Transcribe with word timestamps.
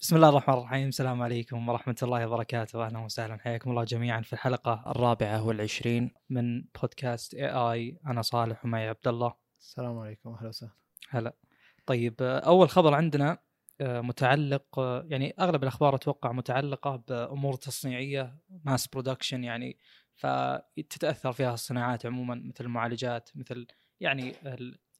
بسم 0.00 0.16
الله 0.16 0.28
الرحمن 0.28 0.54
الرحيم. 0.54 0.88
السلام 0.88 1.22
عليكم 1.22 1.68
ورحمة 1.68 1.96
الله 2.02 2.26
وبركاته. 2.26 2.86
أهلا 2.86 2.98
وسهلا. 2.98 3.38
حياكم 3.38 3.70
الله 3.70 3.84
جميعا 3.84 4.20
في 4.20 4.32
الحلقة 4.32 4.84
الرابعة 4.86 5.46
والعشرين 5.46 6.10
من 6.30 6.64
بودكاست 6.80 7.34
اي 7.34 7.50
اي 7.50 7.98
أنا 8.06 8.22
صالح 8.22 8.64
ومعي 8.64 8.88
عبد 8.88 9.08
الله. 9.08 9.34
السلام 9.60 9.98
عليكم. 9.98 10.30
أهلا 10.30 10.48
وسهلا. 10.48 10.72
هلا. 11.08 11.36
طيب 11.86 12.14
أول 12.22 12.68
خبر 12.68 12.94
عندنا 12.94 13.38
آه، 13.80 14.00
متعلق 14.00 14.78
آه، 14.78 15.06
يعني 15.08 15.34
أغلب 15.40 15.62
الأخبار 15.62 15.94
أتوقع 15.94 16.32
متعلقة 16.32 16.96
بأمور 17.08 17.54
تصنيعية 17.54 18.36
mass 18.64 18.86
production 18.86 19.44
يعني 19.44 19.78
فتتأثر 20.14 21.32
فيها 21.32 21.54
الصناعات 21.54 22.06
عموما 22.06 22.34
مثل 22.34 22.64
المعالجات 22.64 23.30
مثل 23.34 23.66
يعني 24.00 24.34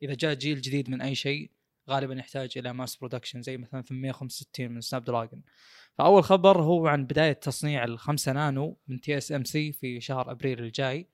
إذا 0.03 0.15
جاء 0.15 0.35
جيل 0.35 0.61
جديد 0.61 0.91
من 0.91 1.03
أي 1.03 1.15
شيء 1.15 1.51
غالبا 1.89 2.15
يحتاج 2.15 2.59
إلى 2.59 2.73
mass 2.73 2.97
production 2.97 3.43
زي 3.43 3.57
مثلا 3.57 3.83
865 3.83 4.69
من 4.71 4.81
سناب 4.81 5.05
دراجون 5.05 5.43
فأول 5.99 6.25
خبر 6.25 6.63
هو 6.63 6.87
عن 6.87 7.05
بداية 7.05 7.33
تصنيع 7.33 7.85
ال 7.85 7.99
5 7.99 8.33
نانو 8.33 8.79
من 8.89 9.01
TSMC 9.01 9.73
في 9.73 10.01
شهر 10.01 10.31
أبريل 10.31 10.59
الجاي. 10.61 11.09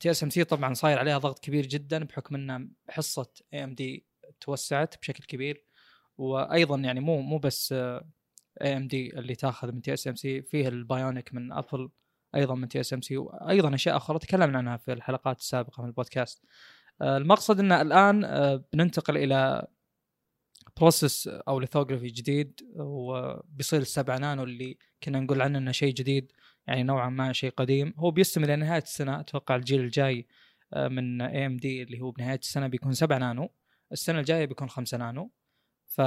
TSMC 0.00 0.44
طبعا 0.44 0.74
صاير 0.74 0.98
عليها 0.98 1.18
ضغط 1.18 1.38
كبير 1.38 1.66
جدا 1.66 2.04
بحكم 2.04 2.34
ان 2.34 2.70
حصة 2.88 3.30
AMD 3.54 4.06
توسعت 4.40 4.98
بشكل 4.98 5.24
كبير. 5.24 5.64
وأيضا 6.18 6.76
يعني 6.78 7.00
مو 7.00 7.20
مو 7.20 7.38
بس 7.38 7.72
AMD 8.62 9.18
اللي 9.18 9.34
تاخذ 9.34 9.72
من 9.72 9.82
TSMC 9.82 10.42
فيه 10.42 10.68
البايونيك 10.68 11.34
من 11.34 11.52
ابل 11.52 11.90
أيضا 12.34 12.54
من 12.54 12.68
TSMC 12.68 13.16
وأيضا 13.16 13.74
أشياء 13.74 13.96
أخرى 13.96 14.18
تكلمنا 14.18 14.58
عنها 14.58 14.76
في 14.76 14.92
الحلقات 14.92 15.38
السابقة 15.38 15.82
من 15.82 15.88
البودكاست. 15.88 16.44
المقصد 17.02 17.60
ان 17.60 17.72
الآن 17.72 18.24
آه، 18.24 18.64
بننتقل 18.72 19.16
إلى 19.16 19.66
process 20.76 21.28
أو 21.28 21.60
lithography 21.60 22.06
جديد 22.06 22.60
وبيصير 22.76 23.80
السبعة 23.80 24.18
نانو 24.18 24.42
اللي 24.42 24.78
كنا 25.02 25.20
نقول 25.20 25.42
عنه 25.42 25.58
إنه 25.58 25.72
شيء 25.72 25.94
جديد 25.94 26.32
يعني 26.66 26.82
نوعا 26.82 27.08
ما 27.10 27.32
شيء 27.32 27.50
قديم. 27.50 27.94
هو 27.98 28.10
بيستمر 28.10 28.44
إلى 28.44 28.56
نهاية 28.56 28.82
السنة 28.82 29.20
أتوقع 29.20 29.56
الجيل 29.56 29.80
الجاي 29.80 30.26
آه، 30.74 30.88
من 30.88 31.22
AMD 31.22 31.82
اللي 31.82 32.00
هو 32.00 32.10
بنهاية 32.10 32.38
السنة 32.38 32.66
بيكون 32.66 32.92
7 32.94 33.18
نانو. 33.18 33.50
السنة 33.92 34.18
الجاية 34.20 34.44
بيكون 34.44 34.68
5 34.68 34.98
نانو. 34.98 35.30
ف 35.86 36.00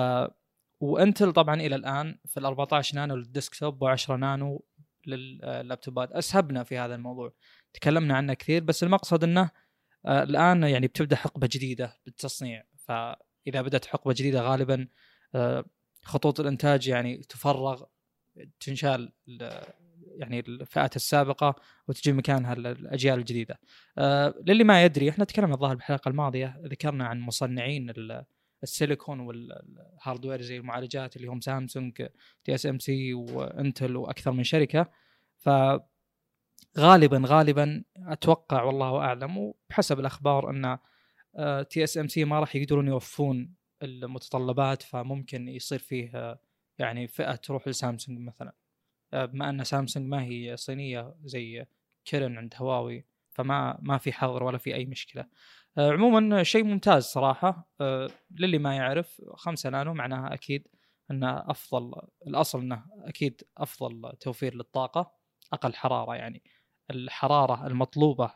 وإنتل 0.80 1.31
طبعا 1.33 1.55
إلى 1.55 1.75
الآن 1.75 2.20
في 2.25 2.39
ال 2.39 2.45
14 2.45 2.95
nano 2.95 3.16
لل 3.16 3.33
desktop 3.33 3.95
و10 3.95 4.09
نانو 4.09 4.66
لللابتوبات. 5.08 6.11
أسهبنا 6.11 6.64
في 6.64 6.77
هذا 6.77 6.95
الموضوع. 6.95 7.33
تكلمنا 7.73 8.16
عنه 8.17 8.33
كثير 8.33 8.64
بس 8.64 8.83
المقصد 8.83 9.23
إنه 9.23 9.42
آه، 9.42 9.52
الآن 10.08 10.64
يعني 10.64 10.88
بتبدأ 10.88 11.16
حقبة 11.16 11.50
جديدة 11.52 11.98
بالتصنيع 12.06 12.64
فإذا 12.78 13.61
بدأت 13.61 13.86
حقبة 13.86 14.14
جديدة 14.14 14.42
غالبا 14.42 14.88
آه، 15.36 15.66
خطوط 16.03 16.39
الإنتاج 16.39 16.88
يعني 16.88 17.17
تفرغ 17.17 17.84
تنشال 18.59 19.14
ال- 19.28 19.64
يعني 20.17 20.39
الفئات 20.39 20.95
السابقة 20.95 21.56
وتجي 21.88 22.11
مكانها 22.14 22.53
ال- 22.53 22.67
الأجيال 22.67 23.20
الجديدة. 23.20 23.59
آه، 23.98 24.33
للي 24.48 24.64
ما 24.64 24.83
يدري 24.83 25.09
إحنا 25.09 25.26
تكلمنا 25.26 25.53
الظاهر 25.53 25.76
بالحلقة 25.76 26.09
الماضية 26.09 26.61
ذكرنا 26.66 27.06
عن 27.06 27.20
مصنعين 27.20 27.89
ال- 27.89 28.26
السيليكون 28.64 29.20
وال 29.20 29.44
hardware 29.44 30.42
زي 30.42 30.58
المعالجات 30.58 31.16
اللي 31.16 31.28
هم 31.28 31.42
سامسونج 31.42 32.08
TSMC 32.44 33.14
وإنتل 33.14 33.95
وأكثر 33.95 34.31
من 34.31 34.44
شركة 34.44 34.89
ف 35.38 35.50
غالبا 36.80 37.22
غالبا 37.26 37.84
أتوقع 37.98 38.64
والله 38.64 38.98
أعلم 38.98 39.38
وبحسب 39.38 40.00
الأخبار 40.00 40.50
أن 40.50 40.78
TSMC 41.70 42.25
ما 42.26 42.40
راح 42.40 42.56
يقدرون 42.56 42.88
يوفون 42.88 43.56
المتطلبات 43.84 44.82
فممكن 44.82 45.48
يصير 45.48 45.80
فيه 45.80 46.12
آه، 46.16 46.40
يعني 46.80 47.08
فئة 47.08 47.36
تروح 47.36 47.67
لسامسونج 47.67 48.20
مثلا. 48.20 48.54
آه، 49.14 49.26
بما 49.26 49.50
أن 49.50 49.64
سامسونج 49.64 50.08
ما 50.08 50.23
هي 50.23 50.58
صينية 50.58 51.16
زي 51.23 51.66
Kirin 52.06 52.38
عند 52.38 52.54
هواوي 52.58 53.06
فما 53.32 53.78
ما 53.82 53.98
في 53.98 54.14
حظر 54.14 54.44
ولا 54.44 54.58
في 54.58 54.76
أي 54.76 54.86
مشكلة. 54.86 55.26
آه، 55.78 55.92
عموما 55.92 56.44
شيء 56.44 56.64
ممتاز 56.64 57.04
صراحة. 57.04 57.70
للي 58.32 58.58
ما 58.58 58.76
يعرف 58.76 59.22
5 59.36 59.70
نانو 59.70 59.94
معناها 59.94 60.33
أكيد 60.33 60.67
انه 61.11 61.52
أفضل 61.52 62.02
الأصل 62.28 62.60
أنه 62.60 62.86
أكيد 62.92 63.42
أفضل 63.58 64.14
توفير 64.20 64.55
للطاقة 64.55 65.11
أقل 65.54 65.73
حرارة 65.73 66.16
يعني. 66.16 66.44
الحرارة 66.92 67.68
المطلوبة 67.68 68.32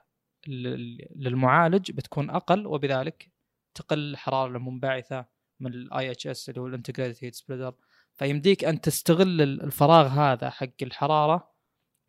لل- 0.47 1.07
للمعالج 1.15 1.91
بتكون 1.91 2.29
أقل 2.29 2.67
وبذلك 2.67 3.31
تقل 3.75 3.99
الحرارة 3.99 4.47
المنبعثة 4.57 5.25
من 5.59 5.73
ال 5.73 6.11
IHS 6.11 6.49
اللي 6.49 6.61
هو 6.61 6.67
ال 6.67 6.72
integrated 6.72 7.17
heat 7.25 7.35
spreader 7.35 7.73
فيمديك 8.15 8.65
أن 8.65 8.81
تستغل 8.81 9.41
ال- 9.41 9.61
الفراغ 9.63 10.07
هذا 10.07 10.49
حق 10.49 10.67
الحرارة 10.81 11.51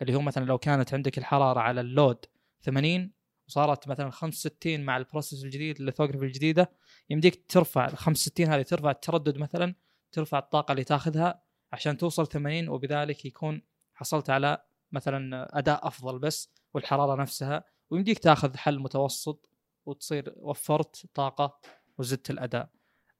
اللي 0.02 0.14
هو 0.14 0.20
مثلا 0.20 0.44
لو 0.44 0.58
كانت 0.58 0.94
عندك 0.94 1.18
الحرارة 1.18 1.60
على 1.60 1.80
ال 1.80 1.89
load 1.89 2.24
80 2.62 3.12
وصارت 3.48 3.88
مثلا 3.88 4.10
65 4.10 4.80
مع 4.80 4.96
ال 4.96 5.02
process 5.02 5.44
الجديد 5.44 5.80
ال 5.80 5.84
lithography 5.84 6.24
الجديدة 6.24 6.72
يمديك 7.10 7.44
ترفع 7.48 7.86
ال 7.88 7.96
65 7.96 8.46
هذه 8.46 8.62
ترفع 8.62 8.90
التردد 8.90 9.38
مثلا 9.38 9.74
ترفع 10.12 10.38
الطاقة 10.38 10.72
اللي 10.72 10.84
تاخذها 10.84 11.42
عشان 11.72 11.96
توصل 11.96 12.26
80 12.26 12.68
وبذلك 12.68 13.24
يكون 13.24 13.62
حصلت 13.94 14.30
على 14.30 14.62
مثلا 14.92 15.48
أداء 15.58 15.86
أفضل 15.86 16.18
بس 16.18 16.50
والحرارة 16.74 17.22
نفسها 17.22 17.64
ويمديك 17.90 18.18
تاخذ 18.18 18.56
حل 18.56 18.78
متوسط 18.78 19.50
وتصير 19.86 20.32
وفرت 20.36 21.06
طاقة 21.14 21.58
وزدت 21.98 22.30
الأداء. 22.30 22.68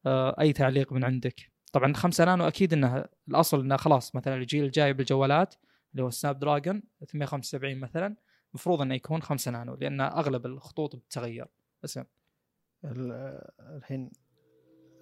آه، 0.07 0.37
أي 0.41 0.53
تعليق 0.53 0.93
من 0.93 1.05
عندك؟ 1.05 1.53
طبعا 1.73 1.93
5 1.95 2.25
نانو 2.25 2.49
أكيد 2.49 2.73
إنها 2.73 3.09
الأصل 3.29 3.61
إنها 3.61 3.77
خلاص 3.77 4.15
مثلا 4.15 4.35
الجيل 4.35 4.65
الجاي 4.65 4.93
بالجوالات 4.93 5.55
اللي 5.93 6.03
هو 6.03 6.09
السناب 6.09 6.39
دراجون 6.39 6.83
875 7.09 7.81
مثلا 7.81 8.17
المفروض 8.51 8.81
إنه 8.83 8.95
يكون 8.95 9.23
5 9.23 9.51
نانو 9.51 9.75
لأن 9.75 10.01
أغلب 10.01 10.47
الخطوط 10.47 10.97
بتتغير 10.97 11.47
اسم 11.85 12.05
ال- 12.85 13.41
الحين 13.61 14.11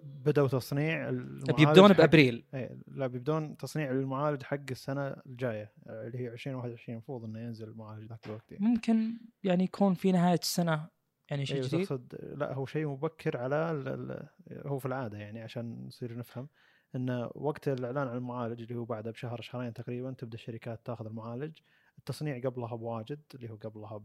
بدأوا 0.04 0.48
تصنيع 0.48 1.09
المعالج 1.09 1.53
بيبدون 1.56 1.92
بأبريل. 1.92 2.44
إيه، 2.54 2.78
لا 2.86 3.06
بيبدون 3.06 3.56
تصنيع 3.56 3.91
المعالج 3.91 4.42
حق 4.42 4.60
السنة 4.70 5.09
الجاية 5.26 5.72
اللي 5.86 6.19
هي 6.19 6.28
2021 6.32 6.94
المفروض 6.94 7.25
إنه 7.25 7.41
ينزل 7.41 7.69
المعالج 7.69 8.08
ذاك 8.08 8.26
الوقت 8.26 8.53
يعني. 8.53 8.66
ممكن 8.66 9.10
يعني 9.44 9.64
يكون 9.64 9.94
في 9.94 10.12
نهاية 10.12 10.38
السنة 10.38 10.88
يعني 11.31 11.47
شيء 11.47 11.56
إيه، 11.56 11.62
جديد؟ 11.62 11.81
اقصد 11.81 12.14
لا 12.37 12.54
هو 12.54 12.66
شيء 12.66 12.87
مبكر 12.88 13.37
على 13.37 13.70
ال- 13.70 13.88
ال- 13.88 14.28
هو 14.66 14.78
في 14.78 14.87
العادة 14.87 15.19
يعني 15.19 15.41
عشان 15.42 15.84
نصير 15.87 16.19
نفهم 16.19 16.48
إنه 16.94 17.31
وقت 17.34 17.69
الإعلان 17.69 18.08
عن 18.08 18.16
المعالج 18.16 18.60
اللي 18.62 18.75
هو 18.76 18.84
بعده 18.84 19.10
بشهر 19.10 19.41
شهرين 19.41 19.72
تقريبا 19.72 20.12
تبدأ 20.12 20.34
الشركات 20.34 20.87
تاخذ 20.87 21.06
المعالج. 21.06 21.58
التصنيع 21.98 22.38
قبلها 22.41 22.76
بواجد 22.76 23.20
اللي 23.34 23.50
هو 23.50 23.54
قبلها 23.56 24.00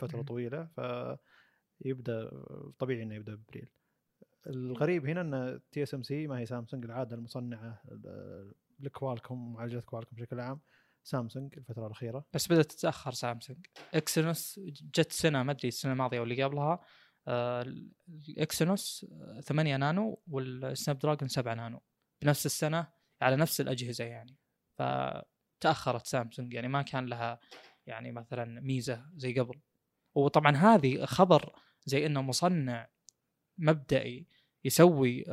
بفترة 0.00 0.16
مم. 0.16 0.22
طويلة 0.24 0.68
فيبدأ 1.84 2.30
طبيعي 2.78 3.02
إنه 3.02 3.14
يبدأ 3.14 3.34
بأبريل. 3.34 3.68
الغريب 4.48 5.06
هنا 5.06 5.20
إن 5.20 5.60
TSMC 5.72 6.26
ما 6.26 6.38
هي 6.38 6.46
سامسونج 6.46 6.84
العادة 6.84 7.16
المصنعة 7.16 7.82
ل 8.80 8.88
Qualcomm 8.88 9.52
معالجات 9.52 9.84
Qualcomm 9.84 10.16
بشكل 10.16 10.40
عام 10.40 10.60
سامسونج 11.02 11.54
الفترة 11.58 11.86
الأخيرة. 11.86 12.24
بس 12.32 12.52
بدأت 12.52 12.72
تتأخر 12.72 13.12
سامسونج 13.12 13.66
Exynos 13.94 14.60
جت 14.66 15.12
سنة 15.12 15.42
ما 15.42 15.52
أدري 15.52 15.68
السنة 15.68 15.92
الماضية 15.92 16.20
واللي 16.20 16.42
قبلها 16.42 16.80
آه، 17.28 17.66
ال 18.28 18.39
Exynos 18.39 19.06
8 19.42 19.76
نانو 19.76 20.22
وال 20.26 20.98
Snapdragon 20.98 21.28
7 21.28 21.54
نانو. 21.54 21.82
بنفس 22.22 22.46
السنة 22.46 22.88
على 23.22 23.36
نفس 23.36 23.60
الأجهزة 23.60 24.04
يعني. 24.04 24.36
فتأخرت 24.78 26.06
سامسونج 26.06 26.54
يعني 26.54 26.68
ما 26.68 26.82
كان 26.82 27.06
لها 27.06 27.40
يعني 27.86 28.12
مثلا 28.12 28.60
ميزة 28.60 29.06
زي 29.16 29.34
قبل. 29.34 29.60
وطبعا 30.14 30.56
هذه 30.56 31.04
خبر 31.04 31.52
زي 31.84 32.06
إنه 32.06 32.22
مصنع 32.22 32.88
مبدئي 33.58 34.26
يسوي 34.64 35.24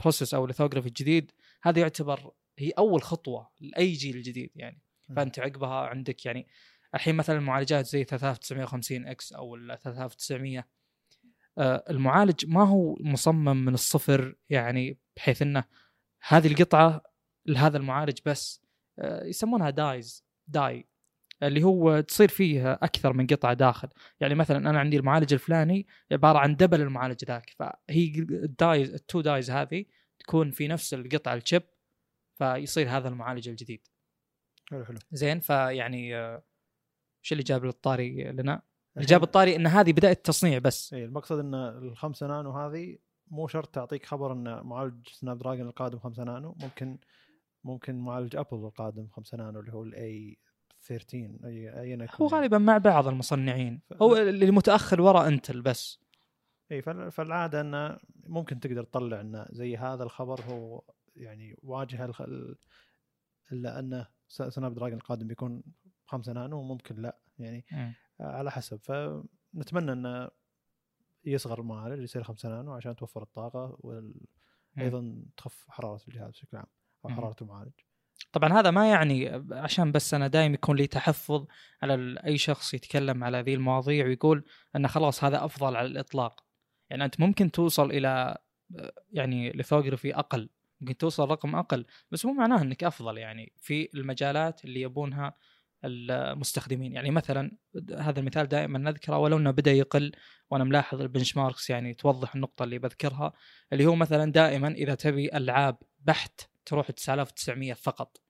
process 0.00 0.34
أو 0.34 0.46
lithography 0.46 0.90
جديد 0.90 1.32
هذا 1.62 1.80
يعتبر 1.80 2.30
هي 2.58 2.70
أول 2.70 3.02
خطوة 3.02 3.50
لأي 3.60 3.92
جيل 3.92 4.22
جديد 4.22 4.50
يعني. 4.54 4.80
فأنت 5.16 5.38
عقبها 5.38 5.86
عندك 5.86 6.26
يعني 6.26 6.46
الحين 6.94 7.14
مثلا 7.14 7.38
المعالجات 7.38 7.86
زي 7.86 8.04
3950X 8.04 9.32
أو 9.32 9.54
ال 9.54 9.78
3900 9.78 10.64
آه، 11.58 11.84
المعالج 11.90 12.46
ما 12.46 12.64
هو 12.68 12.96
مصمم 13.00 13.64
من 13.64 13.74
الصفر 13.74 14.34
يعني 14.50 14.98
بحيث 15.16 15.42
إنه 15.42 15.64
هذه 16.28 16.46
القطعة 16.46 17.02
لهذا 17.46 17.76
المعالج 17.76 18.18
بس 18.26 18.62
آه، 18.98 19.24
يسمونها 19.24 19.70
dies 19.70 20.24
die. 20.46 20.88
اللي 21.42 21.62
هو 21.62 22.00
تصير 22.00 22.28
فيه 22.28 22.72
أكثر 22.72 23.12
من 23.12 23.26
قطعة 23.26 23.54
داخل. 23.54 23.88
يعني 24.20 24.34
مثلا 24.34 24.70
أنا 24.70 24.80
عندي 24.80 24.96
المعالج 24.96 25.32
الفلاني 25.32 25.86
عبارة 26.12 26.38
عن 26.38 26.56
double 26.56 26.80
المعالج 26.80 27.24
ذاك 27.24 27.50
فهي 27.58 28.12
ال 28.18 28.33
dies 28.33 28.94
ال 28.94 29.01
two 29.01 29.20
dies 29.20 29.50
هذه 29.50 29.84
تكون 30.18 30.50
في 30.50 30.68
نفس 30.68 30.94
القطعة 30.94 31.34
ال 31.34 31.40
chip 31.40 31.62
فيصير 32.38 32.88
هذا 32.88 33.08
المعالج 33.08 33.48
الجديد. 33.48 33.86
حلو 34.70 34.84
حلو. 34.84 34.98
زين 35.12 35.40
فيعني 35.40 36.16
آه، 36.16 36.42
وش 37.22 37.32
اللي 37.32 37.42
جاب 37.42 37.64
الطاري 37.64 38.32
لنا؟ 38.32 38.62
اللي 38.96 39.06
جاب 39.06 39.22
الطاري 39.22 39.56
إن 39.56 39.66
هذه 39.66 39.92
بدايه 39.92 40.12
التصنيع 40.12 40.58
بس. 40.58 40.94
إي 40.94 41.04
المقصد 41.04 41.38
إن 41.38 41.54
الخمسة 41.54 42.26
نانو 42.26 42.50
هذه 42.50 42.98
مو 43.32 43.46
شرط 43.46 43.74
تعطيك 43.74 44.06
خبر 44.06 44.32
إن 44.32 44.66
معالج 44.66 45.08
Snapdragon 45.08 45.68
القادم 45.68 45.98
5 45.98 46.24
نانو 46.24 46.56
ممكن 46.60 46.98
ممكن 47.64 47.98
معالج 47.98 48.36
أبل 48.36 48.56
القادم 48.56 49.08
5 49.08 49.36
نانو 49.36 49.60
اللي 49.60 49.72
هو 49.72 49.82
ال 49.82 50.38
A13 50.82 51.38
اي 51.44 52.08
هو 52.20 52.26
غالبا 52.26 52.58
مع 52.58 52.78
بعض 52.78 53.08
المصنعين. 53.08 53.80
هو 54.02 54.16
اللي 54.16 54.50
متاخر 54.50 55.00
وراء 55.00 55.28
Intel 55.28 55.62
بس. 55.62 56.00
إي 56.72 56.82
فالعادة 57.10 57.60
إنه 57.60 57.98
ممكن 58.26 58.60
تقدر 58.60 58.84
تطلع 58.84 59.20
إنه 59.20 59.46
زي 59.50 59.76
هذا 59.76 60.02
الخبر 60.02 60.40
هو 60.40 60.82
يعني 61.16 61.56
واجهه 61.62 62.04
الخ... 62.04 62.22
إلا 63.52 63.78
أنه 63.78 64.08
سناب 64.28 64.74
دراجون 64.74 64.98
القادم 64.98 65.26
بيكون 65.26 65.62
5 66.06 66.32
نانو 66.32 66.58
وممكن 66.58 67.02
لا 67.02 67.18
يعني 67.38 67.64
م. 67.72 67.92
على 68.20 68.50
حسب. 68.50 68.80
فنتمنى 68.82 69.92
إنه 69.92 70.30
يصغر 71.24 71.60
المعالج 71.60 72.02
يصير 72.02 72.22
5 72.22 72.48
نانو 72.48 72.72
عشان 72.72 72.96
توفر 72.96 73.22
الطاقة 73.22 73.76
وأيضا 73.78 75.24
تخف 75.36 75.64
حرارة 75.68 76.00
الجهاز 76.08 76.30
بشكل 76.30 76.56
عام 76.56 76.66
أو 77.04 77.10
حرارة 77.10 77.36
المعالج. 77.42 77.72
طبعا 78.32 78.52
هذا 78.52 78.70
ما 78.70 78.90
يعني 78.90 79.44
عشان 79.52 79.92
بس 79.92 80.14
أنا 80.14 80.28
دائما 80.28 80.54
يكون 80.54 80.76
لي 80.76 80.86
تحفظ 80.86 81.46
على 81.82 82.20
أي 82.26 82.38
شخص 82.38 82.74
يتكلم 82.74 83.24
على 83.24 83.40
ذي 83.40 83.54
المواضيع 83.54 84.06
ويقول 84.06 84.44
إنه 84.76 84.88
خلاص 84.88 85.24
هذا 85.24 85.44
أفضل 85.44 85.76
على 85.76 85.86
الإطلاق. 85.86 86.44
يعني 86.90 87.04
أنت 87.04 87.20
ممكن 87.20 87.50
توصل 87.50 87.90
إلى 87.90 88.38
يعني 89.12 89.52
لثوغرافي 89.52 90.14
أقل 90.14 90.48
ممكن 90.80 90.96
توصل 90.96 91.28
رقم 91.28 91.56
أقل 91.56 91.84
بس 92.10 92.26
مو 92.26 92.32
معناه 92.32 92.62
إنك 92.62 92.84
أفضل 92.84 93.18
يعني 93.18 93.52
في 93.56 93.88
المجالات 93.94 94.64
اللي 94.64 94.80
يبونها 94.80 95.34
المستخدمين. 95.84 96.92
يعني 96.92 97.10
مثلا 97.10 97.52
هذا 97.98 98.20
المثال 98.20 98.48
دائما 98.48 98.78
نذكره 98.78 99.18
ولو 99.18 99.36
إنه 99.36 99.50
بدأ 99.50 99.72
يقل 99.72 100.12
وأنا 100.50 100.64
ملاحظ 100.64 101.00
ال 101.00 101.36
benchmarks 101.36 101.70
يعني 101.70 101.94
توضح 101.94 102.34
النقطة 102.34 102.62
اللي 102.62 102.78
بذكرها 102.78 103.32
اللي 103.72 103.86
هو 103.86 103.94
مثلا 103.94 104.32
دائما 104.32 104.68
إذا 104.68 104.94
تبي 104.94 105.36
ألعاب 105.36 105.76
بحت 106.00 106.51
تروح 106.66 106.90
9900 106.90 107.72
فقط. 107.72 108.22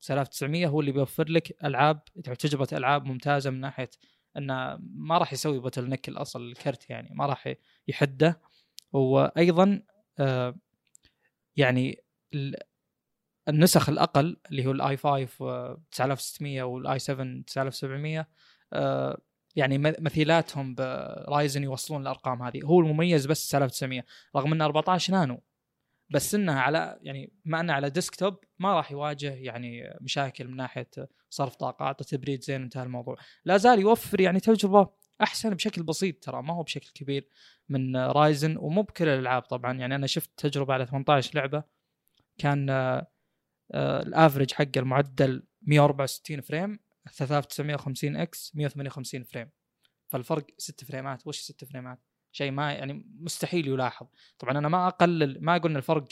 9900 0.00 0.66
هو 0.66 0.80
اللي 0.80 0.92
بيوفر 0.92 1.28
لك 1.28 1.64
ألعاب 1.64 2.04
تجربة 2.38 2.68
ألعاب 2.72 3.04
ممتازة 3.04 3.50
من 3.50 3.60
ناحية 3.60 3.90
إنه 4.36 4.78
ما 4.80 5.18
راح 5.18 5.32
يسوي 5.32 5.58
bottleneck 5.58 6.08
الأصل 6.08 6.42
الكرت 6.42 6.90
يعني 6.90 7.14
ما 7.14 7.26
راح 7.26 7.54
يحده. 7.88 8.40
وأيضا 8.92 9.82
آه 10.18 10.54
يعني 11.56 12.04
النسخ 13.48 13.88
الأقل 13.88 14.36
اللي 14.50 14.66
هو 14.66 14.70
ال 14.70 14.96
i5 14.96 15.74
9600 15.90 16.62
وال 16.62 16.98
i7 16.98 17.42
9700 17.46 18.28
آه 18.72 19.20
يعني 19.56 19.78
مثيلاتهم 19.78 20.74
ب 20.74 20.89
Ryzen 20.89 21.62
يوصلون 21.62 22.02
الأرقام 22.02 22.42
هذه. 22.42 22.62
هو 22.64 22.80
المميز 22.80 23.26
بس 23.26 23.48
9900 23.48 24.04
رغم 24.36 24.52
إنه 24.52 24.64
14 24.64 25.12
نانو. 25.12 25.42
بس 26.10 26.34
انها 26.34 26.60
على 26.60 26.98
يعني 27.02 27.32
ما 27.44 27.60
إنه 27.60 27.72
على 27.72 27.90
desktop 27.90 28.44
ما 28.58 28.74
راح 28.74 28.92
يواجه 28.92 29.34
يعني 29.34 29.96
مشاكل 30.00 30.48
من 30.48 30.56
ناحية 30.56 30.90
صرف 31.30 31.54
طاقات 31.56 32.00
وتبريد 32.00 32.42
زين 32.42 32.62
انتهى 32.62 32.82
الموضوع. 32.82 33.16
لا 33.44 33.56
زال 33.56 33.80
يوفر 33.80 34.20
يعني 34.20 34.40
تجربه 34.40 34.88
أحسن 35.22 35.54
بشكل 35.54 35.82
بسيط 35.82 36.24
ترى 36.24 36.42
ما 36.42 36.54
هو 36.54 36.62
بشكل 36.62 36.90
كبير 36.94 37.28
من 37.68 37.96
Ryzen 37.96 38.56
ومو 38.56 38.82
بكل 38.82 39.08
الألعاب 39.08 39.42
طبعا. 39.42 39.72
يعني 39.72 39.94
أنا 39.94 40.06
شفت 40.06 40.30
تجربة 40.36 40.74
على 40.74 40.86
18 40.86 41.34
لعبة 41.34 41.64
كان 42.38 42.70
آه 42.70 43.06
ال 44.02 44.08
average 44.08 44.52
حق 44.52 44.76
المعدل 44.76 45.46
164 45.62 46.40
frame 46.40 46.78
3950X 47.12 48.56
158 48.56 49.22
frame. 49.22 49.50
فالفرق 50.08 50.46
6 50.58 50.86
فريمات. 50.86 51.26
وش 51.26 51.40
6 51.40 51.66
فريمات؟ 51.66 52.07
شيء 52.32 52.50
ما 52.50 52.72
يعني 52.72 53.06
مستحيل 53.20 53.68
يلاحظ. 53.68 54.06
طبعا 54.38 54.58
أنا 54.58 54.68
ما 54.68 54.88
أقلل 54.88 55.38
ما 55.40 55.58
قلنا 55.58 55.78
الفرق 55.78 56.04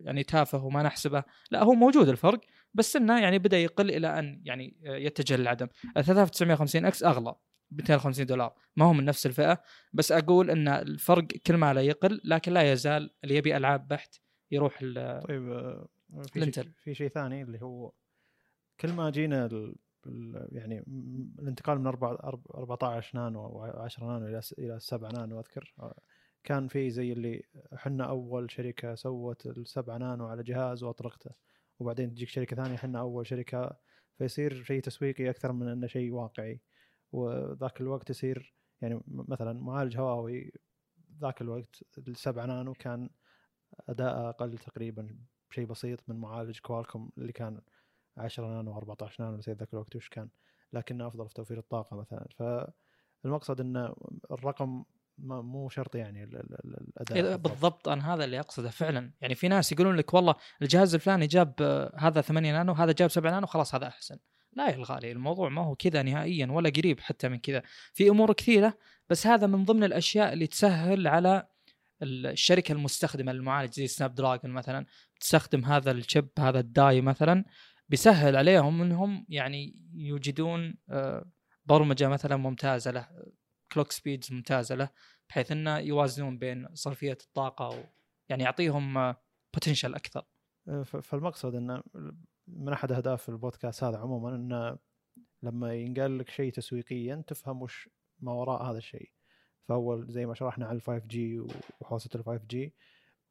يعني 0.00 0.22
تافه 0.22 0.64
وما 0.64 0.82
نحسبه. 0.82 1.24
لا 1.50 1.62
هو 1.62 1.72
موجود 1.72 2.08
الفرق 2.08 2.40
بس 2.74 2.96
إنه 2.96 3.20
يعني 3.20 3.38
بدأ 3.38 3.58
يقل 3.58 3.90
إلى 3.90 4.18
أن 4.18 4.42
يعني 4.44 4.76
يتجه 4.82 5.36
للعدم 5.36 5.66
3950X 5.94 7.02
أغلى 7.02 7.34
250 7.70 8.26
دولار. 8.26 8.54
ما 8.76 8.84
هو 8.84 8.92
من 8.92 9.04
نفس 9.04 9.26
الفئة 9.26 9.62
بس 9.92 10.12
أقول 10.12 10.50
إن 10.50 10.68
الفرق 10.68 11.26
كل 11.26 11.56
ما 11.56 11.74
لا 11.74 11.80
يقل 11.80 12.20
لكن 12.24 12.52
لا 12.52 12.72
يزال 12.72 13.10
اللي 13.24 13.36
يبي 13.36 13.56
ألعاب 13.56 13.88
بحت 13.88 14.14
يروح 14.50 14.78
طيب 14.80 15.52
آه، 15.52 15.88
في 16.32 16.52
شيء 16.52 16.70
في 16.82 16.94
شيء 16.94 17.08
ثاني 17.08 17.42
اللي 17.42 17.62
هو 17.62 17.92
كل 18.80 18.92
ما 18.92 19.10
جينا 19.10 19.74
يعني 20.52 20.84
الانتقال 21.38 21.78
من 21.78 21.86
14 21.86 23.18
نانو 23.18 23.46
أو 23.46 23.62
10 23.62 24.06
نانو 24.06 24.26
إلى 24.26 24.40
إلى 24.58 24.80
7 24.80 25.12
نانو 25.12 25.40
أذكر. 25.40 25.74
آه، 25.78 26.00
كان 26.44 26.68
في 26.68 26.90
زي 26.90 27.12
اللي 27.12 27.42
إحنا 27.74 28.04
أول 28.04 28.50
شركة 28.50 28.94
سوت 28.94 29.46
السبعة 29.46 29.98
نانو 29.98 30.26
على 30.26 30.42
جهاز 30.42 30.82
وأطلقته. 30.82 31.30
وبعدين 31.78 32.14
تجيك 32.14 32.28
شركة 32.28 32.56
ثانية 32.56 32.74
إحنا 32.74 33.00
أول 33.00 33.26
شركة 33.26 33.76
فيصير 34.18 34.62
شيء 34.64 34.82
تسويقي 34.82 35.30
أكثر 35.30 35.52
من 35.52 35.68
إنه 35.68 35.86
شيء 35.86 36.12
واقعي. 36.12 36.60
وذاك 37.12 37.80
الوقت 37.80 38.10
يصير 38.10 38.54
يعني 38.80 39.00
مثلا 39.06 39.52
معالج 39.52 39.96
هواوي 39.98 40.52
ذاك 41.20 41.40
الوقت 41.42 41.84
السبعة 42.08 42.46
نانو 42.46 42.72
كان 42.72 43.10
أداء 43.88 44.28
أقل 44.28 44.58
تقريبا 44.58 45.18
شيء 45.50 45.66
بسيط 45.66 46.08
من 46.08 46.16
معالج 46.16 46.58
كوالكوم 46.58 47.10
اللي 47.18 47.32
كان 47.32 47.60
10 48.16 48.46
نانو 48.46 48.76
14 48.76 49.24
نانو 49.24 49.36
نسيت 49.36 49.58
ذاك 49.58 49.74
الوقت 49.74 49.96
وش 49.96 50.08
كان. 50.08 50.28
لكنه 50.72 51.06
أفضل 51.06 51.28
في 51.28 51.34
توفير 51.34 51.58
الطاقة 51.58 51.96
مثلا. 51.96 52.26
فالمقصد 53.24 53.60
إن 53.60 53.94
الرقم 54.30 54.84
ما 55.18 55.42
مو 55.42 55.68
شرط 55.68 55.94
يعني 55.96 56.24
الأداء 56.24 57.16
إيه 57.16 57.36
بالضبط. 57.36 57.88
أنا 57.88 58.14
هذا 58.14 58.24
اللي 58.24 58.40
أقصده 58.40 58.70
فعلا. 58.70 59.10
يعني 59.20 59.34
في 59.34 59.48
ناس 59.48 59.72
يقولون 59.72 59.96
لك 59.96 60.14
والله 60.14 60.34
الجهاز 60.62 60.94
الفلاني 60.94 61.26
جاب 61.26 61.54
هذا 61.96 62.20
8 62.20 62.52
نانو 62.52 62.72
هذا 62.72 62.92
جاب 62.92 63.10
7 63.10 63.30
نانو 63.30 63.46
خلاص 63.46 63.74
هذا 63.74 63.86
أحسن. 63.86 64.18
لا 64.52 64.68
يا 64.68 64.74
الغالي 64.74 65.12
الموضوع 65.12 65.48
ما 65.48 65.62
هو 65.62 65.74
كذا 65.74 66.02
نهائيا 66.02 66.46
ولا 66.46 66.70
قريب 66.70 67.00
حتى 67.00 67.28
من 67.28 67.38
كذا. 67.38 67.62
في 67.92 68.08
أمور 68.08 68.32
كثيرة 68.32 68.78
بس 69.10 69.26
هذا 69.26 69.46
من 69.46 69.64
ضمن 69.64 69.84
الأشياء 69.84 70.32
اللي 70.32 70.46
تسهل 70.46 71.06
على 71.06 71.46
الشركة 72.02 72.72
المستخدمة 72.72 73.32
للمعالج 73.32 73.72
زي 73.72 73.86
Snapdragon 73.86 74.50
مثلا. 74.50 74.86
تستخدم 75.20 75.64
هذا 75.64 75.90
ال 75.90 75.98
chip 75.98 76.28
هذا 76.38 76.60
ال 76.60 76.70
die 76.70 77.00
مثلا. 77.00 77.44
بيسهل 77.88 78.36
عليهم 78.36 78.82
إنهم 78.82 79.26
يعني 79.28 79.76
يوجدون 79.94 80.74
آه، 80.90 81.30
برمجة 81.66 82.08
مثلا 82.08 82.36
ممتازة 82.36 82.90
له 82.90 83.08
clock 83.72 83.92
speeds 83.92 84.32
ممتازة 84.32 84.74
له 84.74 84.88
بحيث 85.28 85.52
إنه 85.52 85.78
يوازنون 85.78 86.38
بين 86.38 86.74
صرفية 86.74 87.18
الطاقة 87.20 87.68
و 87.68 87.84
يعني 88.28 88.42
يعطيهم 88.42 89.14
potential 89.54 89.94
آه، 89.94 89.96
أكثر. 89.96 90.24
آه، 90.68 90.82
فالمقصد 90.82 91.54
إنه 91.54 91.82
من 92.46 92.72
أحد 92.72 92.92
أهداف 92.92 93.28
البودكاست 93.28 93.84
هذا 93.84 93.98
عموما 93.98 94.34
إنه 94.34 94.78
لما 95.42 95.74
ينقال 95.74 96.18
لك 96.18 96.30
شيء 96.30 96.52
تسويقيا 96.52 97.24
تفهم 97.26 97.62
وش 97.62 97.88
ما 98.20 98.32
وراء 98.32 98.62
هذا 98.62 98.78
الشيء. 98.78 99.10
فأول 99.68 100.06
زي 100.08 100.26
ما 100.26 100.34
شرحنا 100.34 100.66
على 100.66 100.76
ال 100.76 100.82
5 100.82 101.06
جي 101.06 101.40
وحوسه 101.80 102.10
ال 102.14 102.24
5 102.24 102.44
جي 102.44 102.74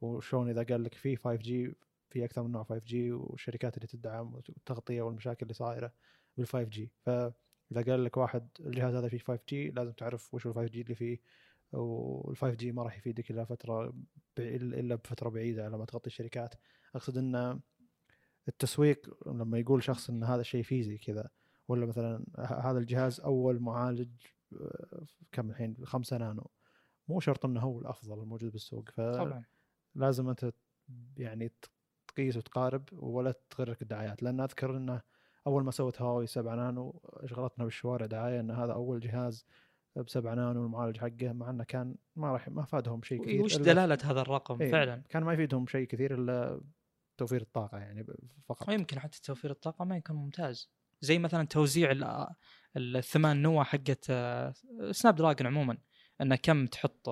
وشلون 0.02 0.50
إذا 0.50 0.64
قال 0.64 0.84
لك 0.84 0.94
في 0.94 1.16
5G 1.16 1.76
في 2.14 2.26
أكثر 2.26 2.44
من 2.44 2.52
نوع 2.52 2.64
5G 2.64 3.12
والشركات 3.12 3.78
اللي 3.78 3.88
تدعم 3.88 4.34
والتغطيه 4.34 5.02
والمشاكل 5.02 5.44
اللي 5.44 5.54
صايرة 5.54 5.94
بال 6.38 6.48
5G 6.48 6.92
فإذا 7.02 7.34
قال 7.88 8.04
لك 8.04 8.18
واحد 8.18 8.50
الجهاز 8.60 8.96
هذا 8.96 9.08
فيه 9.08 9.18
5G 9.18 9.70
لازم 9.72 9.92
تعرف 9.92 10.34
وش 10.34 10.48
ال 10.48 10.54
5G 10.54 10.82
اللي 10.82 10.96
فيه. 10.96 11.20
وال 11.72 12.38
5G 12.38 12.72
ما 12.72 12.84
راح 12.84 12.98
يفيدك 12.98 13.32
إلا 13.32 13.46
فترة 13.46 13.94
إلا 14.40 14.96
بفترة 14.96 15.30
بعيدة 15.30 15.66
على 15.66 15.78
ما 15.78 15.86
تغطي 15.86 16.08
الشركات. 16.08 16.56
أقصد 16.96 17.18
إن 17.18 17.60
التسويق 18.48 19.28
لما 19.28 19.60
يقول 19.60 19.84
شخص 19.84 20.10
إن 20.10 20.24
هذا 20.24 20.42
الشيء 20.42 20.64
فيه 20.64 20.82
زي 20.82 20.98
كذا 20.98 21.30
ولا 21.68 21.86
مثلا 21.86 22.26
هذا 22.38 22.80
الجهاز 22.80 23.20
أول 23.20 23.60
معالج 23.60 24.10
كم 25.32 25.50
الحين؟ 25.50 25.86
5 25.86 26.18
نانو. 26.18 26.50
مو 27.08 27.20
شرط 27.20 27.46
إنه 27.46 27.60
هو 27.62 27.80
الأفضل 27.80 28.20
الموجود 28.20 28.52
بالسوق. 28.52 28.90
فلازم 28.90 30.30
أنت 30.30 30.54
يعني 31.18 31.52
تقيس 32.16 32.38
وتقارب 32.38 32.90
ولا 32.92 33.34
تغرك 33.50 33.82
الدعايات. 33.82 34.24
لأن 34.24 34.40
أذكر 34.40 34.78
انه 34.78 35.02
أول 35.48 35.64
ما 35.64 35.72
سوت 35.72 36.02
هواوي 36.02 36.28
7 36.28 36.56
نانو 36.56 37.02
اشغلتنا 37.04 37.66
بالشوارع 37.66 38.06
دعاية 38.06 38.40
إن 38.40 38.52
هذا 38.52 38.74
أول 38.74 39.00
جهاز 39.00 39.46
ب 39.96 40.10
7 40.10 40.36
نانو 40.36 40.66
المعالج 40.66 40.98
حقه 40.98 41.34
مع 41.34 41.50
إنه 41.50 41.64
كان 41.64 41.96
ما 42.16 42.32
راح 42.32 42.50
ما 42.50 42.66
فادهم 42.66 43.04
شيء 43.04 43.24
كثير 43.24 43.42
وش 43.42 43.58
دلالة 43.58 43.98
هذا 44.04 44.22
الرقم؟ 44.22 44.62
إيه 44.62 44.72
فعلا. 44.72 45.04
كان 45.10 45.24
ما 45.24 45.34
يفيدهم 45.34 45.68
شيء 45.68 45.88
كثير 45.88 46.14
إلا 46.14 46.62
توفير 47.18 47.42
الطاقة 47.42 47.78
يعني 47.78 48.06
فقط. 48.46 48.70
ويمكن 48.70 49.00
حتى 49.00 49.22
توفير 49.22 49.52
الطاقة 49.52 49.86
ما 49.86 49.98
يكون 49.98 50.16
ممتاز. 50.16 50.72
زي 51.02 51.20
مثلا 51.20 51.48
توزيع 51.48 51.94
الثمان 52.78 53.42
نوع 53.42 53.64
حقت 53.64 54.06
سناب 54.92 55.16
دراجون 55.16 55.48
عموما. 55.48 55.78
انه 56.22 56.36
كم 56.36 56.66
تحط 56.66 57.10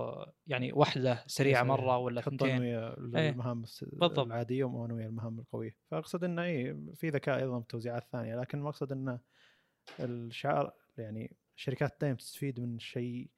يعني 0.48 0.74
واحدة 0.74 1.24
سريعة 1.27 1.63
مرة 1.63 1.98
ولا 1.98 2.22
ثنتين 2.22 2.63
المهام 2.63 3.62
بالضبط. 3.62 4.20
العادية 4.20 4.63
وانويه 4.63 5.05
المهام 5.05 5.39
القوية. 5.39 5.75
فأقصد 5.91 6.24
إنه 6.24 6.43
اي 6.43 6.77
في 6.96 7.10
ذكاء 7.10 7.38
أيضا 7.38 7.60
في 7.60 7.63
التوزيعات 7.63 8.03
الثانية 8.03 8.36
لكن 8.36 8.58
المقصد 8.58 8.91
إنه 8.91 9.20
الشعار 10.00 10.74
يعني 10.98 11.36
الشركات 11.55 11.98
دائما 12.01 12.17
تستفيد 12.17 12.60
من 12.60 12.79
شيء 12.79 13.29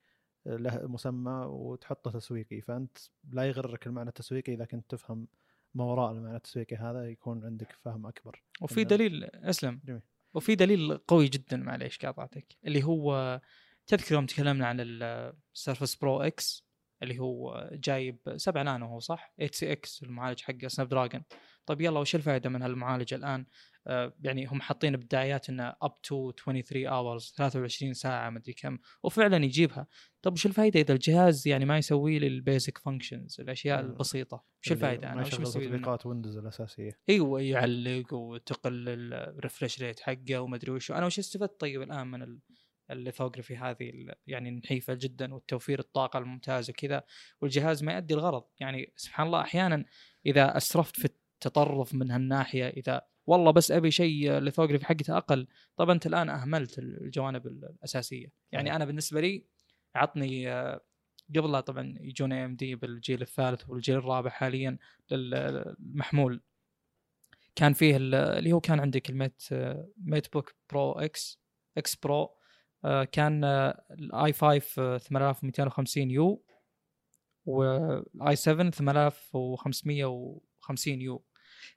له 0.46 0.88
مسمى 0.88 1.46
وتحطه 1.50 2.12
تسويقي. 2.12 2.62
فأنت 2.62 2.98
لا 3.32 3.48
يغرك 3.48 3.88
المعنى 3.88 4.10
التسويقي 4.10 4.54
إذا 4.54 4.66
كنت 4.66 4.90
تفهم 4.90 5.28
ما 5.74 5.84
وراء 5.84 6.12
المعنى 6.12 6.36
التسويقي 6.36 6.76
هذا 6.76 7.10
يكون 7.10 7.46
عندك 7.46 7.72
فهم 7.72 8.06
أكبر. 8.06 8.44
وفي 8.62 8.84
دليل 8.84 9.24
أسلم. 9.24 9.82
جميل. 9.86 10.02
وفي 10.34 10.56
دليل 10.56 10.98
قوي 10.98 11.28
جدا 11.28 11.58
معليش 11.58 12.00
قاطعتك 12.00 12.46
اللي 12.66 12.84
هو 12.84 13.42
تذكر 13.88 14.16
يوم 14.16 14.26
تكلمنا 14.26 14.68
عن 14.68 14.78
ال 14.80 14.94
Surface 14.94 15.96
Pro 15.96 16.22
X 16.22 16.68
اللي 17.04 17.20
هو 17.20 17.70
جايب 17.74 18.20
7 18.36 18.64
نانو 18.64 18.86
هو 18.86 19.00
صح؟ 19.00 19.34
8cx 19.38 20.04
المعالج 20.04 20.42
حقه 20.42 20.68
Snapdragon 20.68 21.24
طيب 21.66 21.82
يلا 21.82 22.00
وش 22.00 22.16
الفائدة 22.16 22.50
من 22.50 22.62
هالمعالج 22.62 23.14
الآن؟ 23.14 23.46
آه، 23.88 24.14
يعني 24.22 24.46
هم 24.46 24.62
حاطين 24.62 24.98
بدايات 24.98 25.50
إنه 25.50 25.74
up 25.82 26.02
to 26.02 26.32
23 26.32 26.88
hours 26.88 27.34
23 27.38 27.94
ساعة 27.94 28.30
مدري 28.30 28.54
كم 28.54 28.78
وفعلا 29.04 29.46
يجيبها. 29.46 29.88
طب 30.22 30.34
وش 30.34 30.46
الفائدة 30.46 30.80
إذا 30.80 30.94
الجهاز 30.94 31.48
يعني 31.48 31.66
ما 31.66 31.78
يسوي 31.78 32.20
لي 32.20 32.28
ال 32.28 32.36
basic 32.36 32.78
functions 32.78 33.38
الأشياء 33.40 33.84
مم. 33.84 33.90
البسيطة؟ 33.90 34.46
وش 34.64 34.72
الفائدة 34.72 35.08
ما 35.08 35.14
أنا 35.14 35.22
وش 35.22 35.40
منه؟ 35.40 35.50
تطبيقات 35.50 36.06
ويندوز 36.06 36.38
الأساسية. 36.38 37.00
أيوه 37.10 37.42
يعلق 37.42 38.14
وتقل 38.14 38.90
ال 39.14 39.22
refresh 39.22 39.82
rate 39.82 40.00
حقه 40.00 40.40
ومدري 40.40 40.72
وش. 40.72 40.92
أنا 40.92 41.06
وش 41.06 41.20
استفدت 41.20 41.60
طيب 41.60 41.82
الآن 41.82 42.08
من 42.08 42.40
ال 42.92 42.97
lithography 42.97 43.58
هذه 43.58 44.14
يعني 44.28 44.50
النحيفه 44.50 44.94
جدا 44.94 45.34
والتوفير 45.34 45.80
الطاقة 45.80 46.20
الممتازة 46.20 46.72
وكذا 46.72 47.04
والجهاز 47.42 47.84
ما 47.84 47.94
يؤدي 47.94 48.14
الغرض. 48.14 48.44
يعني 48.60 48.94
سبحان 48.96 49.26
الله 49.28 49.42
أحيانا 49.42 49.86
إذا 50.26 50.58
أسرفت 50.58 51.00
في 51.00 51.06
التطرف 51.06 51.94
من 51.94 52.12
هالناحية 52.12 52.68
إذا 52.68 53.02
والله 53.28 53.52
بس 53.52 53.72
أبي 53.72 53.92
شيء 53.92 54.38
ال 54.38 54.42
lithography 54.42 54.86
حقته 54.86 55.18
أقل 55.18 55.48
طب 55.78 55.90
أنت 55.90 56.06
الآن 56.06 56.30
أهملت 56.30 56.80
الجوانب 56.80 57.48
الأساسية. 57.48 58.28
يعني 58.52 58.66
صحيح. 58.66 58.76
أنا 58.76 58.86
بالنسبة 58.86 59.22
لي 59.22 59.46
عطني 59.96 60.50
آه، 60.52 60.82
قبلها 61.36 61.62
طبعا 61.62 61.94
يجون 62.02 62.34
AMD 62.34 62.76
بالجيل 62.76 63.22
الثالث 63.22 63.70
والجيل 63.70 63.96
الرابع 63.98 64.30
حاليا 64.30 64.78
للمحمول. 65.12 66.42
كان 67.56 67.74
فيه 67.74 67.98
ال- 67.98 68.16
اللي 68.16 68.52
هو 68.52 68.60
كان 68.60 68.80
عندك 68.80 69.10
ال 69.10 69.44
Mate 69.98 70.34
MateBook 70.34 70.56
Pro 70.72 70.92
X 70.92 71.40
X 71.78 71.96
Pro 71.96 72.38
كان 73.12 73.44
ال 73.92 74.34
i5 74.34 74.98
8250U 74.98 76.44
وال 77.46 78.36
i7 78.36 78.72
8550U. 78.72 81.26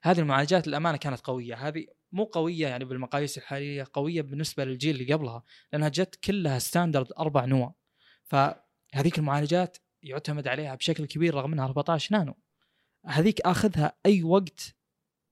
هذه 0.01 0.19
المعالجات 0.19 0.67
للأمانة 0.67 0.97
كانت 0.97 1.21
قوية. 1.21 1.55
هذه 1.55 1.85
مو 2.11 2.23
قوية 2.23 2.67
يعني 2.67 2.85
بالمقاييس 2.85 3.37
الحالية 3.37 3.87
قوية 3.93 4.21
بالنسبة 4.21 4.65
للجيل 4.65 4.95
اللي 4.95 5.13
قبلها 5.13 5.43
لأنها 5.73 5.89
جت 5.89 6.15
كلها 6.15 6.59
standard 6.59 7.07
أربع 7.19 7.45
نوى. 7.45 7.75
فهذيك 8.23 9.17
المعالجات 9.17 9.77
يعتمد 10.03 10.47
عليها 10.47 10.75
بشكل 10.75 11.05
كبير 11.05 11.35
رغم 11.35 11.53
إنها 11.53 11.65
14 11.65 12.15
نانو. 12.15 12.37
هذيك 13.05 13.41
أخذها 13.41 13.97
أي 14.05 14.23
وقت 14.23 14.75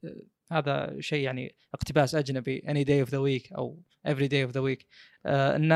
آه، 0.04 0.22
هذا 0.52 0.96
شيء 1.00 1.24
يعني 1.24 1.56
اقتباس 1.74 2.16
أجنبي 2.16 2.62
any 2.62 2.88
day 2.88 3.08
of 3.08 3.12
the 3.12 3.20
week 3.20 3.58
أو 3.58 3.82
day 4.06 4.50
of 4.50 4.54
the 4.54 4.62
week. 4.62 4.86
آه 5.26 5.56
إن 5.56 5.72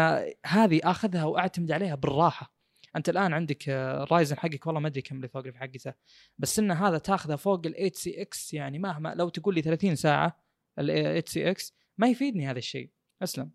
هذه 0.45 0.81
آخذها 0.83 1.25
وأعتمد 1.25 1.71
عليها 1.71 1.95
بالراحة. 1.95 2.59
أنت 2.95 3.09
الآن 3.09 3.33
عندك 3.33 3.69
آه، 3.69 4.03
Ryzen 4.03 4.37
حقك 4.37 4.67
والله 4.67 4.81
ما 4.81 4.87
أدري 4.87 5.01
كم 5.01 5.15
ال 5.15 5.19
lithography 5.19 5.57
حقته. 5.57 5.93
بس 6.37 6.59
إن 6.59 6.71
هذا 6.71 6.97
تاخذه 6.97 7.35
فوق 7.35 7.61
ال 7.65 7.73
8cx 7.73 8.53
يعني 8.53 8.79
مهما 8.79 9.15
لو 9.15 9.29
تقول 9.29 9.55
لي 9.55 9.61
30 9.61 9.95
ساعة 9.95 10.39
ال 10.79 10.87
8cx 10.87 11.73
ما 11.97 12.07
يفيدني 12.07 12.47
هذا 12.47 12.57
الشيء. 12.57 12.91
أسلم. 13.23 13.51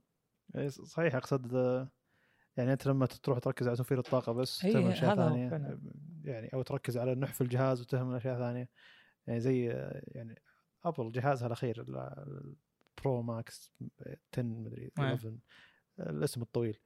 صحيح 0.68 1.14
أقصد 1.14 1.54
آه، 1.54 1.88
يعني 2.56 2.72
أنت 2.72 2.86
لما 2.86 3.06
تروح 3.06 3.38
تركز 3.38 3.68
على 3.68 3.76
توفير 3.76 3.98
الطاقة 3.98 4.32
بس 4.32 4.58
تهمل 4.58 4.92
أشياء 4.92 5.16
ثانية 5.16 5.48
فعلاً. 5.48 5.80
يعني 6.24 6.48
أو 6.54 6.62
تركز 6.62 6.98
على 6.98 7.14
نحف 7.14 7.42
الجهاز 7.42 7.80
وتهمل 7.80 8.16
أشياء 8.16 8.38
ثانية. 8.38 8.68
يعني 9.26 9.40
زي 9.40 9.70
آه، 9.70 10.02
يعني 10.06 10.42
أبل 10.84 11.12
جهازها 11.12 11.46
الأخير 11.46 11.84
ال 13.06 13.10
Pro 13.10 13.22
Max 13.22 13.72
10 14.32 14.42
مدري 14.42 14.82
إيه. 14.82 14.90
11 14.98 15.38
الاسم 16.00 16.42
الطويل 16.42 16.78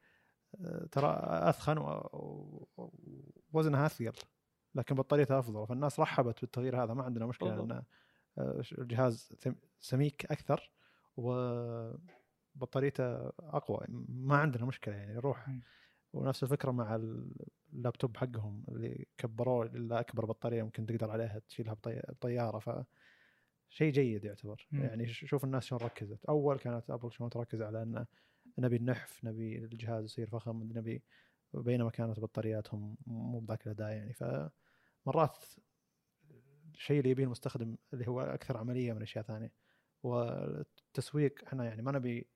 آه، 0.60 0.86
ترى 0.92 1.18
أثخن 1.24 1.78
ووزنها 3.52 3.86
أثقل 3.86 4.12
لكن 4.74 4.94
بطاريتها 4.94 5.38
أفضل 5.38 5.66
فالناس 5.66 6.00
رحبت 6.00 6.40
بالتغيير 6.40 6.84
هذا 6.84 6.94
ما 6.94 7.02
عندنا 7.02 7.26
مشكلة 7.26 7.48
بالضبط. 7.50 7.72
ان 7.72 7.82
آه، 8.38 8.62
الجهاز 8.78 9.32
سميك 9.80 10.32
أكثر 10.32 10.70
وبطاريته 11.16 13.04
أقوى 13.28 13.78
ما 14.08 14.36
عندنا 14.36 14.64
مشكلة 14.64 14.94
يعني 14.94 15.14
نروح 15.14 15.48
مم. 15.48 15.62
ونفس 16.12 16.42
الفكرة 16.42 16.70
مع 16.70 16.96
اللابتوب 17.72 18.16
حقهم 18.16 18.64
اللي 18.68 19.06
كبروه 19.18 19.66
إلى 19.66 20.00
أكبر 20.00 20.24
بطارية 20.26 20.62
ممكن 20.62 20.86
تقدر 20.86 21.10
عليها 21.10 21.38
تشيلها 21.48 21.74
بطي- 21.74 22.02
بطيارة 22.08 22.58
ف 22.58 22.70
شيء 23.68 23.92
جيد 23.92 24.24
يعتبر. 24.24 24.66
مم. 24.72 24.82
يعني 24.82 25.08
شوف 25.08 25.44
الناس 25.44 25.64
شلون 25.64 25.80
ركزت. 25.80 26.24
أول 26.24 26.58
كانت 26.58 26.90
أبل 26.90 27.12
شلون 27.12 27.30
تركز 27.30 27.62
على 27.62 27.82
إن 27.82 28.06
نبي 28.58 28.76
النحف 28.76 29.24
نبي 29.24 29.58
الجهاز 29.58 30.04
يصير 30.04 30.26
فخم 30.30 30.62
نبي 30.62 31.02
بينما 31.54 31.90
كانت 31.90 32.20
بطارياتهم 32.20 32.96
مو 33.06 33.40
بذاك 33.40 33.66
الأداء 33.66 33.90
يعني. 33.90 34.12
فمرات 34.12 35.44
الشيء 36.74 36.98
اللي 36.98 37.10
يبيه 37.10 37.24
المستخدم 37.24 37.76
اللي 37.92 38.08
هو 38.08 38.20
أكثر 38.20 38.56
عملية 38.56 38.92
من 38.92 39.02
أشياء 39.02 39.24
ثانية. 39.24 39.52
والتسويق 40.02 41.44
إحنا 41.46 41.64
يعني 41.64 41.82
ما 41.82 41.92
نبي 41.92 42.26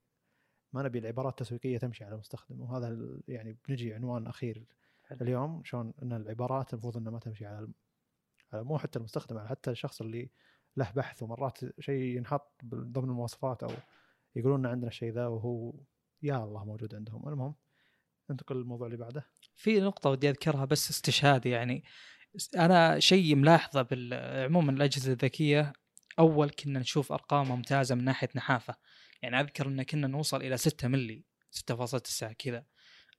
ما 0.73 0.83
نبي 0.83 0.99
العبارات 0.99 1.41
التسويقية 1.41 1.79
تمشي 1.79 2.05
على 2.05 2.15
المستخدم. 2.15 2.61
وهذا 2.61 3.21
يعني 3.29 3.57
بنجي 3.69 3.95
عنوان 3.95 4.27
أخير 4.27 4.67
حلو. 5.05 5.19
اليوم 5.21 5.65
شلون 5.65 5.95
إن 6.03 6.13
العبارات 6.13 6.73
المفروض 6.73 6.97
إنها 6.97 7.13
ما 7.13 7.19
تمشي 7.19 7.47
على 7.47 7.69
على 8.53 8.65
مو 8.65 8.79
حتى 8.79 8.99
المستخدم 8.99 9.39
على 9.39 9.49
حتى 9.49 9.71
الشخص 9.71 10.01
اللي 10.01 10.31
له 10.77 10.91
بحث 10.97 11.23
ومرات 11.23 11.59
شيء 11.81 12.03
ينحط 12.17 12.61
ضمن 12.65 13.09
المواصفات 13.11 13.63
أو 13.63 13.71
يقولون 14.37 14.67
ان 14.67 14.73
عندنا 14.73 14.89
الشيء 14.89 15.13
ذا 15.13 15.27
وهو 15.27 15.75
يا 16.23 16.37
الله 16.45 16.65
موجود 16.65 16.95
عندهم. 16.95 17.29
المهم 17.29 17.55
ننتقل 18.31 18.57
للموضوع 18.57 18.87
اللي 18.87 18.99
بعده. 18.99 19.27
في 19.55 19.81
نقطة 19.81 20.11
ودي 20.11 20.31
أذكرها 20.31 20.65
بس 20.65 20.91
استشهاد 20.91 21.47
يعني. 21.47 21.85
أنا 22.57 22.99
شيء 22.99 23.35
ملاحظة 23.35 23.83
بال- 23.83 24.45
عموما 24.45 24.73
الأجهزة 24.73 25.13
الذكية 25.13 25.73
أول 26.19 26.51
كنا 26.51 26.79
نشوف 26.79 27.13
أرقام 27.13 27.49
ممتازة 27.49 27.95
من 27.95 28.05
ناحية 28.05 28.29
نحافة. 28.37 28.75
يعني 29.23 29.41
أذكر 29.41 29.69
أن 29.69 29.83
كنا 29.83 30.07
نوصل 30.07 30.43
إلى 30.43 30.57
6 30.57 30.89
ملي 30.89 31.25
6.9 31.51 32.33
كذا. 32.33 32.65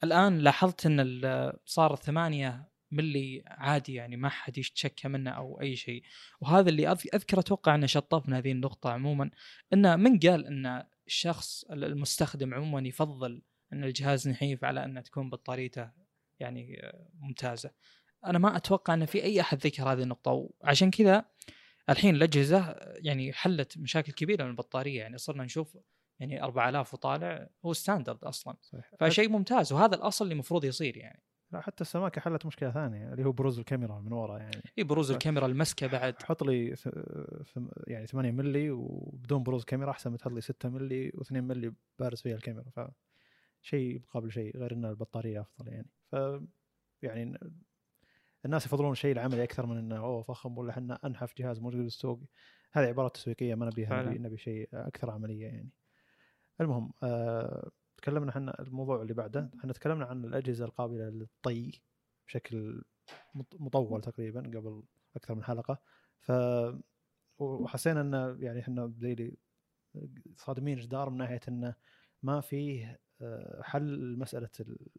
الآن 0.03 0.38
لاحظت 0.38 0.86
ال- 0.86 1.60
صار 1.65 1.95
8 1.95 2.73
ملي 2.94 3.44
عادي 3.48 3.94
يعني 3.94 4.18
ما 4.18 4.30
حد 4.30 4.58
يشتكى 4.58 5.08
منه 5.08 5.32
أو 5.32 5.62
أي 5.62 5.76
شيء. 5.76 6.04
وهذا 6.42 6.70
اللي 6.70 6.92
أذكر 6.92 7.40
أتوقع 7.40 7.76
أنه 7.76 7.86
شطفنا 7.86 8.38
هذه 8.38 8.52
النقطة 8.52 8.90
عموما 8.90 9.30
أنه 9.74 9.96
من 9.96 10.20
قال 10.20 10.46
أن 10.46 10.84
الشخص 11.08 11.64
المستخدم 11.64 12.54
عموما 12.54 12.88
يفضل 12.88 13.42
أن 13.74 13.84
الجهاز 13.84 14.28
نحيف 14.30 14.64
على 14.64 14.86
أن 14.86 15.04
تكون 15.04 15.30
بطاريته 15.30 15.90
يعني 16.40 16.92
ممتازة. 17.20 17.72
أنا 18.26 18.40
ما 18.40 18.58
أتوقع 18.58 18.94
إن 18.94 19.06
في 19.06 19.24
أي 19.24 19.42
أحد 19.42 19.58
ذكر 19.58 19.84
هذه 19.84 20.04
النقطة 20.04 20.32
وعشان 20.32 20.92
كذا 20.92 21.26
الحين 21.90 22.16
الأجهزة 22.16 22.76
يعني 22.98 23.34
حلت 23.34 23.78
مشاكل 23.78 24.12
كبيرة 24.12 24.44
من 24.44 24.50
البطارية. 24.50 25.00
يعني 25.00 25.18
صرنا 25.18 25.44
نشوف 25.44 25.78
يعني 26.20 26.44
4000 26.44 26.94
وطالع 26.94 27.50
هو 27.66 27.74
ستاندرد 27.74 28.24
أصلا. 28.24 28.58
فشيء 29.00 29.30
ممتاز 29.30 29.74
وهذا 29.74 29.96
الأصل 29.96 30.26
اللي 30.26 30.34
المفروض 30.34 30.66
يصير 30.66 30.98
يعني. 30.98 31.24
لا 31.53 31.62
حتى 31.62 31.81
السماكة 31.81 32.22
حلت 32.22 32.45
مشكلة 32.45 32.72
ثانية 32.72 33.13
اللي 33.13 33.25
هو 33.25 33.31
بروز 33.31 33.60
الكاميرا 33.60 34.00
من 34.00 34.13
ورا 34.13 34.38
يعني. 34.38 34.62
إي 34.77 34.83
بروز 34.83 35.12
الكاميرا 35.12 35.45
المسكة 35.45 35.88
بعد. 35.88 36.24
حط 36.24 36.43
لي 36.43 36.75
يعني 37.88 38.07
8 38.07 38.31
ملي 38.31 38.72
وبدون 38.72 39.43
بروز 39.43 39.63
كاميرا 39.63 39.91
أحسن 39.91 40.12
من 40.12 40.17
تحط 40.17 40.31
لي 40.31 40.41
6 40.41 40.69
ملي 40.69 41.12
و2 41.12 41.31
ملي 41.31 41.74
بارز 42.00 42.22
فيها 42.22 42.36
الكاميرا 42.36 42.69
ف 42.69 42.79
شيء 43.62 44.01
مقابل 44.01 44.31
شيء 44.31 44.57
غير 44.57 44.74
إن 44.74 44.86
البطارية 44.86 45.41
أفضل 45.41 45.67
يعني. 45.67 45.89
ف 46.12 46.15
يعني 47.01 47.39
الناس 48.45 48.65
يفضلون 48.65 48.91
الشيء 48.91 49.12
العملي 49.12 49.43
أكثر 49.43 49.65
من 49.65 49.77
إنه 49.77 49.98
أوه 49.98 50.22
فخم 50.22 50.57
ولا 50.57 50.72
إحنا 50.72 51.00
أنحف 51.05 51.33
جهاز 51.38 51.60
موجود 51.60 51.81
بالسوق. 51.81 52.24
هذه 52.72 52.86
عبارات 52.86 53.15
تسويقية 53.15 53.55
ما 53.55 53.65
نبيها. 53.65 54.03
نبي, 54.03 54.19
نبي 54.19 54.38
شيء 54.38 54.69
أكثر 54.74 55.12
عملية 55.12 55.45
يعني. 55.45 55.69
المهم 56.62 56.93
آه 57.03 57.72
تكلمنا 58.03 58.29
إحنا 58.31 58.60
الموضوع 58.62 59.01
اللي 59.01 59.13
بعده. 59.13 59.50
إحنا 59.60 59.74
تكلمنا 59.74 60.05
عن 60.05 60.25
الأجهزة 60.25 60.65
القابلة 60.65 61.10
للطي 61.10 61.81
بشكل 62.27 62.83
مط- 63.36 63.55
مطول 63.60 64.01
تقريبا 64.01 64.41
قبل 64.41 64.83
أكثر 65.15 65.36
من 65.36 65.43
حلقة. 65.43 65.81
ف 66.19 66.31
وحسينا 67.39 68.01
إنه 68.01 68.38
يعني 68.45 68.60
إحنا 68.60 68.86
اللي 68.86 69.38
صادمين 70.38 70.77
جدار 70.77 71.10
من 71.10 71.17
ناحية 71.17 71.39
إنه 71.48 71.75
ما 72.24 72.41
فيه 72.41 73.00
آه، 73.22 73.62
حل 73.62 74.17
مساله 74.19 74.50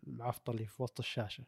العفطه 0.07 0.51
اللي 0.51 0.67
في 0.67 0.83
وسط 0.83 0.99
الشاشة 0.99 1.45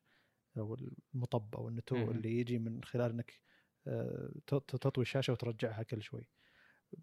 أو 0.58 0.76
المطب 1.14 1.54
أو 1.56 1.68
النتو 1.68 1.96
مهم. 1.96 2.10
اللي 2.10 2.40
يجي 2.40 2.58
من 2.58 2.84
خلال 2.84 3.10
إنك 3.10 3.40
آه، 3.86 4.30
تطوي 4.46 5.02
الشاشة 5.02 5.32
وترجعها 5.32 5.82
كل 5.82 6.02
شوي. 6.02 6.28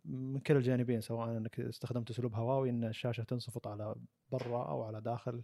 من 0.06 0.40
كلا 0.40 0.58
الجانبين 0.58 1.02
سواء 1.02 1.38
إنك 1.38 1.60
استخدمت 1.60 2.10
أسلوب 2.10 2.36
هواوي 2.36 2.70
إن 2.70 2.84
الشاشة 2.84 3.24
تنصفط 3.24 3.68
على 3.68 3.96
برا 4.30 4.70
أو 4.70 4.84
على 4.84 5.02
داخل 5.02 5.44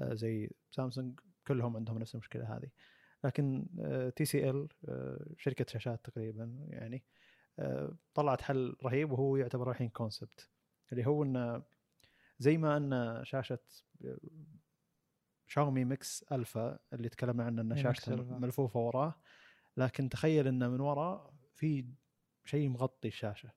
آه، 0.00 0.14
زي 0.14 0.50
سامسونج 0.70 1.20
كلهم 1.46 1.76
عندهم 1.76 1.98
نفس 1.98 2.14
المشكلة 2.14 2.56
هذه 2.56 2.70
لكن 3.24 3.66
TCL 4.16 4.68
شركة 5.38 5.66
شاشات 5.68 6.04
تقريبا 6.04 6.56
يعني 6.68 7.04
آه، 7.58 7.96
طلعت 8.14 8.42
حل 8.42 8.76
رهيب 8.84 9.12
وهو 9.12 9.36
يعتبر 9.36 9.70
الحين 9.70 9.88
concept 9.88 10.50
اللي 10.92 11.06
هو 11.06 11.22
انه 11.22 11.62
زي 12.38 12.58
ما 12.58 12.76
إن 12.76 13.24
شاشة 13.24 13.58
Xiaomi 15.46 15.84
Mix 15.84 16.24
Alpha 16.32 16.78
اللي 16.92 17.08
تكلمنا 17.08 17.44
عنه 17.44 17.62
إن 17.62 17.72
إيه، 17.72 17.82
شاشته. 17.82 18.16
ملفوفة 18.16 18.80
وراه 18.80 19.14
لكن 19.76 20.08
تخيل 20.08 20.48
انه 20.48 20.68
من 20.68 20.80
ورا 20.80 21.34
في 21.54 21.86
شيء 22.44 22.68
مغطي 22.68 23.08
الشاشة 23.08 23.52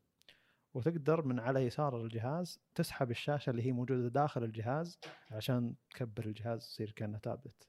وتقدر 0.74 1.26
من 1.26 1.40
على 1.40 1.60
يسار 1.60 2.02
الجهاز 2.02 2.60
تسحب 2.76 3.12
الشاشة 3.12 3.50
اللي 3.50 3.66
هي 3.66 3.72
موجودة 3.72 4.08
داخل 4.08 4.44
الجهاز 4.44 5.00
عشان 5.32 5.76
تكبر 5.90 6.26
الجهاز 6.26 6.64
يصير 6.64 6.92
كأنه 6.92 7.18
تابلت 7.18 7.68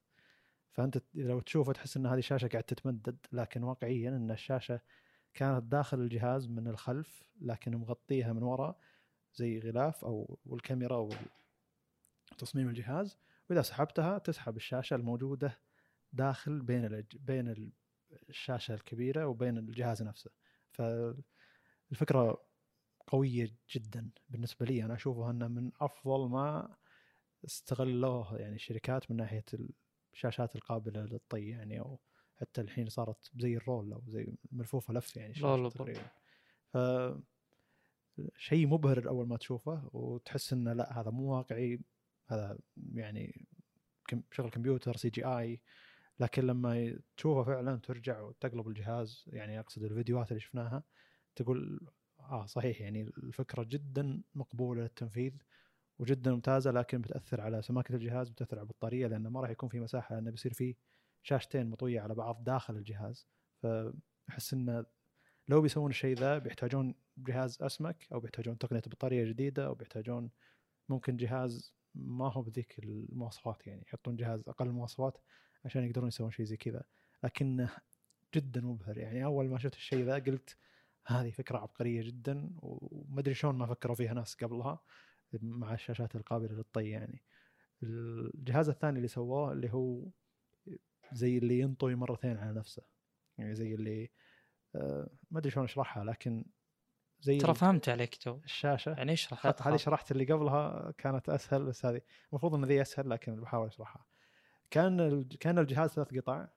فأنت 0.72 1.02
لو 1.14 1.40
تشوفه 1.40 1.72
تحس 1.72 1.96
إن 1.96 2.06
هذه 2.06 2.18
الشاشة 2.18 2.48
قاعد 2.48 2.62
تتمدد 2.64 3.16
لكن 3.32 3.62
واقعيا 3.62 4.08
إن 4.10 4.30
الشاشة 4.30 4.80
كانت 5.34 5.62
داخل 5.64 6.00
الجهاز 6.00 6.48
من 6.48 6.68
الخلف 6.68 7.22
لكن 7.40 7.76
مغطيها 7.76 8.32
من 8.32 8.42
وراء 8.42 8.78
زي 9.34 9.58
غلاف 9.58 10.04
أو 10.04 10.38
والكاميرا 10.46 11.08
وتصميم 12.32 12.68
الجهاز 12.68 13.18
وإذا 13.50 13.62
سحبتها 13.62 14.18
تسحب 14.18 14.56
الشاشة 14.56 14.94
الموجودة 14.94 15.58
داخل 16.12 16.62
بين. 16.62 17.04
بين 17.14 17.48
ال- 17.48 17.72
الشاشة 18.28 18.74
الكبيرة 18.74 19.26
وبين 19.26 19.58
الجهاز 19.58 20.02
نفسه 20.02 20.30
فالفكرة 20.70 22.40
قوية 23.14 23.54
جدا 23.70 24.10
بالنسبة 24.28 24.66
لي. 24.66 24.84
أنا 24.84 24.94
أشوفها 24.94 25.30
إنها 25.30 25.48
من 25.48 25.70
أفضل 25.80 26.28
ما 26.28 26.76
استغلوه 27.44 28.36
يعني 28.38 28.54
الشركات 28.54 29.10
من 29.10 29.16
ناحية 29.16 29.44
الشاشات 30.12 30.56
القابلة 30.56 31.00
للطي 31.00 31.48
يعني 31.48 31.80
أو 31.80 32.00
حتى 32.36 32.60
الحين 32.60 32.88
صارت 32.88 33.30
زي 33.36 33.56
الرول 33.56 33.92
أو 33.92 34.02
زي 34.08 34.34
ملفوفه 34.52 34.94
لف 34.94 35.16
يعني 35.16 35.34
تقريبا 35.70 36.10
ف 36.72 36.78
شيء 38.36 38.66
مبهر 38.66 39.08
أول 39.08 39.28
ما 39.28 39.36
تشوفه 39.36 39.90
وتحس 39.92 40.52
إنه 40.52 40.72
لا 40.72 41.00
هذا 41.00 41.10
مو 41.10 41.36
واقعي 41.36 41.80
هذا 42.26 42.58
يعني 42.92 43.46
شغل 44.32 44.50
كمبيوتر 44.50 44.96
CGI. 44.96 45.60
لكن 46.20 46.46
لما 46.46 46.98
تشوفه 47.16 47.42
فعلا 47.42 47.76
ترجع 47.76 48.20
وتقلب 48.20 48.68
الجهاز 48.68 49.24
يعني 49.26 49.60
أقصد 49.60 49.82
الفيديوهات 49.82 50.28
اللي 50.28 50.40
شفناها 50.40 50.82
تقول 51.36 51.88
آه 52.30 52.46
صحيح. 52.46 52.80
يعني 52.80 53.02
الفكرة 53.02 53.62
جدا 53.62 54.22
مقبولة 54.34 54.82
للتنفيذ 54.82 55.32
وجدا 55.98 56.32
ممتازة 56.32 56.70
لكن 56.70 57.00
بتأثر 57.00 57.40
على 57.40 57.62
سماكة 57.62 57.94
الجهاز 57.94 58.28
بتأثر 58.28 58.56
على 58.58 58.62
البطارية 58.62 59.06
لأنه 59.06 59.30
ما 59.30 59.40
راح 59.40 59.50
يكون 59.50 59.68
في 59.68 59.80
مساحة 59.80 60.14
لأنه 60.14 60.30
بيصير 60.30 60.52
في 60.52 60.76
شاشتين 61.22 61.70
مطوية 61.70 62.00
على 62.00 62.14
بعض 62.14 62.44
داخل 62.44 62.76
الجهاز. 62.76 63.28
فأحس 63.62 64.54
انه 64.54 64.84
لو 65.48 65.60
بيسوون 65.60 65.90
الشيء 65.90 66.16
ذا 66.16 66.38
بيحتاجون 66.38 66.94
جهاز 67.18 67.62
أسمك 67.62 68.06
أو 68.12 68.20
بيحتاجون 68.20 68.58
تقنية 68.58 68.82
بطارية 68.86 69.24
جديدة 69.24 69.66
أو 69.66 69.74
بيحتاجون 69.74 70.30
ممكن 70.88 71.16
جهاز 71.16 71.74
ما 71.94 72.32
هو 72.32 72.42
بذيك 72.42 72.78
المواصفات. 72.78 73.66
يعني 73.66 73.82
يحطون 73.86 74.16
جهاز 74.16 74.48
أقل 74.48 74.70
مواصفات 74.70 75.18
عشان 75.64 75.84
يقدرون 75.84 76.08
يسوون 76.08 76.30
شيء 76.30 76.46
زي 76.46 76.56
كذا. 76.56 76.82
لكنه 77.24 77.70
جدا 78.34 78.60
مبهر. 78.60 78.98
يعني 78.98 79.24
أول 79.24 79.48
ما 79.48 79.58
شفت 79.58 79.74
الشيء 79.74 80.04
ذا 80.04 80.14
قلت 80.14 80.56
هذه 81.06 81.30
فكرة 81.30 81.58
عبقرية 81.58 82.02
جدا 82.02 82.50
وما 82.62 83.20
أدري 83.20 83.34
شلون 83.34 83.54
ما 83.54 83.66
فكروا 83.66 83.96
فيها 83.96 84.14
ناس 84.14 84.34
قبلها 84.34 84.78
مع 85.32 85.74
الشاشات 85.74 86.16
القابلة 86.16 86.52
للطي 86.52 86.88
يعني. 86.88 87.22
الجهاز 87.82 88.68
الثاني 88.68 88.96
اللي 88.96 89.08
سووه 89.08 89.52
اللي 89.52 89.72
هو 89.72 90.04
زي 91.12 91.38
اللي 91.38 91.58
ينطوي 91.58 91.94
مرتين 91.94 92.38
على 92.38 92.52
نفسه 92.52 92.82
يعني 93.38 93.54
زي 93.54 93.74
اللي 93.74 94.10
آه، 94.74 95.10
ما 95.30 95.38
أدري 95.38 95.50
شلون 95.50 95.64
أشرحها 95.64 96.04
لكن 96.04 96.44
زي 97.20 97.38
ترى 97.38 97.54
فهمت 97.54 97.88
عليك 97.88 98.14
تو. 98.14 98.38
الشاشة. 98.44 98.90
يعني 98.90 99.12
اشرح 99.12 99.46
هذه 99.66 99.76
شرحت 99.76 100.12
اللي 100.12 100.24
قبلها 100.24 100.90
كانت 100.98 101.28
أسهل 101.28 101.64
بس 101.64 101.86
هذه 101.86 102.00
المفروض 102.30 102.54
إن 102.54 102.64
ذي 102.64 102.82
أسهل 102.82 103.10
لكن 103.10 103.40
بحاول 103.40 103.66
أشرحها. 103.66 104.06
كان 104.70 105.24
كان 105.24 105.58
الجهاز 105.58 105.90
ثلاث 105.90 106.14
قطع 106.14 106.48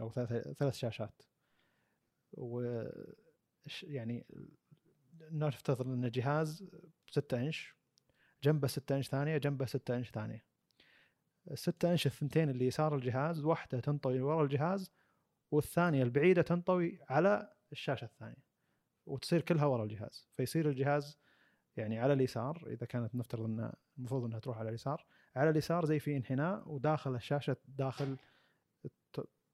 أو 0.00 0.10
ثلاث 0.10 0.48
ثلاث 0.48 0.74
شاشات 0.74 1.22
و 2.32 2.82
يعني 3.82 4.26
نفترض 5.30 5.88
ان 5.88 6.04
الجهاز 6.04 6.64
6 7.10 7.40
إنش 7.40 7.74
جنبه 8.42 8.68
6 8.68 8.96
إنش 8.96 9.08
ثانية 9.08 9.38
جنبه 9.38 9.66
6 9.66 9.96
إنش 9.96 10.10
ثانية. 10.10 10.44
الستة 11.50 11.90
إنش 11.92 12.06
الثنتين 12.06 12.50
اللي 12.50 12.66
يسار 12.66 12.94
الجهاز 12.94 13.44
واحدة 13.44 13.80
تنطوي 13.80 14.20
ورا 14.20 14.44
الجهاز 14.44 14.92
والثانية 15.50 16.02
البعيدة 16.02 16.42
تنطوي 16.42 16.98
على 17.08 17.52
الشاشة 17.72 18.04
الثانية 18.04 18.44
وتصير 19.06 19.40
كلها 19.40 19.66
ورا 19.66 19.84
الجهاز. 19.84 20.28
فيصير 20.32 20.68
الجهاز 20.68 21.18
يعني 21.76 21.98
على 21.98 22.12
اليسار 22.12 22.64
إذا 22.66 22.86
كانت 22.86 23.14
نفترض 23.14 23.44
ان 23.44 23.72
المفروض 23.98 24.24
إنها 24.24 24.38
تروح 24.38 24.58
على 24.58 24.68
اليسار 24.68 25.06
على 25.36 25.50
اليسار 25.50 25.84
زي 25.84 25.98
في 25.98 26.16
انحناء 26.16 26.68
وداخل 26.68 27.14
الشاشة 27.14 27.56
داخل 27.68 28.16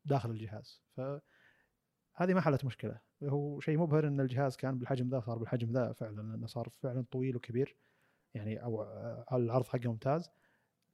داخل 0.04 0.30
الجهاز. 0.30 0.82
فهذه 0.96 2.34
ما 2.34 2.40
حلت 2.40 2.64
مشكلة. 2.64 3.09
هو 3.24 3.60
شيء 3.60 3.78
مبهر 3.78 4.06
إن 4.06 4.20
الجهاز 4.20 4.56
كان 4.56 4.78
بالحجم 4.78 5.08
ذا 5.08 5.20
صار 5.20 5.38
بالحجم 5.38 5.72
ذا 5.72 5.92
فعلا 5.92 6.22
لأنه 6.22 6.46
صار 6.46 6.68
فعلا 6.68 7.04
طويل 7.10 7.36
وكبير 7.36 7.76
يعني 8.34 8.64
أو 8.64 8.82
على 9.28 9.44
العرض 9.44 9.66
حقه 9.66 9.88
ممتاز. 9.88 10.30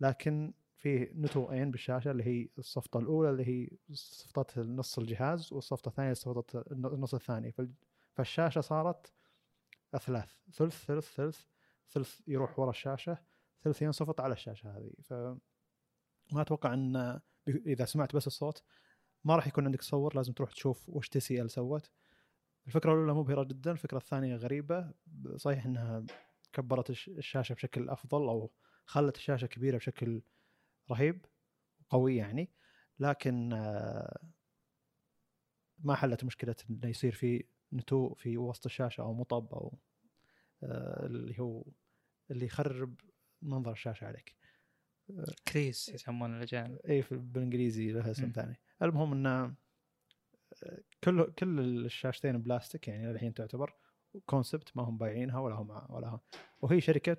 لكن 0.00 0.54
فيه 0.76 1.12
نتوءين 1.14 1.70
بالشاشة 1.70 2.10
اللي 2.10 2.24
هي 2.24 2.48
الصفطة 2.58 3.00
الأولى 3.00 3.30
اللي 3.30 3.48
هي 3.48 3.70
صفطة 3.92 4.62
نص 4.62 4.98
الجهاز 4.98 5.52
والصفطة 5.52 5.88
الثانية 5.88 6.12
صفطة 6.12 6.64
النص 6.72 7.14
الثاني. 7.14 7.52
فال- 7.52 7.72
فالشاشة 8.12 8.60
صارت 8.60 9.12
أثلاث 9.94 10.32
ثلث 10.52 10.84
ثلث 10.84 11.14
ثلث 11.14 11.40
ثلث 11.88 12.20
يروح 12.28 12.58
ورا 12.58 12.70
الشاشة 12.70 13.18
ثلث 13.62 13.82
ينصفط 13.82 14.20
على 14.20 14.32
الشاشة 14.32 14.78
هذه. 14.78 14.90
ف 15.02 15.12
ما 16.32 16.40
أتوقع 16.42 16.74
إن 16.74 17.20
إذا 17.48 17.84
سمعت 17.84 18.16
بس 18.16 18.26
الصوت 18.26 18.62
ما 19.24 19.36
راح 19.36 19.46
يكون 19.46 19.64
عندك 19.64 19.80
تصور 19.80 20.16
لازم 20.16 20.32
تروح 20.32 20.52
تشوف 20.52 20.88
وش 20.88 21.08
TCL 21.08 21.50
سوت. 21.50 21.90
الفكرة 22.66 22.92
الأولى 22.92 23.14
مبهرة 23.14 23.42
جدا 23.44 23.70
الفكرة 23.72 23.98
الثانية 23.98 24.36
غريبة. 24.36 24.90
صحيح 25.36 25.66
إنها 25.66 26.04
كبرت 26.52 26.90
الش- 26.90 27.08
الشاشة 27.08 27.52
بشكل 27.52 27.88
أفضل 27.88 28.28
أو 28.28 28.50
خلت 28.84 29.16
الشاشة 29.16 29.46
كبيرة 29.46 29.76
بشكل 29.76 30.22
رهيب 30.90 31.26
قوي 31.90 32.16
يعني. 32.16 32.50
لكن 32.98 33.52
آه، 33.52 34.18
ما 35.78 35.94
حلت 35.94 36.24
مشكلة 36.24 36.56
انه 36.70 36.88
يصير 36.88 37.12
في 37.12 37.44
نتوء 37.72 38.14
في 38.14 38.38
وسط 38.38 38.66
الشاشة 38.66 39.00
أو 39.02 39.14
مطب 39.14 39.54
أو 39.54 39.78
آه، 40.62 41.06
اللي 41.06 41.40
هو 41.40 41.64
اللي 42.30 42.46
يخرب 42.46 43.00
منظر 43.42 43.72
الشاشة 43.72 44.06
عليك. 44.06 44.36
crease 45.48 45.88
يسمونه 45.88 46.36
الأجانب. 46.36 46.78
اي 46.88 47.04
بالإنجليزي 47.10 47.92
لها 47.92 48.10
اسم. 48.10 48.32
ثاني. 48.34 48.60
المهم 48.82 49.12
إنه 49.12 49.54
كل 51.04 51.32
كل 51.38 51.60
الشاشتين 51.60 52.38
بلاستيك 52.38 52.88
يعني 52.88 53.10
الحين 53.10 53.34
تعتبر 53.34 53.74
concept 54.26 54.76
ما 54.76 54.82
هم 54.82 54.98
بايعينها 54.98 55.38
ولا 55.38 55.54
هم 55.54 55.82
ولا 55.88 56.08
هم. 56.08 56.20
وهي 56.62 56.80
شركة 56.80 57.16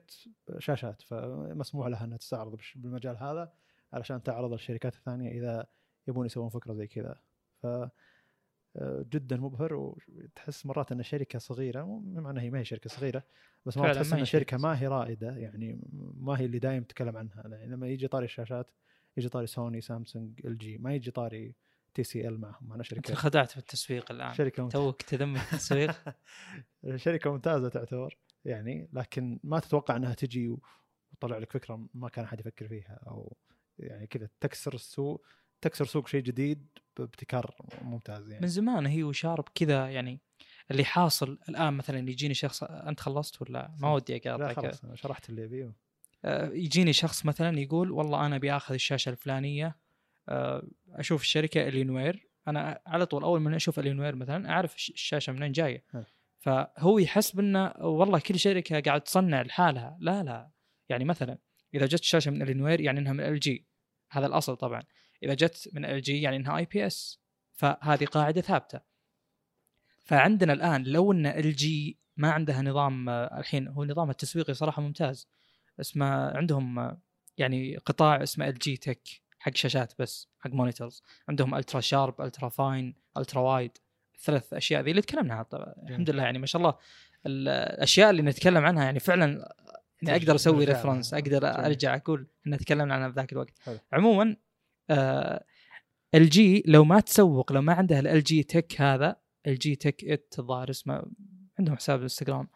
شاشات 0.60 1.02
فمسموح 1.02 1.88
لها 1.88 2.04
إنها 2.04 2.18
تستعرض 2.18 2.58
بالمجال 2.76 3.18
هذا 3.18 3.54
علشان 3.94 4.24
تعرض 4.24 4.54
الشركات 4.54 4.96
الثانية 4.96 5.32
إذا 5.32 5.68
يبون 6.08 6.26
يسوون 6.26 6.50
فكرة 6.50 6.74
زي 6.74 6.88
كذا. 6.88 7.20
ف 7.62 7.68
آه، 8.78 9.06
جدا 9.14 9.38
مبهر 9.38 9.74
وتحس 9.74 10.66
مرات 10.66 10.92
إن 10.92 11.04
شركة 11.04 11.40
صغيرة 11.40 11.84
مو 11.84 12.00
معنى 12.00 12.42
هي 12.42 12.50
ما 12.50 12.60
هي 12.60 12.66
شركة 12.66 12.90
صغيرة 12.90 13.24
بس 13.66 13.78
مرات 13.78 13.96
تحس 13.96 14.14
إن 14.14 14.26
شركة 14.26 14.58
ما 14.58 14.82
هي 14.82 14.88
رائدة 14.88 15.38
يعني 15.38 15.80
ما 16.18 16.40
هي 16.40 16.46
اللي 16.46 16.60
دايم 16.60 16.84
تتكلم 16.84 17.18
عنها. 17.18 17.44
يعني 17.48 17.72
لما 17.72 17.88
يجي 17.88 18.08
طاري 18.08 18.26
الشاشات 18.26 18.72
يجي 19.18 19.30
طاري 19.30 19.48
سوني 19.48 19.82
سامسونج 19.82 20.46
LG 20.46 20.78
ما 20.78 20.96
يجي 20.96 21.12
طاري 21.12 21.56
TCL 21.98 22.42
معهم 22.42 22.66
أنا 22.66 22.76
أنت 22.76 22.86
شركه 22.86 23.14
خدعت 23.14 23.52
في 23.52 23.58
التسويق 23.58 24.12
الآن. 24.12 24.34
شركة 24.34 24.64
ممتازة. 24.64 24.84
توك 24.84 25.02
تذم 25.02 25.36
التسويق؟ 25.36 25.96
شركة 26.96 27.32
ممتازة 27.32 27.70
تعتبر 27.70 28.18
يعني 28.46 28.90
لكن 28.94 29.40
ما 29.44 29.60
تتوقع 29.60 29.96
إنها 29.96 30.14
تجي 30.14 30.58
وتطلع 31.14 31.38
لك 31.38 31.52
فكرة 31.52 31.88
ما 31.94 32.10
كان 32.10 32.26
أحد 32.26 32.40
يفكر 32.40 32.68
فيها 32.68 33.00
أو 33.08 33.38
يعني 33.80 34.08
كذا 34.08 34.30
تكسر 34.40 34.74
السوق 34.74 35.26
تكسر 35.62 35.86
سوق 35.86 36.08
شيء 36.08 36.22
جديد 36.22 36.68
بابتكار 36.98 37.56
ممتاز 37.82 38.30
يعني. 38.30 38.42
من 38.42 38.48
زمان 38.48 38.86
هي 38.86 39.04
وشارب 39.04 39.46
كذا 39.56 39.90
يعني 39.90 40.22
اللي 40.72 40.86
حاصل 40.86 41.40
الآن 41.50 41.74
مثلا 41.74 42.10
يجيني 42.10 42.34
شخص 42.34 42.64
أنت 42.64 43.00
خلصت 43.00 43.42
ولا؟ 43.42 43.76
ما 43.80 43.94
ودي 43.94 44.14
لا 44.14 44.36
اقاطعك 44.36 44.56
خلاص 44.56 44.84
أنا 44.84 44.96
شرحت 44.96 45.30
اللي 45.30 45.46
ابيه 45.46 45.74
آه، 46.26 46.50
يجيني 46.50 46.94
شخص 46.94 47.26
مثلا 47.26 47.60
يقول 47.60 47.92
والله 47.92 48.26
أنا 48.26 48.36
أبي 48.36 48.52
آخذ 48.52 48.74
الشاشة 48.74 49.10
الفلانية 49.10 49.87
أشوف 50.94 51.22
الشركة 51.22 51.68
الينوير 51.68 52.28
أنا 52.48 52.82
على 52.88 53.06
طول 53.06 53.24
أول 53.24 53.40
ما 53.42 53.56
أشوف 53.56 53.80
الينوير 53.80 54.16
مثلا 54.16 54.50
أعرف 54.50 54.76
الش- 54.76 54.90
الشاشة 54.90 55.34
منين 55.34 55.52
جاية. 55.52 55.84
فهو 56.40 57.00
يحسب 57.00 57.40
إنه 57.40 57.74
والله 57.80 58.20
كل 58.20 58.40
شركة 58.40 58.80
قاعد 58.80 59.02
تصنع 59.02 59.42
لحالها. 59.42 59.98
لا 60.00 60.24
لا. 60.24 60.50
يعني 60.90 61.06
مثلا 61.06 61.38
إذا 61.74 61.86
جت 61.86 62.04
شاشة 62.04 62.32
من 62.32 62.42
Alienware 62.42 62.82
يعني 62.82 63.00
إنها 63.00 63.14
من 63.14 63.20
LG 63.20 63.68
هذا 64.12 64.26
الأصل 64.26 64.56
طبعا. 64.56 64.84
إذا 65.24 65.34
جت 65.34 65.70
من 65.74 65.86
LG 65.86 66.22
يعني 66.22 66.36
إنها 66.38 66.58
IPS 66.58 67.20
فهذه 67.54 68.06
قاعدة 68.06 68.42
ثابتة. 68.42 68.80
فعندنا 70.06 70.54
الآن 70.54 70.84
لو 70.84 71.12
إن 71.12 71.26
LG 71.26 72.00
ما 72.18 72.32
عندها 72.32 72.62
نظام 72.62 73.10
آه، 73.10 73.40
الحين 73.40 73.68
هو 73.68 73.86
نظام 73.86 74.10
التسويقي 74.10 74.54
صراحة 74.54 74.82
ممتاز. 74.82 75.28
اسمه 75.80 76.38
عندهم 76.38 76.80
آه، 76.80 77.02
يعني 77.38 77.78
قطاع 77.78 78.24
اسمه 78.24 78.48
LG 78.50 78.78
Tech 78.78 79.08
حق 79.40 79.56
شاشات 79.56 79.94
بس 80.00 80.30
حق 80.40 80.52
monitors 80.52 81.04
عندهم 81.30 81.56
UltraSharp 81.56 82.22
UltraFine 82.22 82.96
UltraWide 83.18 83.72
الثلاث 84.16 84.54
أشياء 84.54 84.82
ذي 84.82 84.92
اللي 84.92 85.02
تكلمنا 85.02 85.34
عنها 85.34 85.44
طبعا 85.44 85.74
الحمد 85.90 86.10
لله 86.10 86.24
يعني 86.24 86.40
ما 86.40 86.46
شاء 86.46 86.62
الله 86.62 86.76
الأشياء 87.26 88.10
اللي 88.10 88.22
نتكلم 88.22 88.66
عنها 88.66 88.84
يعني 88.84 89.00
فعلا 89.00 89.56
يعني 90.02 90.18
أقدر 90.22 90.36
أسوي 90.36 90.66
reference 90.66 91.14
لها. 91.14 91.22
أقدر 91.22 91.40
جميل. 91.40 91.66
أرجع 91.66 91.96
أقول 91.96 92.28
إن 92.48 92.58
تكلمنا 92.58 92.94
عنها 92.94 93.08
بذاك 93.08 93.32
الوقت 93.34 93.60
حلو. 93.60 93.80
عموما 93.94 94.36
آه 94.90 95.46
LG 96.16 96.64
لو 96.66 96.84
ما 96.84 97.00
تسوق 97.00 97.52
لو 97.52 97.62
ما 97.62 97.74
عندها 97.74 98.00
LG 98.00 98.44
Tech 98.44 98.82
هذا 98.82 99.16
LG 99.48 99.76
Tech 99.76 100.04
IT 100.04 100.36
الظاهر 100.40 100.70
اسمه 100.70 101.04
عندهم 101.60 101.76
حساب 101.76 102.02
انستغرام 102.02 102.48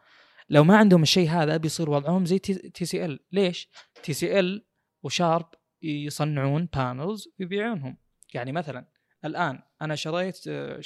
لو 0.50 0.64
ما 0.64 0.78
عندهم 0.78 1.02
الشيء 1.02 1.30
هذا 1.30 1.58
بيصير 1.58 1.90
وضعهم 1.90 2.26
زي 2.26 2.40
TCL 2.40 3.20
ليش؟ 3.32 3.70
TCL 4.04 4.66
و 5.04 5.12
Sharp 5.12 5.50
يصنعون 5.84 6.66
panels 6.74 7.28
ويبيعونهم 7.40 7.98
يعني 8.34 8.52
مثلا 8.52 8.88
الآن 9.26 9.60
أنا 9.82 9.96
شريت 9.96 10.48
آه، 10.48 10.82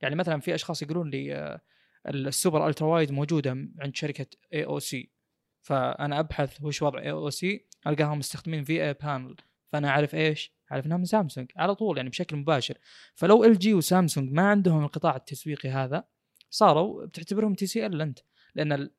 يعني 0.00 0.14
مثلا 0.14 0.40
في 0.40 0.54
أشخاص 0.54 0.82
يقولون 0.82 1.10
لي 1.10 1.34
آه، 1.34 1.60
ال 2.08 2.68
super 2.68 2.86
ultrawide 2.88 3.12
موجودة 3.12 3.50
عند 3.78 3.96
شركة 3.96 4.26
AOC 4.54 5.12
فأنا 5.60 6.20
أبحث 6.20 6.62
وش 6.62 6.82
وضع 6.82 6.98
AOC 7.02 7.66
ألقاهم 7.86 8.18
مستخدمين 8.18 8.64
VA 8.64 8.84
panel 8.84 9.36
فأنا 9.72 9.88
أعرف 9.88 10.14
إيش؟ 10.14 10.52
أعرف 10.72 10.86
انها 10.86 10.96
من 10.96 11.04
سامسونج 11.04 11.52
على 11.56 11.74
طول 11.74 11.96
يعني 11.96 12.08
بشكل 12.08 12.36
مباشر. 12.36 12.78
فلو 13.14 13.44
LG 13.44 13.74
وسامسونج 13.74 14.32
ما 14.32 14.42
عندهم 14.42 14.84
القطاع 14.84 15.16
التسويقي 15.16 15.68
هذا 15.68 16.04
صاروا 16.50 17.06
بتعتبرهم 17.06 17.54
TCL 17.54 18.00
أنت. 18.00 18.18
لأن 18.54 18.72
ال- 18.72 18.94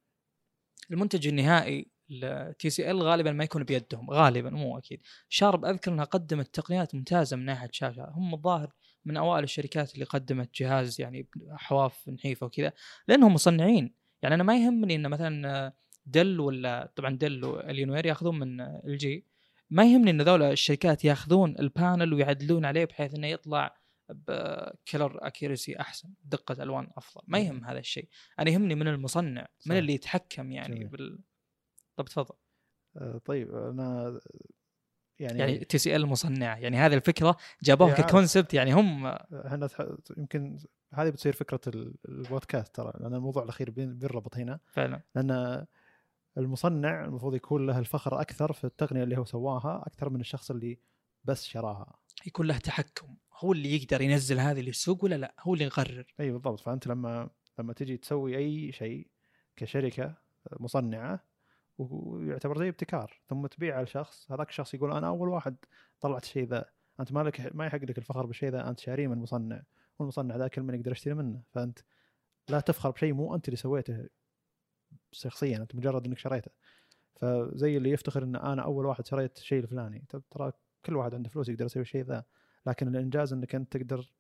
المنتج 0.92 1.28
النهائي 1.28 1.92
ال 2.12 2.70
TCL 2.70 3.02
غالبا 3.04 3.32
ما 3.32 3.44
يكون 3.44 3.64
بيدهم 3.64 4.12
غالبا 4.12 4.50
مو 4.50 4.78
أكيد. 4.78 5.02
شارب 5.30 5.66
أذكر 5.66 5.92
إنها 5.92 6.06
قدمت 6.06 6.56
تقنيات 6.56 6.96
ممتازة 6.96 7.38
من 7.38 7.46
ناحية 7.46 7.70
شاشة. 7.72 8.10
هم 8.10 8.34
الظاهر 8.34 8.72
من 9.06 9.18
أوائل 9.18 9.44
الشركات 9.44 9.94
اللي 9.94 10.06
قدمت 10.06 10.50
جهاز 10.56 11.02
يعني 11.02 11.28
حواف 11.52 12.10
نحيفة 12.10 12.46
وكذا 12.46 12.74
لأنهم 13.08 13.34
مصنعين. 13.34 13.94
يعني 14.22 14.36
أنا 14.36 14.44
ما 14.44 14.58
يهمني 14.58 14.96
إن 14.96 15.10
مثلا 15.10 15.74
دل 16.06 16.40
ولا 16.40 16.92
طبعا 16.96 17.18
دل 17.18 17.46
و 17.46 17.52
Alienware 17.52 18.06
يأخذون 18.06 18.40
من 18.40 18.62
LG 18.62 19.26
ما 19.70 19.84
يهمني 19.84 20.12
إن 20.12 20.22
ذولا 20.22 20.52
الشركات 20.52 21.06
يأخذون 21.06 21.56
ال 21.60 21.69
panel 21.69 22.14
ويعدلون 22.14 22.66
عليه 22.66 22.86
بحيث 22.86 23.16
إنه 23.16 23.28
يطلع 23.28 23.82
ب 24.10 24.29
color 24.29 25.28
accuracy 25.28 25.80
أحسن 25.80 26.10
دقة 26.24 26.64
ألوان 26.64 26.88
أفضل. 26.98 27.22
ما 27.28 27.40
يهم 27.40 27.66
هذا 27.66 27.80
الشيء. 27.80 28.08
أنا 28.40 28.50
يهمني 28.50 28.76
من 28.76 28.88
المصنع 28.88 29.48
من. 29.66 29.78
اللي 29.78 29.94
يتحكم 29.94 30.52
يعني 30.52 30.76
جميل. 30.76 30.88
بال 30.88 31.20
طب 31.96 32.06
تفضل. 32.06 32.36
آه، 32.98 33.18
طيب 33.26 33.56
أنا 33.56 34.20
يعني, 35.20 35.40
يعني 35.40 35.58
TCL 35.60 36.06
مصنعه 36.08 36.56
يعني 36.58 36.78
هذه 36.78 36.94
الفكرة 36.94 37.38
جابوها 37.64 37.90
إيه، 37.90 37.96
عارف. 37.96 38.08
ك 38.08 38.13
concept 38.14 38.54
يعني 38.54 38.74
هم 38.74 39.06
إحنا 39.06 39.70
يمكن 40.18 40.58
هذه 40.94 41.10
بتصير 41.10 41.34
فكرة 41.34 41.62
ال- 41.68 41.96
البودكاست 42.10 42.76
ترى 42.76 42.94
لأن 43.00 43.14
الموضوع 43.14 43.44
الأخير 43.44 43.70
بين- 43.72 43.98
بينربط 43.98 44.38
هنا. 44.38 44.60
فعلا. 44.68 45.02
لأن 45.16 45.66
المصنع 46.38 47.06
المفروض 47.06 47.36
يكون 47.36 47.66
له 47.68 47.80
الفخر 47.80 48.22
أكثر 48.22 48.54
في 48.54 48.64
التقنية 48.64 49.04
اللي 49.04 49.18
هو 49.18 49.26
سواها 49.26 49.84
أكثر 49.88 50.10
من 50.10 50.20
الشخص 50.22 50.52
اللي 50.52 50.80
بس 51.24 51.46
شراها. 51.46 51.96
يكون 52.26 52.48
له 52.48 52.58
تحكم. 52.58 53.16
هو 53.40 53.54
اللي 53.54 53.76
يقدر 53.76 54.02
ينزل 54.02 54.40
هذه 54.40 54.62
للسوق 54.62 55.04
ولا 55.04 55.16
لا؟ 55.16 55.36
هو 55.40 55.54
اللي 55.54 55.66
يقرر. 55.66 56.06
إي 56.20 56.32
بالضبط. 56.32 56.60
فأنت 56.60 56.88
لما 56.88 57.30
لما 57.60 57.74
تجي 57.74 57.98
تسوي 57.98 58.38
أي 58.38 58.72
شيء 58.72 59.08
كشركة 59.56 60.18
مصنعة 60.60 61.24
ويعتبر 61.92 62.58
زي 62.58 62.70
ابتكار 62.70 63.22
ثم 63.28 63.48
تبيعه 63.48 63.82
لشخص 63.82 64.32
هذاك 64.32 64.50
الشخص 64.50 64.74
يقول 64.74 64.92
أنا 64.92 65.08
أول 65.08 65.30
واحد 65.30 65.56
طلعت 66.02 66.24
الشيء 66.24 66.48
ذا 66.48 66.66
أنت 67.00 67.12
مالك 67.12 67.56
ما 67.56 67.66
يحق 67.66 67.78
لك 67.78 67.98
الفخر 67.98 68.26
بالشيء 68.26 68.50
ذا 68.50 68.70
أنت 68.70 68.80
شاريه 68.80 69.08
من 69.08 69.18
مصنع 69.18 69.62
والمصنع 70.00 70.36
ذا 70.36 70.48
كل 70.48 70.62
من 70.62 70.76
يقدر 70.76 70.92
يشتري 70.92 71.14
منه. 71.14 71.42
فأنت 71.52 71.80
لا 72.50 72.60
تفخر 72.60 72.90
بشيء 72.90 73.14
مو 73.14 73.36
أنت 73.36 73.48
اللي 73.48 73.58
سويته 73.58 74.08
شخصيا 75.12 75.58
أنت 75.58 75.76
مجرد 75.76 76.06
إنك 76.06 76.18
شريته. 76.18 76.52
فزي 77.16 77.78
اللي 77.78 77.92
يفتخر 77.92 78.24
إن 78.24 78.36
أنا 78.36 78.62
أول 78.62 78.86
واحد 78.86 79.06
شريت 79.06 79.38
الشيء 79.38 79.60
الفلاني 79.60 80.06
ترى 80.32 80.52
كل 80.86 80.96
واحد 80.96 81.16
عنده 81.16 81.30
فلوس 81.30 81.50
يقدر 81.50 81.66
يسوي 81.66 81.82
الشيء 81.82 82.04
ذا. 82.04 82.24
لكن 82.66 82.88
الإنجاز 82.88 83.34
إنك 83.34 83.56
أنت 83.56 83.78
تقدر 83.78 84.12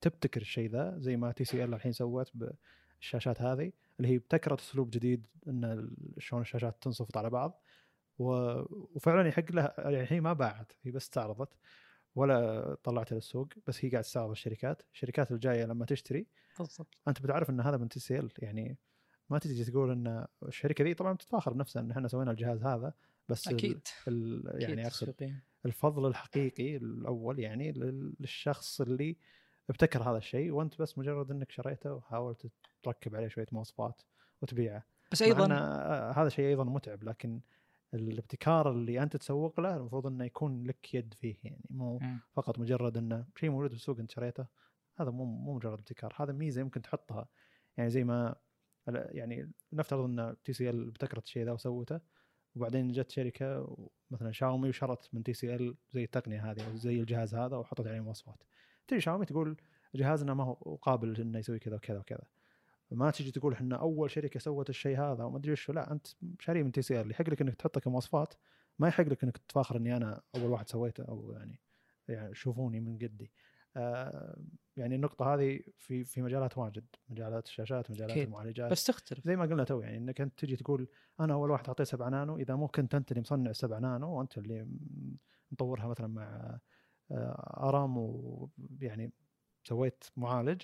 تبتكر 0.00 0.40
الشيء 0.40 0.70
ذا 0.70 0.98
زي 0.98 1.16
ما 1.16 1.32
TCL 1.32 1.74
الحين 1.74 1.92
سوت 1.92 2.32
بالشاشات 2.34 3.42
هذه 3.42 3.72
اللي 3.98 4.08
هي 4.08 4.16
ابتكرت 4.16 4.60
أسلوب 4.60 4.90
جديد 4.90 5.26
إن 5.48 5.90
شلون 6.18 6.42
الشاشات 6.42 6.82
تنصفط 6.82 7.16
على 7.16 7.30
بعض. 7.30 7.62
وفعلا 8.18 9.28
يحق 9.28 9.52
لها 9.52 9.74
يعني 9.78 10.00
الحين 10.00 10.20
ما 10.22 10.32
باعت 10.32 10.72
هي 10.82 10.90
بس 10.90 11.02
استعرضت 11.02 11.48
ولا 12.14 12.74
طلعتها 12.84 13.14
للسوق 13.16 13.48
بس 13.66 13.84
هي 13.84 13.90
قاعد 13.90 14.02
تستعرض 14.04 14.30
الشركات 14.30 14.82
الشركات 14.92 15.32
الجاية 15.32 15.64
لما 15.64 15.84
تشتري 15.84 16.26
بالضبط 16.58 16.94
أنت 17.08 17.22
بتعرف 17.22 17.50
إن 17.50 17.60
هذا 17.60 17.76
من 17.76 17.88
TCL 17.88 18.30
يعني 18.38 18.78
ما 19.30 19.38
تجي 19.38 19.64
تقول 19.64 19.90
إن 19.90 20.26
الشركة 20.42 20.84
ذي 20.84 20.94
طبعا 20.94 21.12
بتتفاخر 21.12 21.52
بنفسها 21.52 21.82
إن 21.82 21.90
إحنا 21.90 22.08
سوينا 22.08 22.30
الجهاز 22.30 22.64
هذا 22.64 22.92
بس 23.28 23.48
أكيد 23.48 23.80
ال... 24.08 24.42
يعني 24.62 24.86
أقصد. 24.86 25.14
الفضل 25.66 26.06
الحقيقي 26.06 26.76
الأول 26.76 27.38
يعني 27.38 27.72
لل- 27.72 28.14
للشخص 28.20 28.80
اللي 28.80 29.16
ابتكر 29.70 30.02
هذا 30.02 30.18
الشيء 30.18 30.50
وأنت 30.50 30.82
بس 30.82 30.98
مجرد 30.98 31.30
إنك 31.30 31.50
شريته 31.50 31.94
وحاولت 31.94 32.50
تركب 32.82 33.16
عليه 33.16 33.28
شوية 33.28 33.46
مواصفات 33.52 34.02
وتبيعه. 34.42 34.84
بس 35.12 35.22
أيضا 35.22 35.48
آه، 35.52 36.12
هذا 36.12 36.28
شيء 36.28 36.46
أيضا 36.48 36.64
متعب 36.64 37.04
لكن 37.04 37.40
الابتكار 37.94 38.70
اللي 38.70 39.02
أنت 39.02 39.16
تسوق 39.16 39.60
له 39.60 39.76
المفروض 39.76 40.06
إنه 40.06 40.24
يكون 40.24 40.66
لك 40.66 40.94
يد 40.94 41.14
فيه 41.14 41.36
يعني 41.44 41.64
مو 41.70 41.98
مم. 41.98 42.20
فقط 42.32 42.58
مجرد 42.58 42.96
إنه 42.96 43.26
شيء 43.36 43.50
موجود 43.50 43.70
في 43.70 43.76
السوق 43.76 43.98
أنت 43.98 44.10
شريته. 44.10 44.46
هذا 45.00 45.10
مو 45.10 45.24
مو 45.24 45.54
مجرد 45.54 45.78
ابتكار 45.78 46.14
هذا 46.16 46.32
ميزة 46.32 46.60
يمكن 46.60 46.82
تحطها. 46.82 47.28
يعني 47.76 47.90
زي 47.90 48.04
ما 48.04 48.34
يعني 48.88 49.52
نفترض 49.72 50.04
إن 50.04 50.36
TCL 50.44 50.88
ابتكرت 50.88 51.24
الشيء 51.24 51.44
ذا 51.44 51.52
وسوته 51.52 52.00
وبعدين 52.54 52.88
جت 52.88 53.10
شركة 53.10 53.76
مثلا 54.10 54.32
شاومي 54.32 54.68
وشرت 54.68 55.08
من 55.12 55.22
TCL 55.22 55.76
زي 55.90 56.04
التقنية 56.04 56.50
هذه 56.50 56.66
أو 56.66 56.76
زي 56.76 57.00
الجهاز 57.00 57.34
هذا 57.34 57.56
وحطت 57.56 57.86
عليه 57.86 58.00
مواصفات. 58.00 58.42
تجي 58.88 59.00
شاومي 59.00 59.26
تقول 59.26 59.56
جهازنا 59.94 60.34
ما 60.34 60.44
هو 60.44 60.76
قابل 60.82 61.20
إنه 61.20 61.38
يسوي 61.38 61.58
كذا 61.58 61.76
وكذا 61.76 61.98
وكذا. 61.98 62.22
ما 62.90 63.10
تجي 63.10 63.30
تقول 63.30 63.52
إحنا 63.52 63.76
أول 63.76 64.10
شركة 64.10 64.40
سوت 64.40 64.70
الشيء 64.70 64.98
هذا 65.00 65.24
وما 65.24 65.38
أدري 65.38 65.52
وش 65.52 65.70
لا 65.70 65.92
أنت 65.92 66.06
شاري 66.40 66.62
من 66.62 66.72
TCL 66.72 67.10
يحق 67.10 67.30
لك 67.30 67.40
إنك 67.40 67.54
تحطه 67.54 67.80
كمواصفات 67.80 68.34
ما 68.78 68.88
يحق 68.88 69.04
لك 69.04 69.24
إنك 69.24 69.36
تتفاخر 69.38 69.76
إني 69.76 69.96
أنا 69.96 70.20
أول 70.34 70.50
واحد 70.50 70.68
سويته 70.68 71.04
أو 71.04 71.32
يعني 71.32 71.60
يعني 72.08 72.34
شوفوني 72.34 72.80
من 72.80 72.98
قدي. 72.98 73.32
آه 73.76 74.38
يعني 74.76 74.94
النقطة 74.94 75.34
هذه 75.34 75.60
في 75.78 76.04
في 76.04 76.22
مجالات 76.22 76.58
واجد 76.58 76.84
مجالات 77.08 77.46
الشاشات 77.46 77.90
مجالات 77.90 78.10
أكيد. 78.10 78.26
المعالجات. 78.26 78.70
بس 78.70 78.84
تختلف. 78.84 79.24
زي 79.24 79.36
ما 79.36 79.44
قلنا 79.44 79.64
تو 79.64 79.80
يعني 79.80 79.96
إنك 79.96 80.20
أنت 80.20 80.38
تجي 80.38 80.56
تقول 80.56 80.88
أنا 81.20 81.34
أول 81.34 81.50
واحد 81.50 81.66
حطيت 81.66 81.86
7 81.86 82.08
نانو 82.08 82.36
إذا 82.36 82.54
مو 82.54 82.68
كنت 82.68 82.94
أنت 82.94 83.10
اللي 83.10 83.20
مصنع 83.20 83.52
7 83.52 83.78
نانو 83.78 84.18
وأنت 84.18 84.38
اللي 84.38 84.68
مطورها 85.52 85.86
مثلا 85.86 86.06
مع 86.06 86.58
ARM 87.10 87.96
ويعني 87.98 89.12
سويت 89.64 90.04
معالج 90.16 90.62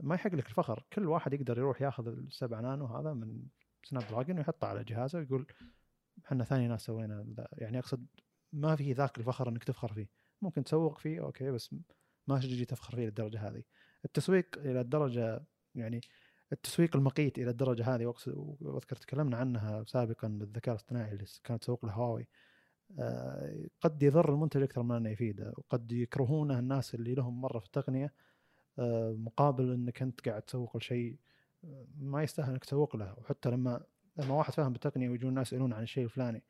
ما 0.00 0.14
يحق 0.14 0.34
لك 0.34 0.46
الفخر. 0.46 0.84
كل 0.92 1.06
واحد 1.06 1.32
يقدر 1.32 1.58
يروح 1.58 1.82
ياخذ 1.82 2.08
السبع 2.08 2.60
نانو 2.60 2.86
هذا 2.86 3.12
من 3.12 3.42
Snapdragon 3.84 4.38
ويحطه 4.38 4.66
على 4.66 4.84
جهازه 4.84 5.18
ويقول 5.18 5.46
إحنا 6.26 6.44
ثاني 6.44 6.68
ناس 6.68 6.82
سوينا 6.82 7.26
يعني 7.52 7.78
أقصد 7.78 8.06
ما 8.52 8.76
في 8.76 8.92
ذاك 8.92 9.18
الفخر 9.18 9.48
إنك 9.48 9.64
تفخر 9.64 9.92
فيه. 9.92 10.08
ممكن 10.42 10.64
تسوق 10.64 10.98
فيه 10.98 11.20
أوكي 11.20 11.50
بس 11.50 11.74
ما 12.26 12.38
تجي 12.38 12.64
تفخر 12.64 12.96
فيه 12.96 13.04
للدرجة 13.04 13.48
هذه. 13.48 13.62
التسويق 14.04 14.58
إلى 14.58 14.80
الدرجة 14.80 15.44
يعني 15.74 16.00
التسويق 16.52 16.96
المقيت 16.96 17.38
إلى 17.38 17.50
الدرجة 17.50 17.94
هذه 17.94 18.14
وأذكر 18.26 18.96
تكلمنا 18.96 19.36
عنها 19.36 19.84
سابقا 19.84 20.28
بالذكاء 20.28 20.74
الاصطناعي 20.74 21.12
اللي 21.12 21.24
كانت 21.44 21.62
تسوق 21.62 21.86
له 21.86 21.92
هواوي 21.92 22.22
آه، 22.22 22.26
قد 23.80 24.02
يضر 24.02 24.34
المنتج 24.34 24.62
أكثر 24.62 24.82
من 24.82 24.96
انه 24.96 25.10
يفيده 25.10 25.52
وقد 25.56 25.92
يكرهونه 25.92 26.58
الناس 26.58 26.94
اللي 26.94 27.14
لهم 27.14 27.40
مرة 27.40 27.58
في 27.58 27.66
التقنية 27.66 28.12
آه، 28.78 29.12
مقابل 29.18 29.72
إنك 29.72 30.02
أنت 30.02 30.28
قاعد 30.28 30.42
تسوق 30.42 30.76
لشيء 30.76 31.18
آه، 31.64 31.86
ما 31.98 32.22
يستاهل 32.22 32.50
إنك 32.50 32.64
تسوق 32.64 32.96
له 32.96 33.14
وحتى 33.18 33.50
لما 33.50 33.82
لما 34.16 34.34
واحد 34.34 34.52
فاهم 34.52 34.72
بالتقنية 34.72 35.08
ويجون 35.08 35.30
الناس 35.30 35.46
يسألون 35.46 35.72
عن 35.72 35.82
الشيء 35.82 36.04
الفلاني 36.04 36.42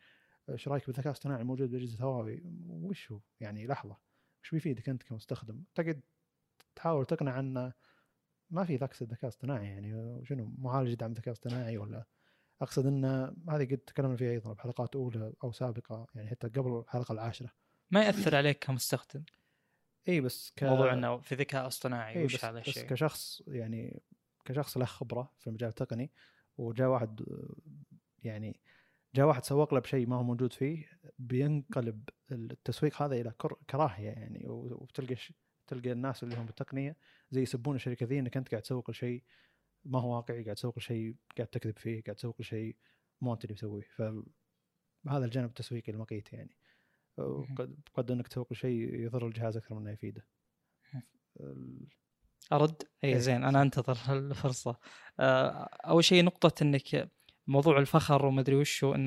إيش 0.50 0.68
رأيك 0.68 0.86
بالذكاء 0.86 1.06
الاصطناعي 1.06 1.40
الموجود 1.42 1.70
بأجهزة 1.70 2.04
هواوي؟ 2.04 2.42
وش 2.68 3.12
هو؟ 3.12 3.20
يعني 3.40 3.66
لحظة 3.66 3.96
وش 4.42 4.50
بيفيدك 4.50 4.88
أنت 4.88 5.02
كمستخدم؟ 5.02 5.62
تقعد 5.74 6.00
تحاول 6.74 7.06
تقنع 7.06 7.40
أنه 7.40 7.72
ما 8.50 8.64
في 8.64 8.76
ذاك 8.76 9.02
الذكاء 9.02 9.28
اصطناعي 9.28 9.66
يعني 9.66 10.20
شنو 10.24 10.54
معالج 10.58 10.90
يدعم 10.92 11.12
ذكاء 11.12 11.32
اصطناعي 11.32 11.78
ولا 11.78 12.04
أقصد 12.60 12.86
إن 12.86 13.04
هذه 13.48 13.64
قد 13.64 13.78
تكلمنا 13.78 14.16
فيها 14.16 14.30
أيضا 14.30 14.52
بحلقات 14.52 14.96
أولى 14.96 15.32
أو 15.44 15.52
سابقة 15.52 16.06
يعني 16.14 16.30
حتى 16.30 16.48
قبل 16.48 16.78
الحلقة 16.78 17.12
العاشرة. 17.12 17.52
ما 17.90 18.04
يأثر 18.04 18.36
عليك 18.36 18.58
كمستخدم؟ 18.58 19.22
إي 20.08 20.20
بس 20.20 20.52
ك... 20.56 20.64
موضوع 20.64 20.92
إنه 20.92 21.18
في 21.18 21.34
ذكاء 21.34 21.66
اصطناعي 21.66 22.14
إيه 22.16 22.24
وش 22.24 22.34
بس, 22.36 22.44
هذا 22.44 22.60
بس 22.60 22.68
الشيء؟ 22.68 22.86
كشخص 22.86 23.42
يعني 23.46 24.02
كشخص 24.44 24.76
له 24.76 24.84
خبرة 24.84 25.32
في 25.38 25.46
المجال 25.46 25.68
التقني 25.68 26.10
وجاء 26.58 26.88
واحد 26.88 27.20
يعني 28.22 28.60
جاء 29.14 29.26
واحد 29.26 29.44
سوق 29.44 29.74
له 29.74 29.80
بشيء 29.80 30.06
ما 30.06 30.16
هو 30.16 30.22
موجود 30.22 30.52
فيه 30.52 30.86
بينقلب 31.18 32.08
التسويق 32.32 33.02
هذا 33.02 33.14
إلى 33.14 33.32
كر- 33.38 33.58
كراهية 33.70 34.08
يعني 34.10 34.44
وتلقى 34.48 35.16
تلقى 35.66 35.92
الناس 35.92 36.22
اللي 36.22 36.36
هم 36.36 36.46
بالتقنية 36.46 36.96
زي 37.30 37.42
يسبون 37.42 37.76
الشركة 37.76 38.06
ذي 38.06 38.18
إنك 38.18 38.36
أنت 38.36 38.48
قاعد 38.50 38.62
تسوق 38.62 38.90
لشيء 38.90 39.22
ما 39.84 40.00
هو 40.00 40.16
واقعي 40.16 40.44
قاعد 40.44 40.56
تسوق 40.56 40.78
لشيء 40.78 41.14
قاعد 41.36 41.48
تكذب 41.48 41.78
فيه 41.78 42.02
قاعد 42.02 42.16
تسوق 42.16 42.40
لشيء 42.40 42.76
مو 43.20 43.32
أنت 43.32 43.44
اللي 43.44 43.54
مسويه 43.54 43.86
فهذا 43.96 45.24
الجانب 45.24 45.48
التسويقي 45.48 45.92
المقيت 45.92 46.32
يعني. 46.32 46.56
وقد 47.18 47.78
قد 47.94 48.10
أنك 48.10 48.28
تسوق 48.28 48.52
لشيء 48.52 48.94
يضر 48.94 49.26
الجهاز 49.26 49.56
أكثر 49.56 49.74
من 49.74 49.80
إنه 49.80 49.90
يفيده. 49.90 50.26
أرد؟ 52.52 52.82
اي 53.04 53.08
إيه. 53.08 53.18
زين 53.18 53.44
أنا 53.44 53.62
أنتظر 53.62 53.98
الفرصة. 54.18 54.76
آه، 55.20 55.68
أول 55.84 56.04
شيء 56.04 56.24
نقطة 56.24 56.62
إنك 56.62 57.10
موضوع 57.46 57.78
الفخر 57.78 58.26
ومدري 58.26 58.56
وشو 58.56 58.94
إن 58.94 59.06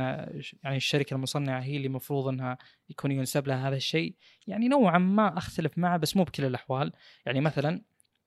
يعني 0.63 0.77
الشركة 0.77 1.13
المصنعة 1.13 1.61
هي 1.61 1.75
اللي 1.77 1.87
المفروض 1.87 2.27
إنها 2.27 2.57
يكون 2.89 3.11
ينسب 3.11 3.47
لها 3.47 3.67
هذا 3.69 3.75
الشيء. 3.75 4.15
يعني 4.47 4.67
نوعا 4.67 4.97
ما 4.97 5.37
أختلف 5.37 5.77
معه 5.77 5.97
بس 5.97 6.17
مو 6.17 6.23
بكل 6.23 6.45
الأحوال. 6.45 6.93
يعني 7.25 7.41
مثلا 7.41 7.81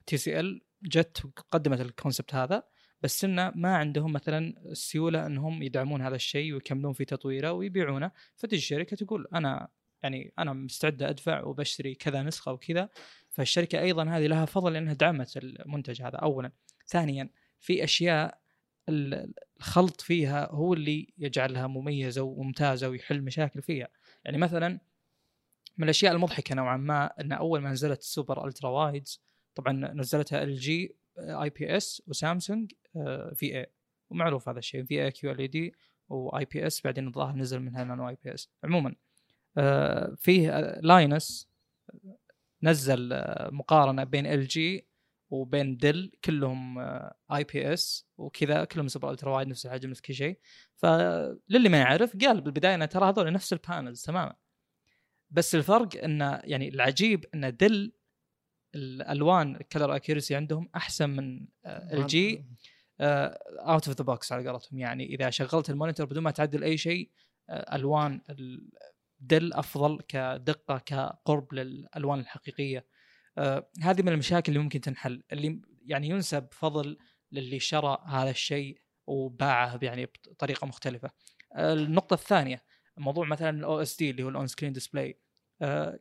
TCL 0.07 0.63
جت 0.87 1.25
وقدمت 1.25 1.81
ال 1.81 1.88
concept 1.88 2.35
هذا 2.35 2.63
بس 3.03 3.25
إنه 3.25 3.53
ما 3.55 3.77
عندهم 3.77 4.13
مثلا 4.13 4.55
السيوله 4.67 5.27
إنهم 5.27 5.63
يدعمون 5.63 6.03
هذا 6.03 6.17
الشيء 6.17 6.53
ويكملون 6.55 6.93
في 6.93 7.05
تطويره 7.05 7.53
ويبيعونه. 7.53 8.11
فتجي 8.37 8.57
الشركة 8.57 8.97
تقول 8.97 9.27
أنا 9.35 9.69
يعني 10.03 10.33
أنا 10.39 10.53
مستعده 10.53 11.09
أدفع 11.09 11.45
وبشتري 11.45 11.95
كذا 11.95 12.23
نسخة 12.23 12.53
وكذا. 12.53 12.89
فالشركة 13.31 13.81
أيضا 13.81 14.05
هذه 14.05 14.27
لها 14.27 14.45
فضل 14.45 14.73
لانها 14.73 14.95
دعمت 14.95 15.37
المنتج 15.37 16.03
هذا 16.03 16.17
اولا. 16.17 16.53
ثانيا 16.87 17.31
في 17.61 17.85
أشياء 17.85 18.39
ال- 18.89 19.35
الخلط 19.57 20.01
فيها 20.01 20.51
هو 20.51 20.75
اللي 20.75 21.15
يجعلها 21.19 21.67
مميزة 21.67 22.23
وممتازة 22.23 22.89
ويحل 22.89 23.23
مشاكل 23.23 23.63
فيها. 23.63 23.89
يعني 24.25 24.39
مثلا 24.39 24.81
من 25.79 25.85
الأشياء 25.85 26.13
المضحكة 26.13 26.55
نوعا 26.55 26.77
ما 26.77 27.21
إن 27.21 27.33
أول 27.33 27.61
ما 27.61 27.71
نزلت 27.71 28.01
ال 28.01 28.47
super 28.47 28.71
ultrawides 28.71 29.26
طبعا 29.57 29.73
نزلتها 29.73 30.43
LG 30.43 30.97
IPS 31.19 32.03
وسامسونج 32.07 32.73
VA 33.35 33.67
ومعروف 34.11 34.49
هذا 34.49 34.59
الشيء 34.59 34.85
VA 34.85 35.11
QLED 35.11 35.75
و 36.09 36.45
IPS 36.45 36.81
بعدين 36.81 37.07
الظاهر 37.07 37.37
نزل 37.37 37.61
منها 37.61 37.85
Nano 37.85 38.09
IPS 38.09 38.51
عموما 38.65 38.95
آه، 39.59 40.15
فيه 40.19 40.59
آه، 40.59 40.81
Linus 40.81 41.49
نزل 42.63 43.13
آه، 43.13 43.51
مقارنة 43.51 44.05
بين 44.05 44.27
LG 44.27 44.87
وبين 45.31 45.77
دل 45.77 46.13
كلهم 46.25 46.79
IPS 47.33 48.07
وكذا 48.17 48.65
كلهم 48.65 48.89
super 48.89 49.11
ultrawide 49.11 49.49
نفس 49.49 49.67
الحجم 49.67 49.91
نفس 49.91 50.01
كل 50.01 50.15
شيء. 50.15 50.39
فللي 50.75 51.69
ما 51.69 51.79
يعرف 51.79 52.17
قال 52.17 52.41
بالبداية 52.41 52.75
انه 52.75 52.87
ترى 52.87 53.09
هذول 53.09 53.33
نفس 53.33 53.53
ال 53.53 53.60
panels 53.60 54.03
تماما. 54.03 54.37
بس 55.31 55.55
الفرق 55.55 56.05
انه 56.05 56.41
يعني 56.45 56.69
العجيب 56.69 57.25
إن 57.35 57.57
دل 57.57 57.93
الألوان 58.77 59.57
ال 59.57 59.63
color 59.63 59.97
accuracy 59.97 60.35
عندهم 60.35 60.69
أحسن 60.77 61.11
من 61.11 61.47
LG 61.67 62.45
out 63.01 63.89
of 63.89 63.97
the 63.99 64.05
box 64.05 64.33
على 64.33 64.49
قولتهم. 64.49 64.79
يعني 64.79 65.07
إذا 65.07 65.31
شغلت 65.31 65.71
ال 65.71 65.75
monitor 65.75 66.07
بدون 66.07 66.23
ما 66.23 66.31
تعدل 66.31 66.65
أي 66.65 66.77
شيء 66.79 67.11
آه، 67.51 67.77
ألوان 67.77 68.21
الدل 69.21 69.53
أفضل 69.53 70.01
كدقة 70.09 70.79
كقرب 70.79 71.55
للألوان 71.55 72.21
الحقيقية. 72.21 72.87
آه، 73.39 73.71
هذه 73.83 74.03
من 74.03 74.09
المشاكل 74.09 74.53
اللي 74.53 74.63
ممكن 74.63 74.81
تنحل. 74.81 75.23
اللي 75.33 75.61
يعني 75.83 76.09
ينسب 76.09 76.49
فضل 76.53 76.99
للي 77.33 77.61
شرى 77.61 78.05
هذا 78.07 78.31
الشيء 78.31 78.81
وباعه 79.07 79.79
يعني 79.83 80.07
بطريقة 80.07 80.67
مختلفة. 80.67 81.11
آه، 81.55 81.73
النقطة 81.73 82.15
الثانية 82.15 82.63
موضوع 82.97 83.27
مثلا 83.27 83.51
ال 83.51 83.83
OSD 83.83 84.11
اللي 84.11 84.23
هو 84.23 84.29
ال 84.29 84.47
on-screen 84.47 84.73
display 84.73 85.21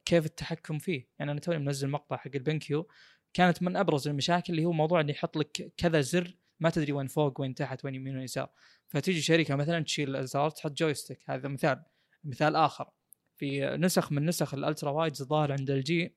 كيف 0.06 0.26
التحكم 0.26 0.80
فيه. 0.80 1.08
يعني 1.20 1.32
أنا 1.32 1.40
توني 1.40 1.60
منزل 1.60 1.90
مقطع 1.90 2.18
حق 2.18 2.32
ال 2.36 2.46
BenQ 2.46 2.88
كانت 3.34 3.64
من 3.64 3.76
أبرز 3.76 4.08
المشاكل 4.08 4.54
اللي 4.54 4.66
هو 4.66 4.72
موضوع 4.72 5.02
إنه 5.02 5.12
يحط 5.12 5.38
لك 5.38 5.74
كذا 5.78 6.02
زر 6.02 6.38
ما 6.60 6.70
تدري 6.70 6.92
وين 6.92 7.08
فوق 7.08 7.42
وين 7.42 7.56
تحت 7.56 7.86
وين 7.86 7.96
يمين 7.96 8.16
وين 8.16 8.24
يسار. 8.24 8.50
فتيجي 8.88 9.22
شركة 9.22 9.56
مثلا 9.56 9.84
تشيل 9.84 10.10
الازرار 10.10 10.50
تحط 10.50 10.72
joystick 10.72 11.20
هذا 11.26 11.48
مثال 11.48 11.84
مثال 12.24 12.56
آخر. 12.56 12.90
في 13.36 13.78
نسخ 13.78 14.12
من 14.12 14.26
نسخ 14.26 14.54
ال 14.54 14.92
ultrawides 14.92 15.22
الظاهر 15.22 15.52
عند 15.52 15.72
LG 15.72 16.16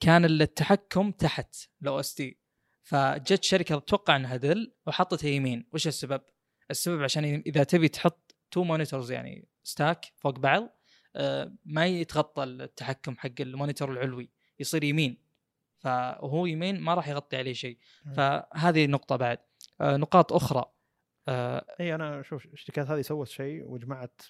كان 0.00 0.24
التحكم 0.24 1.10
تحت 1.10 1.56
ال 1.82 2.00
OSD 2.00 2.40
فجت 2.82 3.42
شركة 3.44 3.76
أتوقع 3.76 4.16
إنها 4.16 4.36
دل 4.36 4.74
وحطتها 4.86 5.28
يمين. 5.28 5.66
وش 5.72 5.86
السبب؟ 5.86 6.22
السبب 6.70 7.02
عشان 7.02 7.42
إذا 7.46 7.64
تبي 7.64 7.88
تحط 7.88 8.34
two 8.50 8.64
monitors 8.64 9.12
يعني 9.12 9.48
stack 9.62 10.12
فوق 10.16 10.38
بعض 10.38 10.62
آه، 10.62 10.81
ما 11.64 11.86
يتغطى 11.86 12.44
التحكم 12.44 13.16
حق 13.16 13.40
ال 13.40 13.47
monitor 13.47 13.92
العلوي 13.92 14.30
يصير 14.60 14.84
يمين. 14.84 15.18
فهو 15.78 16.46
يمين 16.46 16.80
ما 16.80 16.94
راح 16.94 17.08
يغطي 17.08 17.36
عليه 17.36 17.52
شيء. 17.52 17.78
فهذه 18.14 18.86
نقطة 18.86 19.16
بعد. 19.16 19.38
آه، 19.80 19.96
نقاط 19.96 20.32
أخرى. 20.32 20.64
آه، 21.28 21.66
إي 21.80 21.94
أنا 21.94 22.20
أشوف 22.20 22.46
الشركات 22.46 22.86
هذه 22.86 23.00
سوت 23.00 23.28
شيء 23.28 23.64
وجمعت 23.64 24.22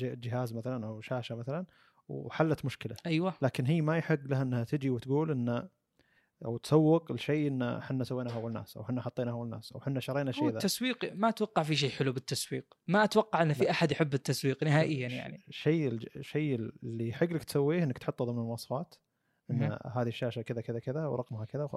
جهاز 0.00 0.54
مثلا 0.54 0.86
أو 0.86 1.00
شاشة 1.00 1.34
مثلا 1.34 1.66
وحلت 2.08 2.64
مشكلة. 2.64 2.96
أيوه. 3.06 3.34
لكن 3.42 3.66
هي 3.66 3.80
ما 3.80 3.98
يحق 3.98 4.20
لها 4.24 4.42
إنها 4.42 4.64
تجي 4.64 4.90
وتقول 4.90 5.30
إن 5.30 5.68
أو 6.44 6.56
تسوق 6.56 7.12
لشيء 7.12 7.48
إن 7.48 7.62
إحنا 7.62 8.04
سويناه 8.04 8.34
أول 8.34 8.52
ناس 8.52 8.76
أو 8.76 8.82
إحنا 8.82 9.02
حطيناه 9.02 9.32
أول 9.32 9.48
ناس 9.48 9.72
أو 9.72 9.78
إحنا 9.80 10.00
شرينا 10.00 10.30
الشيء 10.30 10.48
ذا. 10.48 10.56
التسويق 10.58 11.12
ما 11.14 11.28
أتوقع 11.28 11.62
في 11.62 11.76
شيء 11.76 11.90
حلو 11.90 12.12
بالتسويق. 12.12 12.74
ما 12.88 13.04
أتوقع 13.04 13.42
إن 13.42 13.52
في. 13.52 13.70
أحد 13.70 13.92
يحب 13.92 14.14
التسويق 14.14 14.64
نهائيا 14.64 15.08
يعني. 15.08 15.44
الشيء 15.48 15.88
الشيء 16.16 16.54
اللي 16.82 17.08
يحق 17.08 17.26
لك 17.26 17.44
تسويه 17.44 17.82
إنك 17.84 17.98
تحطه 17.98 18.24
ضمن 18.24 18.38
المواصفات 18.38 18.94
إن. 19.50 19.78
هذه 19.92 20.08
الشاشة 20.08 20.42
كذا 20.42 20.60
كذا 20.60 20.78
كذا 20.78 21.06
ورقمها 21.06 21.44
كذا 21.44 21.68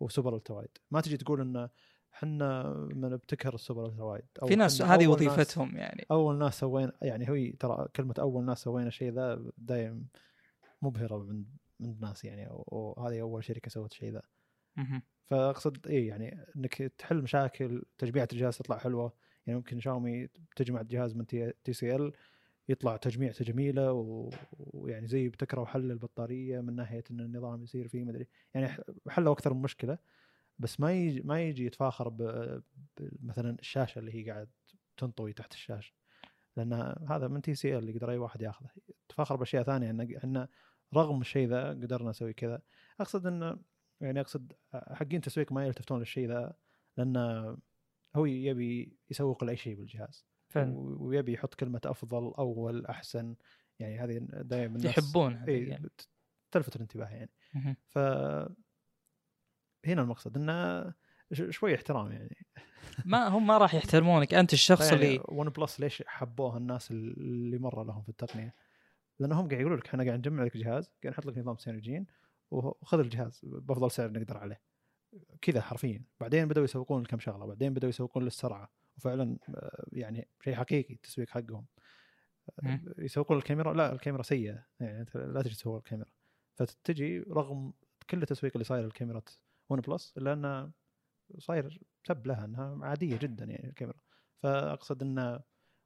و 0.00 0.06
super 0.06 0.36
ultra 0.36 0.56
wide 0.56 0.70
ما 0.90 1.00
تجي 1.00 1.16
تقول 1.16 1.40
إن 1.40 1.68
إحنا 2.14 2.62
من 2.94 3.12
ابتكر 3.12 3.54
ال 3.54 3.59
super 3.59 3.86
ultra 3.86 4.04
wide 4.04 4.24
أو 4.42 4.46
في 4.48 4.56
ناس 4.56 4.82
هذه 4.82 4.98
ناس- 4.98 5.08
وظيفتهم 5.08 5.76
يعني. 5.76 6.06
أول 6.10 6.38
ناس 6.38 6.60
سوينا 6.60 6.92
يعني 7.02 7.28
هي 7.28 7.52
ترى 7.52 7.88
كلمة 7.96 8.14
أول 8.18 8.44
ناس 8.44 8.62
سوينا 8.62 8.88
الشيء 8.88 9.12
ذا 9.12 9.42
دايم 9.58 10.06
مبهرة 10.82 11.18
من 11.18 11.44
من 11.80 11.90
الناس 11.90 12.24
يعني 12.24 12.48
وهذه 12.50 13.20
أول 13.20 13.44
شركة 13.44 13.70
سوت 13.70 13.92
الشيء 13.92 14.12
ذا. 14.12 14.22
فأقصد 15.26 15.86
اي 15.86 16.06
يعني 16.06 16.46
إنك 16.56 16.74
تحل 16.74 17.22
مشاكل 17.22 17.82
تجميعة 17.98 18.28
الجهاز 18.32 18.58
تطلع 18.58 18.78
حلوة. 18.78 19.12
يعني 19.46 19.58
ممكن 19.58 19.80
شاومي 19.80 20.28
تجمع 20.56 20.80
الجهاز 20.80 21.16
من 21.16 21.26
TCL 21.26 22.12
يطلع 22.68 22.96
تجميعته 22.96 23.44
جميله 23.44 23.92
ويعني 24.58 25.06
زي 25.06 25.26
ابتكروا 25.26 25.66
حل 25.66 25.90
البطارية 25.90 26.60
من 26.60 26.76
ناحية 26.76 27.04
إن 27.10 27.20
النظام 27.20 27.62
يصير 27.62 27.88
فيه 27.88 28.04
مدري 28.04 28.28
يعني 28.54 28.68
حلوا 29.08 29.32
أكثر 29.32 29.54
من 29.54 29.62
مشكلة 29.62 29.98
بس 30.58 30.80
ما 30.80 30.92
يجي 30.92 31.20
ما 31.20 31.42
يجي 31.42 31.66
يتفاخر 31.66 32.14
مثلا 33.22 33.56
الشاشة 33.58 33.98
اللي 33.98 34.14
هي 34.14 34.30
قاعد 34.30 34.48
تنطوي 34.96 35.32
تحت 35.32 35.52
الشاشة. 35.52 35.92
لأن 36.56 36.72
هذا 37.08 37.28
من 37.28 37.42
TCL 37.42 37.88
يقدر 37.88 38.10
أي 38.10 38.18
واحد 38.18 38.42
ياخذه. 38.42 38.68
تفاخر 39.08 39.36
بأشياء 39.36 39.62
ثانية 39.62 39.90
ان 39.90 40.16
إحنا 40.16 40.48
رغم 40.94 41.20
الشيء 41.20 41.48
ذا 41.48 41.70
قدرنا 41.70 42.10
نسوي 42.10 42.32
كذا 42.32 42.62
أقصد 43.00 43.26
إنه 43.26 43.58
يعني 44.00 44.20
أقصد 44.20 44.52
حقين 44.72 45.20
تسويق 45.20 45.52
ما 45.52 45.66
يلتفتون 45.66 45.98
للشيء 45.98 46.28
ذا 46.28 46.56
لأن 46.96 47.16
هو 48.16 48.26
يبي 48.26 48.96
يسوق 49.10 49.44
لأي 49.44 49.56
شيء 49.56 49.74
بالجهاز 49.74 50.26
فعلا 50.48 50.74
ويبي 50.76 51.32
يحط 51.32 51.54
كلمة 51.54 51.80
أفضل 51.84 52.34
أول 52.38 52.86
أحسن 52.86 53.36
يعني 53.78 53.98
هذه 53.98 54.18
دائما 54.30 54.76
الناس 54.76 54.98
يحبون 54.98 55.34
هذه 55.34 55.50
إي 55.50 55.64
يعني. 55.64 55.90
تلفت 56.50 56.76
الانتباه 56.76 57.08
يعني. 57.08 57.30
ف 57.86 57.98
هنا 59.86 60.02
المقصد 60.02 60.36
إنه 60.36 60.92
شوي 61.32 61.74
احترام 61.74 62.12
يعني 62.12 62.46
ما 63.04 63.28
هم 63.28 63.46
ما 63.46 63.58
راح 63.58 63.74
يحترمونك 63.74 64.34
أنت 64.34 64.52
الشخص 64.52 64.92
يعني 64.92 65.06
اللي 65.06 65.22
OnePlus 65.28 65.80
ليش 65.80 66.02
حبوها 66.06 66.58
الناس 66.58 66.90
اللي 66.90 67.58
مرة 67.58 67.84
لهم 67.84 68.02
في 68.02 68.08
التقنية؟ 68.08 68.54
لأنهم 69.20 69.48
قاعد 69.48 69.60
يقولوا 69.60 69.76
لك 69.76 69.86
إحنا 69.86 70.04
قاعد 70.04 70.18
نجمع 70.18 70.44
لك 70.44 70.56
جهاز 70.56 70.90
قاعد 71.02 71.14
نحط 71.14 71.26
لك 71.26 71.38
نظام 71.38 71.56
Cyanogen 71.56 72.06
وخذ 72.50 72.98
الجهاز 72.98 73.40
بأفضل 73.42 73.90
سعر 73.90 74.12
نقدر 74.12 74.36
عليه. 74.36 74.60
كذا 75.42 75.60
حرفيا. 75.60 76.04
بعدين 76.20 76.48
بدأوا 76.48 76.64
يسوقون 76.64 77.02
لكم 77.02 77.18
شغلة 77.18 77.46
بعدين 77.46 77.74
بدأوا 77.74 77.88
يسوقون 77.88 78.24
للسرعة. 78.24 78.70
وفعلا 78.96 79.38
آه، 79.48 79.86
يعني 79.92 80.28
شيء 80.44 80.54
حقيقي 80.54 80.94
التسويق 80.94 81.30
حقهم. 81.30 81.66
آه،. 82.66 82.80
يسوقون 82.98 83.36
الكاميرا؟ 83.36 83.74
لا 83.74 83.92
الكاميرا 83.92 84.22
سيئة. 84.22 84.66
يعني 84.80 85.00
أنت 85.00 85.16
لا 85.16 85.42
تجي 85.42 85.54
تسوق 85.54 85.76
الكاميرا. 85.76 86.10
فتجي 86.54 87.20
رغم 87.20 87.72
كل 88.10 88.22
التسويق 88.22 88.52
اللي 88.54 88.64
صاير 88.64 88.84
للكاميرا 88.84 89.22
ون 89.68 89.80
بلس 89.80 90.14
إلا 90.18 90.32
أنه 90.32 90.70
صاير 91.38 91.82
سب 92.04 92.26
لها 92.26 92.44
أنها 92.44 92.78
عادية 92.86 93.18
جدا 93.18 93.44
يعني 93.44 93.68
الكاميرا. 93.68 93.98
فأقصد 94.38 95.02
إنه 95.02 95.40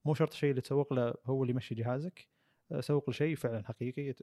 مو 0.05 0.15
شرط 0.15 0.33
الشيء 0.33 0.51
اللي 0.51 0.61
تسوق 0.61 0.93
له 0.93 1.15
هو 1.27 1.43
اللي 1.43 1.53
يمشي 1.53 1.75
جهازك. 1.75 2.34
اسوق 2.79 3.11
لشيء 3.11 3.37
فعلا 3.37 3.65
حقيقي 3.65 4.15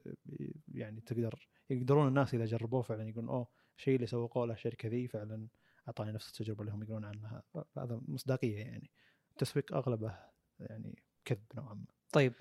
يعني 0.68 1.00
تقدر 1.00 1.48
يقدرون 1.70 2.08
الناس 2.08 2.34
إذا 2.34 2.44
جربوه 2.44 2.82
فعلا 2.82 3.08
يقولون 3.08 3.28
أوه 3.28 3.48
الشيء 3.78 3.96
اللي 3.96 4.06
سوقوه 4.06 4.46
له 4.46 4.54
الشركة 4.54 4.88
ذي 4.88 5.08
فعلا 5.08 5.48
أعطاني 5.88 6.12
نفس 6.12 6.28
التجربة 6.28 6.60
اللي 6.60 6.72
هم 6.72 6.82
يقولون 6.82 7.04
عنها. 7.04 7.42
هذا 7.78 8.00
مصداقية 8.08 8.56
يعني. 8.56 8.90
التسويق 9.30 9.74
أغلبه 9.74 10.18
يعني 10.60 11.02
كذب 11.24 11.44
نوعا 11.54 11.74
ما. 11.74 11.84
طيب 12.12 12.34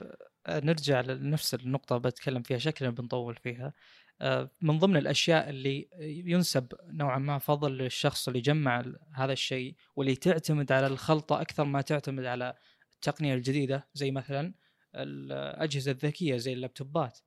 آه، 0.47 0.59
نرجع 0.59 1.01
لنفس 1.01 1.53
النقطة 1.53 1.97
بتكلم 1.97 2.41
فيها 2.41 2.57
شكلنا 2.57 2.91
بنطول 2.91 3.35
فيها. 3.35 3.73
آه، 4.21 4.49
من 4.61 4.79
ضمن 4.79 4.97
الأشياء 4.97 5.49
اللي 5.49 5.89
ينسب 6.25 6.73
نوعا 6.83 7.19
ما 7.19 7.37
فضل 7.37 7.77
للشخص 7.77 8.27
اللي 8.27 8.41
جمع 8.41 8.85
هذا 9.13 9.33
الشيء 9.33 9.75
واللي 9.95 10.15
تعتمد 10.15 10.71
على 10.71 10.87
الخلطة 10.87 11.41
أكثر 11.41 11.63
ما 11.63 11.81
تعتمد 11.81 12.25
على 12.25 12.55
التقنية 12.93 13.33
الجديدة 13.33 13.87
زي 13.93 14.11
مثلا 14.11 14.53
الأجهزة 14.95 15.91
الذكية 15.91 16.37
زي 16.37 16.53
اللابتوبات 16.53 17.19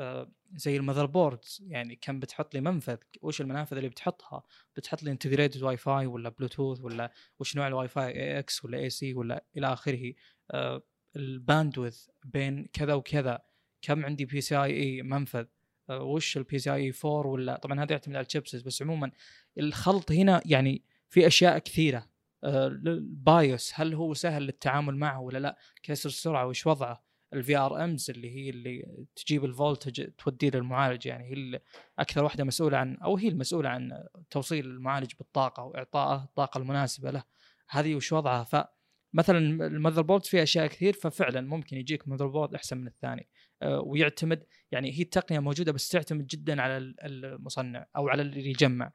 آه، 0.00 0.32
زي 0.54 0.76
ال 0.76 1.06
motherboards 1.06 1.64
يعني 1.66 1.96
كم 1.96 2.20
بتحط 2.20 2.54
لي 2.54 2.60
منفذ 2.60 2.96
وش 3.22 3.40
المنافذ 3.40 3.76
اللي 3.76 3.88
بتحطها؟ 3.88 4.42
بتحط 4.76 5.02
لي 5.02 5.10
integrated 5.10 5.62
Wi-Fi 5.62 6.06
ولا 6.06 6.28
بلوتوث 6.28 6.80
ولا 6.80 7.12
وش 7.38 7.56
نوع 7.56 7.66
الواي 7.66 7.88
فاي 7.88 8.10
اي 8.10 8.38
إكس 8.38 8.64
ولا 8.64 8.78
اي 8.78 8.90
سي 8.90 9.14
ولا 9.14 9.44
إلى 9.56 9.72
آخره. 9.72 10.12
آه، 10.50 10.82
ال 11.16 11.25
bandwidth 11.25 12.06
بين 12.24 12.66
كذا 12.72 12.94
وكذا. 12.94 13.42
كم 13.82 14.04
عندي 14.04 14.24
PCIe 14.24 15.02
منفذ؟ 15.02 15.44
آه، 15.90 16.02
وش 16.02 16.36
ال 16.36 16.58
PCIe 16.58 16.92
4 17.04 17.26
ولا؟ 17.26 17.56
طبعا 17.56 17.82
هذا 17.82 17.92
يعتمد 17.92 18.16
على 18.16 18.26
ال 18.26 18.30
chipsets 18.30 18.62
بس 18.62 18.82
عموما 18.82 19.10
الخلط 19.58 20.12
هنا 20.12 20.42
يعني 20.46 20.84
في 21.08 21.26
أشياء 21.26 21.58
كثيرة. 21.58 22.08
ال 22.44 22.70
BIOS 22.70 23.72
هل 23.74 23.94
هو 23.94 24.14
سهل 24.14 24.42
للتعامل 24.42 24.96
معه 24.96 25.20
ولا 25.20 25.38
لا؟ 25.38 25.58
كسر 25.82 26.08
السرعة 26.08 26.46
وش 26.46 26.66
وضعه؟ 26.66 27.07
ال 27.32 27.56
VRMs 27.56 28.10
اللي 28.10 28.30
هي 28.36 28.50
اللي 28.50 29.04
تجيب 29.16 29.44
ال 29.44 29.52
voltage 29.52 30.08
توديه 30.10 30.50
للمعالج 30.50 31.06
يعني 31.06 31.24
هي 31.24 31.60
أكثر 31.98 32.24
واحدة 32.24 32.44
مسؤولة 32.44 32.78
عن 32.78 32.96
أو 32.96 33.16
هي 33.16 33.28
المسؤولة 33.28 33.68
عن 33.68 34.04
توصيل 34.30 34.66
المعالج 34.66 35.12
بالطاقة 35.18 35.62
واعطائه 35.62 36.24
الطاقة 36.24 36.58
المناسبة 36.58 37.10
له. 37.10 37.22
هذه 37.70 37.94
وش 37.94 38.12
وضعها؟ 38.12 38.44
فمثلا 38.44 39.38
ال 39.66 40.02
motherboard 40.02 40.24
فيها 40.26 40.42
أشياء 40.42 40.66
كثير 40.66 40.92
ففعلا 40.92 41.40
ممكن 41.40 41.76
يجيك 41.76 42.08
motherboard 42.08 42.54
أحسن 42.54 42.78
من 42.78 42.86
الثاني. 42.86 43.28
آه، 43.62 43.80
ويعتمد 43.80 44.44
يعني 44.72 44.92
هي 44.98 45.02
التقنية 45.02 45.38
موجودة 45.40 45.72
بس 45.72 45.88
تعتمد 45.88 46.26
جدا 46.26 46.62
على 46.62 46.76
ال- 46.76 47.24
المصنع 47.24 47.86
أو 47.96 48.08
على 48.08 48.22
اللي 48.22 48.50
يجمع. 48.50 48.92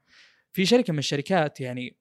في 0.52 0.66
شركة 0.66 0.92
من 0.92 0.98
الشركات 0.98 1.60
يعني 1.60 1.96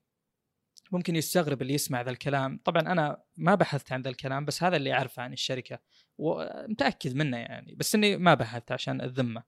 ممكن 0.94 1.16
يستغرب 1.16 1.62
اللي 1.62 1.74
يسمع 1.74 2.02
ذا 2.02 2.10
الكلام. 2.10 2.60
طبعا 2.66 2.82
أنا 2.82 3.24
ما 3.38 3.56
بحثت 3.56 3.92
عن 3.92 4.02
ذا 4.02 4.10
الكلام 4.10 4.46
بس 4.46 4.64
هذا 4.64 4.76
اللي 4.76 4.94
أعرفه 4.94 5.24
عن 5.24 5.34
الشركة 5.34 5.80
ومتأكد 6.18 7.16
منه 7.16 7.38
يعني 7.38 7.76
بس 7.76 7.96
إني 7.96 8.18
ما 8.18 8.34
بحثت 8.34 8.72
عشان 8.72 9.02
الذمة. 9.02 9.44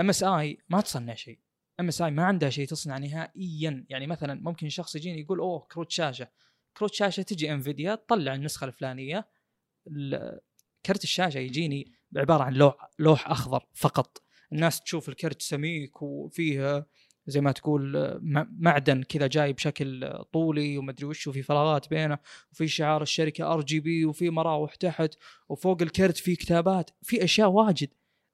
MSI 0.00 0.58
ما 0.68 0.80
تصنع 0.80 1.14
شيء. 1.14 1.38
MSI 1.80 2.10
ما 2.10 2.24
عندها 2.24 2.50
شيء 2.50 2.66
تصنع 2.66 2.98
نهائيا. 2.98 3.86
يعني 3.88 4.06
مثلا 4.06 4.40
ممكن 4.42 4.68
شخص 4.68 4.96
يجيني 4.96 5.20
يقول 5.20 5.38
أوه 5.38 5.66
كروت 5.72 5.90
شاشة. 5.90 6.28
كروت 6.76 6.94
شاشة 6.94 7.22
تجي 7.22 7.52
انفيديا 7.52 7.94
تطلع 7.94 8.34
النسخة 8.34 8.64
الفلانية 8.64 9.28
ال- 9.86 10.40
كرت 10.86 11.04
الشاشة 11.04 11.38
يجيني 11.38 11.92
عبارة 12.16 12.42
عن 12.44 12.52
لوح 12.54 12.90
لوح 12.98 13.30
أخضر 13.30 13.66
فقط. 13.74 14.22
الناس 14.52 14.80
تشوف 14.80 15.08
الكرت 15.08 15.42
سميك 15.42 16.02
وفيه 16.02 16.86
زي 17.28 17.40
ما 17.40 17.52
تقول 17.52 18.18
معدن 18.58 19.02
كذا 19.02 19.26
جاي 19.26 19.52
بشكل 19.52 20.12
طولي 20.32 20.78
ومدري 20.78 21.06
وش 21.06 21.26
وفي 21.26 21.42
فراغات 21.42 21.90
بينه 21.90 22.18
وفي 22.52 22.68
شعار 22.68 23.02
الشركة 23.02 23.52
RGB 23.52 24.04
وفي 24.04 24.30
مراوح 24.30 24.74
تحت 24.74 25.14
وفوق 25.48 25.82
الكرت 25.82 26.16
في 26.16 26.36
كتابات 26.36 26.90
في 27.02 27.24
أشياء 27.24 27.48
واجد. 27.50 27.88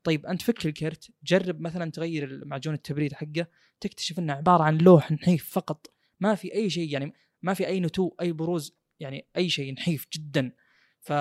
طيب 0.05 0.27
أنت 0.27 0.43
فك 0.43 0.67
الكرت 0.67 1.11
جرب 1.25 1.61
مثلا 1.61 1.91
تغير 1.91 2.43
معجون 2.45 2.75
التبريد 2.75 3.13
حقه 3.13 3.47
تكتشف 3.81 4.19
إنه 4.19 4.33
عبارة 4.33 4.63
عن 4.63 4.79
لوح 4.79 5.13
نحيف 5.13 5.51
فقط. 5.51 5.91
ما 6.21 6.35
في 6.35 6.55
أي 6.55 6.71
شيء 6.71 6.93
يعني 6.93 7.15
ما 7.43 7.55
في 7.55 7.67
أي 7.67 7.81
نتوء 7.81 8.15
أي 8.21 8.33
بروز 8.33 8.77
يعني 9.01 9.27
أي 9.37 9.49
شيء 9.51 9.73
نحيف 9.75 10.07
جدا. 10.15 10.53
ف 11.01 11.13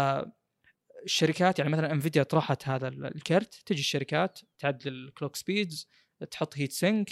الشركات 1.03 1.59
يعني 1.59 1.71
مثلا 1.71 1.91
انفيديا 1.91 2.23
طرحت 2.23 2.67
هذا 2.67 2.87
ال- 2.87 3.05
الكرت 3.15 3.53
تجي 3.65 3.79
الشركات 3.79 4.39
تعدل 4.59 4.93
ال 4.93 5.00
clock 5.00 5.35
speeds 5.35 5.87
تحط 6.31 6.57
heat 6.57 6.71
sink 6.71 7.09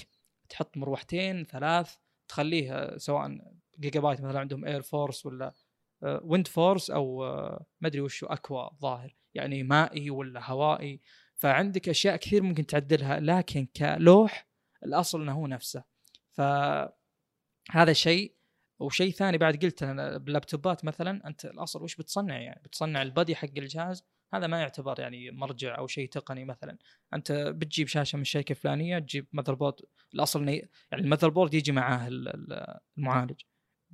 تحط 0.51 0.77
مروحتين 0.77 1.45
ثلاث 1.45 1.95
تخليه 2.27 2.73
آه، 2.73 2.97
سواء 2.97 3.37
جيجا 3.79 3.99
بايت 3.99 4.21
مثلا 4.21 4.39
عندهم 4.39 4.65
Air 4.65 4.81
Force 4.81 5.25
ولا 5.25 5.53
WindForce 6.01 6.89
أو 6.89 7.23
آه، 7.25 7.65
ما 7.81 7.87
أدري 7.87 8.01
وش 8.01 8.23
Aqua 8.23 8.69
ظاهر 8.81 9.15
يعني 9.33 9.63
مائي 9.63 10.09
ولا 10.09 10.51
هوائي. 10.51 11.01
فعندك 11.35 11.89
أشياء 11.89 12.15
كثير 12.15 12.43
ممكن 12.43 12.65
تعدلها 12.65 13.19
لكن 13.19 13.65
كلوح 13.65 14.47
الأصل 14.85 15.21
إنه 15.21 15.33
هو 15.33 15.47
نفسه. 15.47 15.83
فهذا 16.31 17.93
شيء. 17.93 18.35
وشيء 18.79 19.11
ثاني 19.11 19.37
بعد 19.37 19.55
قلت 19.55 19.83
أنا 19.83 20.17
باللابتوبات 20.17 20.85
مثلا 20.85 21.27
أنت 21.27 21.45
الأصل 21.45 21.83
وش 21.83 21.95
بتصنع 21.95 22.39
يعني؟ 22.41 22.61
بتصنع 22.65 23.01
ال 23.01 23.08
body 23.08 23.35
حق 23.35 23.49
الجهاز 23.57 24.03
هذا 24.33 24.47
ما 24.47 24.59
يعتبر 24.61 24.99
يعني 24.99 25.31
مرجع 25.31 25.77
أو 25.77 25.87
شيء 25.87 26.09
تقني 26.09 26.45
مثلا. 26.45 26.77
أنت 27.13 27.31
بتجيب 27.31 27.87
شاشة 27.87 28.15
من 28.15 28.21
الشركة 28.21 28.51
الفلانية 28.51 28.99
تجيب 28.99 29.27
motherboard 29.33 29.75
الأصل 30.13 30.41
إنه 30.41 30.51
ي- 30.51 30.69
يعني 30.91 31.03
ال 31.03 31.29
motherboard 31.29 31.53
يجي 31.53 31.71
معاه 31.71 32.07
ال- 32.07 32.27
ال- 32.27 32.79
المعالج. 32.97 33.41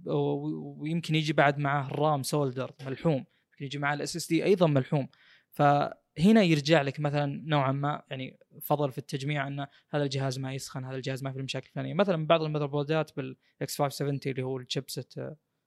ويمكن 0.05 1.15
يجي 1.15 1.33
بعد 1.33 1.57
معاه 1.57 1.87
ال 1.87 1.96
RAM 1.96 2.23
solder 2.23 2.71
ملحوم. 2.85 3.13
يمكن 3.51 3.65
يجي 3.65 3.77
معاه 3.77 3.93
ال 3.95 4.15
SSD 4.15 4.43
أيضا 4.45 4.67
ملحوم. 4.67 5.07
فهنا 5.51 6.43
يرجع 6.43 6.81
لك 6.81 6.99
مثلا 6.99 7.41
نوعا 7.45 7.71
ما 7.71 8.03
يعني 8.09 8.39
فضل 8.61 8.91
في 8.91 8.97
التجميع 8.97 9.47
ان 9.47 9.67
هذا 9.89 10.03
الجهاز 10.03 10.39
ما 10.39 10.53
يسخن 10.53 10.85
هذا 10.85 10.95
الجهاز 10.95 11.23
ما 11.23 11.31
في 11.31 11.39
المشاكل 11.39 11.67
الفلانيه 11.67 11.93
مثلا 11.93 12.27
بعض 12.27 12.43
ال 12.43 12.45
motherboard 12.45 12.65
ات 12.65 13.15
بال 13.17 13.77
X570 13.77 14.19
اللي 14.25 14.41
هو 14.43 14.57
ال 14.57 14.64
chipset 14.64 15.13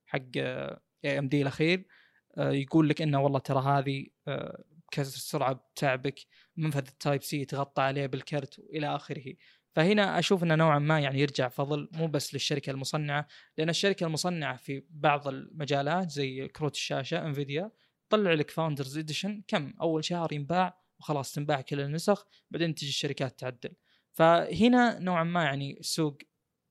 حق 0.07 0.21
AMD 1.05 1.43
الأخير 1.43 1.87
يقول 2.39 2.89
لك 2.89 3.03
إنه 3.03 3.21
والله 3.21 3.39
ترى 3.39 3.63
هذه 3.63 4.07
آه، 4.29 4.65
كسر 4.91 5.17
السرعه 5.17 5.53
بتعبك 5.53 6.21
منفذ 6.57 6.87
ال 6.89 7.23
Type-C 7.23 7.45
تغطى 7.45 7.83
عليه 7.83 8.07
بالكرت 8.07 8.59
وإلى 8.59 8.97
آخره. 8.97 9.35
فهنا 9.73 10.19
أشوف 10.19 10.43
إنه 10.43 10.55
نوعا 10.55 10.79
ما 10.79 11.01
يعني 11.01 11.21
يرجع 11.21 11.49
فضل 11.49 11.89
مو 11.93 12.07
بس 12.07 12.35
للشركة 12.35 12.71
المصنعة 12.71 13.27
لأن 13.59 13.69
الشركة 13.69 14.07
المصنعة 14.07 14.57
في 14.57 14.83
بعض 14.91 15.29
المجالات 15.29 16.11
زي 16.11 16.49
كروت 16.49 16.75
الشاشة 16.75 17.27
انفيديا 17.27 17.71
طلع 18.09 18.33
لك 18.33 18.51
Founders 18.51 18.99
Edition 18.99 19.43
كم؟ 19.49 19.75
أول 19.81 20.05
شهر 20.05 20.33
ينباع 20.33 20.81
وخلاص 21.01 21.33
تنباع 21.33 21.61
كل 21.61 21.81
النسخ 21.81 22.27
بعدين 22.51 22.75
تجي 22.75 22.89
الشركات 22.89 23.41
تعدل. 23.41 23.75
فهنا 24.13 24.99
نوعا 24.99 25.25
ما 25.25 25.45
يعني 25.45 25.81
السوق 25.81 26.19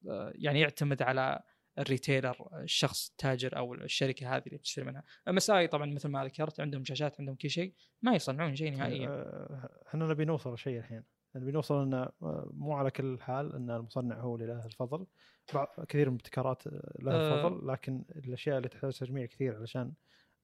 آه، 0.09 0.33
يعني 0.35 0.59
يعتمد 0.59 1.01
على 1.01 1.43
الريتيلر 1.79 2.49
الشخص 2.63 3.09
التاجر 3.09 3.57
أو 3.57 3.73
الشركة 3.73 4.35
هذه 4.35 4.43
اللي 4.47 4.57
تشتري 4.57 4.85
منها. 4.85 5.03
ام 5.27 5.39
طبعا 5.67 5.85
مثل 5.85 6.09
ما 6.09 6.25
ذكرت 6.25 6.59
عندهم 6.59 6.83
شاشات 6.83 7.19
عندهم 7.19 7.35
كل 7.35 7.49
شيء 7.49 7.73
ما 8.01 8.15
يصنعون 8.15 8.55
شيء 8.55 8.71
نهائيا. 8.71 9.09
آه، 9.09 9.83
إحنا 9.87 10.07
نبي 10.07 10.25
نوصل 10.25 10.53
لشيء 10.53 10.79
الحين. 10.79 11.03
نبي 11.35 11.51
نوصل 11.51 11.81
إن 11.81 11.93
آه، 11.93 12.49
مو 12.53 12.73
على 12.73 12.91
كل 12.91 13.17
حال 13.21 13.55
إن 13.55 13.69
المصنع 13.71 14.19
هو 14.19 14.35
اللي 14.35 14.47
له 14.47 14.65
الفضل. 14.65 15.05
بعض- 15.53 15.85
كثير 15.87 16.09
من 16.09 16.15
الابتكارات 16.15 16.63
لها 16.99 17.13
آه. 17.15 17.37
الفضل 17.47 17.67
لكن 17.67 18.05
الأشياء 18.15 18.57
اللي 18.57 18.69
تحتاج 18.69 18.97
تجميع 18.97 19.25
كثير 19.25 19.55
علشان 19.55 19.93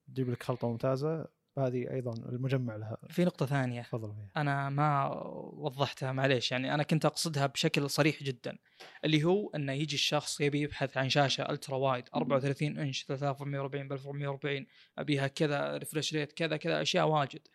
تجيب 0.08 0.30
لك 0.30 0.44
خلطة 0.44 0.68
ممتازة 0.72 1.28
هذه 1.58 1.92
أيضا 1.92 2.14
المجمع 2.14 2.76
لها. 2.76 2.98
في 3.10 3.26
نقطة 3.26 3.46
ثانية. 3.46 3.82
فضل 3.82 4.14
فيها. 4.14 4.42
أنا 4.42 4.70
ما 4.70 5.08
وضحتها 5.54 6.12
معليش. 6.12 6.52
يعني 6.52 6.74
أنا 6.74 6.84
كنت 6.84 7.06
أقصدها 7.06 7.46
بشكل 7.46 7.90
صريح 7.90 8.24
جدا 8.24 8.58
اللي 9.06 9.24
هو 9.24 9.50
إنه 9.50 9.72
يجي 9.72 9.96
الشخص 9.96 10.42
يبي 10.42 10.62
يبحث 10.62 10.98
عن 10.98 11.10
شاشة 11.10 11.42
ultra 11.50 11.78
wide 11.78 12.04
34 12.16 12.78
إنش 12.78 13.04
3440 13.04 13.88
ب 13.88 13.94
1440 13.94 14.66
أبيها 14.98 15.28
كذا 15.28 15.78
refresh 15.78 16.14
rate 16.14 16.32
كذا 16.32 16.58
كذا 16.58 16.82
أشياء 16.82 17.08
واجد. 17.08 17.48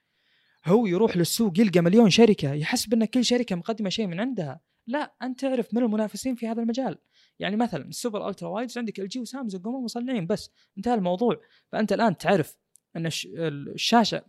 هو 0.67 0.87
يروح 0.87 1.17
للسوق 1.17 1.59
يلقى 1.59 1.81
مليون 1.81 2.11
شركة 2.11 2.53
يحسب 2.53 2.95
إن 2.95 3.05
كل 3.05 3.25
شركة 3.25 3.57
مقدمة 3.57 3.89
شيء 3.89 4.07
من 4.07 4.21
عندها. 4.21 4.61
لا 4.87 5.15
أنت 5.23 5.41
تعرف 5.41 5.75
من 5.75 5.83
المنافسين 5.83 6.35
في 6.35 6.49
هذا 6.49 6.63
المجال. 6.63 6.99
يعني 7.39 7.57
مثلا 7.57 7.85
ال 7.85 7.92
super 7.92 8.29
ultra 8.29 8.49
wides 8.49 8.79
عندك 8.79 9.01
LG 9.01 9.21
وسامسونج 9.21 9.67
هم 9.67 9.85
مصنعين 9.85 10.27
بس. 10.27 10.51
انتهى 10.79 10.95
الموضوع. 10.95 11.41
فأنت 11.73 11.93
الآن 11.93 12.17
تعرف 12.17 12.57
أن 12.97 13.07
الش- 13.07 13.29
الشاشة 13.35 14.25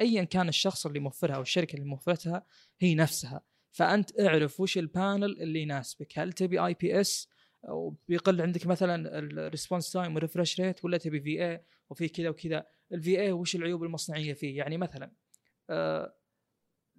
ايا 0.00 0.24
كان 0.24 0.48
الشخص 0.48 0.86
اللي 0.86 0.98
موفرها 1.00 1.36
أو 1.36 1.42
الشركة 1.42 1.74
اللي 1.76 1.86
موفرتها 1.86 2.46
هي 2.80 2.94
نفسها. 2.94 3.40
فأنت 3.72 4.20
اعرف 4.20 4.60
وش 4.60 4.78
ال 4.78 4.89
panel 4.89 5.42
اللي 5.42 5.62
يناسبك. 5.62 6.18
هل 6.18 6.32
تبي 6.32 6.58
IPS 6.58 7.28
أو 7.68 7.96
بيقل 8.08 8.40
عندك 8.42 8.66
مثلا 8.66 9.18
ال 9.18 9.26
response 9.26 9.92
time 9.92 10.14
وال 10.14 10.24
refresh 10.24 10.60
rate 10.60 10.84
ولا 10.84 10.98
تبي 10.98 11.20
VA 11.20 11.64
وفي 11.90 12.08
كذا 12.08 12.28
وكذا. 12.28 12.66
ال 12.92 13.20
VA 13.20 13.32
وش 13.32 13.56
العيوب 13.56 13.82
المصنعية 13.84 14.32
فيه؟ 14.34 14.58
يعني 14.58 14.76
مثلا 14.78 15.12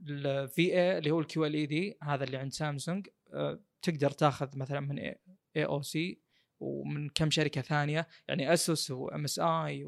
ال 0.07 0.61
VA 0.73 0.97
اللي 0.97 1.11
هو 1.11 1.20
ال 1.19 1.53
QLED 1.53 1.97
هذا 2.03 2.24
اللي 2.24 2.38
عند 2.38 2.53
سامسونج 2.53 3.07
آه، 3.34 3.59
تقدر 3.82 4.11
تاخذ 4.11 4.57
مثلا 4.57 4.80
من 4.80 4.99
AOC 4.99 6.21
ومن 6.59 7.09
كم 7.09 7.30
شركة 7.30 7.61
ثانية. 7.61 8.07
يعني 8.28 8.53
ASUS 8.53 8.84
و 8.84 8.91
MSI 8.91 9.86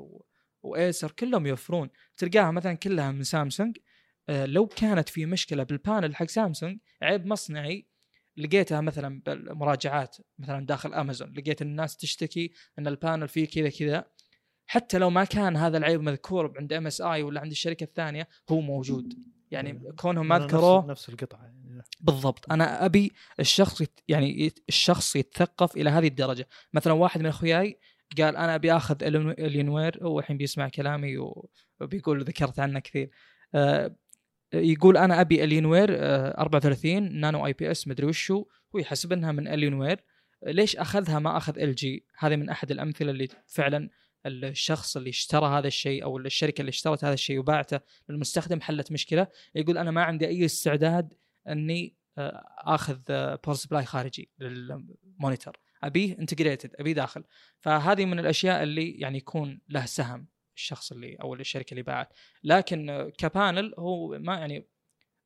و 0.64 0.74
Acer 0.74 1.12
كلهم 1.12 1.48
يوفرون. 1.48 1.90
تلقاها 2.18 2.52
مثلا 2.52 2.74
كلها 2.74 3.12
من 3.12 3.24
سامسونج. 3.24 3.78
آه، 4.30 4.46
لو 4.46 4.68
كانت 4.68 5.10
في 5.10 5.26
مشكلة 5.26 5.64
بال 5.64 5.79
panel 5.79 6.16
حق 6.16 6.26
سامسونج 6.26 6.80
عيب 7.02 7.26
مصنعي. 7.26 7.86
لقيتها 8.38 8.82
مثلا 8.82 9.22
بالمراجعات 9.26 10.18
مثلا 10.40 10.66
داخل 10.66 10.94
امازون 10.94 11.34
لقيت 11.34 11.62
الناس 11.62 11.98
تشتكي 11.98 12.52
إن 12.80 12.88
ال 12.88 12.95
panel 12.95 13.28
فيه 13.28 13.48
كذا 13.48 13.70
كذا. 13.70 14.06
حتى 14.66 14.98
لو 14.98 15.10
ما 15.10 15.24
كان 15.24 15.58
هذا 15.58 15.78
العيب 15.78 16.02
مذكور 16.02 16.54
عند 16.58 16.74
MSI 16.74 17.24
ولا 17.24 17.42
عند 17.42 17.52
الشركة 17.52 17.84
الثانية 17.84 18.28
هو 18.50 18.62
موجود. 18.62 19.14
يعني 19.52 19.94
كونهم 19.98 20.28
ما 20.28 20.40
ذكروه 20.40 20.86
نفس 20.86 21.10
القطعة 21.10 21.44
يعني 21.44 21.82
بالضبط. 22.00 22.52
أنا 22.52 22.86
أبي 22.86 23.12
الشخص 23.40 23.84
يعني 24.08 24.52
الشخص 24.70 25.16
يتثقف 25.16 25.78
إلى 25.78 25.90
هذه 25.90 26.08
الدرجة. 26.08 26.48
مثلا 26.74 26.94
واحد 26.94 27.20
من 27.20 27.26
أخوياي 27.26 27.80
قال 28.18 28.38
أنا 28.38 28.56
أبي 28.56 28.74
آخذ 28.74 29.04
Alienware 29.40 30.04
هو 30.04 30.20
الحين 30.20 30.38
بيسمع 30.38 30.70
كلامي 30.70 31.18
وبيقول 31.80 32.24
ذكرت 32.24 32.60
عنه 32.60 32.80
كثير. 32.80 33.10
آه، 33.56 33.96
يقول 34.54 34.98
أنا 34.98 35.22
أبي 35.22 35.44
Alienware 35.44 35.90
آه، 35.92 36.42
34 36.42 37.20
nano 37.20 37.46
IPS 37.46 37.88
مدري 37.88 38.08
وشو 38.08 38.46
هو 38.76 38.80
يحسب 38.80 39.14
إنها 39.14 39.32
من 39.32 39.48
Alienware. 39.48 40.04
ليش 40.44 40.76
أخذها 40.76 41.20
ما 41.20 41.38
أخذ 41.38 41.60
LG؟ 41.60 42.06
هذه 42.18 42.36
من 42.36 42.50
أحد 42.50 42.72
الأمثلة 42.72 43.12
اللي 43.12 43.28
فعلا 43.48 43.90
الشخص 44.26 44.98
اللي 44.98 45.10
اشترى 45.10 45.46
هذا 45.46 45.68
الشيء 45.68 46.04
أو 46.04 46.18
الشركة 46.18 46.62
اللي 46.62 46.70
اشترت 46.70 47.04
هذا 47.04 47.14
الشيء 47.14 47.40
وباعته 47.40 47.80
للمستخدم 48.10 48.62
حلت 48.62 48.92
مشكلة. 48.92 49.28
يقول 49.56 49.78
أنا 49.78 49.92
ما 49.92 50.04
عندي 50.04 50.28
أي 50.28 50.46
استعداد 50.46 51.14
إني 51.48 51.96
آه، 52.18 52.46
آخذ 52.58 53.00
power 53.08 53.56
supply 53.56 53.86
خارجي 53.86 54.30
لل 54.40 54.64
monitor. 54.64 55.58
أبيه 55.84 56.20
انتجريتد 56.20 56.76
أبيه 56.80 56.94
داخل. 56.94 57.24
فهذه 57.60 58.06
من 58.06 58.20
الأشياء 58.20 58.64
اللي 58.64 58.92
يعني 58.92 59.18
يكون 59.18 59.62
له 59.70 59.86
سهم 59.86 60.28
الشخص 60.56 60.92
اللي 60.92 61.16
أو 61.16 61.34
الشركة 61.34 61.72
اللي 61.72 61.84
باعت 61.84 62.14
لكن 62.44 63.12
كبانل 63.18 63.74
هو 63.80 64.20
ما 64.20 64.36
يعني 64.36 64.68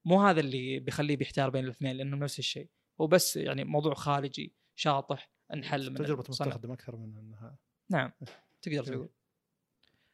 مو 0.06 0.22
هذا 0.22 0.40
اللي 0.40 0.80
بيخليه 0.80 1.18
بيحتار 1.18 1.50
بين 1.50 1.66
الاثنين 1.66 1.96
لأنه 1.96 2.18
نفس 2.18 2.40
الشيء. 2.40 2.70
هو 3.02 3.08
بس 3.08 3.36
يعني 3.36 3.64
موضوع 3.64 3.94
خارجي 3.94 4.56
شاطح 4.76 5.32
انحل 5.54 5.90
من 5.90 5.96
تجربة. 5.96 6.24
المستخدم 6.24 6.72
أكثر 6.72 6.96
من 6.96 7.18
إنها 7.18 7.58
نعم. 7.90 8.12
تقدر. 8.62 8.84
تقول. 8.84 9.10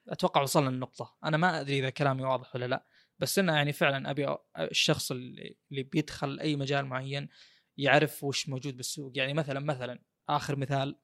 أتوقع 0.08 0.42
وصلنا 0.42 0.70
للنقطة. 0.70 1.18
أنا 1.24 1.38
ما 1.38 1.62
أدري 1.62 1.80
إذا 1.80 1.90
كلامي 1.90 2.24
واضح 2.24 2.56
ولا 2.56 2.68
لا. 2.68 2.86
بس 3.20 3.40
إنه 3.40 3.56
يعني 3.56 3.74
فعلا 3.74 4.12
أبي 4.12 4.38
الشخص 4.60 5.12
اللي 5.12 5.56
بيدخل 5.72 6.40
أي 6.40 6.56
مجال 6.56 6.86
معين 6.86 7.30
يعرف 7.78 8.24
وش 8.24 8.50
موجود 8.50 8.78
بالسوق. 8.78 9.12
يعني 9.16 9.34
مثلا 9.34 9.60
مثلا 9.60 10.00
آخر 10.36 10.56
مثال 10.56 10.96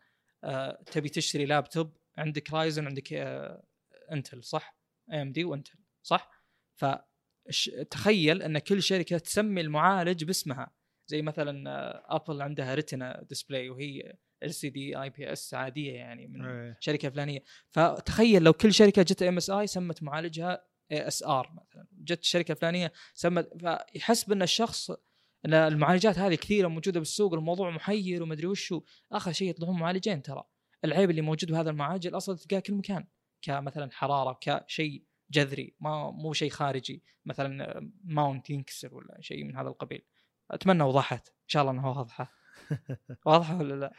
آه، 0.44 0.84
تبي 0.92 1.10
تشتري 1.10 1.46
لابتوب 1.46 1.98
عندك 2.18 2.54
Ryzen 2.54 2.86
عندك 2.86 3.14
آه، 3.14 3.64
انتل 4.12 4.44
صح؟ 4.44 4.78
AMD 5.12 5.43
وانتل 5.44 5.80
صح؟ 6.04 6.32
ف 6.76 6.86
ش- 7.50 7.70
تخيل 7.90 8.42
إن 8.42 8.60
كل 8.60 8.84
شركة 8.84 9.18
تسمي 9.18 9.62
المعالج 9.62 10.24
باسمها. 10.24 10.72
زي 11.08 11.22
مثلا 11.22 11.70
آه، 11.70 12.16
ابل 12.16 12.42
عندها 12.42 12.76
Retina 12.76 13.24
Display 13.30 13.70
وهي 13.70 14.16
ال 14.44 14.54
سي 14.54 14.70
دي 14.70 15.02
اي 15.02 15.10
بي 15.10 15.32
اس 15.34 15.54
عادية 15.54 15.94
يعني 15.94 16.28
من 16.28 16.46
إيه. 16.46 16.78
شركة 16.80 17.10
فلانية. 17.10 17.44
فتخيل 17.70 18.44
لو 18.44 18.54
كل 18.54 18.74
شركة 18.74 19.02
جت 19.02 19.24
MSI 19.24 19.68
سمت 19.68 20.04
معالجها 20.04 20.66
SR 20.91 21.52
مثلا. 21.54 21.88
جت 21.92 22.22
الشركة 22.22 22.52
الفلانيه 22.52 22.92
سمت 23.14 23.50
فيحسب 23.60 24.32
إن 24.32 24.42
الشخص 24.42 24.92
إن 25.46 25.54
المعالجات 25.54 26.20
هذه 26.20 26.36
كثيرة 26.36 26.68
موجودة 26.68 27.00
بالسوق 27.00 27.34
الموضوع 27.34 27.70
محير 27.70 28.24
ومدري 28.24 28.48
وشو 28.48 28.82
آخر 29.12 29.32
شيء 29.32 29.50
يطلعون 29.50 29.80
معالجين 29.80 30.22
ترى. 30.22 30.44
العيب 30.86 31.10
اللي 31.10 31.22
موجود 31.22 31.52
بهذا 31.52 31.70
المعالج 31.70 32.08
الاصل 32.08 32.38
تلقاه 32.38 32.60
كل 32.60 32.74
مكان. 32.74 33.08
كمثلا 33.42 33.92
حرارة 33.92 34.40
كشيء 34.42 35.04
جذري 35.32 35.76
ما 35.80 36.12
مو 36.12 36.34
شيء 36.34 36.50
خارجي. 36.50 37.04
مثلا 37.26 37.82
ماونت 38.04 38.50
ينكسر 38.50 38.96
ولا 38.96 39.18
شيء 39.22 39.44
من 39.44 39.56
هذا 39.56 39.68
القبيل. 39.68 40.06
أتمنى 40.52 40.84
وضحت. 40.84 41.28
إن 41.28 41.48
شاء 41.48 41.62
الله 41.62 41.74
إنها 41.74 41.90
واضحة. 41.90 42.32
واضحة 43.26 43.58
ولا 43.58 43.74
لا؟ 43.74 43.94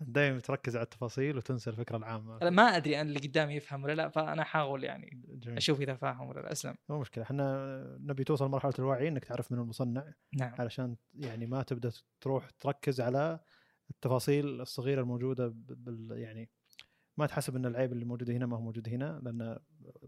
دائما 0.00 0.40
تركز 0.40 0.76
على 0.76 0.84
التفاصيل 0.84 1.36
وتنسى 1.36 1.70
الفكرة 1.70 1.96
العامة. 1.96 2.50
ما 2.50 2.62
أدري 2.62 3.00
ان 3.00 3.08
اللي 3.08 3.18
قدامي 3.18 3.54
يفهم 3.54 3.84
ولا 3.84 3.92
لا 3.92 4.08
فأنا 4.08 4.42
احاول 4.42 4.84
يعني 4.84 5.22
جميل. 5.28 5.56
أشوف 5.56 5.80
إذا 5.80 5.94
فاهم 5.94 6.28
ولا 6.28 6.40
لا 6.40 6.52
أسلم. 6.52 6.74
مو 6.88 7.00
مشكلة. 7.00 7.24
إحنا 7.24 7.98
نبي 8.00 8.24
توصل 8.24 8.48
مرحله 8.48 8.72
الوعي 8.78 9.08
إنك 9.08 9.24
تعرف 9.24 9.52
من 9.52 9.58
المصنع 9.58 10.12
نعم. 10.32 10.54
علشان 10.58 10.96
يعني 11.14 11.46
ما 11.46 11.62
تبدأ 11.62 11.92
تروح 12.20 12.50
تركز 12.50 13.00
على 13.00 13.40
التفاصيل 13.90 14.60
الصغيرة 14.60 15.00
الموجودة 15.00 15.52
بال 15.54 16.18
يعني 16.18 16.50
ما 17.16 17.26
تحسب 17.26 17.56
إن 17.56 17.66
العيب 17.66 17.92
اللي 17.92 18.04
موجود 18.04 18.30
هنا 18.30 18.46
ما 18.46 18.56
هو 18.56 18.60
موجود 18.60 18.88
هنا 18.88 19.20
لأن 19.22 19.58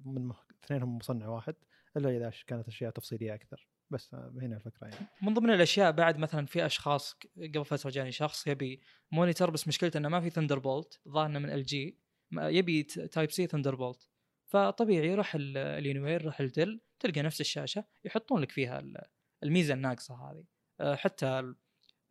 من 0.04 0.32
اثنينهم 0.64 0.96
مصنع 0.96 1.28
واحد 1.28 1.54
إلا 1.96 2.16
إذا 2.16 2.32
كانت 2.46 2.68
أشياء 2.68 2.90
تفصيلية 2.90 3.34
أكثر. 3.34 3.68
بس 3.90 4.14
هنا 4.14 4.56
الفكرة 4.56 4.86
يعني. 4.86 5.06
من 5.22 5.34
ضمن 5.34 5.50
الأشياء 5.50 5.92
بعد 5.92 6.18
مثلا 6.18 6.46
في 6.46 6.66
أشخاص 6.66 7.16
قبل 7.54 7.64
فترة 7.64 7.90
جاني 7.90 8.12
شخص 8.12 8.46
يبي 8.46 8.80
monitor 9.12 9.50
بس 9.50 9.68
مشكلته 9.68 9.98
إنه 9.98 10.08
ما 10.08 10.20
في 10.20 10.30
Thunderbolt 10.30 11.00
ظاهر 11.08 11.28
من 11.28 11.50
LG 11.50 11.98
يبي 12.32 12.82
Type-C 12.82 13.46
Thunderbolt 13.46 14.08
فطبيعي 14.46 15.14
روح 15.14 15.34
ال- 15.34 15.56
Alienware 15.56 16.24
روح 16.24 16.40
ال 16.40 16.48
Dell 16.48 16.80
تلقى 17.00 17.22
نفس 17.22 17.40
الشاشة 17.40 17.84
يحطون 18.04 18.40
لك 18.40 18.50
فيها 18.52 18.78
ال- 18.78 19.02
الميزة 19.42 19.74
الناقصة 19.74 20.14
هذه. 20.14 20.44
أه، 20.80 20.94
حتى 20.94 21.54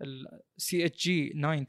ال 0.02 0.86
CHG 0.86 1.30
90 1.30 1.66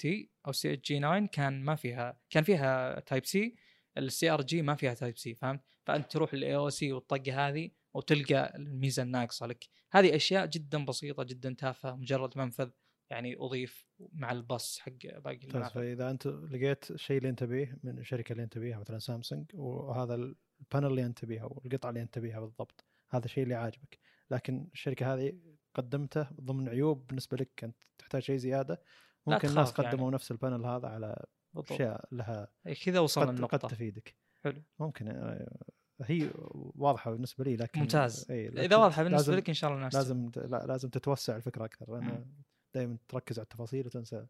أو 0.47 0.53
CHG 0.53 0.99
9 0.99 1.27
كان 1.27 1.63
ما 1.65 1.75
فيها 1.75 2.21
كان 2.31 2.45
فيها 2.45 3.01
Type-C 3.01 3.57
ال 3.99 4.31
CRG 4.31 4.63
ما 4.63 4.75
فيها 4.75 4.95
Type-C 4.95 5.35
فهمت؟ 5.35 5.61
فأنت 5.85 6.13
تروح 6.13 6.35
لل 6.35 6.57
AOC 6.57 6.93
والطقه 6.93 7.49
هذه 7.49 7.71
وتلقى 7.97 8.57
الميزة 8.57 9.03
الناقصة 9.03 9.47
لك. 9.47 9.69
هذه 9.93 10.17
أشياء 10.17 10.47
جدا 10.47 10.85
بسيطة 10.85 11.23
جدا 11.23 11.55
تافهة 11.59 11.97
مجرد 11.97 12.39
منفذ 12.39 12.71
يعني 13.11 13.37
أضيف 13.39 13.87
مع 14.13 14.33
الباص 14.33 14.79
حق 14.79 14.93
باقي 15.25 15.47
المنافذ 15.47 15.75
فإذا 15.75 16.11
أنت 16.11 16.27
لقيت 16.27 16.91
الشيء 16.91 17.19
اللي 17.19 17.29
أنت 17.29 17.41
تبيه 17.41 17.79
من 17.83 17.99
الشركة 17.99 18.33
اللي 18.33 18.43
أنت 18.43 18.53
تبيها 18.53 18.79
مثلا 18.79 18.99
سامسونج 18.99 19.51
وهذا 19.55 20.15
ال 20.15 20.27
panel 20.27 20.87
اللي 20.87 21.07
أنت 21.07 21.19
تبيها 21.19 21.45
والقطعة 21.45 21.91
اللي 21.91 22.03
أنت 22.03 22.15
تبيها 22.15 22.41
بالضبط 22.41 22.85
هذا 23.11 23.25
الشيء 23.25 23.45
اللي 23.45 23.55
عاجبك. 23.55 23.99
لكن 24.31 24.69
الشركة 24.73 25.15
هذه 25.15 25.33
قدمته 25.75 26.29
ضمن 26.41 26.69
عيوب 26.69 27.07
بالنسبة 27.07 27.37
لك 27.37 27.65
أنت 27.65 27.77
تحتاج 27.99 28.23
شيء 28.23 28.37
زيادة 28.37 28.83
ممكن 29.27 29.49
الناس 29.49 29.73
تخاف 29.73 29.85
يعني. 29.85 29.97
قدموا 29.97 30.11
نفس 30.11 30.31
ال 30.31 30.37
panel 30.37 30.67
هذا 30.67 30.89
على 30.89 31.27
أشياء 31.57 32.09
لها 32.13 32.49
إيه، 32.67 32.75
كذا 32.75 33.01
وصلنا 33.01 33.27
قد, 33.27 33.33
قد 33.33 33.39
النقطة. 33.39 33.69
تفيدك. 33.69 34.17
حلو. 34.45 34.63
ممكن 34.79 35.09
آه، 35.09 35.57
هي 36.03 36.31
واضحة 36.77 37.11
بالنسبة 37.11 37.45
لي 37.45 37.57
لكن 37.57 37.81
ممتاز. 37.81 38.31
إيه 38.31 38.49
إذا 38.49 38.63
لكن 38.63 38.75
واضحة 38.75 39.03
بالنسبة 39.03 39.37
لك 39.37 39.49
إن 39.49 39.55
شاء 39.55 39.71
الله 39.71 39.79
الناس 39.79 39.95
لازم 39.95 40.31
لا 40.37 40.67
لازم 40.67 40.89
تتوسع 40.89 41.37
الفكرة 41.37 41.65
أكثر 41.65 41.93
لأن. 41.93 42.27
دائما 42.75 42.99
تركز 43.09 43.39
على 43.39 43.45
التفاصيل 43.45 43.87
وتنسى 43.87 44.27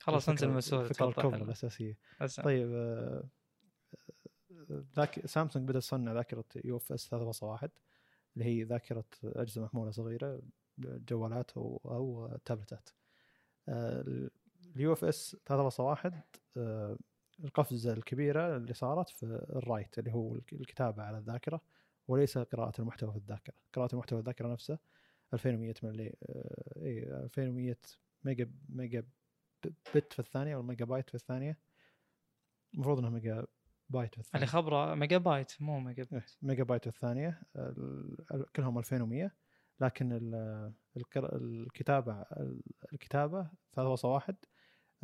خلاص 0.00 0.28
انزل 0.28 0.48
المسؤول 0.48 0.84
الفكرة. 0.84 1.08
الكبرى 1.08 1.42
الأساسية 1.42 1.98
أسلم. 2.20 2.44
طيب 2.44 2.72
آه، 2.74 3.28
ذاك 4.96 5.26
سامسونج 5.26 5.68
بدأ 5.68 5.78
تصنع 5.78 6.12
ذاكرة 6.12 6.44
UFS 6.64 7.08
3.1 7.14 7.68
اللي 8.36 8.44
هي 8.44 8.62
ذاكرة 8.62 9.04
أجهزة 9.24 9.62
محمولة 9.62 9.90
صغيرة 9.90 10.42
جوالات 10.78 11.50
أو 11.50 11.80
أو 11.84 12.36
تابلتات 12.44 12.88
ال 14.76 14.92
UFS 14.92 15.36
3.1 15.46 16.12
القفزة 17.44 17.92
الكبيرة 17.92 18.56
اللي 18.56 18.74
صارت 18.74 19.08
في 19.08 19.22
ال 19.56 19.63
write 19.63 19.98
اللي 19.98 20.12
هو 20.12 20.36
الكتابة 20.52 21.02
على 21.02 21.18
الذاكرة 21.18 21.60
وليس 22.08 22.38
قراءة 22.38 22.80
المحتوى 22.80 23.12
في 23.12 23.18
الذاكرة. 23.18 23.54
قراءة 23.72 23.92
المحتوى 23.92 24.16
في 24.18 24.20
الذاكرة 24.20 24.52
نفسه 24.52 24.78
2100 25.34 25.74
ملي 25.82 26.16
آه، 26.28 26.82
اي 26.82 27.02
2100 27.24 27.76
ميجا 28.24 28.50
ميجا 28.68 29.04
بت 29.94 30.12
في 30.12 30.18
الثانية 30.18 30.56
أو 30.56 30.62
ميجا 30.62 30.84
بايت 30.84 31.08
في 31.08 31.14
الثانية. 31.14 31.58
المفروض 32.74 32.98
إنها 32.98 33.10
ميجا 33.10 33.46
بايت 33.90 34.10
في 34.14 34.18
اللي 34.34 34.44
الثانية. 34.44 34.46
خبرة 34.46 34.94
ميجا 34.94 35.18
بايت 35.18 35.52
مو 35.62 35.80
ميجا 35.80 36.02
إيه، 36.02 36.08
بايت. 36.10 36.30
ميجا 36.42 36.64
بايت 36.64 36.82
في 36.88 36.94
الثانية 36.94 37.42
ال- 37.56 38.16
ال- 38.34 38.52
كلهم 38.56 38.78
2100 38.78 39.34
لكن 39.80 40.12
ال- 40.12 40.72
القر- 40.96 41.36
الكتابة 41.36 42.24
الكتابة 42.92 43.50
3.1 43.72 44.34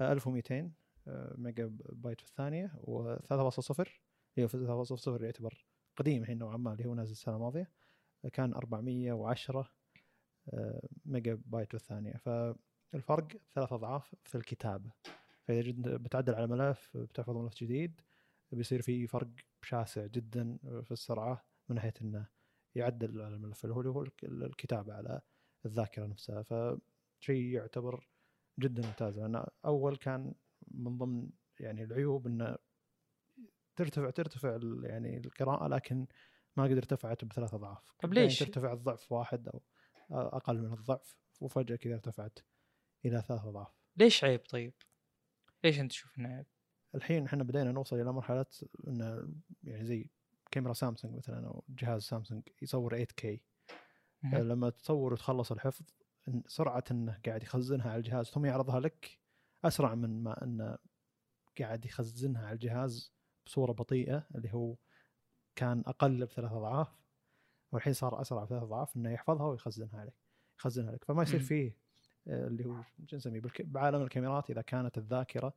آه، 0.00 0.12
1200 0.12 0.54
آه، 0.54 0.70
ميجا 1.38 1.66
بايت 1.92 2.20
في 2.20 2.26
الثانية 2.26 2.72
و3.0 2.82 3.88
هي 4.36 4.48
في 4.48 4.66
3.0 5.18 5.22
يعتبر 5.22 5.66
قديم 5.96 6.22
الحين 6.22 6.38
نوعا 6.38 6.56
ما 6.56 6.72
اللي 6.72 6.86
هو 6.86 6.94
نازل 6.94 7.12
السنة 7.12 7.34
الماضية. 7.36 7.70
آه، 8.24 8.28
كان 8.28 8.54
410 8.54 9.72
آه، 10.54 10.88
ميجا 11.04 11.38
بايت 11.46 11.68
في 11.68 11.74
الثانية. 11.74 12.12
فالفرق 12.16 13.28
ثلاث 13.54 13.72
أضعاف 13.72 14.14
في 14.24 14.34
الكتابة 14.34 14.90
فإذا 15.44 15.60
جد 15.60 15.88
بتعدل 15.88 16.34
على 16.34 16.46
ملف 16.46 16.96
بتحفظ 16.96 17.36
ملف 17.36 17.54
جديد 17.54 18.00
بيصير 18.52 18.82
في 18.82 19.06
فرق 19.06 19.28
شاسع 19.62 20.06
جدا 20.06 20.58
في 20.82 20.92
السرعة 20.92 21.44
من 21.68 21.76
ناحية 21.76 21.94
إنه 22.02 22.26
يعدل 22.74 23.20
على 23.22 23.34
الملف 23.34 23.64
اللي 23.64 23.74
هو 23.74 23.80
اللي 23.80 23.90
هو 23.90 24.02
الك- 24.02 24.24
الكتابة 24.24 24.94
على 24.94 25.20
الذاكرة 25.66 26.06
نفسها. 26.06 26.42
فشيء 26.42 27.44
يعتبر 27.54 28.08
جدا 28.60 28.86
ممتاز. 28.86 29.18
لأن 29.18 29.46
أول 29.64 29.96
كان 29.96 30.34
من 30.76 30.98
ضمن 30.98 31.30
يعني 31.60 31.84
العيوب 31.84 32.26
إنه 32.26 32.56
ترتفع 33.76 34.10
ترتفع 34.10 34.58
يعني 34.82 35.18
القراءة 35.18 35.68
لكن 35.68 36.06
ما 36.56 36.64
قد 36.64 36.76
ارتفعت 36.76 37.24
بثلاث 37.24 37.54
أضعاف 37.54 37.92
طب 37.98 38.12
يعني 38.12 38.26
ليش؟ 38.26 38.38
ترتفع 38.38 38.72
الضعف 38.72 39.12
واحد 39.12 39.48
أو 39.48 39.62
أقل 40.10 40.62
من 40.62 40.72
الضعف 40.72 41.16
وفجأة 41.40 41.76
كذا 41.76 41.94
ارتفعت 41.94 42.38
إلى 43.04 43.22
ثلاث 43.28 43.44
أضعاف 43.44 43.74
ليش 43.96 44.24
عيب 44.24 44.40
طيب؟ 44.40 44.74
ليش 45.64 45.80
أنت 45.80 45.90
تشوف 45.90 46.18
إنه 46.18 46.28
عيب؟ 46.28 46.46
الحين 46.94 47.26
إحنا 47.26 47.44
بدينا 47.44 47.72
نوصل 47.72 48.00
إلى 48.00 48.12
مرحلة 48.12 48.46
انه 48.88 49.28
يعني 49.62 49.84
زي 49.84 50.10
كاميرا 50.50 50.72
سامسونج 50.72 51.16
مثلا 51.16 51.46
أو 51.46 51.64
جهاز 51.68 52.02
سامسونج 52.02 52.42
يصور 52.62 53.04
8K 53.04 53.26
مهم. 54.22 54.42
لما 54.42 54.70
تصور 54.70 55.12
وتخلص 55.12 55.52
الحفظ 55.52 55.84
سرعة 56.46 56.84
إنه 56.90 57.20
قاعد 57.26 57.42
يخزنها 57.42 57.90
على 57.90 57.98
الجهاز 57.98 58.26
ثم 58.26 58.44
يعرضها 58.44 58.80
لك 58.80 59.18
أسرع 59.64 59.94
من 59.94 60.22
ما 60.22 60.44
انه 60.44 60.78
قاعد 61.58 61.84
يخزنها 61.84 62.46
على 62.46 62.52
الجهاز 62.54 63.12
بصورة 63.46 63.72
بطيئة 63.72 64.26
اللي 64.34 64.52
هو 64.54 64.76
كان 65.56 65.82
أقل 65.86 66.26
بثلاث 66.26 66.52
أضعاف 66.52 66.88
والحين 67.72 67.92
صار 67.92 68.20
أسرع 68.20 68.44
بثلاث 68.44 68.62
أضعاف 68.62 68.96
إنه 68.96 69.10
يحفظها 69.10 69.46
ويخزنها 69.46 70.00
عليك 70.00 70.14
يخزنها 70.58 70.92
لك 70.92 71.04
فما 71.04 71.22
يصير. 71.22 71.40
فيه 71.40 71.76
آه، 72.28 72.46
اللي 72.46 72.64
هو 72.66 72.82
شو 73.06 73.16
نسميه 73.16 73.42
بعالم 73.60 74.02
الكاميرات 74.02 74.50
إذا 74.50 74.62
كانت 74.62 74.98
الذاكرة 74.98 75.54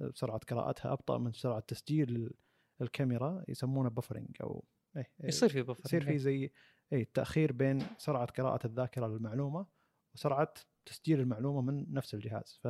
آه، 0.00 0.10
سرعه 0.14 0.38
قراءتها 0.38 0.92
أبطأ 0.92 1.18
من 1.18 1.32
سرعة 1.32 1.60
تسجيل 1.60 2.16
ال- 2.16 2.34
الكاميرا 2.80 3.44
يسمونه 3.48 3.88
بفرنج 3.90 4.36
أو 4.42 4.64
إيه 4.96 5.10
إيه، 5.20 5.28
يصير 5.28 5.48
في 5.48 5.62
بفر 5.62 5.82
يصير 5.86 6.04
في 6.04 6.18
زي 6.18 6.52
اي 6.92 7.04
تاخير 7.04 7.52
بين 7.52 7.78
سرعة 7.98 8.26
قراءة 8.26 8.66
الذاكرة 8.66 9.06
للمعلومة 9.06 9.66
وسرعة 10.14 10.54
تسجيل 10.86 11.20
المعلومة 11.20 11.60
من 11.60 11.92
نفس 11.92 12.14
الجهاز. 12.14 12.60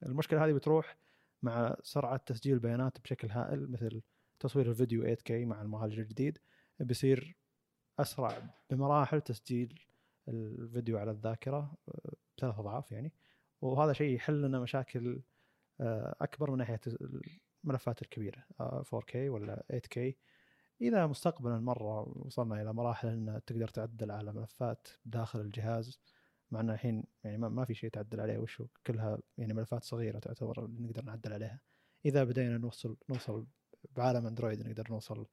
فالمشكلة 0.00 0.44
هذه 0.44 0.52
بتروح 0.52 0.96
مع 1.42 1.76
سرعة 1.82 2.16
تسجيل 2.16 2.54
البيانات 2.54 3.00
بشكل 3.00 3.30
هائل 3.30 3.70
مثل 3.70 4.02
تصوير 4.40 4.70
الفيديو 4.70 5.16
8K 5.16 5.30
مع 5.30 5.62
المعالج 5.62 5.98
الجديد. 5.98 6.38
بيصير 6.80 7.36
أسرع 7.98 8.54
بمراحل 8.70 9.20
تسجيل 9.20 9.86
الفيديو 10.28 10.98
على 10.98 11.10
الذاكرة 11.10 11.74
آه، 11.88 12.12
ثلاث 12.40 12.58
أضعاف 12.58 12.92
يعني. 12.92 13.12
وهذا 13.60 13.92
شيء 13.92 14.14
يحل 14.14 14.42
لنا 14.42 14.60
مشاكل 14.60 15.22
آه، 15.80 16.16
أكبر 16.20 16.50
من 16.50 16.58
ناحية 16.58 16.80
الملفات 17.64 18.02
الكبيرة 18.02 18.44
آه، 18.60 18.82
4K 18.82 19.16
ولا 19.16 19.64
8K 19.72 20.14
إذا 20.80 21.06
مستقبلا 21.06 21.58
مرة 21.58 22.00
وصلنا 22.18 22.62
إلى 22.62 22.72
مراحل 22.72 23.08
إن 23.08 23.40
تقدر 23.46 23.68
تعدل 23.68 24.10
على 24.10 24.32
ملفات 24.32 24.88
داخل 25.04 25.40
الجهاز 25.40 26.00
مع 26.50 26.60
ان 26.60 26.70
الحين 26.70 27.04
يعني 27.24 27.38
ما- 27.38 27.48
ما 27.48 27.64
في 27.64 27.74
شيء 27.74 27.90
تعدل 27.90 28.20
عليه 28.20 28.38
وشو 28.38 28.66
كلها 28.86 29.18
يعني 29.38 29.54
ملفات 29.54 29.84
صغيرة 29.84 30.18
تعتبر 30.18 30.64
اللي 30.64 30.82
نقدر 30.82 31.04
نعدل 31.04 31.32
عليها. 31.32 31.60
إذا 32.06 32.24
بدينا 32.24 32.58
نوصل 32.58 32.96
نوصل 33.10 33.46
بعالم 33.90 34.26
أندرويد 34.26 34.66
نقدر 34.66 34.86
نوصل 34.90 35.26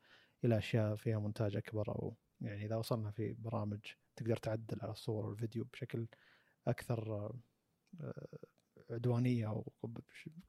إلى 0.45 0.57
أشياء 0.57 0.95
فيها 0.95 1.19
مونتاج 1.19 1.55
أكبر 1.55 1.89
أو 1.89 2.17
يعني 2.41 2.65
إذا 2.65 2.75
وصلنا 2.75 3.11
في 3.11 3.33
برامج 3.33 3.79
تقدر 4.15 4.37
تعدل 4.37 4.81
على 4.81 4.91
الصور 4.91 5.25
والفيديو 5.25 5.63
بشكل 5.73 6.07
أكثر 6.67 7.31
آه، 8.01 8.27
عدوانية 8.89 9.47
أو 9.49 9.71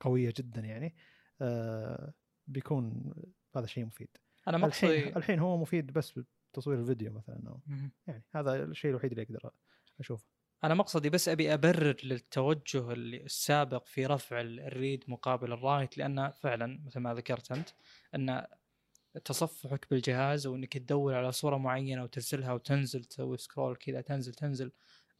قوية 0.01 0.33
جدا 0.37 0.61
يعني 0.61 0.95
آه، 1.41 2.13
بيكون 2.47 3.15
هذا 3.57 3.67
شيء 3.67 3.85
مفيد. 3.85 4.09
أنا 4.49 4.57
الحين 4.57 4.69
مقصدي 4.69 5.17
الحين 5.17 5.39
هو 5.39 5.57
مفيد 5.57 5.93
بس 5.93 6.21
بتصوير 6.53 6.81
الفيديو 6.81 7.13
مثلا 7.13 7.43
أو. 7.49 7.61
يعني 8.07 8.25
هذا 8.35 8.65
الشيء 8.65 8.91
الوحيد 8.91 9.11
اللي 9.11 9.23
أقدر 9.23 9.51
أشوفه. 10.01 10.27
أنا 10.65 10.75
مقصدي 10.75 11.11
بس 11.11 11.29
أبي 11.29 11.55
أبرر 11.55 11.97
للتوجه 12.05 12.93
السابق 12.93 13.87
في 13.87 14.07
رفع 14.07 14.41
ال- 14.41 14.61
ال 14.61 14.70
read 14.70 15.05
مقابل 15.09 15.53
ال 15.53 15.61
write 15.61 15.99
لأن 15.99 16.31
فعلا 16.31 16.81
مثل 16.87 17.01
ما 17.01 17.15
ذكرت 17.15 17.53
أنت 17.53 17.69
أن 18.15 18.47
تصفحك 19.25 19.87
بالجهاز 19.91 20.47
وانك 20.47 20.73
تدور 20.73 21.15
على 21.15 21.33
صورة 21.33 21.57
معينة 21.57 22.03
وترسلها 22.03 22.53
وتنزل 22.53 23.05
تسوي 23.05 23.37
scroll 23.37 23.77
كذا 23.77 24.01
تنزل 24.01 24.35
تنزل 24.35 24.73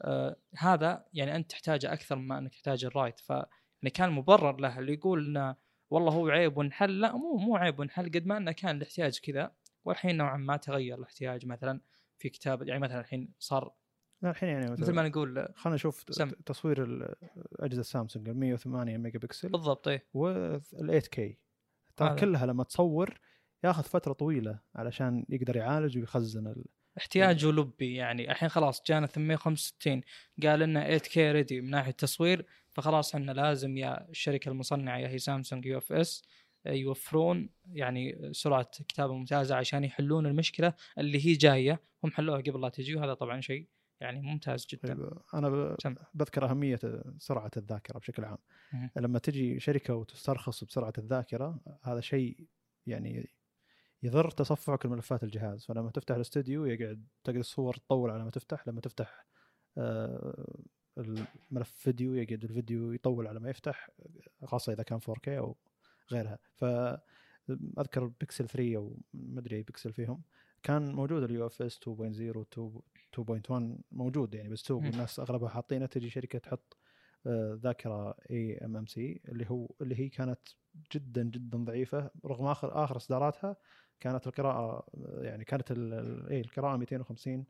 آه 0.03 0.37
هذا 0.59 1.05
يعني 1.13 1.37
أنت 1.37 1.51
تحتاجه 1.51 1.93
أكثر 1.93 2.17
مما 2.17 2.39
أنك 2.39 2.53
تحتاج 2.53 2.85
ال 2.85 2.90
write. 2.90 3.21
ف 3.21 3.31
يعني 3.31 3.91
كان 3.95 4.11
مبرر 4.11 4.61
له 4.61 4.79
اللي 4.79 4.93
يقول 4.93 5.27
إنه 5.27 5.57
والله 5.91 6.13
هو 6.13 6.29
عيب 6.29 6.57
وانحل 6.57 7.01
لا 7.01 7.13
مو 7.13 7.37
مو 7.37 7.57
عيب 7.57 7.79
وانحل 7.79 8.05
قد 8.09 8.27
ما 8.27 8.37
أنه 8.37 8.53
كان 8.53 8.77
الاحتياج 8.77 9.19
كذا 9.19 9.53
والحين 9.85 10.17
نوعا 10.17 10.37
ما 10.37 10.57
تغير 10.57 10.99
الاحتياج. 10.99 11.47
مثلا 11.47 11.81
في 12.19 12.29
كتابه 12.29 12.67
يعني 12.67 12.81
مثلا 12.81 13.01
الحين 13.01 13.33
صار 13.39 13.75
لا 14.25 14.31
الحين 14.31 14.49
يعني 14.49 14.71
مثل 14.71 14.93
ما 14.93 15.09
نقول 15.09 15.49
خلينا 15.55 15.75
نشوف 15.75 16.05
سم. 16.11 16.31
تصوير 16.31 17.09
اجهزه 17.61 17.83
سامسونج 17.83 18.29
ال 18.29 18.37
108 18.37 18.97
ميجا 18.97 19.19
بكسل 19.19 19.49
بالضبط 19.49 19.89
إيه 19.89 20.07
وال 20.15 20.63
8K 20.63 21.39
ترى. 21.97 22.17
كلها 22.17 22.47
لما 22.47 22.65
تصور 22.65 23.21
ياخذ 23.65 23.83
فترة 23.83 24.13
طويلة 24.13 24.59
علشان 24.75 25.27
يقدر 25.29 25.57
يعالج 25.57 25.99
ويخزن 25.99 26.47
ال... 26.47 26.65
احتياجه 26.99 27.47
لبي 27.47 27.95
يعني 27.95 28.31
الحين 28.31 28.49
خلاص 28.49 28.83
جانا 28.87 29.07
865 29.07 30.01
قال 30.43 30.59
لنا 30.59 30.99
8K 30.99 31.17
ready 31.17 31.61
من 31.61 31.71
ناحية 31.71 31.93
تصوير 31.93 32.47
فخلاص 32.73 33.15
إحنا 33.15 33.33
لازم 33.33 33.77
يا 33.77 34.09
الشركة 34.11 34.49
المصنعة 34.49 34.99
يا 34.99 35.09
هي 35.09 35.19
سامسونج 35.19 35.67
UFS 35.67 36.23
يوفرون 36.67 37.51
يعني 37.73 38.31
سرعة 38.33 38.71
كتابة 38.89 39.15
ممتازة 39.15 39.57
عشان 39.57 39.85
يحلون 39.85 40.27
المشكلة 40.27 40.75
اللي 40.99 41.27
هي 41.27 41.33
جاية 41.33 41.81
هم 42.05 42.11
حلوها 42.11 42.41
قبل 42.41 42.61
لا 42.61 42.69
تجي 42.69 42.97
وهذا 42.97 43.15
طبعا 43.15 43.41
شيء 43.41 43.69
يعني 44.05 44.21
ممتاز 44.21 44.67
جدا. 44.67 45.11
أنا. 45.35 45.77
بذكر 46.15 46.51
أهمية 46.51 46.81
سرعة 47.19 47.51
الذاكرة 47.57 47.99
بشكل 47.99 48.25
عام. 48.25 48.39
لما 48.97 49.19
تجي 49.19 49.61
شركة 49.61 49.95
وتسترخص 49.95 50.65
بسرعة 50.65 50.93
الذاكرة 50.99 51.61
هذا 51.83 52.01
شيء 52.01 52.49
يعني 52.87 53.29
يضر 54.03 54.31
تصفحك 54.31 54.85
الملفات 54.85 55.25
الجهاز. 55.25 55.65
فلما 55.65 55.91
تفتح 55.91 56.15
الاستوديو 56.15 56.65
يقعد 56.65 57.07
تقعد 57.25 57.39
الصور 57.39 57.75
تطول 57.75 58.11
على 58.11 58.25
ما 58.25 58.31
تفتح. 58.31 58.69
لما 58.69 58.81
تفتح 58.81 59.27
آه، 59.79 60.63
الملف 60.99 61.71
فيديو 61.71 62.15
يقعد 62.15 62.45
الفيديو 62.45 62.93
يطول 62.93 63.27
على 63.27 63.41
ما 63.41 63.51
يفتح 63.51 63.91
خاصة 64.45 64.73
إذا 64.73 64.83
كان 64.83 65.01
4K 65.01 65.29
أو 65.29 65.57
غيرها. 66.13 66.39
فاذكر 66.57 68.07
بيكسل 68.07 68.49
3 68.49 68.77
أو 68.77 68.99
ما 69.15 69.41
أدري 69.41 69.57
أي 69.57 69.63
بيكسل 69.63 69.93
فيهم. 69.93 70.23
كان 70.65 70.95
موجود 70.95 71.23
ال 71.23 71.47
UFS 71.47 71.79
2.0 71.79 72.83
2.1 73.13 73.83
موجود 73.93 74.35
يعني 74.35 74.49
بالسوق 74.49 74.81
مم. 74.83 74.89
والناس 74.89 75.21
أغلبها 75.21 75.49
حاطينه. 75.49 75.87
تجي 75.87 76.11
شركة 76.11 76.39
تحط 76.39 76.77
آه، 77.27 77.59
ذاكرة 77.63 78.17
eMMC 78.31 79.21
اللي 79.29 79.51
هو 79.51 79.69
اللي 79.81 80.01
هي 80.01 80.09
كانت 80.09 80.41
جدا 80.95 81.23
جدا 81.23 81.59
ضعيفة 81.59 82.11
رغم 82.27 82.47
آخر 82.47 82.85
آخر 82.85 82.97
إصداراتها 82.97 83.57
كانت 84.01 84.27
القراءة 84.27 84.87
آه، 84.95 85.23
يعني 85.23 85.45
كانت 85.45 85.71
اي 86.31 86.41
القراءة 86.41 86.77
250 86.77 87.45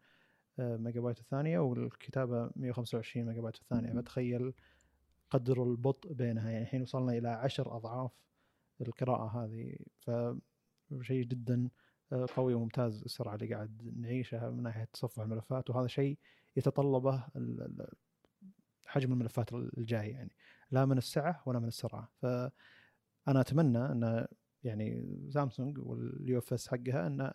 آه، 0.58 0.76
ميجا 0.76 1.00
بايت 1.00 1.18
الثانية 1.18 1.58
والكتابة 1.58 2.50
125 2.56 3.26
ميجا 3.26 3.40
بايت 3.40 3.56
الثانية. 3.56 3.92
فتخيل 3.92 4.52
قدر 5.30 5.62
البطء 5.62 6.12
بينها. 6.12 6.50
يعني 6.50 6.62
الحين 6.62 6.82
وصلنا 6.82 7.12
إلى 7.12 7.28
عشر 7.28 7.76
أضعاف 7.76 8.12
القراءة 8.80 9.44
هذه. 9.44 9.76
فشيء 9.98 11.24
جدا 11.24 11.68
قوي 12.12 12.54
وممتاز 12.54 13.02
السرعة 13.02 13.34
اللي 13.34 13.54
قاعد 13.54 13.92
نعيشها 13.96 14.50
من 14.50 14.62
ناحية 14.62 14.88
تصفح 14.92 15.22
الملفات 15.22 15.70
وهذا 15.70 15.86
شيء 15.86 16.18
يتطلبه 16.56 17.24
حجم 18.86 19.12
الملفات 19.12 19.52
الجاي 19.52 20.10
يعني. 20.10 20.32
لا 20.70 20.84
من 20.84 20.98
السعة 20.98 21.42
ولا 21.46 21.58
من 21.58 21.68
السرعة. 21.68 22.08
فأنا 22.22 22.50
أتمنى 23.26 23.78
أن 23.78 24.26
يعني 24.64 25.06
سامسونج 25.30 25.78
وال 25.78 26.38
UFS 26.38 26.68
حقها 26.68 27.06
انه 27.06 27.32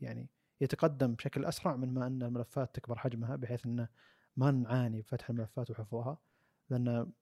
يعني 0.00 0.28
يتقدم 0.60 1.14
بشكل 1.14 1.44
أسرع 1.44 1.76
من 1.76 1.94
ما 1.94 2.06
أن 2.06 2.22
الملفات 2.22 2.74
تكبر 2.74 2.98
حجمها 2.98 3.36
بحيث 3.36 3.66
أنه 3.66 3.88
ما 4.36 4.50
نعاني 4.50 5.00
بفتح 5.00 5.30
الملفات 5.30 5.70
وحفظها 5.70 6.18
لأن 6.70 7.12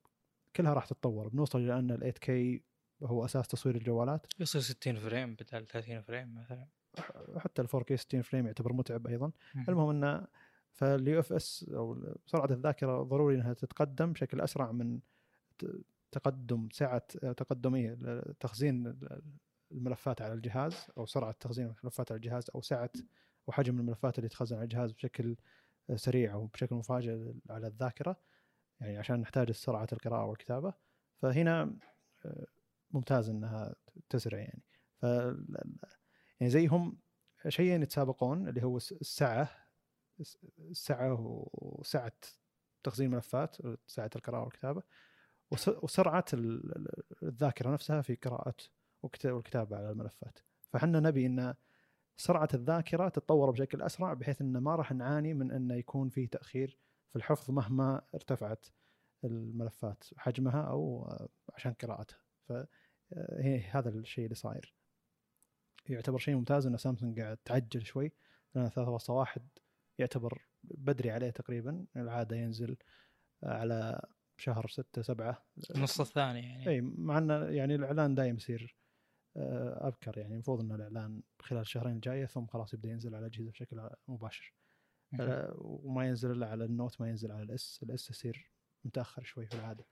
كلها 0.56 0.72
راح 0.72 0.86
تتطور. 0.86 1.28
بنوصل 1.28 1.58
إلى 1.58 1.78
أن 1.78 1.90
ال 1.90 2.12
8K 2.14 2.60
هو 3.02 3.24
أساس 3.24 3.48
تصوير 3.48 3.76
الجوالات. 3.76 4.26
يصير 4.40 4.60
60 4.60 4.96
frame 4.96 5.34
بدل 5.34 5.66
30 5.66 6.00
frame 6.00 6.34
مثلا. 6.34 6.66
حتى 7.38 7.62
ال 7.62 7.68
4K 7.68 7.94
60 7.94 8.22
frame 8.22 8.46
يعتبر 8.46 8.72
متعب 8.72 9.06
أيضا. 9.06 9.32
مهم. 9.54 9.64
المهم 9.68 9.90
إنه 9.90 10.26
ف 10.72 11.20
ال 11.20 11.32
UFS 11.32 11.70
أو 11.74 12.14
سرعة 12.26 12.50
الذاكرة 12.50 13.02
ضروري 13.02 13.34
إنها 13.34 13.52
تتقدم 13.52 14.12
بشكل 14.12 14.40
أسرع 14.40 14.72
من 14.72 15.00
تقدم 16.12 16.68
سعة 16.72 17.06
تقدم 17.36 17.74
إيه، 17.74 18.22
تخزين 18.40 18.98
الملفات 19.72 20.22
على 20.22 20.32
الجهاز 20.32 20.86
أو 20.98 21.06
سرعة 21.06 21.32
تخزين 21.32 21.74
الملفات 21.80 22.12
على 22.12 22.16
الجهاز 22.16 22.50
أو 22.54 22.60
سعة 22.60 22.90
وحجم 23.46 23.80
الملفات 23.80 24.18
اللي 24.18 24.28
تخزن 24.28 24.56
على 24.56 24.64
الجهاز 24.64 24.92
بشكل 24.92 25.36
سريع 25.96 26.32
أو 26.32 26.46
بشكل 26.46 26.76
مفاجئ 26.76 27.32
على 27.50 27.66
الذاكرة. 27.66 28.16
يعني 28.80 28.98
عشان 28.98 29.20
نحتاج 29.20 29.50
سرعة 29.50 29.88
القراءة 29.92 30.24
والكتابة. 30.24 30.74
فهنا 31.22 31.76
آه، 32.24 32.46
ممتاز 32.90 33.28
إنها 33.30 33.74
تسرع 34.08 34.38
يعني. 34.38 34.62
ف 34.98 35.02
يعني 36.40 36.50
زيهم 36.50 36.98
شيئين 37.48 37.82
يتسابقون 37.82 38.48
اللي 38.48 38.62
هو 38.64 38.76
السعة 38.76 39.48
السعة 40.58 41.16
وسعة 41.52 42.12
تخزين 42.82 43.06
الملفات 43.06 43.56
سعة 43.86 44.10
القراءة 44.16 44.42
والكتابة 44.44 44.82
وس- 45.50 45.68
وسرعة 45.82 46.24
ال- 46.34 46.76
ال- 46.76 47.02
الذاكرة 47.22 47.70
نفسها 47.70 48.02
في 48.02 48.14
قراءة 48.14 48.54
وكت- 49.02 49.26
والكتابة 49.26 49.76
على 49.76 49.90
الملفات. 49.90 50.38
فحنا 50.72 51.00
نبي 51.00 51.26
إن 51.26 51.54
سرعة 52.16 52.48
الذاكرة 52.54 53.08
تتطور 53.08 53.50
بشكل 53.50 53.82
أسرع 53.82 54.14
بحيث 54.14 54.40
إن 54.40 54.58
ما 54.58 54.76
راح 54.76 54.92
نعاني 54.92 55.34
من 55.34 55.50
انه 55.52 55.74
يكون 55.74 56.08
في 56.08 56.26
تأخير 56.26 56.78
في 57.10 57.16
الحفظ 57.16 57.50
مهما 57.50 58.02
ارتفعت 58.14 58.66
الملفات 59.24 60.04
حجمها 60.16 60.62
أو 60.62 61.04
آه، 61.10 61.28
عشان 61.54 61.72
قراءتها. 61.72 62.18
هذا 63.70 63.88
الشيء 63.88 64.24
اللي 64.24 64.34
صاير. 64.34 64.74
يعتبر 65.88 66.18
شيء 66.18 66.34
ممتاز 66.34 66.66
ان 66.66 66.76
سامسونج 66.76 67.20
قاعد 67.20 67.36
تعجل 67.36 67.86
شوي 67.86 68.12
لأن 68.54 68.70
3.1 68.70 69.40
يعتبر 69.98 70.42
بدري 70.64 71.10
عليه 71.10 71.30
تقريبا. 71.30 71.86
العادة 71.96 72.36
ينزل 72.36 72.76
على 73.42 74.06
شهر 74.36 74.66
6 74.68 75.02
7 75.02 75.44
النص 75.74 76.00
الثاني 76.00 76.40
يعني. 76.40 76.68
إي 76.68 76.80
مع 76.80 77.18
إنه 77.18 77.34
يعني 77.34 77.74
الإعلان 77.74 78.14
دايم 78.14 78.36
يصير 78.36 78.76
آه، 79.36 79.88
أبكر 79.88 80.18
يعني. 80.18 80.34
المفروض 80.34 80.60
إن 80.60 80.72
الإعلان 80.72 81.22
خلال 81.40 81.60
الشهرين 81.60 81.94
الجاية 81.94 82.26
ثم 82.26 82.46
خلاص 82.46 82.74
يبدأ 82.74 82.88
ينزل 82.88 83.14
على 83.14 83.26
الاجهزه 83.26 83.50
بشكل 83.50 83.90
مباشر. 84.08 84.54
آه، 85.20 85.54
وما 85.58 86.08
ينزل 86.08 86.30
إلا 86.30 86.48
على 86.48 86.64
ال 86.64 86.72
Note 86.72 87.00
ما 87.00 87.08
ينزل 87.08 87.32
على 87.32 87.42
ال 87.42 87.61
S 87.61 87.80
ال 87.82 87.96
S 87.96 88.10
يصير 88.10 88.50
متأخر 88.84 89.22
شوي 89.22 89.46
في 89.46 89.54
العادة. 89.54 89.86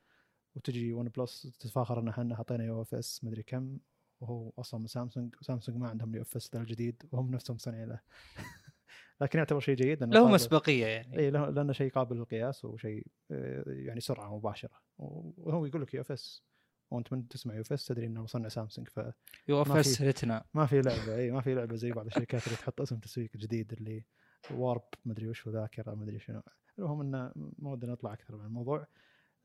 وتجي 0.59 0.93
OnePlus 0.93 1.43
تتفاخر 1.43 2.01
ان 2.01 2.09
إحنا 2.09 2.37
حطينا 2.37 2.65
UFS 2.65 3.25
مدري 3.25 3.43
كم 3.43 3.79
وهو 4.21 4.53
أصلا 4.59 4.81
من 4.81 4.87
سامسونج 4.87 5.35
سامسونج 5.41 5.79
ما 5.79 5.89
عندهم 5.89 6.11
ال 6.11 6.23
UFS 6.23 6.55
الجديد 6.55 7.03
وهم 7.13 7.31
نفسهم 7.31 7.55
مصنعين 7.55 7.89
له. 7.89 8.01
لكن 9.21 9.39
يعتبر 9.39 9.61
شيء 9.61 9.75
جيد 9.75 10.05
له 10.05 10.29
مسبقيه 10.29 10.87
يعني. 10.87 11.19
اي 11.19 11.31
لأنه 11.31 11.73
شيء 11.73 11.91
قابل 11.93 12.17
للقياس 12.17 12.65
وشيء 12.65 13.07
آه، 13.31 13.65
يعني 13.67 14.01
سرعة 14.01 14.37
مباشرة. 14.37 14.83
وهو 14.99 15.67
يقول 15.67 15.83
لك 15.83 15.95
UFS 15.95 16.45
وأنت 16.91 17.13
من 17.13 17.29
تسمع 17.29 17.55
UFS 17.55 17.87
تدري 17.87 18.07
إنه 18.07 18.23
مصنع 18.23 18.49
سامسونج 18.49 18.89
ف 18.89 19.01
UFS 19.49 20.03
ريتنا 20.03 20.45
ما 20.55 20.67
في 20.67 20.81
لعبة 20.81 21.17
اي 21.17 21.31
ما 21.31 21.41
في 21.41 21.55
لعبة 21.55 21.77
زي 21.77 21.93
بعض 21.93 22.07
الشركات 22.07 22.47
اللي 22.47 22.57
تحط 22.57 22.81
اسم 22.81 22.99
تسويق 22.99 23.37
جديد 23.37 23.73
اللي 23.73 24.05
Warp 24.51 24.85
مدري 25.05 25.29
وش 25.29 25.49
ذاكرة 25.49 25.95
مدري 25.95 26.19
شنو. 26.19 26.43
المهم 26.79 27.01
إنه 27.01 27.33
ما 27.59 27.71
ودنا 27.71 27.93
نطلع 27.93 28.13
أكثر 28.13 28.37
من 28.37 28.45
الموضوع. 28.45 28.87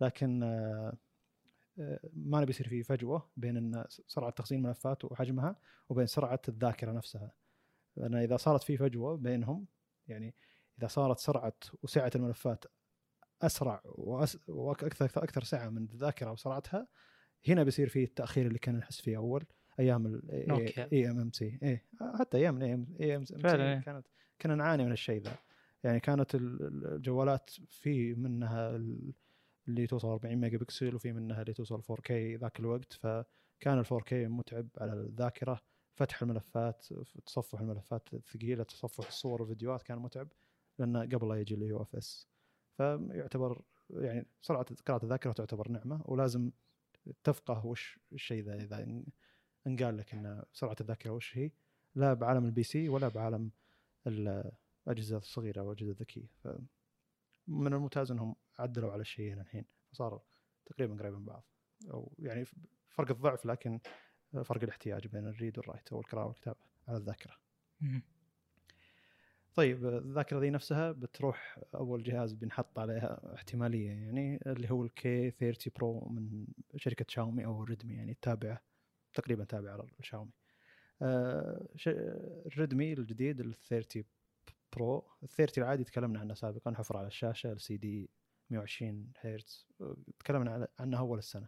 لكن 0.02 0.44
آه، 0.44 0.98
آه، 1.80 2.00
ما 2.14 2.42
نبي 2.42 2.50
يصير 2.50 2.68
في 2.68 2.84
فجوة 2.84 3.30
بين 3.38 3.84
سرعة 3.90 4.32
تخزين 4.32 4.60
الملفات 4.60 5.06
وحجمها 5.06 5.56
وبين 5.90 6.06
سرعة 6.06 6.42
الذاكرة 6.48 6.92
نفسها. 6.92 7.32
لأن 7.96 8.16
إذا 8.16 8.38
صارت 8.38 8.64
في 8.64 8.78
فجوة 8.78 9.18
بينهم 9.18 9.66
يعني 10.08 10.36
إذا 10.80 10.88
صارت 10.88 11.20
سرعة 11.20 11.54
وسعة 11.84 12.12
الملفات 12.16 12.66
أسرع 13.42 13.82
وأس... 13.86 14.38
وأكثر 14.48 15.06
أكثر 15.06 15.44
سعة 15.44 15.70
من 15.70 15.84
الذاكره 15.84 16.32
وسرعتها 16.32 16.88
هنا 17.48 17.64
بيصير 17.64 17.90
في 17.90 18.04
التأخير 18.04 18.48
اللي 18.48 18.60
كنا 18.60 18.78
نحس 18.78 19.02
فيه 19.02 19.18
أول 19.18 19.46
أيام 19.80 20.06
ال 20.06 21.12
eMMC 21.12 21.60
اي 21.64 21.86
حتى 22.20 22.38
أيام 22.38 22.58
ال 22.58 23.16
eMMC 23.16 23.36
إيه. 23.36 23.80
كانت 23.80 24.08
كنا 24.42 24.56
نعاني 24.56 24.86
من 24.86 24.92
الشيء 24.92 25.22
ذا. 25.22 25.36
يعني 25.84 26.00
كانت 26.00 26.36
الجوالات 26.36 27.50
في 27.70 28.14
منها 28.14 28.82
اللي 29.68 29.88
توصل 29.88 30.08
40 30.08 30.36
ميجا 30.36 30.58
بكسل 30.58 30.96
وفي 30.96 31.12
منها 31.14 31.42
اللي 31.42 31.54
توصل 31.54 31.82
4K 31.82 32.12
ذاك 32.12 32.60
الوقت. 32.60 32.94
فكان 32.94 33.80
ال 33.80 33.86
4K 33.86 34.14
متعب 34.14 34.68
على 34.78 34.94
الذاكرة. 34.94 35.62
فتح 35.96 36.22
الملفات 36.22 36.86
تصفح 37.26 37.60
الملفات 37.60 38.14
الثقيلة 38.14 38.64
تصفح 38.64 39.08
الصور 39.08 39.42
والفيديوهات 39.42 39.84
كان 39.84 39.98
متعب 40.00 40.28
لأنه 40.80 41.02
قبل 41.02 41.30
لا 41.30 41.36
يجي 41.36 41.56
ال 41.56 41.82
UFS. 41.82 42.28
فيعتبر 42.78 43.62
يعني 43.90 44.28
سرعه 44.42 44.66
قراءة 44.88 45.04
الذاكرة 45.04 45.32
تعتبر 45.32 45.70
نعمة 45.70 46.02
ولازم 46.06 46.52
تفقه 47.24 47.66
وش 47.66 48.00
الشيء 48.14 48.44
ذا 48.44 48.56
إذا 48.56 49.04
انقال 49.68 49.98
لك 49.98 50.14
إن 50.14 50.44
سرعه 50.54 50.76
الذاكرة 50.82 51.12
وش 51.12 51.38
هي. 51.38 51.52
لا 51.96 52.14
بعالم 52.14 52.46
ال 52.46 52.64
PC 52.64 52.90
ولا 52.90 53.08
بعالم 53.08 53.52
الاجهزه 54.08 55.18
الصغيرة 55.18 55.62
والاجهزه 55.62 55.92
الذكية. 55.92 56.28
من 57.48 57.74
الممتاز 57.74 58.12
إنهم 58.12 58.36
عدلوا 58.60 58.92
على 58.92 59.02
الشيئين 59.02 59.40
الحين 59.40 59.66
فصار 59.92 60.22
تقريبا 60.66 60.96
قريب 60.96 61.14
من 61.14 61.26
بعض 61.26 61.44
أو 61.92 62.16
يعني 62.20 62.46
فرق 62.90 63.12
الضعف 63.12 63.46
لكن 63.46 63.80
فرق 64.44 64.64
الاحتياج 64.64 65.08
بين 65.08 65.28
ال 65.28 65.34
read 65.34 65.58
وال 65.58 65.68
write 65.68 65.94
أو 65.94 66.00
القراءة 66.00 66.26
والكتابة 66.28 66.60
على 66.88 66.98
الذاكرة. 66.98 67.38
طيب 69.56 69.86
الذاكرة 69.86 70.40
ذي 70.40 70.50
نفسها 70.50 70.92
بتروح 70.92 71.60
أول 71.76 72.04
جهاز 72.04 72.34
بنحط 72.34 72.80
عليها 72.80 73.34
احتمالية 73.36 73.90
يعني 73.90 74.40
اللي 74.48 74.72
هو 74.72 74.84
ال 74.84 75.32
K30 75.32 75.74
Pro 75.76 76.10
من 76.10 76.48
شركة 76.76 77.06
شاومي 77.08 77.46
أو 77.46 77.64
ريدمي 77.64 77.94
يعني 77.96 78.18
تابعه 78.22 78.62
تقريبا 79.14 79.44
تابعة 79.44 79.88
لشاومي. 80.00 80.32
آه 81.02 81.68
الريدمي 82.46 82.94
الجديد 82.94 83.40
ال 83.40 83.54
30 83.54 84.04
Pro 84.76 85.04
ال 85.24 85.28
30 85.28 85.64
العادي 85.64 85.84
تكلمنا 85.84 86.20
عنه 86.20 86.34
سابقا 86.34 86.74
حفر 86.74 86.98
على 86.98 87.08
الشاشة 87.08 87.52
LCD 87.52 88.10
120 88.50 89.12
هرتز. 89.20 89.68
تكلمنا 90.20 90.68
عنه 90.80 91.00
أول 91.00 91.18
السنة 91.18 91.48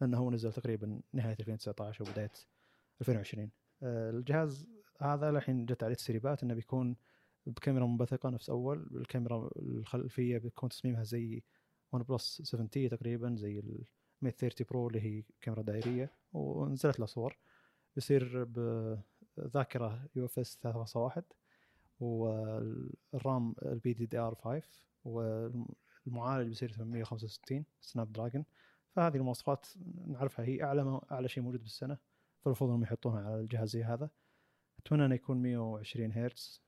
لأنه 0.00 0.18
هو 0.18 0.30
نزل 0.30 0.52
تقريبا 0.52 1.00
نهاية 1.12 1.36
2019 1.40 2.04
وبداية 2.04 2.32
2020 3.00 3.50
آه، 3.82 4.10
الجهاز 4.10 4.66
هذا 5.00 5.30
الحين 5.30 5.66
جت 5.66 5.82
عليه 5.84 5.94
تسريبات 5.94 6.42
إنه 6.42 6.54
بيكون 6.54 6.96
بكاميرا 7.46 7.86
منبثقة 7.86 8.28
نفس 8.28 8.50
أول. 8.50 8.88
الكاميرا 8.94 9.50
الخلفية 9.56 10.38
بيكون 10.38 10.68
تصميمها 10.68 11.02
زي 11.02 11.42
OnePlus 11.92 12.42
7T 12.44 12.88
تقريبا 12.88 13.36
زي 13.36 13.58
ال 13.58 13.84
130 14.22 14.66
Pro 14.70 14.88
اللي 14.88 15.00
هي 15.00 15.24
كاميرا 15.40 15.62
دائرية. 15.62 16.12
ونزلت 16.32 17.00
له 17.00 17.06
صور. 17.06 17.38
بيصير 17.94 18.44
بذاكرة 19.36 20.08
UFS 20.16 20.58
3.1 20.66 21.22
وال 22.02 22.63
RAM 22.63 23.54
LPDDR5 23.62 24.62
والمعالج 25.04 26.48
بيصير 26.48 26.72
865 26.72 27.64
سناب 27.80 28.12
دراجون. 28.12 28.44
فهذه 28.90 29.16
المواصفات 29.16 29.66
نعرفها 30.06 30.44
هي 30.44 30.62
أعلى 30.62 31.00
أعلى 31.12 31.28
شيء 31.28 31.42
موجود 31.42 31.62
بالسنة. 31.62 31.98
فالمفروض 32.40 32.70
إنهم 32.70 32.82
يحطونها 32.82 33.24
على 33.24 33.40
الجهاز 33.40 33.68
زي 33.68 33.84
هذا. 33.84 34.10
أتمنى 34.78 35.04
إنه 35.04 35.14
يكون 35.14 35.42
120 35.42 36.12
هرتز. 36.12 36.62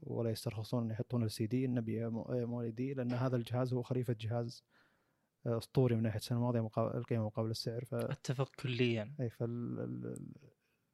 ولا 0.00 0.30
يسترخصون 0.30 0.84
إن 0.84 0.90
يحطون 0.90 1.24
السي 1.24 1.46
دي. 1.46 1.64
النبي 1.64 2.06
ام 2.06 2.62
دي. 2.62 2.94
لأن 2.94 3.12
هذا 3.12 3.36
الجهاز 3.36 3.74
هو 3.74 3.82
خليفة 3.82 4.16
جهاز 4.20 4.64
آه، 5.46 5.58
أسطوري 5.58 5.96
من 5.96 6.02
ناحية 6.02 6.18
السنة. 6.18 6.38
الماضيه 6.38 6.60
مقابل 6.60 6.98
القيمة 6.98 7.24
مقابل 7.24 7.50
السعر. 7.50 7.84
ف 7.84 7.94
أتفق 7.94 8.50
كليا. 8.56 9.14
اي 9.20 9.30
فال 9.30 10.16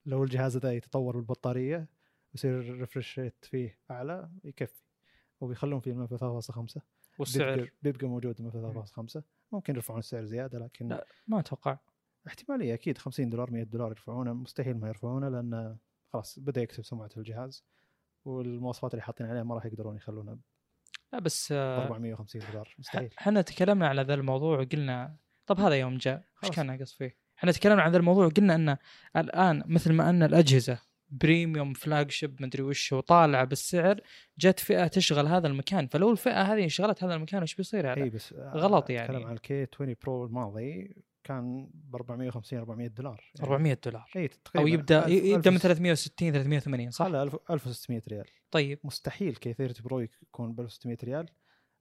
لو 0.07 0.25
الجهاز 0.25 0.57
ذا 0.57 0.73
يتطور 0.73 1.17
بالبطارية 1.17 1.89
يصير 2.35 2.61
ال 2.61 2.68
refresh 2.68 3.19
rate 3.19 3.45
فيه 3.45 3.79
أعلى 3.91 4.29
يكفي. 4.45 4.83
وبيخلون 5.41 5.81
فيه 5.81 5.91
الملف 5.91 6.15
3.5 6.15 6.81
والسعر؟ 7.19 7.55
بيبقى, 7.55 7.71
بيبقى 7.83 8.07
موجود 8.07 8.41
الملف 8.41 8.57
3.5 8.57 9.23
ممكن 9.53 9.75
يرفعون 9.75 9.99
السعر 9.99 10.25
زيادة 10.25 10.59
لكن 10.59 10.89
لا 10.89 11.07
ما 11.29 11.39
أتوقع. 11.41 11.79
احتمالية 12.27 12.75
أكيد. 12.75 12.99
50 12.99 13.31
دولار 13.31 13.51
100 13.51 13.63
دولار 13.63 13.91
يرفعونه. 13.91 14.33
مستحيل 14.33 14.77
ما 14.77 14.89
يرفعونه 14.89 15.29
لأن 15.29 15.77
خلاص 16.13 16.39
بدأ 16.39 16.63
يكسب 16.63 16.85
سمعة 16.85 17.11
الجهاز. 17.17 17.65
والمواصفات 18.25 18.95
اللي 18.95 19.03
حاطين 19.03 19.27
عليه 19.27 19.43
ما 19.43 19.55
راح 19.55 19.67
يقدرون 19.67 19.97
يخلونه 19.97 20.39
لا 21.13 21.19
بس 21.19 21.53
450 21.53 22.43
دولار. 22.53 22.75
مستحيل. 22.79 23.15
إحنا 23.19 23.43
تكلمنا 23.43 23.89
على 23.89 24.03
ذا 24.03 24.15
الموضوع 24.15 24.59
وقلنا 24.59 25.17
طب 25.47 25.61
هذا 25.61 25.75
يوم 25.75 25.97
جاء 25.97 26.25
إيش 26.45 26.51
كان 26.51 26.67
ناقص 26.67 26.93
فيه؟ 26.93 27.17
إحنا 27.39 27.53
تكلمنا 27.53 27.83
عن 27.83 27.91
ذا 27.91 27.97
الموضوع 27.97 28.27
وقلنا 28.27 28.55
أن 28.55 28.77
الآن 29.17 29.63
مثل 29.67 29.93
ما 29.93 30.11
أن 30.11 30.23
الأجهزة 30.23 30.79
premium 31.13 31.73
flagship 31.73 32.43
مدري 32.43 32.63
وش 32.63 32.93
وطالعه 32.93 33.45
بالسعر 33.45 34.01
جت 34.39 34.61
فئة 34.61 34.87
تشغل 34.87 35.27
هذا 35.27 35.47
المكان. 35.47 35.87
فلو 35.87 36.11
الفئة 36.11 36.43
هذه 36.43 36.67
شغلت 36.67 37.05
هذا 37.05 37.15
المكان 37.15 37.43
وش 37.43 37.55
بيصير 37.55 37.85
يعني؟ 37.85 38.03
إي 38.03 38.11
بس 38.11 38.33
غلط 38.33 38.91
يعني. 38.91 39.05
أتكلم 39.05 39.27
عن 39.27 39.33
ال 39.33 39.67
K20 39.75 39.95
Pro 40.03 40.25
الماضي 40.25 40.97
كان 41.25 41.71
ب 41.75 41.97
450 41.97 42.59
400 42.59 42.89
دولار. 42.89 43.33
يعني 43.39 43.51
400 43.51 43.79
دولار. 43.85 44.11
إي 44.17 44.31
أو 44.57 44.67
يبدأ 44.67 45.09
يبدأ 45.09 45.51
من 45.51 45.59
360 45.59 46.33
380 46.33 46.91
صح؟ 46.91 47.07
لا 47.07 47.23
1600 47.23 48.03
ريال. 48.09 48.25
طيب. 48.51 48.79
مستحيل 48.85 49.37
K30 49.37 49.53
Pro 49.53 50.01
يكون 50.01 50.53
ب 50.53 50.61
1600 50.61 50.97
ريال. 51.05 51.27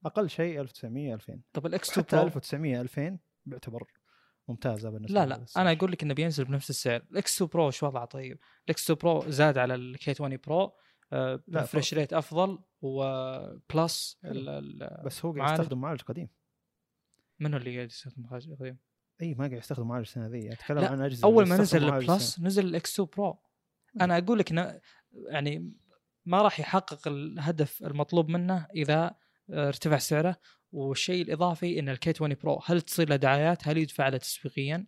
أقل 0.06 0.30
شيء 0.30 0.62
1900 0.62 1.14
2000 1.14 1.40
طب 1.54 1.66
ال 1.66 1.98
X2 1.98 2.06
Pro 2.12 2.28
1900 2.28 2.82
2000 2.82 3.18
بيعتبر 3.46 3.84
ممتازه 4.48 4.90
بالنسبة 4.90 5.20
لا 5.20 5.26
لا 5.26 5.46
أنا 5.58 5.72
أقول 5.72 5.92
لك 5.92 6.04
إنه 6.04 6.14
بينزل 6.14 6.46
بنفس 6.46 6.70
السعر. 6.70 7.04
ال 7.12 7.36
X2 7.36 7.50
Pro 7.54 7.68
إيش 7.68 7.84
وضعه 7.84 8.06
طيب؟ 8.06 8.40
ال 8.66 8.92
X2 8.92 8.98
Pro 9.02 9.32
زاد 9.32 9.58
على 9.58 9.76
ال 9.76 10.12
K20 10.12 10.38
Pro 10.48 10.74
refresh 11.14 11.94
rate 11.94 12.14
أفضل 12.14 12.60
و 12.82 13.09
plus 13.09 14.20
بس 15.06 15.26
هو 15.26 15.34
قاعد 15.34 15.60
يستخدم 15.60 15.82
معالج 15.82 16.02
قديم. 16.02 16.30
منو 17.40 17.58
اللي 17.58 17.76
قاعد 17.76 17.88
يستخدم 17.88 18.24
معالج 18.24 18.54
قديم؟ 18.54 18.78
إي 19.22 19.34
ما 19.34 19.48
قاعد 19.48 19.60
يستخدم 19.60 19.88
معالج 19.88 20.08
السنة 20.08 20.28
ذي. 20.28 20.54
أتكلم 20.54 20.86
عن 20.86 21.02
أجهزة 21.02 21.26
أول 21.26 21.48
ما 21.48 21.58
نزل 21.58 21.84
ال 21.84 21.95
plus 21.95 22.40
نزل 22.40 22.66
ال 22.66 23.00
X2 23.00 23.10
Pro. 23.18 23.40
أنا 24.02 24.18
أقول 24.18 24.40
لك 24.40 24.52
إنه 24.52 24.82
يعني 25.28 25.74
ما 26.26 26.42
راح 26.42 26.60
يحقق 26.60 27.08
الهدف 27.08 27.84
المطلوب 27.84 28.30
منه 28.30 28.68
إذا 28.76 29.16
ارتفع 29.50 29.98
سعره. 29.98 30.36
والشيء 30.72 31.22
الإضافي 31.24 31.80
إن 31.80 31.90
ال 31.90 32.10
K20 32.10 32.36
Pro 32.44 32.62
هل 32.66 32.82
تصير 32.82 33.10
له 33.10 33.16
دعايات؟ 33.16 33.68
هل 33.68 33.78
يدفع 33.78 34.08
له 34.10 34.18
تسويقيا؟ 34.18 34.88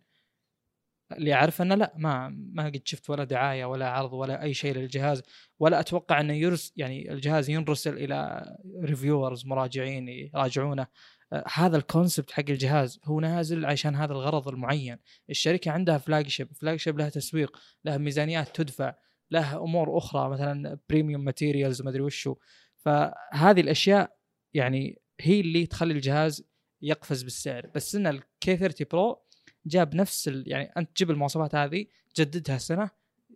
اللي 1.12 1.34
اعرف 1.34 1.62
إنه 1.62 1.74
لا 1.74 1.94
ما 1.96 2.28
ما 2.28 2.64
قد 2.66 2.82
شفت 2.84 3.10
ولا 3.10 3.24
دعاية 3.24 3.64
ولا 3.64 3.88
عرض 3.90 4.12
ولا 4.12 4.42
أي 4.42 4.54
شيء 4.54 4.74
للجهاز. 4.74 5.22
ولا 5.58 5.80
أتوقع 5.80 6.20
إنه 6.20 6.32
يرس 6.34 6.72
يعني 6.76 7.12
الجهاز 7.12 7.50
ينرسل 7.50 7.94
إلى 7.98 8.44
reviewers 8.84 9.46
مراجعين 9.46 10.08
يراجعونه. 10.08 10.86
آه، 11.32 11.44
هذا 11.54 11.76
ال 11.76 11.83
concept 11.83 12.30
حق 12.30 12.44
الجهاز 12.48 13.00
هو 13.04 13.20
نازل 13.20 13.66
عشان 13.66 13.94
هذا 13.94 14.12
الغرض 14.12 14.48
المعين. 14.48 14.98
الشركة 15.30 15.70
عندها 15.70 15.98
flagship 15.98 16.52
flagship 16.52 16.98
لها 16.98 17.08
تسويق 17.08 17.58
لها 17.84 17.98
ميزانيات 17.98 18.56
تدفع 18.56 18.94
لها 19.30 19.58
أمور 19.58 19.98
أخرى 19.98 20.30
مثلا 20.30 20.78
premium 20.88 21.24
materials 21.24 21.82
ما 21.82 21.90
أدري 21.90 22.02
وشو. 22.02 22.36
فهذه 22.76 23.60
الأشياء 23.60 24.16
يعني 24.54 25.00
هي 25.20 25.40
اللي 25.40 25.66
تخلي 25.66 25.94
الجهاز 25.94 26.44
يقفز 26.82 27.22
بالسعر. 27.22 27.66
بس 27.74 27.94
إن 27.94 28.06
الكي 28.06 28.56
30 28.56 28.86
برو 28.90 29.22
جاب 29.66 29.94
نفس 29.94 30.28
ال... 30.28 30.44
يعني 30.46 30.64
أنت 30.76 30.90
تجيب 30.90 31.10
المواصفات 31.10 31.54
هذه 31.54 31.86
جددها 32.16 32.58
سنة 32.58 32.90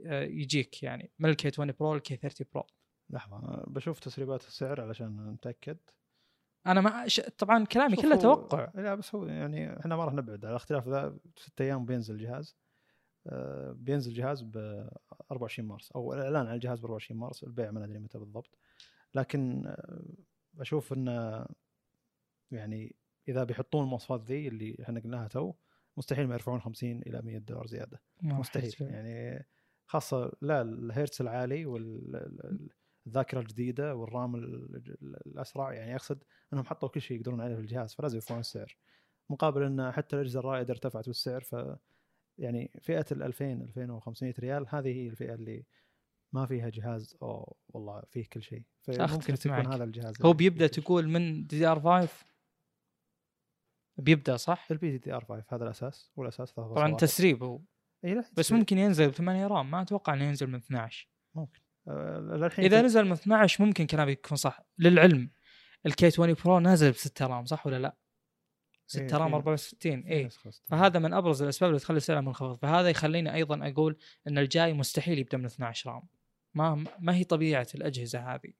آه، 0.06 0.22
يجيك 0.22 0.82
يعني 0.82 1.10
من 1.18 1.30
الكي 1.30 1.48
20 1.48 1.72
برو 1.80 1.94
للكي 1.94 2.16
30 2.16 2.46
برو 2.52 2.66
لحظة 3.10 3.64
بشوف 3.66 3.98
تسريبات 3.98 4.42
السعر 4.42 4.80
علشان 4.80 5.30
نتأكد. 5.30 5.78
أنا 6.66 6.80
ما 6.80 7.08
ش... 7.08 7.20
طبعا 7.20 7.64
كلامي 7.64 7.96
كله 7.96 8.16
توقع. 8.16 8.70
لا 8.74 8.94
بس 8.94 9.14
هو 9.14 9.26
يعني 9.26 9.80
إحنا 9.80 9.96
ما 9.96 10.04
راح 10.04 10.14
نبعد 10.14 10.44
على 10.44 10.50
الاختلاف 10.50 10.88
ذا 10.88 11.18
ست 11.36 11.60
أيام 11.60 11.84
بينزل 11.84 12.14
الجهاز. 12.14 12.56
آه، 13.26 13.72
بينزل 13.72 14.10
الجهاز 14.10 14.42
ب 14.42 14.56
24 15.30 15.68
مارس 15.68 15.92
أو 15.92 16.14
الإعلان 16.14 16.46
عن 16.46 16.54
الجهاز 16.54 16.80
ب 16.80 16.84
24 16.84 17.20
مارس 17.20 17.44
البيع 17.44 17.70
ما 17.70 17.86
ندري 17.86 17.98
متى 17.98 18.18
بالضبط. 18.18 18.58
لكن 19.14 19.66
آه، 19.66 20.02
أشوف 20.61 20.92
انه 20.92 21.46
يعني 22.50 22.96
إذا 23.28 23.44
بيحطون 23.44 23.84
المواصفات 23.84 24.20
ذي 24.24 24.48
اللي 24.48 24.76
إحنا 24.82 25.00
قلناها 25.00 25.28
تو 25.28 25.54
مستحيل 25.96 26.26
ما 26.28 26.34
يرفعون 26.34 26.61
50 26.61 27.02
إلى 27.02 27.22
100 27.22 27.38
دولار 27.38 27.66
زيادة. 27.66 28.00
مستحيل. 28.22 28.70
فيه. 28.70 28.84
يعني 28.86 29.46
خاصة 29.86 30.32
لا 30.42 30.62
الهيرتز 30.62 31.22
العالي 31.22 31.66
والذاكره 31.66 33.40
الجديدة 33.40 33.94
والرام 33.94 34.34
ال- 34.34 34.76
ال- 34.76 35.16
الأسرع 35.26 35.72
يعني 35.72 35.94
أقصد 35.94 36.24
إنهم 36.52 36.64
حطوا 36.64 36.88
كل 36.88 37.00
شيء 37.00 37.16
يقدرون 37.18 37.40
عليه 37.40 37.54
في 37.54 37.61
الجهاز 37.61 37.94
فلازم 37.94 38.16
يرفعون 38.16 38.40
السعر. 38.40 38.76
مقابل 39.30 39.62
إن 39.62 39.90
حتى 39.92 40.16
الأجهزة 40.16 40.40
الرائدة 40.40 40.72
ارتفعت 40.72 41.06
بالسعر 41.06 41.40
ف 41.40 41.56
يعني 42.38 42.70
فئة 42.80 43.04
ال 43.12 43.22
2000 43.22 43.52
2500 43.62 44.34
ريال 44.38 44.66
هذه 44.68 44.88
هي 44.88 45.06
الفئة 45.09 45.34
اللي 45.34 45.64
ما 46.33 46.47
فيها 46.47 46.68
جهاز 46.68 47.16
أو 47.22 47.57
والله 47.68 48.03
فيه 48.11 48.26
كل 48.33 48.43
شيء 48.43 48.62
فممكن 48.83 49.35
معك. 49.47 49.66
هذا 49.66 49.85
الجهاز 49.85 50.22
هو 50.22 50.33
بيبدأ. 50.33 50.66
تقول 50.66 51.09
من 51.09 51.47
DDR 51.46 51.80
5 51.81 52.09
بيبدأ 53.97 54.37
صح؟ 54.37 54.66
ال 54.70 54.99
DDR 54.99 55.24
5 55.24 55.45
هذا 55.49 55.64
الأساس 55.64 56.11
والأساس 56.16 56.51
3.1. 56.53 56.55
طبعا 56.55 56.97
تسريب 56.97 57.43
هو 57.43 57.61
إي 58.05 58.14
لا 58.14 58.24
بس. 58.33 58.53
ممكن 58.53 58.79
ينزل 58.79 59.09
ب 59.09 59.12
8 59.12 59.47
رام 59.47 59.70
ما 59.70 59.83
أتوقع 59.83 60.14
إنه 60.14 60.24
ينزل 60.24 60.47
من 60.47 60.55
12 60.55 61.09
آه، 61.89 62.18
للحين 62.18 62.64
إذا 62.64 62.83
نزل 62.83 63.05
من 63.05 63.12
12 63.12 63.64
ممكن 63.64 63.87
كلامي 63.87 64.12
يكون 64.12 64.37
صح 64.37 64.61
للعلم 64.79 65.31
الكي 65.87 66.07
20 66.07 66.35
برو 66.45 66.59
نازل 66.59 66.91
ب 66.91 66.95
6 66.95 67.26
رام 67.26 67.45
صح 67.45 67.66
ولا 67.66 67.79
لا؟ 67.79 67.97
6 68.87 69.01
إيه، 69.03 69.16
رام 69.22 69.29
في- 69.31 69.37
64 69.37 70.03
في 70.03 70.11
اي. 70.12 70.29
فهذا 70.66 70.99
من 70.99 71.12
أبرز 71.14 71.43
الأسباب 71.43 71.70
اللي 71.70 71.81
تخلي 71.81 71.97
السعر 71.97 72.20
منخفض 72.20 72.59
فهذا 72.59 72.91
يخليني 72.91 73.35
أيضا 73.35 73.68
أقول 73.68 73.97
إن 74.29 74.39
الجاي 74.39 74.72
مستحيل 74.72 75.18
يبدأ 75.18 75.39
من 75.39 75.45
12 75.45 75.91
رام 75.91 76.03
ما 76.55 76.84
ما 76.99 77.14
هي 77.14 77.24
طبيعة 77.24 77.66
الأجهزة 77.74 78.34
هذه. 78.34 78.53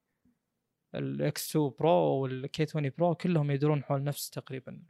الاكس 0.95 1.49
2 1.49 1.71
برو 1.79 1.91
والكي 1.91 2.63
20 2.63 2.91
برو 2.97 3.15
كلهم 3.15 3.51
يدورون 3.51 3.83
حول 3.83 4.03
نفس 4.03 4.29
تقريبا 4.29 4.83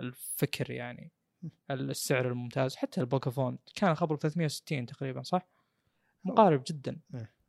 الفكر 0.00 0.70
يعني 0.70 1.12
السعر 1.70 2.28
الممتاز. 2.28 2.76
حتى 2.76 3.00
البوكافون 3.00 3.58
كان 3.74 3.94
خبر 3.94 4.16
360 4.16 4.86
تقريبا 4.86 5.22
صح؟ 5.22 5.48
مقارب 6.24 6.62
جدا. 6.66 7.00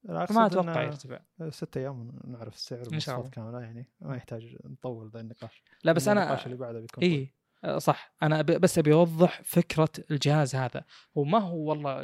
أقصد 0.06 0.34
فما 0.34 0.46
أتوقع 0.46 0.84
يرتفع. 0.84 1.20
ست 1.50 1.78
أيام 1.78 2.20
نعرف 2.26 2.56
السعر 2.56 2.82
الله. 2.82 3.30
كامله 3.30 3.62
يعني 3.62 3.90
ما 4.02 4.16
يحتاج 4.16 4.58
نطول 4.66 5.10
ذا 5.10 5.20
النقاش. 5.20 5.64
لا 5.84 5.92
بس 5.92 6.08
أنا 6.08 6.24
النقاش 6.24 6.46
اللي 6.46 6.58
بعده 6.58 6.80
بيكون 6.80 7.04
اي 7.04 7.34
صح. 7.78 8.16
أنا 8.24 8.42
بس 8.42 8.78
أبي 8.78 8.94
أوضح 8.94 9.42
فكرة 9.44 9.90
الجهاز 10.12 10.56
هذا. 10.56 10.86
هو 11.18 11.24
ما 11.24 11.40
هو 11.40 11.58
والله 11.58 12.02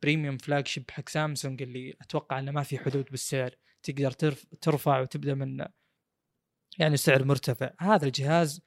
ال 0.00 0.36
premium 0.36 0.66
flagship 0.66 0.90
حق 0.90 1.08
سامسونج 1.08 1.62
اللي 1.62 1.94
أتوقع 2.00 2.38
إنه 2.38 2.52
ما 2.52 2.62
في 2.62 2.78
حدود 2.78 3.04
بالسعر. 3.10 3.50
تقدر 3.82 4.10
ترف 4.10 4.46
ترفع 4.60 5.00
وتبدأ 5.00 5.34
من 5.34 5.66
يعني 6.78 6.96
سعر 6.96 7.24
مرتفع. 7.24 7.70
هذا 7.78 8.06
الجهاز 8.06 8.60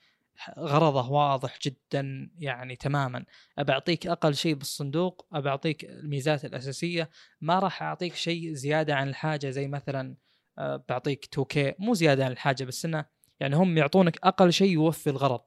غرضه 0.60 1.12
واضح 1.12 1.60
جدا 1.62 2.32
يعني 2.38 2.76
تماما. 2.76 3.26
أبى 3.58 3.72
أعطيك 3.72 4.08
أقل 4.08 4.36
شيء 4.36 4.54
بالصندوق 4.54 5.28
أبى 5.34 5.50
أعطيك 5.50 5.86
الميزات 5.86 6.46
الأساسية. 6.46 7.10
ما 7.42 7.60
راح 7.60 7.84
أعطيك 7.84 8.16
شيء 8.16 8.54
زيادة 8.54 8.96
عن 8.96 9.10
الحاجة 9.10 9.50
زي 9.50 9.68
مثلا 9.68 10.16
آه، 10.58 10.86
بعطيك 10.90 11.26
2K 11.26 11.76
مو 11.80 11.94
زيادة 11.94 12.26
عن 12.26 12.32
الحاجة 12.32 12.64
بس 12.64 12.86
إنه 12.86 13.06
يعني 13.40 13.56
هم 13.56 13.78
يعطونك 13.78 14.18
أقل 14.24 14.54
شيء 14.54 14.72
يوفي 14.72 15.10
الغرض. 15.10 15.42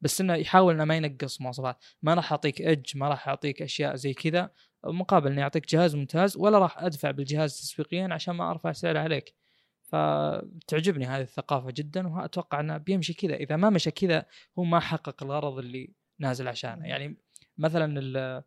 بس 0.00 0.20
إنه 0.20 0.34
يحاول 0.34 0.74
إنه 0.74 0.84
ما 0.84 0.96
ينقص 0.96 1.40
مواصفات. 1.40 1.84
ما 2.02 2.14
راح 2.14 2.32
أعطيك 2.32 2.60
edge 2.60 2.96
ما 2.96 3.08
راح 3.08 3.28
أعطيك 3.28 3.62
أشياء 3.62 3.94
زي 3.96 4.14
كذا. 4.14 4.50
مقابل 4.86 5.32
اني 5.32 5.42
اعطيك 5.42 5.68
جهاز 5.68 5.96
ممتاز 5.96 6.36
ولا 6.36 6.58
راح 6.58 6.78
أدفع 6.78 7.10
بالجهاز 7.10 7.60
تسويقيا 7.60 8.08
عشان 8.12 8.34
ما 8.34 8.50
أرفع 8.50 8.72
سعره 8.72 8.98
عليك. 8.98 9.34
فتعجبني 9.82 11.06
هذه 11.06 11.22
الثقافة 11.22 11.70
جدا 11.76 12.08
وأتوقع 12.08 12.60
إنه 12.60 12.76
بيمشي 12.76 13.14
كذا. 13.14 13.34
إذا 13.34 13.56
ما 13.56 13.70
مشى 13.70 13.90
كذا 13.90 14.26
هو 14.58 14.64
ما 14.64 14.80
حقق 14.80 15.22
الغرض 15.22 15.58
اللي 15.58 15.94
نازل 16.18 16.48
عشانه. 16.48 16.86
يعني 16.86 17.16
مثلا 17.58 18.00
ال- 18.00 18.42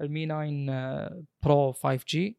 المي 0.00 0.26
9 0.26 1.24
برو 1.42 1.72
5G 1.72 2.38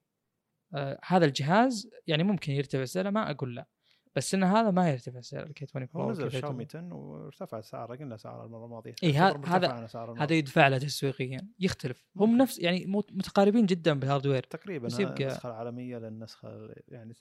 هذا 1.05 1.25
الجهاز 1.25 1.89
يعني 2.07 2.23
ممكن 2.23 2.51
يرتفع 2.53 2.85
سعره 2.85 3.09
ما 3.09 3.31
أقول 3.31 3.55
لا. 3.55 3.67
بس 4.15 4.33
إن 4.33 4.43
هذا 4.43 4.71
ما 4.71 4.89
يرتفع 4.89 5.21
سعر 5.21 5.43
الكي 5.45 5.65
20 5.65 5.87
برو 5.93 6.03
هو 6.03 6.11
نزل 6.11 6.23
والكي 6.23 6.39
شاومي 6.41 6.65
30 6.65 6.85
10 6.87 6.95
وارتفع 6.95 7.61
سعره 7.61 7.95
قلنا 7.95 8.17
سعره 8.17 8.45
المرة 8.45 8.65
الماضية. 8.65 8.95
يعتبر 9.03 9.47
هذا-. 9.47 9.87
هذا 10.17 10.33
يدفع 10.35 10.67
له 10.67 10.77
تسويقيا. 10.77 11.47
يختلف. 11.59 12.05
هم. 12.17 12.37
نفس 12.37 12.59
يعني 12.59 12.85
مت- 12.85 13.11
متقاربين 13.13 13.65
جدا 13.65 13.93
بال 13.99 14.08
hardware 14.08 14.43
تقريبا 14.43 14.85
بس 14.85 14.93
هذا 15.01 15.03
يبقى- 15.15 15.21
النسخه 15.21 15.49
العالمية 15.49 15.97
للنسخة 15.97 16.69
يعني 16.87 17.13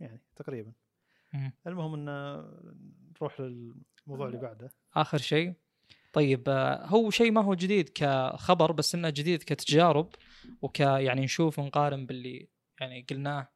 يعني 0.00 0.20
تقريبا. 0.36 0.72
مم. 1.34 1.52
المهم 1.66 1.94
إن 1.94 2.04
نروح 3.16 3.40
للموضوع 3.40 4.26
اللي 4.26 4.38
بعده. 4.38 4.70
آخر 4.96 5.18
شيء. 5.18 5.54
طيب 6.12 6.48
آه، 6.48 6.86
هو 6.86 7.10
شيء 7.10 7.30
ما 7.30 7.40
هو 7.40 7.54
جديد 7.54 7.88
كخبر 7.94 8.72
بس 8.72 8.94
إنه 8.94 9.10
جديد 9.10 9.42
كتجارب 9.42 10.08
وك 10.62 10.80
يعني 10.80 11.20
نشوف 11.20 11.58
ونقارن 11.58 12.06
باللي 12.06 12.48
يعني 12.80 13.06
قلناه 13.10 13.40
آه، 13.40 13.48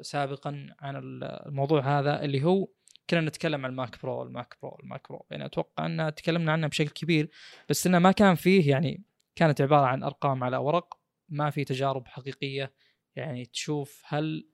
سابقا 0.00 0.66
عن 0.80 0.96
ال- 0.96 1.24
الموضوع 1.24 1.98
هذا 1.98 2.24
اللي 2.24 2.44
هو 2.44 2.68
كنا 3.10 3.20
نتكلم 3.20 3.64
عن 3.64 3.70
الماك 3.70 4.02
برو 4.02 4.22
الماك 4.22 4.56
برو 4.62 4.78
الماك 4.82 5.08
برو. 5.08 5.26
يعني 5.30 5.46
أتوقع 5.46 5.86
أن 5.86 6.14
تكلمنا 6.14 6.52
عنه 6.52 6.66
بشكل 6.66 6.90
كبير 6.90 7.30
بس 7.68 7.86
إنه 7.86 7.98
ما 7.98 8.12
كان 8.12 8.34
فيه 8.34 8.70
يعني 8.70 9.04
كانت 9.36 9.60
عبارة 9.60 9.86
عن 9.86 10.02
أرقام 10.02 10.44
على 10.44 10.56
ورق 10.56 10.98
ما 11.28 11.50
في 11.50 11.64
تجارب 11.64 12.06
حقيقية. 12.08 12.72
يعني 13.16 13.44
تشوف 13.44 14.02
هل 14.06 14.48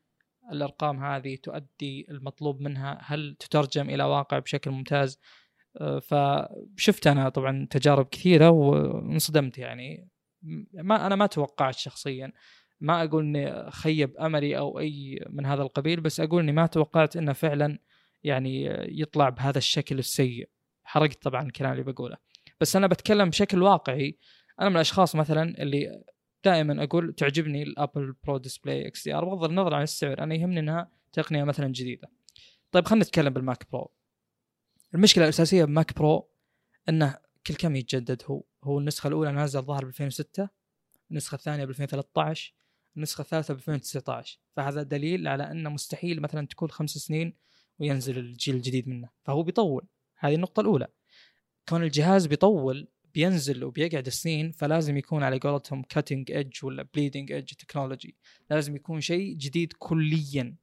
الأرقام 0.52 1.04
هذه 1.04 1.36
تؤدي 1.36 2.06
المطلوب 2.10 2.60
منها 2.60 2.98
هل 3.02 3.36
تترجم 3.38 3.90
إلى 3.90 4.04
واقع 4.04 4.38
بشكل 4.38 4.70
ممتاز. 4.70 5.20
آه، 5.80 5.98
فشفت 5.98 7.06
أنا 7.06 7.28
طبعا 7.28 7.66
تجارب 7.70 8.06
كثيرة 8.06 8.50
وانصدمت 8.50 9.58
يعني. 9.58 10.08
ما 10.72 11.06
أنا 11.06 11.16
ما 11.16 11.26
توقعت 11.26 11.74
شخصيا 11.74 12.32
ما 12.82 13.04
أقول 13.04 13.24
إني 13.24 13.70
خيب 13.70 14.16
أملي 14.16 14.58
أو 14.58 14.78
أي 14.78 15.24
من 15.30 15.46
هذا 15.46 15.62
القبيل 15.62 16.00
بس 16.00 16.20
أقول 16.20 16.42
إني 16.42 16.52
ما 16.52 16.66
توقعت 16.66 17.16
إنه 17.16 17.32
فعلا 17.32 17.78
يعني 18.24 18.64
يطلع 19.00 19.28
بهذا 19.28 19.58
الشكل 19.58 19.98
السيء. 19.98 20.48
حرقت 20.84 21.22
طبعا 21.22 21.42
الكلام 21.42 21.72
اللي 21.72 21.92
بقوله. 21.92 22.16
بس 22.60 22.76
أنا 22.76 22.86
بتكلم 22.86 23.30
بشكل 23.30 23.62
واقعي. 23.62 24.18
أنا 24.60 24.68
من 24.68 24.76
الأشخاص 24.76 25.16
مثلا 25.16 25.62
اللي 25.62 26.04
دائما 26.44 26.84
أقول 26.84 27.14
تعجبني 27.14 27.62
الابل 27.62 28.14
Pro 28.24 28.38
Display 28.38 28.86
XDR 28.86 29.24
بغض 29.24 29.44
النظر 29.44 29.74
عن 29.74 29.82
السعر 29.82 30.22
أنا 30.22 30.34
يهمني 30.34 30.60
إنها 30.60 30.90
تقنية 31.12 31.44
مثلا 31.44 31.68
جديدة. 31.68 32.08
طيب 32.72 32.86
خلينا 32.86 33.04
نتكلم 33.04 33.32
بالماك 33.32 33.66
برو 33.72 33.92
المشكلة 34.94 35.24
الأساسية 35.24 35.64
بماك 35.64 35.98
برو 35.98 36.28
إنه 36.88 37.18
كل 37.46 37.54
كم 37.54 37.76
يتجدد 37.76 38.22
هو. 38.26 38.44
هو 38.64 38.78
النسخة 38.78 39.08
الأولى 39.08 39.32
نازلة 39.32 39.60
الظاهر 39.60 39.84
ب 39.84 39.88
2006 39.88 40.48
النسخة 41.10 41.34
الثانية 41.34 41.64
ب 41.64 41.68
2013 41.68 42.54
النسخه 42.96 43.22
الثالثه 43.22 43.54
ب 43.54 43.56
2019 43.56 44.38
فهذا 44.56 44.82
دليل 44.82 45.28
على 45.28 45.50
انه 45.50 45.70
مستحيل 45.70 46.20
مثلا 46.20 46.46
تكون 46.46 46.70
خمس 46.70 46.90
سنين 46.90 47.34
وينزل 47.78 48.18
الجيل 48.18 48.54
الجديد 48.54 48.88
منه. 48.88 49.08
فهو 49.24 49.42
بيطول. 49.42 49.86
هذه 50.18 50.34
النقطة 50.34 50.60
الأولى. 50.60 50.88
كون 51.68 51.82
الجهاز 51.82 52.26
بيطول 52.26 52.88
بينزل 53.14 53.64
وبيقعد 53.64 54.08
سنين 54.08 54.50
فلازم 54.50 54.96
يكون 54.96 55.22
على 55.22 55.38
قولتهم 55.38 55.82
cutting 55.82 56.30
edge 56.30 56.64
ولا 56.64 56.88
bleeding 56.94 57.32
edge 57.32 57.52
technology 57.52 58.16
لازم 58.50 58.76
يكون 58.76 59.00
شيء 59.00 59.36
جديد 59.36 59.72
كليا. 59.78 60.56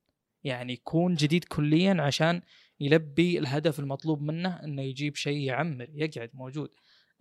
يعني 0.43 0.73
يكون 0.73 1.15
جديد 1.15 1.43
كليا 1.43 2.01
عشان 2.01 2.41
يلبي 2.80 3.39
الهدف 3.39 3.80
المطلوب 3.80 4.21
منه 4.21 4.49
إنه 4.63 4.82
يجيب 4.82 5.15
شيء 5.15 5.38
يعمر 5.38 5.88
يقعد 5.93 6.30
موجود. 6.34 6.69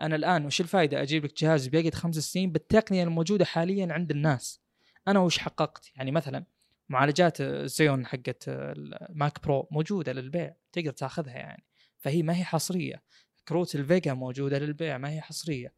أنا 0.01 0.17
الآن 0.17 0.47
وش 0.47 0.61
الفائده 0.61 1.03
أجيب 1.03 1.25
لك 1.25 1.43
جهاز 1.43 1.67
بيقعد 1.67 1.95
خمس 1.95 2.17
سنين 2.17 2.53
بالتقنية 2.53 3.05
الموجودة 3.05 3.45
حاليا 3.45 3.93
عند 3.93 4.11
الناس. 4.11 4.68
أنا 5.09 5.21
وش 5.21 5.39
حققت؟ 5.39 5.91
يعني 5.97 6.11
مثلا 6.11 6.45
معالجات 6.89 7.43
زيون 7.43 8.07
حقت 8.07 8.45
الماك 8.49 9.43
برو 9.43 9.69
موجودة 9.71 10.13
للبيع 10.13 10.55
تقدر 10.73 10.91
تأخذها 10.91 11.37
يعني. 11.37 11.65
فهي 11.99 12.23
ما 12.23 12.37
هي 12.37 12.45
حصرية. 12.45 13.03
كروت 13.49 13.75
الفيجا 13.75 14.15
موجودة 14.15 14.59
للبيع 14.59 14.99
ما 14.99 15.11
هي 15.11 15.21
حصرية. 15.21 15.75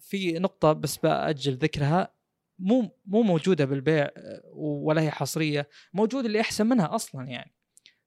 في 0.00 0.32
نقطة 0.32 0.72
بس 0.72 0.96
بأجل 0.96 1.52
ذكرها 1.52 2.14
مو 2.58 2.90
مو 3.06 3.22
موجودة 3.22 3.64
بالبيع 3.64 4.10
ولا 4.52 5.02
هي 5.02 5.10
حصرية 5.10 5.68
موجود 5.92 6.24
اللي 6.24 6.40
أحسن 6.40 6.66
منها 6.66 6.94
أصلا 6.94 7.28
يعني. 7.28 7.54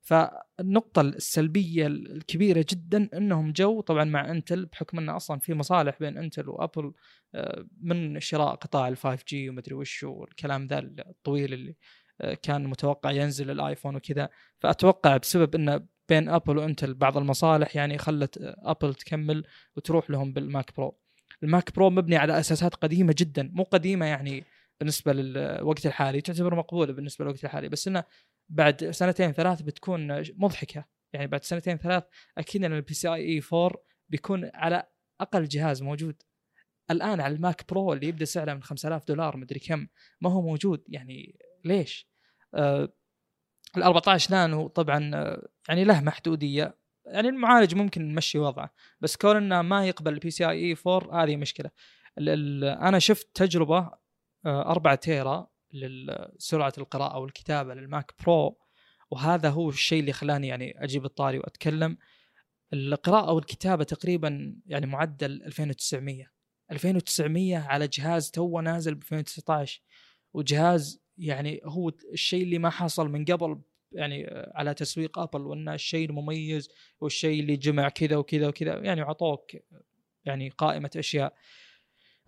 فالنقطة 0.08 1.02
السلبية 1.02 1.88
الكبيرة 1.88 2.66
جدا 2.70 3.10
إنهم 3.14 3.52
جو 3.52 3.82
طبعا 3.82 4.04
مع 4.04 4.32
إنتل 4.32 4.66
بحكم 4.66 5.00
إنه 5.00 5.16
أصلا 5.16 5.40
في 5.40 5.54
مصالح 5.54 6.00
بين 6.00 6.18
إنتل 6.18 6.50
وأبل 6.50 6.94
آه، 7.36 7.66
من 7.82 8.20
شراء 8.20 8.56
قطاع 8.56 8.88
ال 8.88 8.98
5G 8.98 9.50
ومدري 9.50 9.76
وش 9.76 10.04
والكلام 10.04 10.68
ذا 10.68 10.80
الطويل 10.80 11.54
اللي 11.54 11.76
آه، 12.22 12.34
كان 12.34 12.68
متوقع 12.68 13.12
ينزل 13.12 13.52
الآيفون 13.52 13.96
وكذا. 13.96 14.30
فأتوقع 14.60 15.18
بسبب 15.18 15.56
إنه 15.56 15.86
بين 16.10 16.30
أبل 16.30 16.58
وإنتل 16.58 16.94
بعض 16.94 17.18
المصالح 17.18 17.76
يعني 17.76 17.98
خلت 17.98 18.38
أبل 18.42 18.94
تكمل 18.94 19.44
وتروح 19.78 20.10
لهم 20.10 20.34
بالماك 20.34 20.76
برو. 20.78 21.00
الماك 21.44 21.76
برو 21.76 21.90
مبني 21.90 22.18
على 22.18 22.40
أساسات 22.40 22.76
قديمة 22.76 23.16
جدا 23.18 23.52
مو 23.54 23.64
قديمة 23.64 24.06
يعني 24.06 24.44
بالنسبة 24.80 25.14
للوقت 25.14 25.86
الحالي 25.86 26.22
تعتبر 26.22 26.56
مقبولة 26.56 26.94
بالنسبة 26.94 27.26
للوقت 27.26 27.44
الحالي 27.44 27.70
بس 27.70 27.88
إنه 27.88 28.04
بعد 28.50 28.92
سنتين 28.92 29.32
ثلاث 29.32 29.62
بتكون 29.62 30.22
مضحكة. 30.38 30.86
يعني 31.14 31.28
بعد 31.28 31.44
سنتين 31.44 31.78
ثلاث 31.78 32.04
أكيد 32.38 32.64
إن 32.64 32.74
ال 32.74 32.94
PCIe 32.94 33.42
4 33.54 33.72
بيكون 34.10 34.52
على 34.54 34.84
أقل 35.22 35.48
جهاز 35.48 35.82
موجود. 35.84 36.22
الآن 36.92 37.22
على 37.22 37.36
الماك 37.36 37.70
برو 37.70 37.94
اللي 37.94 38.08
يبدأ 38.08 38.26
سعره 38.26 38.54
من 38.54 38.64
5000 38.64 39.08
دولار 39.08 39.38
مدري 39.38 39.60
كم 39.60 39.88
ما 40.22 40.32
هو 40.32 40.42
موجود. 40.42 40.84
يعني 40.88 41.40
ليش؟ 41.66 42.10
آه 42.54 42.94
ال 43.78 43.84
14 43.84 44.32
نانو 44.32 44.68
طبعا 44.68 45.12
آه 45.16 45.48
يعني 45.70 45.84
له 45.84 46.02
محدودية. 46.02 46.78
يعني 47.06 47.30
المعالج 47.30 47.76
ممكن 47.76 48.02
نمشي 48.02 48.40
وضعه 48.40 48.74
بس 49.02 49.18
كون 49.18 49.36
إنه 49.36 49.62
ما 49.62 49.88
يقبل 49.88 50.14
ال 50.14 50.32
PCIe 50.32 50.76
4 50.88 51.24
هذه 51.24 51.36
مشكلة. 51.36 51.72
أنا 52.18 53.00
شفت 53.00 53.30
تجربة 53.34 53.92
4 54.46 54.92
آه، 54.92 54.96
تيرا 54.96 55.48
لسرعة 55.80 56.74
القراءة 56.78 57.20
والكتابة 57.20 57.74
للماك 57.74 58.14
برو 58.24 58.58
وهذا 59.12 59.50
هو 59.50 59.70
الشيء 59.70 60.00
اللي 60.00 60.14
خلاني 60.14 60.48
يعني 60.48 60.84
أجيب 60.84 61.06
الطاري 61.06 61.40
وأتكلم. 61.40 61.98
القراءة 62.74 63.32
والكتابة 63.32 63.84
تقريبا 63.84 64.56
يعني 64.66 64.86
معدل 64.86 65.44
2900 65.44 66.32
2900 66.72 67.58
على 67.58 67.88
جهاز 67.88 68.32
تو 68.32 68.62
نازل 68.62 68.96
ب 68.96 68.98
2019 68.98 69.82
وجهاز 70.34 71.02
يعني 71.18 71.62
هو 71.66 71.92
الشيء 72.14 72.44
اللي 72.44 72.60
ما 72.60 72.70
حصل 72.70 73.10
من 73.10 73.26
قبل 73.26 73.62
يعني 73.92 74.28
على 74.32 74.74
تسويق 74.74 75.20
أبل 75.20 75.42
وإنه 75.42 75.74
الشيء 75.74 76.10
المميز 76.10 76.70
والشيء 77.00 77.40
اللي 77.40 77.56
جمع 77.56 77.90
كذا 77.90 78.18
وكذا 78.18 78.48
وكذا 78.48 78.78
يعني 78.78 79.02
اعطوك 79.02 79.52
يعني 80.26 80.50
قائمة 80.50 80.92
أشياء. 80.96 81.34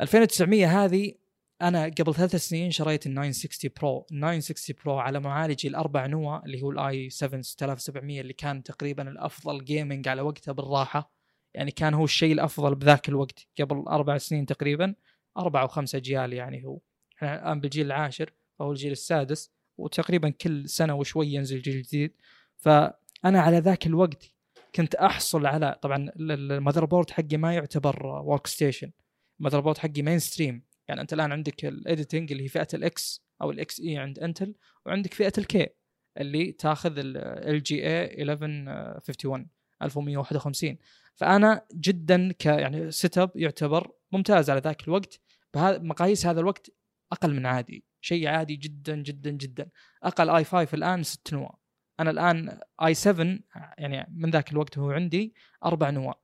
2900 0.02 0.86
هذه 0.86 1.14
أنا 1.62 1.86
قبل 1.86 2.16
ثلاث 2.16 2.36
سنين 2.36 2.72
شريت 2.72 3.08
ال 3.08 3.14
960 3.16 3.72
Pro. 3.80 4.06
ال 4.12 4.20
960 4.20 4.76
Pro 4.86 4.98
على 5.00 5.20
معالجي 5.20 5.68
الأربع 5.68 6.06
نواة 6.06 6.46
اللي 6.46 6.62
هو 6.62 6.72
ال 6.72 7.10
i7 7.10 7.42
6700 7.42 8.22
اللي 8.22 8.34
كان 8.34 8.64
تقريبا 8.64 9.10
الأفضل 9.10 9.66
gaming 9.66 10.08
على 10.08 10.22
وقته 10.22 10.52
بالراحة. 10.52 11.12
يعني 11.54 11.72
كان 11.72 11.94
هو 11.94 12.04
الشيء 12.04 12.34
الأفضل 12.34 12.76
بذاك 12.76 13.10
الوقت. 13.10 13.48
قبل 13.60 13.88
أربع 13.88 14.18
سنين 14.18 14.46
تقريبا 14.46 14.96
أربع 15.38 15.62
أو 15.62 15.68
خمس 15.68 15.96
اجيال 15.96 16.34
يعني 16.34 16.66
هو. 16.66 16.80
إحنا 17.18 17.36
الآن 17.36 17.60
بالجيل 17.60 17.86
العاشر 17.86 18.34
فهو 18.60 18.72
الجيل 18.72 18.92
السادس 18.92 19.52
وتقريبا 19.78 20.30
كل 20.30 20.70
سنة 20.70 20.96
وشوي 20.96 21.34
ينزل 21.34 21.62
جيل 21.62 21.82
جديد. 21.82 22.14
فأنا 22.58 23.42
على 23.42 23.60
ذاك 23.60 23.88
الوقت 23.88 24.34
كنت 24.76 24.96
أحصل 24.96 25.46
على 25.46 25.80
طبعا 25.82 26.12
ال 26.20 26.86
motherboard 26.86 27.10
حقي 27.10 27.38
ما 27.38 27.54
يعتبر 27.54 28.06
workstation 28.06 28.92
ال 29.40 29.60
motherboard 29.60 29.78
حقي 29.78 30.02
mainstream 30.02 30.69
يعني 30.90 31.02
أنت 31.02 31.14
الآن 31.14 31.32
عندك 31.32 31.66
ال 31.66 31.74
editing 31.74 32.32
اللي 32.32 32.44
هي 32.44 32.48
فئة 32.48 32.68
الاكس 32.74 33.26
أو 33.42 33.52
الاكس 33.52 33.80
اي 33.80 33.98
عند 33.98 34.20
انتل 34.20 34.56
وعندك 34.86 35.14
فئة 35.14 35.34
ال 35.38 35.53
K 35.53 35.68
اللي 36.18 36.52
تاخذ 36.52 36.94
ال 36.98 37.64
LGA 37.64 38.24
1151 38.24 39.48
1151 39.82 40.78
فأنا 41.16 41.66
جدا 41.74 42.32
ك 42.32 42.46
يعني 42.46 42.92
setup 42.92 43.32
يعتبر 43.36 43.92
ممتاز 44.12 44.50
على 44.50 44.60
ذاك 44.60 44.84
الوقت. 44.88 45.20
بهذا 45.54 45.78
مقاييس 45.80 46.26
هذا 46.26 46.40
الوقت 46.40 46.70
أقل 47.12 47.34
من 47.34 47.46
عادي 47.46 47.86
شيء 48.02 48.28
عادي 48.28 48.56
جدا 48.56 48.96
جدا 48.96 49.32
جدا. 49.32 49.70
أقل 50.04 50.30
i5 50.30 50.74
الآن 50.74 51.04
6 51.04 51.38
نواة. 51.38 51.60
أنا 52.00 52.10
الآن 52.10 52.60
i7 52.86 53.40
يعني 53.78 54.08
من 54.16 54.30
ذاك 54.30 54.52
الوقت 54.52 54.78
هو 54.78 54.92
عندي 54.92 55.34
أربع 55.66 55.90
نواة. 55.90 56.22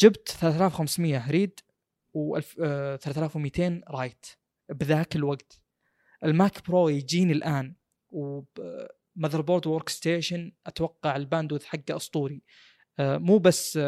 جبت 0.00 0.28
3500 0.28 1.30
read 1.30 1.60
و 2.16 2.40
3200 2.40 3.80
write 3.88 4.26
بذاك 4.68 5.16
الوقت. 5.16 5.60
الماك 6.24 6.68
برو 6.68 6.88
يجيني 6.88 7.32
الآن 7.32 7.74
و 8.10 9.40
motherboard 9.40 9.66
workstation 9.66 10.52
أتوقع 10.66 11.16
ال 11.16 11.21
bandwidth 11.21 11.64
حقه 11.64 11.96
أسطوري. 11.96 12.42
آه، 12.98 13.18
مو 13.18 13.38
بس 13.38 13.78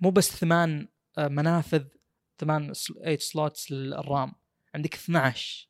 مو 0.00 0.10
بس 0.10 0.36
ثمان 0.36 0.88
آه، 1.18 1.28
منافذ 1.28 1.84
ثمان 2.38 2.72
8 2.72 3.18
slots 3.18 3.72
لل 3.72 3.92
RAM. 3.92 4.32
عندك 4.74 4.94
12 4.94 5.68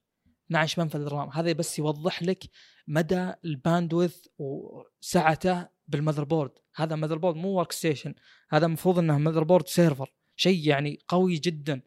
12 0.51 0.83
منفذ 0.83 1.01
ال 1.01 1.08
RAM 1.08 1.29
هذا 1.29 1.53
بس 1.53 1.79
يوضح 1.79 2.23
لك 2.23 2.45
مدى 2.89 3.33
ال 3.45 3.53
bandwidth 3.53 4.27
وسعته 4.39 5.69
بال 5.89 6.25
motherboard 6.25 6.51
هذا 6.75 6.97
motherboard 6.97 7.37
مو 7.37 7.49
workstation 7.49 8.15
هذا 8.51 8.67
المفروض 8.67 8.99
إنه 8.99 9.19
motherboard 9.19 9.67
server. 9.67 10.13
شيء 10.43 10.69
يعني 10.69 10.99
قوي 11.09 11.35
جدا. 11.35 11.81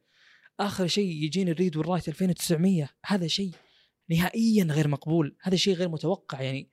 آخر 0.60 0.88
شيء 0.88 1.24
يجيني 1.24 1.52
ال 1.52 1.57
read 1.57 1.78
وال 1.78 1.86
write 1.86 2.08
2900 2.08 2.90
هذا 3.06 3.28
شيء 3.28 3.52
نهائيا 4.10 4.64
غير 4.64 4.88
مقبول. 4.88 5.38
هذا 5.42 5.56
شيء 5.56 5.76
غير 5.76 5.90
متوقع 5.90 6.42
يعني. 6.42 6.72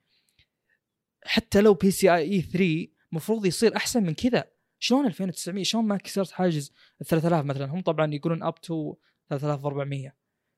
حتى 1.25 1.61
لو 1.61 1.73
PCIe 1.73 2.41
3 2.41 2.87
المفروض 3.11 3.45
يصير 3.45 3.75
أحسن 3.75 4.03
من 4.03 4.13
كذا. 4.13 4.43
شلون 4.79 5.05
2900 5.05 5.63
شلون 5.63 5.85
ما 5.85 5.97
كسرت 5.97 6.31
حاجز 6.31 6.71
ال 7.01 7.05
3000 7.05 7.45
مثلا؟ 7.45 7.65
هم 7.65 7.81
طبعا 7.81 8.13
يقولون 8.13 8.43
up 8.43 8.61
to 8.61 8.95
3400 9.29 10.13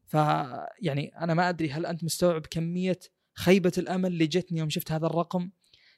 فيعني 0.08 1.18
أنا 1.18 1.34
ما 1.34 1.50
أدري 1.50 1.72
هل 1.72 1.86
أنت 1.86 2.04
مستوعب 2.04 2.46
كمية 2.46 3.00
خيبة 3.34 3.72
الأمل 3.78 4.12
اللي 4.12 4.28
جتني 4.28 4.60
يوم 4.60 4.70
شفت 4.70 4.92
هذا 4.92 5.06
الرقم؟ 5.06 5.52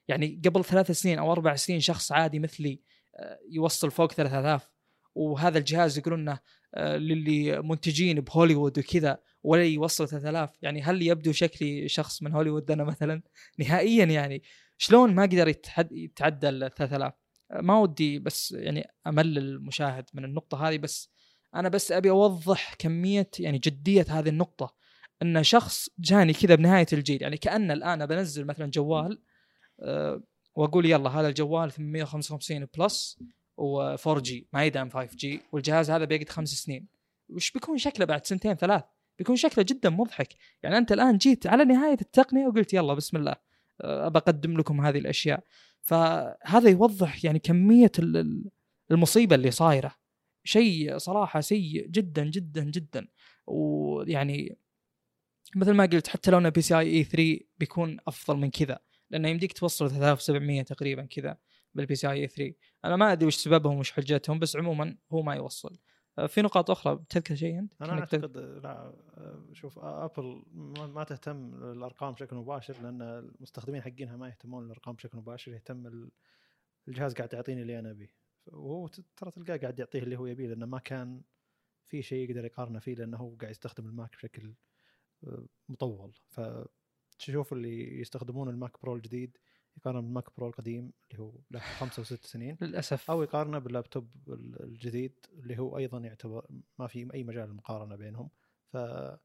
يعني 0.07 0.41
قبل 0.45 0.65
ثلاث 0.65 0.91
سنين 0.91 1.19
أو 1.19 1.31
أربع 1.31 1.55
سنين 1.55 1.79
شخص 1.79 2.11
عادي 2.11 2.39
مثلي 2.39 2.81
آه، 3.15 3.39
يوصل 3.49 3.91
فوق 3.91 4.11
3000 4.11 4.76
وهذا 5.17 5.57
الجهاز 5.57 5.97
يقولون 5.97 6.37
آه، 6.75 6.97
للي 6.97 7.61
منتجين 7.61 8.21
بهوليوود 8.21 8.79
وكذا 8.79 9.17
ولا 9.43 9.63
يوصل 9.63 10.07
3000 10.07 10.49
يعني 10.61 10.81
هل 10.81 11.01
يبدو 11.01 11.31
شكلي 11.31 11.87
شخص 11.87 12.23
من 12.23 12.33
هوليوود 12.33 12.71
أنا 12.71 12.83
مثلا؟ 12.83 13.21
نهائيا 13.59 14.05
يعني. 14.05 14.43
شلون 14.77 15.15
ما 15.15 15.23
قدر 15.23 15.47
يتعدى 15.91 16.49
ال 16.49 16.73
3000 16.73 17.13
ما 17.51 17.79
ودي 17.79 18.19
بس 18.19 18.51
يعني 18.51 18.87
أمل 19.07 19.37
المشاهد 19.37 20.05
من 20.13 20.25
النقطة 20.25 20.67
هذه 20.67 20.77
بس 20.77 21.09
أنا 21.55 21.69
بس 21.69 21.91
أبي 21.91 22.09
أوضح 22.09 22.73
كمية 22.73 23.29
يعني 23.39 23.57
جدية 23.57 24.05
هذه 24.09 24.29
النقطة. 24.29 24.75
إن 25.21 25.43
شخص 25.43 25.89
جاني 25.99 26.33
كذا 26.33 26.55
بنهاية 26.55 26.85
الجيل 26.93 27.21
يعني 27.21 27.37
كأن 27.37 27.71
الآن 27.71 28.05
بنزل 28.05 28.45
مثلا 28.45 28.71
جوال 28.71 29.21
أه 29.79 30.23
وأقول 30.55 30.85
يلا 30.85 31.09
هذا 31.09 31.27
الجوال 31.27 31.71
855 31.71 32.67
Plus 32.77 33.19
و4G 33.61 34.47
ما 34.53 34.65
يدعم 34.65 34.89
5G 34.89 35.41
والجهاز 35.51 35.91
هذا 35.91 36.05
بيقعد 36.05 36.29
خمس 36.29 36.49
سنين. 36.49 36.87
وش 37.29 37.51
بيكون 37.51 37.77
شكله 37.77 38.05
بعد 38.05 38.25
سنتين 38.25 38.53
ثلاث؟ 38.53 38.83
بيكون 39.17 39.35
شكله 39.35 39.65
جدا 39.69 39.89
مضحك. 39.89 40.35
يعني 40.63 40.77
أنت 40.77 40.91
الآن 40.91 41.17
جيت 41.17 41.47
على 41.47 41.65
نهاية 41.65 41.97
التقنية 42.01 42.47
وقلت 42.47 42.73
يلا 42.73 42.93
بسم 42.93 43.17
الله 43.17 43.35
أه، 43.81 44.07
أبى 44.07 44.19
أقدم 44.19 44.57
لكم 44.57 44.81
هذه 44.81 44.97
الأشياء. 44.97 45.43
فهذا 45.81 46.69
يوضح 46.69 47.25
يعني 47.25 47.39
كمية 47.39 47.91
المصيبة 48.91 49.35
اللي 49.35 49.51
صايرة. 49.51 49.95
شيء 50.43 50.97
صراحة 50.97 51.41
سيء 51.41 51.87
جدا 51.87 52.23
جدا 52.25 52.63
جدا. 52.63 53.07
ويعني 53.47 54.57
مثل 55.55 55.71
ما 55.71 55.85
قلت 55.85 56.07
حتى 56.07 56.31
لو 56.31 56.37
إنه 56.37 56.49
PCIe 56.49 57.03
3 57.03 57.39
بيكون 57.57 57.97
أفضل 58.07 58.37
من 58.37 58.49
كذا 58.49 58.79
لأنه 59.09 59.29
يمديك 59.29 59.53
توصل 59.53 59.89
3700 59.89 60.61
تقريبا 60.61 61.05
كذا 61.05 61.37
بال 61.73 61.95
PCIe 61.95 62.27
3 62.27 62.53
أنا 62.85 62.95
ما 62.95 63.11
أدري 63.11 63.27
وش 63.27 63.35
سببهم 63.35 63.77
وش 63.77 63.91
حجتهم 63.91 64.39
بس 64.39 64.55
عموما 64.55 64.97
هو 65.11 65.21
ما 65.21 65.35
يوصل. 65.35 65.77
آه، 66.19 66.25
في 66.27 66.41
نقاط 66.41 66.71
أخرى 66.71 66.95
بتذكر 66.95 67.35
شيء 67.35 67.59
أنت؟ 67.59 67.73
أنا 67.81 67.93
أعتقد 67.93 68.37
لا 68.37 68.93
شوف 69.53 69.79
أبل 69.79 70.43
ما 70.93 71.03
تهتم 71.03 71.53
الارقام 71.71 72.13
بشكل 72.13 72.35
مباشر 72.35 72.81
لأن 72.81 73.01
المستخدمين 73.01 73.81
حقينها 73.81 74.17
ما 74.17 74.27
يهتمون 74.27 74.65
الارقام 74.65 74.95
بشكل 74.95 75.17
مباشر 75.17 75.53
يهتم 75.53 76.09
الجهاز 76.87 77.13
قاعد 77.13 77.33
يعطيني 77.33 77.61
اللي 77.61 77.79
أنا 77.79 77.91
أبيه. 77.91 78.13
وهو 78.47 78.87
ترى 78.87 79.31
تلقاه 79.31 79.57
قاعد 79.57 79.79
يعطيه 79.79 79.99
اللي 79.99 80.17
هو 80.17 80.25
يبيه 80.25 80.47
لأنه 80.47 80.65
ما 80.65 80.79
كان 80.79 81.21
في 81.85 82.01
شيء 82.01 82.29
يقدر 82.29 82.45
يقارنه 82.45 82.79
فيه 82.79 82.95
لأنه 82.95 83.17
هو 83.17 83.35
قاعد 83.35 83.51
يستخدم 83.51 83.85
الماك 83.85 84.15
بشكل 84.15 84.53
آه، 85.23 85.45
مطول. 85.69 86.17
فتشوف 86.27 87.53
اللي 87.53 87.99
يستخدمون 87.99 88.49
الماك 88.49 88.81
برو 88.81 88.95
الجديد 88.95 89.37
يقارن 89.77 90.01
بالماك 90.01 90.37
برو 90.37 90.47
القديم 90.47 90.93
اللي 91.11 91.23
هو 91.23 91.33
له 91.51 91.59
خمسة 91.59 92.01
وست 92.01 92.25
سنين 92.25 92.57
للأسف. 92.61 93.11
أو 93.11 93.23
يقارنه 93.23 93.59
باللابتوب 93.59 94.11
ال- 94.27 94.63
الجديد 94.63 95.25
اللي 95.33 95.59
هو 95.59 95.77
أيضا 95.77 95.99
يعتبر 95.99 96.47
ما 96.79 96.87
في 96.87 97.13
أي 97.13 97.23
مجال 97.23 97.49
للمقارنه 97.49 97.95
بينهم. 97.95 98.29
فهنا 98.67 99.19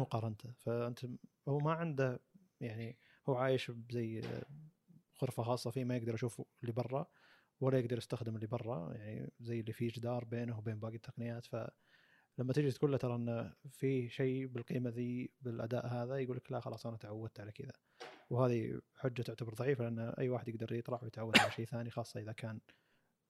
مقارنته. 0.00 0.52
فأنت 0.52 1.06
هو 1.48 1.58
ما 1.58 1.72
عنده 1.72 2.20
يعني 2.60 2.98
هو 3.28 3.34
عايش 3.34 3.72
زي 3.90 4.22
غرفة 5.22 5.42
خاصة 5.42 5.70
فيه 5.70 5.84
ما 5.84 5.96
يقدر 5.96 6.14
يشوف 6.14 6.42
اللي 6.62 6.72
برا 6.72 7.06
ولا 7.60 7.78
يقدر 7.78 7.98
يستخدم 7.98 8.36
اللي 8.36 8.46
برا. 8.46 8.94
يعني 8.94 9.32
زي 9.40 9.60
اللي 9.60 9.72
فيه 9.72 9.88
جدار 9.88 10.24
بينه 10.24 10.58
وبين 10.58 10.80
باقي 10.80 10.96
التقنيات. 10.96 11.46
فلما 12.36 12.52
تيجي 12.52 12.70
تقول 12.70 12.92
له 12.92 12.96
ترى 12.96 13.14
انه 13.14 13.52
في 13.70 14.08
شيء 14.08 14.46
بالقيمة 14.46 14.90
ذي 14.90 15.30
بالأداء 15.40 15.86
هذا 15.86 16.16
يقول 16.16 16.36
لك 16.36 16.52
لا 16.52 16.60
خلاص 16.60 16.86
أنا 16.86 16.96
تعودت 16.96 17.40
على 17.40 17.52
كذا. 17.52 17.72
وهذه 18.30 18.80
حجة 18.96 19.22
تعتبر 19.22 19.54
ضعيفة 19.54 19.84
لأن 19.84 19.98
أي 19.98 20.28
واحد 20.28 20.48
يقدر 20.48 20.72
يطلع 20.72 21.00
ويتعود 21.02 21.38
على 21.38 21.50
شيء 21.50 21.66
ثاني 21.66 21.90
خاصة 21.90 22.20
إذا 22.20 22.32
كان 22.32 22.60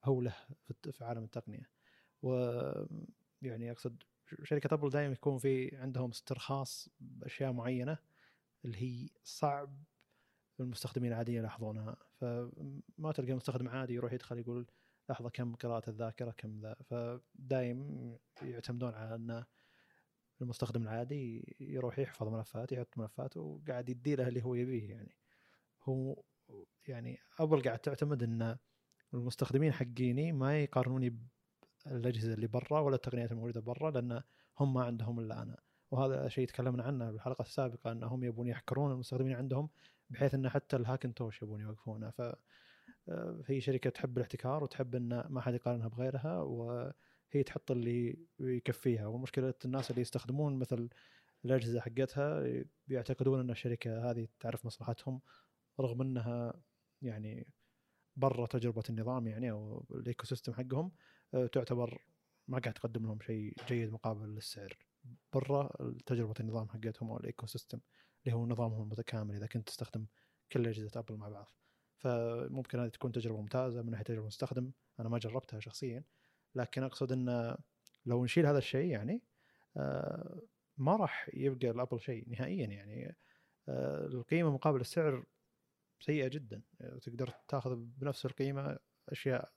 هو 0.04 0.20
له 0.20 0.34
في 0.90 1.04
عالم 1.04 1.24
التقنية. 1.24 1.70
و 2.22 2.32
يعني 3.42 3.70
أقصد 3.70 4.02
شركة 4.42 4.74
أبل 4.74 4.90
دائما 4.90 5.12
يكون 5.12 5.38
في 5.38 5.76
عندهم 5.76 6.10
استرخاص 6.10 6.88
بأشياء 7.00 7.52
معينة 7.52 7.98
اللي 8.64 8.82
هي 8.82 9.08
صعب 9.24 9.84
المستخدمين 10.60 11.12
العاديين 11.12 11.38
يلاحظونها. 11.38 11.96
فما 12.20 13.12
تلقى 13.14 13.32
مستخدم 13.32 13.68
عادي 13.68 13.94
يروح 13.94 14.12
يدخل 14.12 14.38
يقول 14.38 14.66
لحظة 15.10 15.30
كم 15.30 15.54
قراءة 15.54 15.90
الذاكرة 15.90 16.30
كم 16.30 16.60
ذا 16.60 16.74
فدايم 16.74 18.18
يعتمدون 18.42 18.94
على 18.94 19.14
إن 19.14 19.44
المستخدم 20.40 20.82
العادي 20.82 21.56
يروح 21.60 21.98
يحفظ 21.98 22.28
ملفات 22.28 22.72
يحط 22.72 22.98
ملفات 22.98 23.36
وقاعد 23.36 23.88
يدي 23.88 24.16
له 24.16 24.28
اللي 24.28 24.42
هو 24.42 24.54
يبيه 24.54 24.90
يعني. 24.90 25.16
هو 25.82 26.22
يعني 26.86 27.18
ابل 27.38 27.62
قاعد 27.62 27.78
تعتمد 27.78 28.22
إن 28.22 28.56
المستخدمين 29.14 29.72
حقيني 29.72 30.32
ما 30.32 30.62
يقارنوني 30.62 31.18
بالأجهزة 31.86 32.34
اللي 32.34 32.46
برا 32.46 32.80
ولا 32.80 32.96
التقنيات 32.96 33.32
الموجودة 33.32 33.60
برا 33.60 33.90
لأن 33.90 34.22
هم 34.58 34.74
ما 34.74 34.84
عندهم 34.84 35.20
إلا 35.20 35.42
أنا. 35.42 35.56
وهذا 35.90 36.28
شيء 36.28 36.48
تكلمنا 36.48 36.82
عنه 36.82 37.10
بالحلقة 37.10 37.42
السابقة 37.42 37.92
إنهم 37.92 38.24
يبون 38.24 38.48
يحكرون 38.48 38.92
المستخدمين 38.92 39.36
عندهم 39.36 39.68
بحيث 40.10 40.34
إن 40.34 40.48
حتى 40.48 40.76
ال 40.76 40.82
Hackintosh 40.82 41.42
يبون 41.42 41.60
يوقفونه. 41.60 42.12
هي 43.46 43.60
شركة 43.60 43.90
تحب 43.90 44.16
الاحتكار 44.16 44.64
وتحب 44.64 44.94
إن 44.94 45.24
ما 45.30 45.40
حد 45.40 45.54
يقارنها 45.54 45.88
بغيرها 45.88 46.42
وهي 46.42 47.42
تحط 47.46 47.70
اللي 47.70 48.18
يكفيها. 48.40 49.06
ومشكله 49.06 49.54
الناس 49.64 49.90
اللي 49.90 50.02
يستخدمون 50.02 50.58
مثل 50.58 50.88
الأجهزة 51.44 51.80
حقتها 51.80 52.44
بيعتقدون 52.86 53.40
إن 53.40 53.50
الشركة 53.50 54.10
هذه 54.10 54.28
تعرف 54.40 54.66
مصلحتهم 54.66 55.20
رغم 55.80 56.02
إنها 56.02 56.62
يعني 57.02 57.46
برا 58.16 58.46
تجربة 58.46 58.82
النظام 58.90 59.26
يعني 59.26 59.50
أو 59.50 59.86
ال 59.90 60.26
ecosystem 60.26 60.52
حقهم 60.54 60.92
آه، 61.34 61.46
تعتبر 61.46 62.02
ما 62.48 62.58
قاعد 62.58 62.74
تقدم 62.74 63.06
لهم 63.06 63.20
شيء 63.20 63.54
جيد 63.68 63.92
مقابل 63.92 64.36
السعر. 64.36 64.78
برا 65.32 65.70
تجربة 66.06 66.34
النظام 66.40 66.68
حقتهم 66.68 67.10
أو 67.10 67.16
ال 67.16 67.46
ecosystem 67.46 67.80
اللي 68.24 68.36
هو 68.36 68.46
نظامهم 68.46 68.82
المتكامل 68.82 69.34
إذا 69.34 69.46
كنت 69.46 69.68
تستخدم 69.68 70.06
كل 70.52 70.66
اجهزه 70.66 71.00
ابل 71.00 71.16
مع 71.16 71.28
بعض. 71.28 71.63
فممكن 72.04 72.78
هذه 72.78 72.88
تكون 72.88 73.12
تجربة 73.12 73.40
ممتازة 73.40 73.82
من 73.82 73.90
ناحية 73.90 74.04
تجربة 74.04 74.22
المستخدم. 74.22 74.72
أنا 75.00 75.08
ما 75.08 75.18
جربتها 75.18 75.60
شخصيا 75.60 76.04
لكن 76.54 76.82
أقصد 76.82 77.12
إن 77.12 77.56
لو 78.06 78.24
نشيل 78.24 78.46
هذا 78.46 78.58
الشيء 78.58 78.90
يعني 78.90 79.22
آه، 79.76 80.42
ما 80.76 80.96
راح 80.96 81.30
يبقى 81.34 81.70
الأبل 81.70 82.00
شيء 82.00 82.28
نهائيا 82.28 82.66
يعني. 82.66 83.16
آه، 83.68 84.06
القيمة 84.06 84.50
مقابل 84.50 84.80
السعر 84.80 85.24
سيئة 86.00 86.28
جدا. 86.28 86.62
تقدر 87.02 87.30
تأخذ 87.48 87.74
بنفس 87.76 88.26
القيمة 88.26 88.78
أشياء 89.08 89.52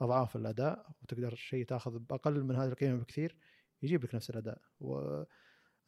أضعاف 0.00 0.36
الأداء 0.36 0.90
وتقدر 1.02 1.34
شيء 1.34 1.66
تأخذ 1.66 1.98
بأقل 1.98 2.44
من 2.44 2.56
هذه 2.56 2.68
القيمة 2.68 2.98
بكثير 2.98 3.36
يجيب 3.82 4.04
لك 4.04 4.14
نفس 4.14 4.30
الأداء. 4.30 4.62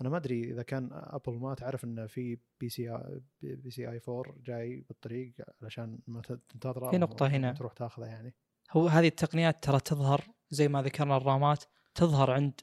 وأنا 0.01 0.11
ما 0.11 0.17
أدري 0.17 0.45
إذا 0.53 0.63
كان 0.63 0.89
أبل 0.93 1.33
ما 1.33 1.55
تعرف 1.55 1.85
إن 1.85 2.07
في 2.07 2.39
بي 2.61 2.69
سي 2.69 2.99
PCI 3.43 4.01
4 4.09 4.35
جاي 4.45 4.85
بالطريق 4.89 5.33
علشان 5.63 5.99
ما 6.07 6.21
تنتظره 6.21 6.91
في 6.91 6.99
نقطة 6.99 7.27
هنا. 7.27 7.53
تروح 7.53 7.73
تاخذه 7.73 8.07
يعني 8.07 8.35
هو 8.71 8.89
هذه 8.89 9.07
التقنيات 9.07 9.65
ترى 9.65 9.81
تظهر 9.81 10.25
زي 10.51 10.69
ما 10.69 10.83
ذكرنا 10.83 11.17
الرامات 11.17 11.65
تظهر 11.95 12.31
عند 12.31 12.61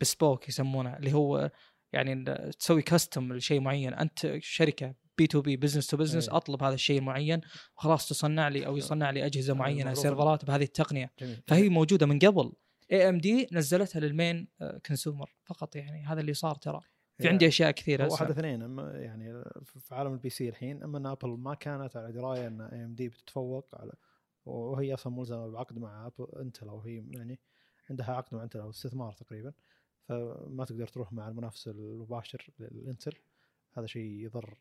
بسبوك 0.00 0.48
يسمونه 0.48 0.96
اللي 0.96 1.12
هو 1.12 1.50
يعني 1.92 2.24
تسوي 2.58 2.82
custom 2.82 3.32
لشيء 3.32 3.60
معين 3.60 3.94
أنت 3.94 4.38
شركة 4.40 4.94
B2B 5.18 5.26
business 5.26 5.86
to 5.86 5.96
business. 5.96 6.28
أطلب 6.28 6.62
هذا 6.62 6.74
الشيء 6.74 6.98
المعين 6.98 7.40
وخلاص 7.76 8.08
تصنع 8.08 8.48
لي 8.48 8.66
أو 8.66 8.76
يصنع 8.76 9.10
لي 9.10 9.26
أجهزة 9.26 9.52
أي، 9.52 9.58
معينة. 9.58 9.94
سيرفرات 9.94 10.44
بهذه 10.44 10.62
التقنية 10.62 11.12
جميل 11.18 11.42
فهي 11.46 11.68
موجودة 11.68 12.06
من 12.06 12.18
قبل 12.18 12.52
AMD 12.92 13.48
نزلتها 13.52 14.00
لل 14.00 14.16
main 14.16 14.48
consumer 14.86 15.36
فقط 15.44 15.76
يعني. 15.76 16.06
هذا 16.06 16.20
اللي 16.20 16.34
صار 16.34 16.54
ترى. 16.54 16.80
في 17.18 17.28
عندي 17.28 17.48
أشياء 17.48 17.70
كثيرة 17.70 18.04
هو 18.04 18.14
هسه. 18.14 18.24
احد 18.24 18.30
اثنين 18.30 18.78
يعني 18.78 19.44
في 19.64 19.94
عالم 19.94 20.12
ال 20.12 20.30
PC 20.30 20.48
الحين 20.48 20.82
أما 20.82 20.98
إن 20.98 21.06
أبل 21.06 21.28
ما 21.28 21.54
كانت 21.54 21.96
على 21.96 22.12
دراية 22.12 22.46
إن 22.46 22.60
AMD 22.60 23.08
بتتفوق 23.08 23.68
على 23.74 23.92
وهي 24.44 24.94
أصلا 24.94 25.12
ملزمة 25.12 25.48
بعقد 25.48 25.78
مع 25.78 26.06
ابل 26.06 26.26
انتل 26.40 26.68
أو 26.68 26.80
هي 26.80 27.04
يعني 27.10 27.40
عندها 27.90 28.10
عقد 28.10 28.34
مع 28.34 28.42
انتل 28.42 28.60
أو 28.60 28.70
استثمار 28.70 29.12
تقريبا. 29.12 29.52
فما 30.08 30.64
تقدر 30.64 30.86
تروح 30.86 31.12
مع 31.12 31.28
المنافس 31.28 31.68
المباشر 31.68 32.50
للإنتل. 32.58 33.12
هذا 33.72 33.86
شيء 33.86 34.10
يضر 34.10 34.58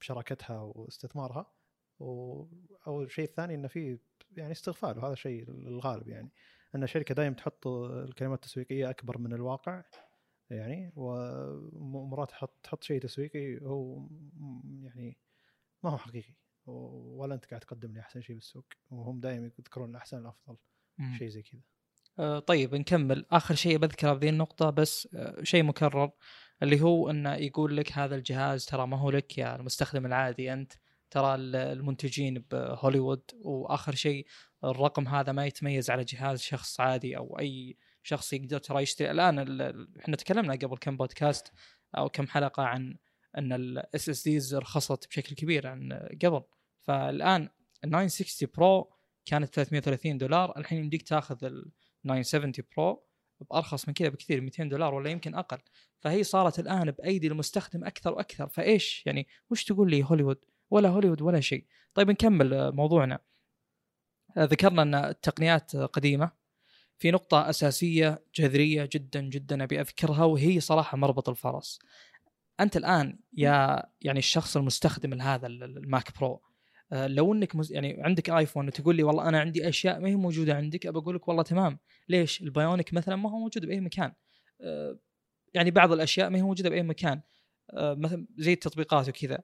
بشراكتها 0.00 0.60
واستثمارها. 0.60 1.52
و... 2.00 2.44
أو 2.86 3.02
الشيء 3.02 3.24
الثاني 3.24 3.54
انه 3.54 3.68
في 3.68 3.98
يعني 4.36 4.52
استغفال 4.52 4.98
وهذا 4.98 5.14
شيء 5.14 5.50
الغالب 5.50 6.08
يعني. 6.08 6.30
أن 6.74 6.82
الشركة 6.82 7.14
دائما 7.14 7.34
تحط 7.34 7.66
الكلمات 7.66 8.38
التسويقية 8.44 8.90
أكبر 8.90 9.18
من 9.18 9.32
الواقع 9.32 9.82
يعني 10.50 10.92
ومرات 10.96 12.30
تحط 12.30 12.50
تحط 12.62 12.82
شيء 12.84 13.00
تسويقي 13.00 13.58
هو 13.62 14.06
يعني 14.82 15.16
ما 15.82 15.90
هو 15.90 15.98
حقيقي 15.98 16.34
ولا 16.66 17.34
أنت 17.34 17.44
قاعد 17.44 17.60
تقدم 17.60 17.92
لي 17.92 18.00
أحسن 18.00 18.20
شيء 18.20 18.34
بالسوق 18.34 18.64
وهم 18.90 19.20
دائما 19.20 19.50
يذكرون 19.58 19.90
الأحسن 19.90 20.18
الأفضل. 20.18 20.56
شيء 21.18 21.28
زي 21.28 21.42
كذا. 21.42 21.60
آه، 22.18 22.38
طيب 22.38 22.74
نكمل. 22.74 23.26
آخر 23.32 23.54
شيء 23.54 23.78
بذكره 23.78 24.12
بذي 24.12 24.28
النقطة 24.28 24.70
بس 24.70 25.08
آه، 25.14 25.42
شيء 25.42 25.62
مكرر 25.62 26.10
اللي 26.62 26.80
هو 26.80 27.10
أنه 27.10 27.34
يقول 27.34 27.76
لك 27.76 27.92
هذا 27.92 28.16
الجهاز 28.16 28.66
ترى 28.66 28.86
ما 28.86 28.96
هو 28.96 29.10
لك 29.10 29.38
يا 29.38 29.56
المستخدم 29.56 30.06
العادي 30.06 30.52
أنت 30.52 30.72
ترى 31.10 31.34
ال- 31.34 31.56
المنتجين 31.56 32.44
بهوليوود. 32.50 33.22
وآخر 33.42 33.94
شيء 33.94 34.26
الرقم 34.70 35.08
هذا 35.08 35.32
ما 35.32 35.46
يتميز 35.46 35.90
على 35.90 36.04
جهاز 36.04 36.40
شخص 36.40 36.80
عادي 36.80 37.16
أو 37.16 37.38
أي 37.38 37.76
شخص 38.02 38.32
يقدر 38.32 38.58
ترى 38.58 38.82
يشتري. 38.82 39.10
الآن 39.10 39.38
ال- 39.38 39.62
ال- 39.62 39.98
إحنا 40.00 40.16
تكلمنا 40.16 40.54
قبل 40.54 40.76
كم 40.76 40.96
بودكاست 40.96 41.52
أو 41.98 42.08
كم 42.08 42.26
حلقة 42.26 42.62
عن 42.62 42.96
إن 43.38 43.52
ال 43.52 44.08
SSDs 44.08 44.54
رخصت 44.54 45.08
بشكل 45.08 45.34
كبير 45.34 45.66
عن 45.66 45.92
قبل. 46.24 46.42
فالآن 46.80 47.48
ال 47.84 47.90
960 47.90 48.48
Pro 48.56 48.90
كانت 49.24 49.54
330 49.54 50.18
دولار. 50.18 50.58
الحين 50.58 50.78
يمديك 50.78 51.02
تاخذ 51.02 51.44
ال 51.44 51.70
970 52.04 52.52
Pro 52.76 53.04
بأرخص 53.50 53.88
من 53.88 53.94
كذا 53.94 54.08
بكثير 54.08 54.40
200 54.40 54.64
دولار 54.68 54.94
ولا 54.94 55.10
يمكن 55.10 55.34
أقل. 55.34 55.58
فهي 56.00 56.22
صارت 56.24 56.58
الآن 56.58 56.90
بأيدي 56.90 57.26
المستخدم 57.26 57.84
أكثر 57.84 58.12
وأكثر. 58.12 58.48
فإيش 58.48 59.02
يعني؟ 59.06 59.26
وش 59.50 59.64
تقول 59.64 59.90
لي 59.90 60.02
هوليوود؟ 60.04 60.38
ولا 60.70 60.88
هوليوود 60.88 61.22
ولا 61.22 61.40
شيء. 61.40 61.64
طيب 61.94 62.10
نكمل 62.10 62.72
موضوعنا. 62.72 63.18
ذكرنا 64.38 64.82
أن 64.82 64.94
التقنيات 64.94 65.76
قديمة. 65.76 66.44
في 66.98 67.10
نقطة 67.10 67.50
أساسية 67.50 68.24
جذرية 68.34 68.88
جدا 68.92 69.20
جدا 69.20 69.64
أبي 69.64 69.80
أذكرها 69.80 70.24
وهي 70.24 70.60
صراحة 70.60 70.96
مربط 70.96 71.28
الفرس. 71.28 71.78
أنت 72.60 72.76
الآن 72.76 73.18
يا 73.32 73.82
يعني 74.00 74.18
الشخص 74.18 74.56
المستخدم 74.56 75.14
لهذا 75.14 75.46
ال- 75.46 75.62
ال- 75.62 75.78
الماك 75.78 76.18
برو 76.18 76.42
آه، 76.92 77.06
لو 77.06 77.32
أنك 77.32 77.56
مز... 77.56 77.72
يعني 77.72 78.02
عندك 78.02 78.30
آيفون 78.30 78.66
وتقول 78.66 78.96
لي 78.96 79.02
والله 79.02 79.28
أنا 79.28 79.40
عندي 79.40 79.68
أشياء 79.68 80.00
ما 80.00 80.08
هي 80.08 80.16
موجودة 80.16 80.54
عندك 80.54 80.86
ابى 80.86 80.98
أقول 80.98 81.16
لك 81.16 81.28
والله 81.28 81.42
تمام. 81.42 81.78
ليش؟ 82.08 82.42
ال 82.42 82.49
Bionic 82.49 82.94
مثلا 82.94 83.16
ما 83.16 83.30
هو 83.30 83.38
موجود 83.38 83.66
بأي 83.66 83.80
مكان. 83.80 84.12
آه، 84.60 84.98
يعني 85.54 85.70
بعض 85.70 85.92
الأشياء 85.92 86.30
ما 86.30 86.38
هي 86.38 86.42
موجودة 86.42 86.70
بأي 86.70 86.82
مكان. 86.82 87.20
آه، 87.70 87.94
مثلا 87.94 88.26
زي 88.36 88.52
التطبيقات 88.52 89.08
وكذا. 89.08 89.38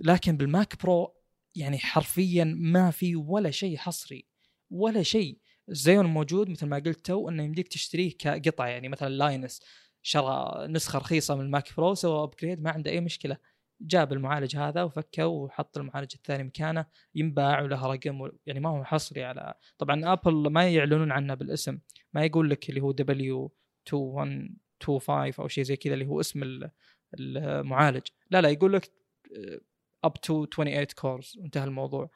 لكن 0.00 0.36
بالماك 0.36 0.82
برو 0.82 1.15
يعني 1.56 1.78
حرفيا 1.78 2.44
ما 2.44 2.90
في 2.90 3.16
ولا 3.16 3.50
شيء 3.50 3.76
حصري 3.76 4.26
ولا 4.70 5.02
شيء. 5.02 5.38
ال 5.68 5.76
Xeon 5.76 6.06
موجود 6.06 6.50
مثل 6.50 6.66
ما 6.66 6.76
قلت 6.78 7.06
تو 7.06 7.28
إنه 7.28 7.42
يمديك 7.42 7.68
تشتريه 7.68 8.12
كقطعة 8.18 8.66
يعني 8.66 8.88
مثلا 8.88 9.08
Linus 9.08 9.60
شرى 10.02 10.66
نسخة 10.68 10.98
رخيصة 10.98 11.34
من 11.34 11.40
الماك 11.40 11.76
برو 11.76 11.94
سوى 11.94 12.22
upgrade 12.22 12.62
ما 12.62 12.70
عنده 12.70 12.90
أي 12.90 13.00
مشكلة. 13.00 13.36
جاب 13.80 14.12
المعالج 14.12 14.56
هذا 14.56 14.82
وفكه 14.82 15.26
وحط 15.26 15.78
المعالج 15.78 16.12
الثاني 16.14 16.44
مكانه 16.44 16.86
ينباع 17.14 17.60
وله 17.62 17.86
رقم 17.86 18.30
يعني 18.46 18.60
ما 18.60 18.68
هو 18.70 18.84
حصري 18.84 19.24
على. 19.24 19.54
طبعا 19.78 20.12
ابل 20.12 20.50
ما 20.50 20.68
يعلنون 20.68 21.12
عنه 21.12 21.34
بالاسم 21.34 21.78
ما 22.12 22.24
يقول 22.24 22.50
لك 22.50 22.68
اللي 22.70 22.80
هو 22.80 22.92
W 22.92 23.52
2125 23.86 25.32
أو 25.38 25.48
شيء 25.48 25.64
زي 25.64 25.76
كذا 25.76 25.94
اللي 25.94 26.06
هو 26.06 26.20
اسم 26.20 26.42
ال- 26.42 26.70
المعالج. 27.20 28.06
لا 28.30 28.40
لا 28.40 28.48
يقول 28.48 28.72
لك 28.72 28.90
up 30.06 30.20
to 30.20 30.46
28 30.46 30.86
cores 30.86 31.38
انتهى 31.44 31.64
الموضوع. 31.64 32.10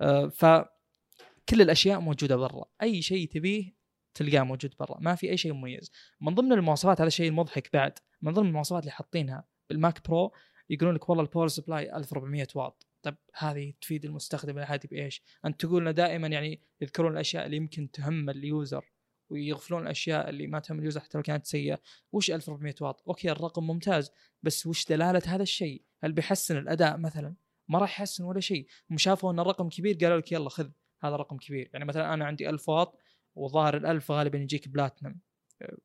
آه، 0.00 0.28
فكل 0.28 1.60
الأشياء 1.62 2.00
موجودة 2.00 2.36
برا. 2.36 2.64
أي 2.82 3.02
شيء 3.02 3.28
تبيه 3.28 3.76
تلقاه 4.14 4.42
موجود 4.42 4.74
برا. 4.80 5.00
ما 5.00 5.14
في 5.14 5.30
أي 5.30 5.36
شيء 5.36 5.52
مميز. 5.52 5.90
من 6.20 6.34
ضمن 6.34 6.52
المواصفات 6.52 7.00
هذا 7.00 7.08
الشيء 7.08 7.28
المضحك 7.28 7.72
بعد. 7.72 7.98
من 8.22 8.32
ضمن 8.32 8.46
المواصفات 8.48 8.82
اللي 8.82 8.92
حاطينها 8.92 9.44
بالماك 9.70 10.08
برو 10.08 10.32
يقولون 10.70 10.94
لك 10.94 11.08
والله 11.08 11.24
ال 11.24 11.28
power 11.28 11.48
supply 11.48 11.96
1400 11.96 12.46
واط. 12.54 12.86
طيب 13.02 13.16
هذه 13.34 13.72
تفيد 13.80 14.04
المستخدم 14.04 14.58
العادي 14.58 14.88
بإيش؟ 14.88 15.22
انت 15.44 15.60
تقول 15.60 15.82
لنا 15.82 15.90
دائما 15.90 16.28
يعني 16.28 16.60
يذكرون 16.80 17.12
الأشياء 17.12 17.46
اللي 17.46 17.56
يمكن 17.56 17.90
تهم 17.90 18.30
ال 18.30 18.41
user 18.41 18.84
ويغفلون 19.30 19.82
الأشياء 19.82 20.28
اللي 20.28 20.46
ما 20.46 20.58
تهم 20.58 20.78
ال 20.78 20.82
user 20.82 21.00
حتى 21.00 21.18
لو 21.18 21.22
كانت 21.22 21.46
سيئة، 21.46 21.80
وش 22.12 22.30
1400 22.30 22.74
واط؟ 22.80 23.02
okay 23.08 23.30
الرقم 23.30 23.66
ممتاز 23.66 24.10
بس 24.42 24.66
وش 24.66 24.86
دلالة 24.86 25.22
هذا 25.26 25.42
الشيء؟ 25.42 25.82
هل 26.04 26.12
بيحسن 26.12 26.58
الأداء 26.58 26.96
مثلا؟ 26.96 27.34
ما 27.68 27.78
راح 27.78 28.00
يحسن 28.00 28.24
ولا 28.24 28.40
شيء، 28.40 28.66
هم 28.90 28.98
شافوا 28.98 29.32
إن 29.32 29.40
الرقم 29.40 29.68
كبير 29.68 29.96
قالوا 30.00 30.18
لك 30.18 30.32
يلا 30.32 30.48
خذ 30.48 30.70
هذا 31.02 31.16
رقم 31.16 31.36
كبير، 31.36 31.70
يعني 31.72 31.84
مثلا 31.84 32.14
أنا 32.14 32.24
عندي 32.24 32.50
1000 32.50 32.68
واط 32.68 32.98
وظاهر 33.34 34.00
ال1000 34.00 34.10
غالبا 34.10 34.38
يجيك 34.38 34.68
بلاتنم 34.68 35.20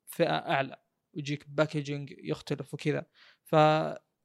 فئة 0.06 0.36
أعلى 0.36 0.76
ويجيك 1.14 1.44
packaging 1.48 2.14
يختلف 2.18 2.74
وكذا. 2.74 3.06
ف 3.44 3.56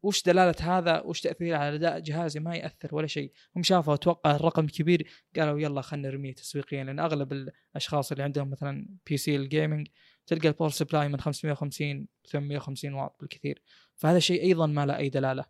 وش 0.04 0.24
دلالة 0.24 0.56
هذا؟ 0.78 1.02
وش 1.02 1.22
تاثيره 1.22 1.58
على 1.58 1.76
أداء 1.76 2.00
جهازي؟ 2.00 2.40
ما 2.40 2.56
يأثر 2.56 2.96
ولا 2.96 3.08
شيء. 3.08 3.32
هم 3.56 3.64
شافوا 3.64 3.94
أتوقع 3.94 4.36
الرقم 4.36 4.68
كبير 4.68 5.08
قالوا 5.36 5.60
يلا 5.60 5.82
خلينا 5.82 6.10
نرميه 6.10 6.34
تسويقيا 6.34 6.84
لأن 6.84 7.00
أغلب 7.00 7.34
الأشخاص 7.34 8.12
اللي 8.12 8.24
عندهم 8.24 8.50
مثلا 8.50 8.88
PC 9.08 9.18
ال 9.18 9.36
gaming 9.36 9.88
تلقى 10.28 10.48
ال 10.47 10.51
power 10.51 10.70
supply 10.70 11.10
من 11.10 11.20
550 11.20 12.08
850 12.26 12.94
واط 12.94 13.18
بالكثير. 13.20 13.62
فهذا 13.96 14.20
شيء 14.20 14.44
أيضا 14.44 14.68
ما 14.68 14.86
له 14.86 14.98
أي 14.98 15.10
دلالة. 15.10 15.46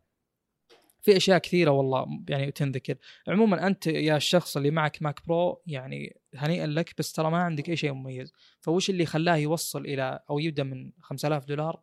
في 1.08 1.18
أشياء 1.18 1.38
كثيرة 1.38 1.72
والله 1.72 2.24
يعني 2.30 2.52
تنذكر. 2.52 2.96
عموما 3.28 3.68
أنت 3.68 3.88
يا 3.88 4.18
الشخص 4.18 4.58
اللي 4.58 4.72
معك 4.72 5.02
ماك 5.02 5.28
برو 5.28 5.62
يعني 5.68 6.20
هنيئا 6.36 6.68
لك 6.68 6.94
بس 6.98 7.14
ترى 7.14 7.32
ما 7.32 7.38
عندك 7.38 7.70
أي 7.70 7.76
شيء 7.76 7.94
مميز. 7.94 8.34
فوش 8.60 8.90
اللي 8.90 9.06
خلاه 9.06 9.36
يوصل 9.36 9.86
إلى 9.86 10.20
أو 10.30 10.40
يبدأ 10.40 10.64
من 10.64 10.92
5000 11.02 11.46
دولار 11.46 11.82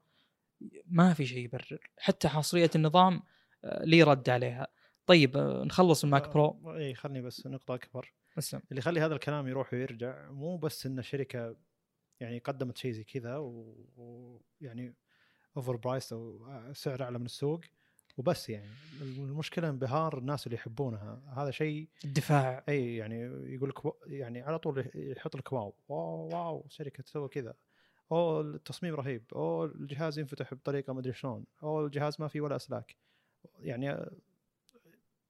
ما 0.86 1.14
في 1.14 1.26
شيء 1.26 1.38
يبرر. 1.38 1.78
حتى 1.98 2.28
حصرية 2.28 2.70
النظام 2.74 3.22
آه، 3.64 3.84
لي 3.84 4.02
رد 4.02 4.30
عليها. 4.30 4.66
طيب 5.06 5.36
آه، 5.36 5.64
نخلص 5.64 6.04
الماك 6.04 6.28
برو 6.28 6.74
إي 6.76 6.94
خلني 6.94 7.22
بس 7.22 7.46
نقطة 7.46 7.74
أكبر. 7.74 8.12
اسلم. 8.38 8.62
اللي 8.70 8.78
يخلي 8.78 9.00
هذا 9.00 9.14
الكلام 9.14 9.48
يروح 9.48 9.72
ويرجع 9.72 10.30
مو 10.30 10.56
بس 10.56 10.86
إن 10.86 10.98
الشركة 10.98 11.56
يعني 12.20 12.38
قدمت 12.38 12.76
شيء 12.76 12.92
زي 12.92 13.04
كذا 13.04 13.36
ويعني 13.96 14.94
overprice 15.56 16.12
أو 16.12 16.46
سعر 16.72 17.02
أعلى 17.02 17.18
من 17.18 17.26
السوق. 17.26 17.60
وبس 18.16 18.50
يعني. 18.50 18.68
المشكلة 19.00 19.68
انبهار 19.70 20.18
الناس 20.18 20.46
اللي 20.46 20.56
يحبونها. 20.56 21.22
هذا 21.36 21.50
شيء 21.50 21.88
الدفاع. 22.04 22.64
أي 22.68 22.96
يعني 22.96 23.20
يقول 23.54 23.68
لك 23.68 23.94
يعني 24.06 24.42
على 24.42 24.58
طول 24.58 24.90
يحط 24.94 25.36
لك 25.36 25.52
wow 25.52 25.74
wow 25.88 26.28
wow 26.28 26.66
شركة 26.68 27.02
تسوي 27.02 27.28
كذا. 27.28 27.54
أو 28.12 28.40
التصميم 28.40 28.94
رهيب. 28.94 29.24
أو 29.32 29.64
الجهاز 29.64 30.18
ينفتح 30.18 30.54
بطريقة 30.54 30.92
ما 30.92 31.00
أدري 31.00 31.12
شلون. 31.12 31.44
أو 31.62 31.86
الجهاز 31.86 32.20
ما 32.20 32.28
فيه 32.28 32.40
ولا 32.40 32.56
أسلاك 32.56 32.96
يعني 33.60 34.10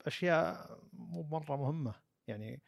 أشياء 0.06 0.78
مو 0.92 1.22
مرة 1.22 1.56
مهمة. 1.56 1.94
يعني 2.26 2.60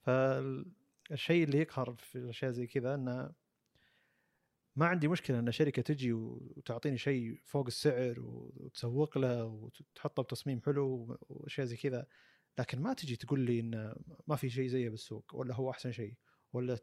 فالشيء 0.00 1.44
اللي 1.44 1.58
يقهر 1.58 1.94
في 1.94 2.18
الأشياء 2.18 2.50
زي 2.50 2.66
كذا 2.66 2.94
إنه 2.94 3.30
ما 4.76 4.86
عندي 4.86 5.08
مشكلة 5.08 5.38
إن 5.38 5.52
شركة 5.52 5.82
تجي 5.82 6.12
وتعطيني 6.12 6.98
شيء 6.98 7.40
فوق 7.44 7.66
السعر 7.66 8.20
وتسوق 8.20 9.18
له 9.18 9.44
وتحطه 9.44 10.22
بتصميم 10.22 10.60
حلو 10.60 11.18
وأشياء 11.28 11.66
زي 11.66 11.76
كذا 11.76 12.06
لكن 12.58 12.82
ما 12.82 12.92
تجي 12.94 13.16
تقول 13.16 13.40
لي 13.40 13.60
إن 13.60 13.94
ما 14.26 14.36
في 14.36 14.50
شيء 14.50 14.68
زيه 14.68 14.88
بالسوق 14.88 15.34
ولا 15.34 15.54
هو 15.54 15.70
أحسن 15.70 15.92
شيء 15.92 16.14
ولا 16.52 16.78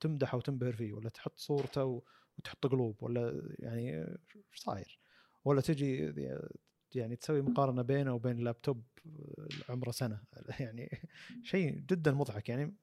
تمدحه 0.00 0.38
وتنبهر 0.38 0.72
فيه 0.72 0.92
ولا 0.92 1.08
تحط 1.08 1.38
صورته 1.38 2.02
وتحط 2.38 2.66
قلوب 2.66 3.02
ولا 3.02 3.52
يعني 3.58 4.02
إيش 4.36 4.58
صاير. 4.58 4.98
ولا 5.44 5.60
تجي 5.60 6.14
يعني 6.94 7.16
تسوي 7.16 7.42
مقارنة 7.42 7.82
بينه 7.82 8.14
وبين 8.14 8.36
لابتوب 8.36 8.84
عمره 9.68 9.90
سنة. 9.90 10.22
يعني 10.60 11.08
شيء 11.42 11.78
جدا 11.78 12.12
مضحك. 12.12 12.48
يعني 12.48 12.76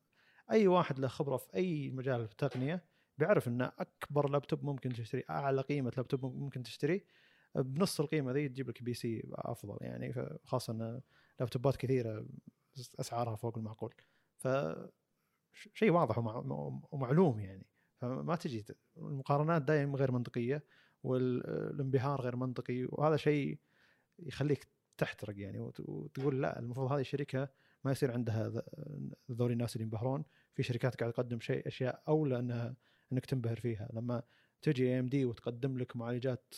أي 0.51 0.67
واحد 0.67 0.99
له 0.99 1.07
خبرة 1.07 1.37
في 1.37 1.53
أي 1.55 1.89
مجال 1.89 2.27
في 2.27 2.31
التقنية 2.31 2.85
بيعرف 3.19 3.47
ان 3.47 3.61
أكبر 3.61 4.29
لابتوب 4.29 4.63
ممكن 4.63 4.93
تشتري 4.93 5.23
أعلى 5.29 5.61
قيمة 5.61 5.91
لابتوب 5.97 6.25
ممكن 6.25 6.63
تشتري 6.63 7.05
بنص 7.55 7.99
القيمة 7.99 8.31
ذي 8.31 8.49
تجيب 8.49 8.69
لك 8.69 8.83
PC 8.83 9.23
أفضل 9.33 9.77
يعني 9.81 10.13
خاصة 10.43 10.73
إن 10.73 11.01
لابتوبات 11.39 11.75
كثيرة 11.77 12.25
أسعارها 12.99 13.35
فوق 13.35 13.57
المعقول. 13.57 13.93
ف 14.37 14.47
شيء 15.73 15.91
واضح 15.91 16.17
ومعلوم 16.91 17.39
يعني. 17.39 17.65
فما 17.97 18.35
تجي 18.35 18.65
المقارنات 18.97 19.61
دائما 19.61 19.97
غير 19.97 20.11
منطقية 20.11 20.63
والانبهار 21.03 22.21
غير 22.21 22.35
منطقي 22.35 22.87
وهذا 22.89 23.17
شيء 23.17 23.59
يخليك 24.19 24.67
تحترق 24.97 25.39
يعني 25.39 25.59
وتقول 25.59 26.41
لا 26.41 26.59
المفروض 26.59 26.91
هذه 26.91 27.01
الشركة 27.01 27.49
ما 27.83 27.91
يصير 27.91 28.11
عندها 28.11 28.63
ذول 29.31 29.51
الناس 29.51 29.75
اللي 29.75 29.83
ينبهرون. 29.83 30.23
في 30.53 30.63
شركات 30.63 30.95
قاعدة 30.95 31.13
تقدم 31.13 31.39
شيء 31.39 31.67
أشياء 31.67 32.03
أولى 32.07 32.39
إنها 32.39 32.75
إنك 33.13 33.25
تنبهر 33.25 33.59
فيها. 33.59 33.89
لما 33.93 34.23
تجي 34.61 34.87
اي 34.87 34.99
ام 34.99 35.07
دي 35.07 35.25
وتقدم 35.25 35.77
لك 35.77 35.95
معالجات 35.95 36.53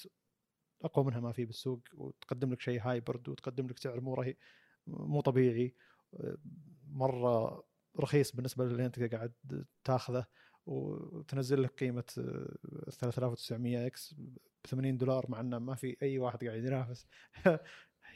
أقوى 0.84 1.06
منها 1.06 1.20
ما 1.20 1.32
في 1.32 1.46
بالسوق 1.46 1.82
وتقدم 1.94 2.54
لك 2.54 2.62
شيء 2.62 2.82
هايبرد 2.82 3.30
وتقدم 3.30 3.68
لك 3.68 3.80
سعر 3.80 4.02
مو 4.02 4.14
رهي 4.14 4.36
مو 4.88 5.22
طبيعي 5.22 5.76
مرة 6.88 7.64
رخيص 8.00 8.36
بالنسبة 8.36 8.66
للي 8.66 8.86
أنت 8.86 9.14
قاعد 9.14 9.34
تاخذه 9.84 10.26
وتنزل 10.66 11.64
لك 11.64 11.70
قيمة 11.70 12.04
3900X 12.90 14.14
ب 14.14 14.38
80 14.68 14.98
دولار 14.98 15.26
مع 15.30 15.40
إنه 15.40 15.60
ما 15.60 15.76
في 15.76 15.98
أي 16.02 16.20
واحد 16.20 16.46
قاعد 16.46 16.64
ينافس. 16.66 17.08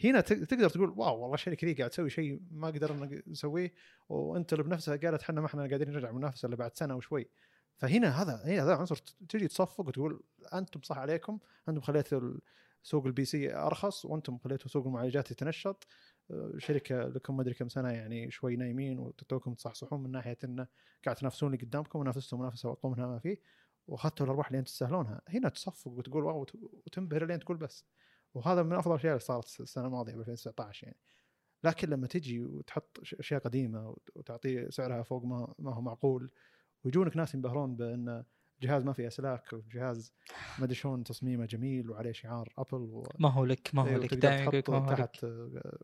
هنا 0.04 0.22
تقدر 0.22 0.70
تقول 0.70 0.90
wow 0.90 1.22
والله 1.22 1.34
الشركة 1.34 1.68
ذي 1.68 1.74
قاعد 1.74 1.90
تسوي 1.90 2.10
شيء 2.10 2.40
ما 2.52 2.68
قدرنا 2.68 3.22
نسويه 3.28 3.74
وانتل 4.10 4.64
بنفسها 4.64 4.96
قالت 4.96 5.22
إحنا 5.22 5.42
ما 5.42 5.48
إحنا 5.48 5.68
قاعدين 5.68 5.90
نرجع 5.90 6.12
منافسة 6.12 6.48
إلا 6.48 6.56
بعد 6.56 6.76
سنة 6.76 6.96
وشوي. 6.96 7.30
فهنا 7.78 8.22
هذا 8.22 8.44
هنا 8.46 8.64
هذا 8.64 8.76
عنصر 8.76 8.96
تجي 9.30 9.48
تصفق 9.48 9.88
وتقول 9.88 10.24
أنتم 10.54 10.82
صح 10.82 10.98
عليكم 10.98 11.40
أنتم 11.70 11.82
خليتوا 11.82 12.34
سوق 12.84 13.06
ال 13.06 13.26
PC 13.26 13.56
أرخص 13.56 14.06
وأنتم 14.06 14.38
خليتوا 14.38 14.70
سوق 14.70 14.86
المعالجات 14.86 15.32
يتنشط 15.32 15.88
شركة 16.58 17.04
لكم 17.04 17.38
ما 17.38 17.42
أدري 17.42 17.54
كم 17.54 17.70
سنة 17.70 17.92
يعني 17.92 18.32
شوي 18.32 18.56
نايمين 18.56 19.00
وتوكم 19.00 19.54
تصحصحون 19.54 20.04
من 20.04 20.12
ناحية 20.12 20.38
انه 20.44 20.68
قاعد 21.06 21.16
تنافسون 21.16 21.54
اللي 21.54 21.66
قدامكم 21.66 22.00
ونافستوا 22.00 22.40
منافسة 22.40 22.72
اقوى 22.72 22.92
منها 22.92 23.08
ما 23.08 23.20
في. 23.20 23.38
وأخذتوا 23.88 24.26
الأرباح 24.26 24.48
اللي 24.48 24.60
أنتم 24.60 24.72
تستاهلونها. 24.72 25.22
هنا 25.30 25.50
تصفق 25.50 25.92
وتقول 25.92 26.24
واو 26.24 26.46
وتنبهر 26.86 27.26
لين 27.26 27.40
تقول 27.40 27.58
بس. 27.58 27.86
وهذا 28.34 28.64
من 28.64 28.74
أفضل 28.74 28.92
الاشياء 28.92 29.14
اللي 29.14 29.20
صارت 29.26 29.60
السنة 29.62 29.86
الماضية 29.86 30.16
ب 30.16 30.20
2019 30.20 30.88
يعني. 30.88 31.00
لكن 31.64 31.90
لما 31.90 32.08
تجي 32.08 32.40
وتحط 32.42 33.00
أشياء 33.20 33.42
قديمة 33.42 33.96
وتعطيه 34.16 34.70
سعرها 34.70 35.04
فوق 35.04 35.24
ما, 35.26 35.54
ما 35.60 35.74
هو 35.74 35.82
معقول 35.82 36.32
ويجونك 36.86 37.18
ناس 37.18 37.36
ينبهرون 37.36 37.76
بأن 37.76 38.24
جهاز 38.62 38.84
ما 38.84 38.94
فيه 38.94 39.08
أسلاك 39.08 39.54
وجهاز 39.54 40.14
ما 40.60 40.66
أدري 40.66 40.76
شلون 40.76 41.04
تصميمه 41.04 41.46
جميل 41.46 41.90
وعليه 41.90 42.12
شعار 42.12 42.54
أبل 42.58 42.78
و... 42.78 43.08
ما 43.20 43.30
هو 43.30 43.46
لك 43.46 43.70
ما 43.74 43.82
هو 43.82 43.98
لك 43.98 44.14
دائما 44.14 44.62
تحط 44.62 44.90
تحت 44.90 45.26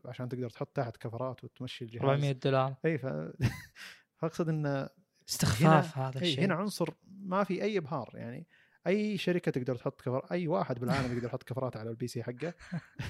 عشان 0.04 0.28
تقدر 0.28 0.50
تحط 0.50 0.68
تحت 0.76 0.96
كفرات 0.96 1.44
وتمشي 1.44 1.84
الجهاز. 1.84 2.04
400 2.04 2.32
دولار. 2.32 2.74
إي 2.84 2.98
ف... 2.98 3.06
فأقصد 4.18 4.48
انه 4.48 4.88
استخفاف 5.28 5.98
هذا 5.98 6.20
الشيء. 6.20 6.44
هنا 6.44 6.54
عنصر 6.54 6.88
ما 7.04 7.44
في 7.44 7.62
أي 7.62 7.78
إبهار 7.78 8.10
يعني 8.14 8.46
أي 8.86 9.18
شركة 9.18 9.50
تقدر 9.50 9.76
تحط 9.76 10.00
كفر 10.00 10.26
أي 10.32 10.48
واحد 10.48 10.78
بالعالم 10.78 11.12
يقدر 11.12 11.26
يحط 11.26 11.42
كفرات 11.42 11.76
على 11.76 11.90
ال 11.90 12.06
PC 12.06 12.22
حقه. 12.22 12.54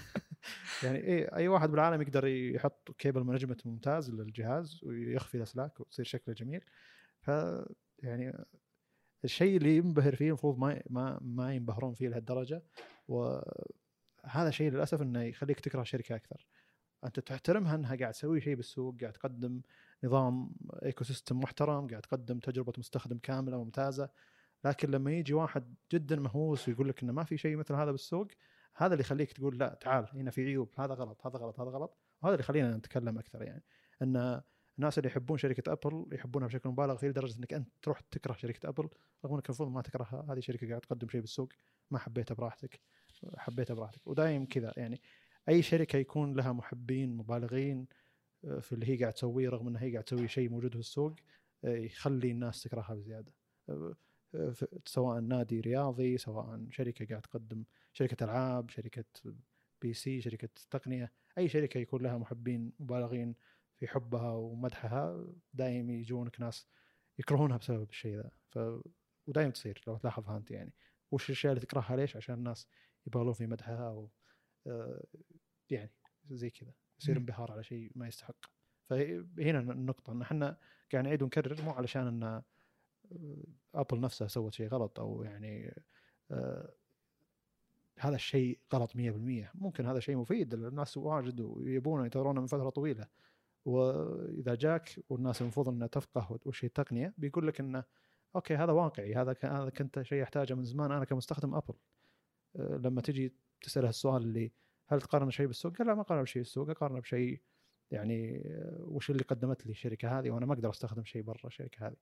يعني 0.84 0.98
إي 0.98 1.24
أي 1.24 1.48
واحد 1.48 1.70
بالعالم 1.70 2.02
يقدر 2.02 2.26
يحط 2.26 2.90
cable 2.98 3.20
management 3.20 3.66
ممتاز 3.66 4.10
للجهاز 4.10 4.80
ويخفي 4.84 5.36
الأسلاك 5.36 5.80
وتصير 5.80 6.04
شكله 6.04 6.34
جميل. 6.34 6.64
يعني 7.98 8.44
الشيء 9.24 9.56
اللي 9.56 9.76
ينبهر 9.76 10.16
فيه 10.16 10.28
المفروض 10.28 10.58
ما 10.58 10.82
ما 10.90 11.18
ما 11.22 11.54
ينبهرون 11.54 11.94
فيه 11.94 12.08
لهالدرجة. 12.08 12.62
وهذا 13.08 14.50
شيء 14.50 14.70
للأسف 14.70 15.02
إنه 15.02 15.22
يخليك 15.22 15.60
تكره 15.60 15.82
الشركة 15.82 16.16
أكثر. 16.16 16.46
أنت 17.04 17.20
تحترمها 17.20 17.74
إنها 17.74 17.96
قاعد 17.96 18.12
تسوي 18.12 18.40
شيء 18.40 18.54
بالسوق 18.54 19.00
قاعد 19.00 19.12
تقدم 19.12 19.62
نظام 20.04 20.50
ecosystem 20.84 21.40
محترم 21.40 21.86
قاعد 21.88 22.02
تقدم 22.02 22.38
تجربة 22.38 22.72
مستخدم 22.78 23.18
كاملة 23.18 23.64
ممتازة. 23.64 24.10
لكن 24.64 24.90
لما 24.90 25.12
يجي 25.12 25.34
واحد 25.34 25.74
جدا 25.92 26.16
مهووس 26.16 26.68
ويقول 26.68 26.88
لك 26.88 27.02
إنه 27.02 27.12
ما 27.12 27.24
في 27.24 27.38
شيء 27.38 27.56
مثل 27.56 27.74
هذا 27.74 27.90
بالسوق 27.90 28.28
هذا 28.76 28.94
اللي 28.94 29.04
يخليك 29.04 29.32
تقول 29.32 29.58
لا 29.58 29.78
تعال 29.80 30.08
هنا 30.14 30.30
في 30.30 30.44
عيوب 30.44 30.70
هذا 30.78 30.94
غلط 30.94 31.26
هذا 31.26 31.38
غلط 31.38 31.60
هذا 31.60 31.70
غلط 31.70 31.98
وهذا 32.22 32.34
اللي 32.34 32.44
يخلينا 32.44 32.76
نتكلم 32.76 33.18
أكثر 33.18 33.42
يعني. 33.42 33.62
ان 34.02 34.42
الناس 34.78 34.98
اللي 34.98 35.08
يحبون 35.08 35.38
شركة 35.38 35.72
أبل 35.72 36.06
يحبونها 36.12 36.48
بشكل 36.48 36.68
مبالغ 36.68 36.96
فيه 36.96 37.08
لدرجة 37.08 37.38
إنك 37.38 37.54
أنت 37.54 37.68
تروح 37.82 38.00
تكره 38.00 38.32
شركة 38.32 38.68
أبل. 38.68 38.88
رغم 39.24 39.34
إنك 39.34 39.46
المفروض 39.46 39.70
ما 39.70 39.82
تكرهها 39.82 40.26
هذه 40.28 40.40
شركة 40.40 40.66
قاعدة 40.66 40.80
تقدم 40.80 41.08
شيء 41.08 41.20
بالسوق 41.20 41.48
ما 41.90 41.98
حبيتها 41.98 42.34
براحتك 42.34 42.80
حبيتها 43.36 43.74
براحتك. 43.74 44.06
ودايم 44.06 44.46
كذا 44.46 44.72
يعني 44.76 45.00
أي 45.48 45.62
شركة 45.62 45.96
يكون 45.96 46.34
لها 46.34 46.52
محبين 46.52 47.16
مبالغين 47.16 47.86
آه، 48.44 48.58
في 48.60 48.72
اللي 48.72 48.86
هي 48.88 48.96
قاعد 48.96 49.12
تسويه 49.12 49.48
رغم 49.48 49.68
إنها 49.68 49.82
هي 49.82 49.92
قاعد 49.92 50.04
تسوي 50.04 50.28
شيء 50.28 50.48
موجود 50.50 50.72
في 50.72 50.80
السوق 50.80 51.14
آه، 51.64 51.76
يخلي 51.76 52.30
الناس 52.30 52.62
تكرهها 52.62 52.94
بزيادة. 52.94 53.32
آه، 53.68 53.94
سواء 54.86 55.20
نادي 55.20 55.60
رياضي 55.60 56.18
سواء 56.18 56.66
شركة 56.70 57.06
قاعد 57.06 57.22
تقدم 57.22 57.64
شركة 57.92 58.24
ألعاب 58.24 58.70
شركة 58.70 59.04
بي 59.82 59.94
سي 59.94 60.20
شركة 60.20 60.48
تقنية 60.70 61.12
أي 61.38 61.48
شركة 61.48 61.78
يكون 61.78 62.02
لها 62.02 62.18
محبين 62.18 62.72
مبالغين 62.80 63.34
في 63.82 63.88
حبها 63.88 64.30
ومدحها 64.30 65.24
دايم 65.54 65.90
يجونك 65.90 66.40
ناس 66.40 66.66
يكرهونها 67.18 67.56
بسبب 67.56 67.90
الشيء 67.90 68.16
ذا. 68.16 68.30
ف 68.48 68.58
ودايم 69.26 69.50
تصير 69.50 69.82
لو 69.86 69.96
تلاحظها 69.96 70.36
أنت 70.36 70.50
يعني. 70.50 70.72
وش 71.10 71.26
الأشياء 71.30 71.52
اللي 71.52 71.66
تكرهها؟ 71.66 71.96
ليش؟ 71.96 72.16
عشان 72.16 72.34
الناس 72.34 72.68
يبالغون 73.06 73.32
في 73.32 73.46
مدحها 73.46 73.88
أو 73.88 74.10
آه، 74.66 75.04
يعني 75.70 75.90
زي 76.30 76.50
كذا. 76.50 76.72
يصير 77.00 77.16
انبهار 77.16 77.52
على 77.52 77.64
شيء 77.64 77.92
ما 77.94 78.08
يستحق. 78.08 78.36
فهنا 78.90 79.58
النقطة 79.58 80.12
إن 80.12 80.22
إحنا 80.22 80.58
قاعد 80.92 81.04
نعيد 81.04 81.22
ونكرر 81.22 81.62
مو 81.62 81.70
علشان 81.70 82.22
إن 82.22 82.42
ابل 83.74 84.00
نفسها 84.00 84.28
سوت 84.28 84.54
شيء 84.54 84.68
غلط 84.68 85.00
أو 85.00 85.22
يعني 85.22 85.82
آه 86.30 86.74
هذا 87.98 88.14
الشيء 88.14 88.58
غلط 88.74 88.92
100% 88.92 88.96
ممكن 89.54 89.86
هذا 89.86 90.00
شيء 90.00 90.16
مفيد 90.16 90.54
الناس 90.54 90.96
واجد 90.96 91.40
ويبونه 91.40 92.04
ينتظرونه 92.04 92.40
من 92.40 92.46
فترة 92.46 92.70
طويلة. 92.70 93.06
وإذا 93.64 94.54
جاك 94.54 94.98
والناس 95.08 95.42
المفروض 95.42 95.68
إنها 95.68 95.86
تفقه 95.86 96.38
وش 96.44 96.64
هي 96.64 96.66
التقنية 96.66 97.14
بيقول 97.18 97.46
لك 97.46 97.60
إنه 97.60 97.84
okay 98.36 98.56
هذا 98.56 98.72
واقعي 98.72 99.14
هذا 99.14 99.36
هذا 99.42 99.70
كنت 99.70 100.02
شيء 100.02 100.22
أحتاجه 100.22 100.54
من 100.54 100.64
زمان 100.64 100.92
أنا 100.92 101.04
كمستخدم 101.04 101.54
أبل 101.54 101.74
آه 102.56 102.76
لما 102.76 103.00
تجي 103.00 103.34
تسأله 103.60 103.88
السؤال 103.88 104.22
اللي 104.22 104.52
هل 104.88 105.00
تقارن 105.00 105.30
شيء 105.30 105.46
بالسوق؟ 105.46 105.76
قال 105.76 105.86
لا 105.86 105.94
ما 105.94 106.00
اقارن 106.00 106.22
بشيء 106.22 106.42
بالسوق 106.42 106.70
أقارن 106.70 107.00
بشيء 107.00 107.40
يعني 107.90 108.42
آه، 108.46 108.78
وش 108.80 109.10
اللي 109.10 109.22
قدمت 109.22 109.66
لي 109.66 109.70
الشركة 109.70 110.18
هذه 110.18 110.30
وأنا 110.30 110.46
ما 110.46 110.54
أقدر 110.54 110.70
أستخدم 110.70 111.04
شيء 111.04 111.22
برا 111.22 111.46
الشركة 111.46 111.86
هذه. 111.86 111.96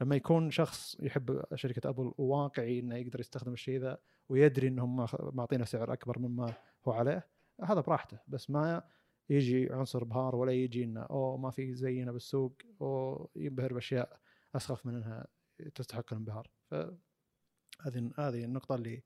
لما 0.00 0.16
يكون 0.16 0.50
شخص 0.50 0.96
يحب 1.00 1.42
شركة 1.54 1.88
أبل 1.88 2.12
وواقعي 2.18 2.78
إنه 2.78 2.96
يقدر 2.96 3.20
يستخدم 3.20 3.52
الشيء 3.52 3.80
ذا 3.80 3.98
ويدري 4.28 4.68
إنهم 4.68 5.06
معطينا 5.20 5.64
سعر 5.64 5.92
أكبر 5.92 6.18
مما 6.18 6.54
هو 6.88 6.92
عليه 6.92 7.26
هذا 7.64 7.80
براحته 7.80 8.18
بس 8.28 8.50
ما 8.50 8.82
يجي 9.30 9.72
عنصر 9.72 10.04
بهار 10.04 10.36
ولا 10.36 10.52
يجي 10.52 10.84
إنه 10.84 11.02
أوه 11.02 11.36
ما 11.36 11.50
في 11.50 11.74
زينا 11.74 12.12
بالسوق 12.12 12.62
أو 12.80 13.30
ينبهر 13.36 13.72
بأشياء 13.72 14.20
أسخف 14.56 14.86
من 14.86 14.94
إنها 14.94 15.26
تستحق 15.74 16.12
الانبهار. 16.12 16.50
فهذه 16.70 18.12
هذه 18.18 18.44
النقطة 18.44 18.74
اللي 18.74 19.02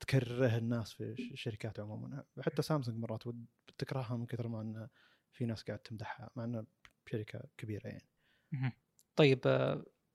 تكرره 0.00 0.56
الناس 0.56 0.92
في 0.92 1.32
الشركات 1.32 1.80
عموما. 1.80 2.24
حتى 2.40 2.62
سامسونج 2.62 2.98
مرات 2.98 3.22
تكرهها 3.78 4.16
من 4.16 4.26
كثر 4.26 4.48
ما 4.48 4.60
إن 4.60 4.88
في 5.32 5.46
ناس 5.46 5.62
قاعد 5.62 5.78
تمدحها 5.78 6.30
مع 6.36 6.44
انها 6.44 6.66
شركه 7.06 7.42
كبيرة 7.56 7.88
يعني. 7.88 8.08
طيب 9.16 9.40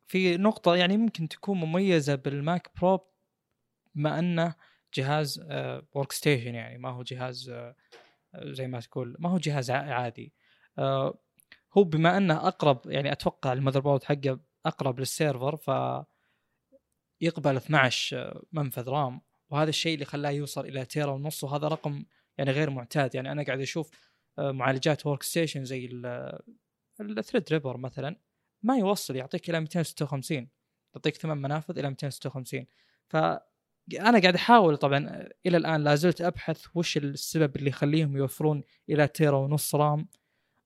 في 0.08 0.38
نقطة 0.38 0.76
يعني 0.76 0.98
ممكن 0.98 1.28
تكون 1.28 1.58
مميزة 1.58 2.16
بالماك 2.16 2.72
برو 2.82 3.08
بما 3.96 4.20
إنه 4.20 4.56
جهاز 4.94 5.40
work 5.94 6.12
آه، 6.12 6.16
station 6.16 6.56
يعني 6.56 6.78
ما 6.78 6.90
هو 6.90 7.04
جهاز 7.04 7.50
آه، 7.50 7.76
زي 8.36 8.68
ما 8.68 8.80
تقول 8.80 9.16
ما 9.20 9.30
هو 9.30 9.38
جهاز 9.38 9.72
عادي. 9.72 10.34
آه، 10.78 11.20
هو 11.78 11.84
بما 11.84 12.18
إنه 12.18 12.48
أقرب 12.48 12.82
يعني 12.86 13.12
أتوقع 13.12 13.54
ال 13.54 13.80
motherboard 13.80 14.04
حقه 14.04 14.40
أقرب 14.66 15.00
لل 15.00 15.14
server 15.14 15.56
ف 15.56 15.70
يقبل 17.22 17.58
12 17.58 18.42
منفذ 18.52 18.90
RAM. 18.90 19.22
وهذا 19.50 19.70
الشيء 19.70 19.94
اللي 19.94 20.06
خلاه 20.06 20.30
يوصل 20.30 20.66
إلى 20.66 20.86
تيرا 20.86 21.12
ونص 21.12 21.44
وهذا 21.44 21.68
رقم 21.68 22.06
يعني 22.38 22.52
غير 22.52 22.70
معتاد. 22.70 23.16
يعني 23.16 23.32
أنا 23.32 23.44
قاعد 23.44 23.60
أشوف 23.62 23.90
معالجات 24.38 25.06
workstation 25.06 25.66
زي 25.66 25.86
ال 27.02 27.50
Threadripper 27.52 27.78
مثلا 27.78 28.16
ما 28.64 28.78
يوصل 28.78 29.16
يعطيك 29.16 29.50
إلى 29.50 29.60
256 29.60 30.48
يعطيك 30.96 31.16
ثمان 31.16 31.38
منافذ 31.38 31.80
إلى 31.80 31.90
256 31.90 32.66
ف 33.08 33.18
أنا 33.92 34.20
قاعد 34.20 34.36
أحاول 34.36 34.78
طبعا 34.78 35.30
إلى 35.46 35.58
الآن 35.58 35.84
لا 35.84 35.96
زلت 35.96 36.22
أبحث 36.22 36.66
وش 36.76 36.98
السبب 36.98 37.56
اللي 37.56 37.70
يخليهم 37.70 38.18
يوفرون 38.18 38.64
إلى 38.90 39.08
تيرا 39.08 39.38
ونص 39.38 39.76
RAM. 39.76 40.08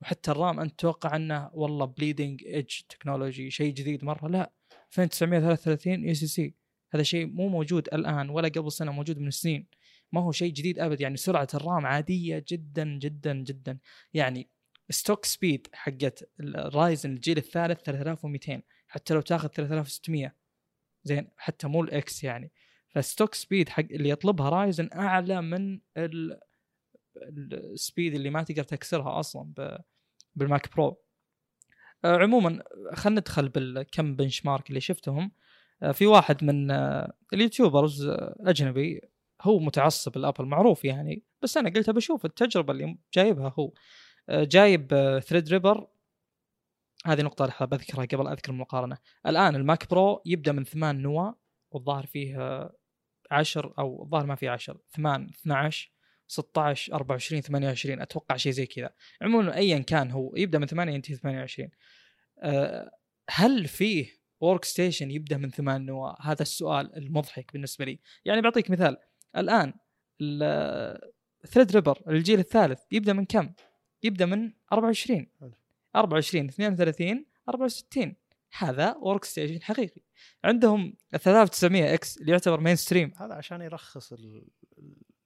وحتى 0.02 0.31
ال 0.32 0.39
RAM 0.39 0.60
أنت 0.60 0.80
تتوقع 0.80 1.15
أنه 1.15 1.49
والله 1.53 1.85
bleeding 1.86 2.44
edge 2.44 2.80
technology 2.90 3.49
شيء 3.52 3.73
جديد 3.73 4.06
مرة؟ 4.06 4.27
لا. 4.27 4.52
2933 4.98 6.03
ECC. 6.03 6.56
هذا 6.94 7.03
شيء 7.03 7.26
مو 7.27 7.48
موجود 7.48 7.88
الآن 7.94 8.30
ولا 8.30 8.48
قبل 8.48 8.72
سنة 8.72 8.91
موجود 8.91 9.19
من 9.19 9.31
سنين. 9.31 9.68
ما 10.11 10.22
هو 10.22 10.31
شيء 10.31 10.53
جديد 10.53 10.80
ابد 10.80 11.02
يعني 11.02 11.18
سرعة 11.18 11.48
ال 11.53 11.61
RAM 11.61 11.86
عادية 11.85 12.45
جدا 12.48 12.98
جدا 12.99 13.34
جدا. 13.34 13.80
يعني 14.14 14.49
stock 14.90 15.26
speed 15.26 15.68
حقت 15.73 16.30
ال 16.40 16.52
Ryzen 16.52 17.11
الجيل 17.11 17.38
الثالث 17.38 17.81
3200 17.81 18.61
حتى 18.88 19.14
لو 19.14 19.22
تاخذ 19.22 19.49
3600 19.49 20.35
زين. 21.03 21.30
حتى 21.38 21.68
مو 21.68 21.84
ال 21.84 22.03
X 22.03 22.24
يعني. 22.23 22.52
ف 22.98 23.03
stock 23.03 23.34
speed 23.34 23.69
حق 23.69 23.84
اللي 23.91 24.10
يطلبها 24.10 24.49
Ryzen 24.49 24.90
أعلى 24.94 25.41
من 25.41 25.80
ال 27.18 27.34
speed 27.34 28.14
اللي 28.14 28.30
ما 28.30 28.44
تقدر 28.44 28.64
تكسرها 28.64 29.19
أصلا 29.19 29.53
بال 30.36 30.52
Mac 30.52 30.76
Pro. 30.76 30.98
آه، 32.06 32.18
عموما 32.18 32.64
خلينا 32.94 33.19
ندخل 33.19 33.49
بالكم 33.49 34.15
benchmark 34.15 34.69
اللي 34.69 34.82
شفتهم. 34.82 35.32
آه، 35.84 35.91
في 35.91 36.07
واحد 36.07 36.44
من 36.44 36.72
آه، 36.72 37.14
ال 37.34 37.41
YouTubers 37.41 38.07
أجنبي 38.40 39.02
هو 39.41 39.60
متعصب 39.60 40.18
لأبل 40.18 40.45
معروف 40.45 40.86
يعني 40.86 41.24
بس 41.41 41.57
أنا 41.57 41.69
قلت 41.69 41.90
بشوف 41.90 42.26
التجربة 42.26 42.74
اللي 42.74 42.98
جايبها 43.14 43.53
هو. 43.60 43.74
جايب 44.30 44.88
Threadripper 45.26 45.88
هذه 47.06 47.22
نقطة 47.22 47.65
بذكرها 47.65 48.06
قبل 48.06 48.28
أذكر 48.28 48.52
المقارنة، 48.52 48.98
الآن 49.28 49.56
ال 49.56 49.64
Mac 49.64 49.90
Pro 49.90 50.22
يبدأ 50.26 50.52
من 50.52 50.64
ثمان 50.64 51.02
نواة 51.02 51.36
والظاهر 51.72 52.06
فيه 52.06 52.38
10 53.32 53.74
أو 53.80 54.04
الظاهر 54.04 54.26
ما 54.26 54.36
في 54.36 54.48
10 54.48 54.82
8 54.95 55.28
12 55.30 55.91
16 56.28 56.94
24 56.94 57.41
28 57.41 58.02
أتوقع 58.02 58.36
شيء 58.36 58.52
زي 58.52 58.66
كذا. 58.66 58.90
عموما 59.22 59.56
ايا 59.56 59.80
كان 59.80 60.12
هو 60.12 60.36
يبدأ 60.36 60.60
من 60.60 60.68
8 60.68 60.94
ينتهي 60.94 61.16
28 61.16 61.70
أه 62.40 62.91
هل 63.30 63.68
فيه 63.68 64.18
workstation 64.40 65.11
يبدأ 65.12 65.38
من 65.38 65.49
ثمان 65.49 65.86
نواة؟ 65.86 66.18
هذا 66.22 66.41
السؤال 66.41 66.98
المضحك 66.98 67.54
بالنسبة 67.54 67.86
لي. 67.86 67.99
يعني 68.26 68.41
بعطيك 68.41 68.70
مثال. 68.70 68.98
الآن 69.38 69.74
Threadripper 71.48 72.02
الجيل 72.08 72.40
الثالث 72.40 72.80
يبدأ 72.91 73.14
من 73.14 73.26
كم؟ 73.26 73.54
يبدأ 74.04 74.26
من 74.26 74.52
24 74.74 75.28
24 75.95 76.45
32 76.48 77.26
64 77.49 78.16
هذا 78.57 78.95
workstation 79.02 79.61
حقيقي. 79.61 80.02
عندهم 80.44 80.94
3900 81.11 81.94
X 81.94 82.18
اللي 82.18 82.32
يعتبر 82.32 82.60
mainstream 82.60 83.14
هذا 83.18 83.34
عشان 83.34 83.61
يرخص 83.61 84.14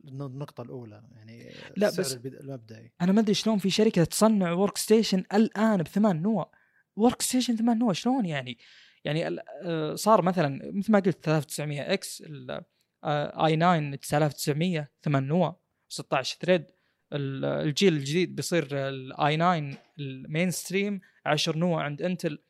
النقطة 0.05 0.61
الأولى 0.61 1.03
يعني 1.11 1.53
لا 1.77 1.87
بس 1.87 2.13
المبدئي. 2.13 2.91
أنا 3.01 3.11
ما 3.11 3.21
أدري 3.21 3.33
شلون 3.33 3.57
في 3.57 3.69
شركة 3.69 4.03
تصنع 4.03 4.51
workstation 4.51 5.23
الآن 5.33 5.83
بثمان 5.83 6.21
نوى. 6.21 6.51
workstation 6.95 7.55
ثمان 7.55 7.79
نوى 7.79 7.93
شلون 7.93 8.25
يعني؟ 8.25 8.57
يعني 9.03 9.39
آه، 9.63 9.95
صار 9.95 10.21
مثلا 10.21 10.71
مثل 10.73 10.91
ما 10.91 10.99
قلت 10.99 11.25
3900 11.25 11.93
X 11.93 12.23
i9 13.03 13.95
9900 13.95 14.91
ثمان 15.03 15.27
نوى 15.27 15.61
16 15.89 16.37
thread 16.41 16.65
الجيل 17.13 17.93
الجديد 17.93 18.35
بيصير 18.35 18.67
ال 18.71 19.37
i9 19.37 19.77
ال 19.99 20.51
mainstream 20.51 21.01
10 21.25 21.57
نوى 21.57 21.83
عند 21.83 22.01
انتل 22.01 22.43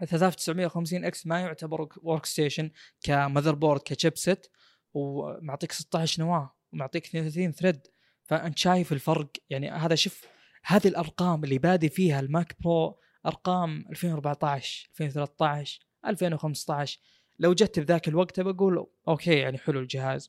3950 0.00 1.04
X 1.04 1.26
ما 1.26 1.40
يعتبر 1.40 1.88
workstation 2.02 2.26
ك 2.26 2.70
motherboard 3.02 3.54
ك 3.54 3.80
chipset 3.84 4.46
ومعطيك 4.94 5.72
16 5.72 6.22
نواة 6.22 6.54
ومعطيك 6.72 7.06
32 7.06 7.52
thread 7.52 7.80
فأنت 8.24 8.58
شايف 8.58 8.92
الفرق؟ 8.92 9.30
يعني 9.50 9.70
هذا 9.70 9.94
شوف 9.94 10.26
هذه 10.64 10.88
الأرقام 10.88 11.44
اللي 11.44 11.58
بادي 11.58 11.88
فيها 11.88 12.20
ال 12.20 12.29
Mac 12.29 12.56
Pro 12.60 13.00
أرقام 13.26 13.86
2014 13.90 14.88
2013 14.90 15.80
2015 16.06 17.00
لو 17.38 17.52
جت 17.52 17.80
بذاك 17.80 18.08
الوقت 18.08 18.40
بقول 18.40 18.86
okay 19.08 19.38
يعني 19.38 19.58
حلو 19.58 19.80
الجهاز. 19.80 20.28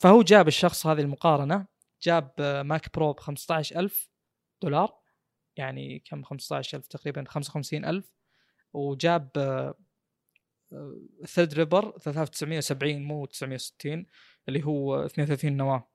فهو 0.00 0.22
جاب 0.22 0.48
الشخص 0.48 0.86
هذه 0.86 1.00
المقارنة 1.00 1.66
جاب 2.02 2.32
Mac 2.64 2.94
Pro 2.94 3.12
ب 3.12 3.20
15000 3.20 4.10
دولار 4.62 5.00
يعني 5.56 5.98
كم؟ 5.98 6.22
15000 6.22 6.86
تقريبا 6.86 7.24
55000 7.28 8.19
وجاب 8.72 9.30
Threadripper 11.26 11.98
3970 11.98 13.02
مو 13.02 13.26
960 13.26 14.06
اللي 14.48 14.64
هو 14.64 15.04
32 15.04 15.56
نواة. 15.56 15.90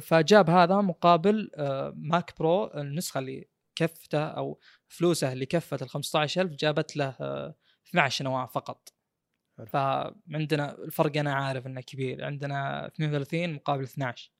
فجاب 0.00 0.50
هذا 0.50 0.80
مقابل 0.80 1.50
آه، 1.54 1.92
Mac 1.96 2.38
Pro 2.38 2.66
النسخة 2.66 3.18
اللي 3.18 3.48
كفته 3.76 4.24
أو 4.24 4.60
فلوسه 4.88 5.32
اللي 5.32 5.46
كفت 5.46 5.82
ال 5.82 5.88
15000 5.88 6.52
جابت 6.52 6.96
له 6.96 7.16
آه، 7.20 7.54
12 7.88 8.24
نواة 8.24 8.46
فقط. 8.46 8.92
فعندنا 9.66 10.74
الفرق 10.78 11.16
أنا 11.16 11.34
عارف 11.34 11.66
إنه 11.66 11.80
كبير. 11.80 12.24
عندنا 12.24 12.86
32 12.86 13.52
مقابل 13.52 13.82
12 13.82 14.32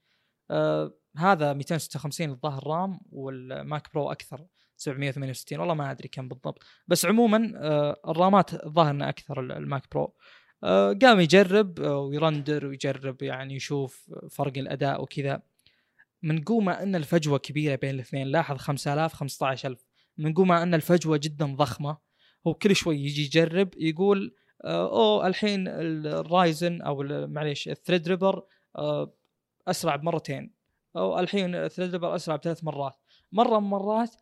آه 0.51 0.95
هذا 1.17 1.53
256 1.53 2.31
الظاهر 2.31 2.67
RAM 2.67 3.01
وال 3.13 3.45
Mac 3.45 3.93
Pro 3.95 4.13
أكثر. 4.13 4.47
768 4.77 5.61
والله 5.61 5.75
ما 5.75 5.91
أدري 5.91 6.09
كم 6.09 6.29
بالضبط. 6.29 6.63
بس 6.89 7.07
عموما 7.07 7.53
آه 7.57 8.01
الرامات 8.09 8.67
الظاهر 8.67 9.09
أكثر 9.09 9.41
ال- 9.41 9.53
ال 9.53 9.60
Mac 9.60 9.83
Pro. 9.93 10.15
آه 10.65 10.93
قام 11.03 11.21
يجرب 11.21 11.81
آه 11.81 11.99
وي 11.99 12.16
render 12.16 12.67
ويجرب 12.67 13.23
يعني 13.23 13.55
يشوف 13.55 14.11
فرق 14.31 14.59
الأداء 14.59 15.03
وكذا. 15.03 15.43
من 16.23 16.43
قومه 16.43 16.73
إن 16.83 16.97
الفجوة 16.97 17.39
كبيرة 17.39 17.75
بين 17.75 17.91
الاثنين. 17.91 18.27
لاحظ 18.27 18.57
5000 18.57 19.13
15000 19.15 19.87
من 20.19 20.35
قومه 20.35 20.63
إن 20.63 20.75
الفجوة 20.75 21.21
جدا 21.23 21.47
ضخمة. 21.57 21.97
هو 22.47 22.55
كل 22.55 22.77
شوي 22.77 22.97
يجي 22.99 23.23
يجرب 23.25 23.69
يقول 23.77 24.35
أوه 24.65 25.27
الحين 25.27 25.69
ال 25.69 25.88
Ryzen 25.88 26.83
أو 26.83 27.03
معليش 27.27 27.69
ال 27.69 28.09
Threadripper 28.09 28.43
أسرع 29.69 29.97
بمرتين. 29.97 30.53
أو 30.97 31.19
الحين 31.19 31.55
ال 31.55 31.93
Threadripper 31.93 32.15
أسرع 32.15 32.37
بثلاث 32.37 32.65
مرات. 32.65 32.97
مرة 33.33 33.61
من 33.61 33.67
مرات 33.71 34.15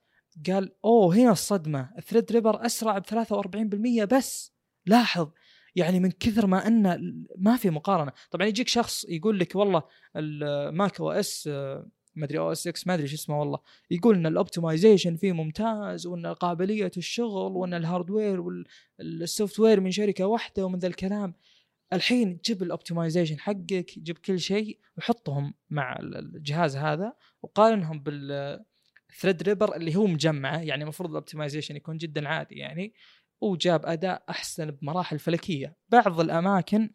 قال 0.51 0.73
أوه 0.85 1.15
هنا 1.17 1.33
الصدمة. 1.33 1.91
ال 1.99 2.33
Threadripper 2.33 2.67
أسرع 2.67 2.99
ب 2.99 3.03
43% 3.07 4.05
بس. 4.05 4.53
لاحظ 4.87 5.29
يعني 5.77 6.01
من 6.01 6.11
كثر 6.11 6.47
ما 6.47 6.67
انه 6.67 6.99
ما 7.39 7.57
في 7.57 7.71
مقارنة. 7.71 8.13
طبعا 8.31 8.47
يجيك 8.47 8.69
شخص 8.69 9.05
يقول 9.09 9.39
لك 9.39 9.55
والله 9.57 9.83
الماك 10.17 11.01
OS 11.01 11.47
ما 12.17 12.25
أدري 12.25 12.39
OS 12.39 12.67
X 12.67 12.87
ما 12.87 12.95
أدري 12.95 13.07
شو 13.07 13.15
اسمه 13.15 13.41
والله. 13.41 13.59
يقول 13.91 14.17
إن 14.17 14.27
ال 14.27 14.34
optimization 14.34 15.17
فيه 15.17 15.33
ممتاز 15.33 16.07
وإن 16.07 16.27
قابلية 16.27 16.91
الشغل 16.97 17.53
وإن 17.57 17.75
ال 17.75 17.81
hardware 17.81 18.29
وال 18.29 18.41
software 18.41 19.81
من 19.81 19.91
شركة 19.91 20.27
واحدة 20.27 20.65
ومن 20.67 20.79
ذا 20.79 20.87
الكلام. 20.89 21.35
الحين 21.93 22.39
جيب 22.45 22.63
ال 22.63 22.69
optimization 22.69 23.39
حقك 23.39 23.99
جيب 23.99 24.19
كل 24.19 24.41
شيء 24.41 24.79
وحطهم 24.99 25.55
مع 25.71 25.97
ال- 25.99 26.17
الجهاز 26.37 26.77
هذا 26.77 27.13
وقارنهم 27.43 28.01
بال 28.01 28.65
Threadripper 29.19 29.77
اللي 29.77 29.97
هو 29.97 30.07
مجمعه 30.07 30.59
يعني 30.59 30.83
المفروض 30.83 31.11
ال 31.11 31.16
optimization 31.16 31.77
يكون 31.77 31.97
جدا 31.97 32.29
عادي 32.29 32.55
يعني 32.55 32.95
وجاب 33.41 33.87
أداء 33.87 34.25
أحسن 34.31 34.71
بمراحل 34.71 35.19
فلكية. 35.19 35.77
بعض 35.89 36.21
الأماكن 36.21 36.91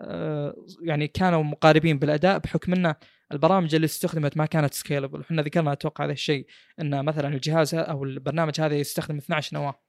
آه، 0.00 0.54
يعني 0.82 1.08
كانوا 1.08 1.42
مقاربين 1.42 1.98
بالأداء 1.98 2.38
بحكم 2.38 2.72
إن 2.72 2.94
البرامج 3.32 3.74
اللي 3.74 3.84
استخدمت 3.84 4.36
ما 4.36 4.46
كانت 4.46 4.74
scalable 4.74 5.20
إحنا 5.20 5.42
ذكرنا 5.42 5.72
أتوقع 5.72 6.04
هذا 6.04 6.12
الشيء 6.12 6.46
إن 6.80 7.04
مثلا 7.04 7.28
الجهاز 7.28 7.74
أو 7.74 8.04
البرنامج 8.04 8.60
هذا 8.60 8.74
يستخدم 8.74 9.16
12 9.16 9.56
نواة. 9.56 9.80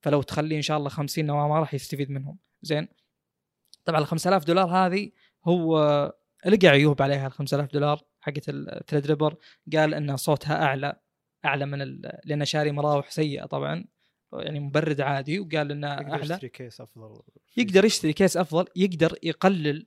فلو 0.00 0.22
تخليه 0.22 0.56
إن 0.56 0.62
شاء 0.62 0.78
الله 0.78 0.88
50 0.88 1.26
نواة 1.26 1.48
ما 1.48 1.58
راح 1.58 1.74
يستفيد 1.74 2.10
منهم. 2.10 2.38
زين؟ 2.62 2.88
طبعا 3.84 4.00
ال 4.00 4.06
5000 4.06 4.44
دولار 4.44 4.66
هذه 4.66 5.10
هو 5.44 5.78
لقى 6.46 6.68
عيوب 6.68 7.02
عليها 7.02 7.26
ال 7.26 7.32
5000 7.32 7.72
دولار 7.72 8.00
حقت 8.20 8.48
ال 8.48 9.06
Threadripper 9.06 9.36
قال 9.72 9.94
إن 9.94 10.16
صوتها 10.16 10.64
أعلى. 10.64 11.00
أعلى 11.44 11.66
من 11.66 11.82
ال... 11.82 12.18
لأن 12.24 12.44
شاري 12.44 12.72
مراوح 12.72 13.10
سيئة 13.10 13.46
طبعا 13.46 13.84
يعني 14.32 14.60
مبرد 14.60 15.00
عادي 15.00 15.40
وقال 15.40 15.70
إنه 15.70 15.92
يقدر 15.92 16.12
اعلى 16.12 16.34
يشتري 16.34 16.48
كيس 16.48 16.80
أفضل 16.80 17.22
يقدر 17.56 17.84
يشتري 17.84 18.12
كيس 18.12 18.36
أفضل 18.36 18.66
يقدر 18.76 19.18
يقلل 19.22 19.86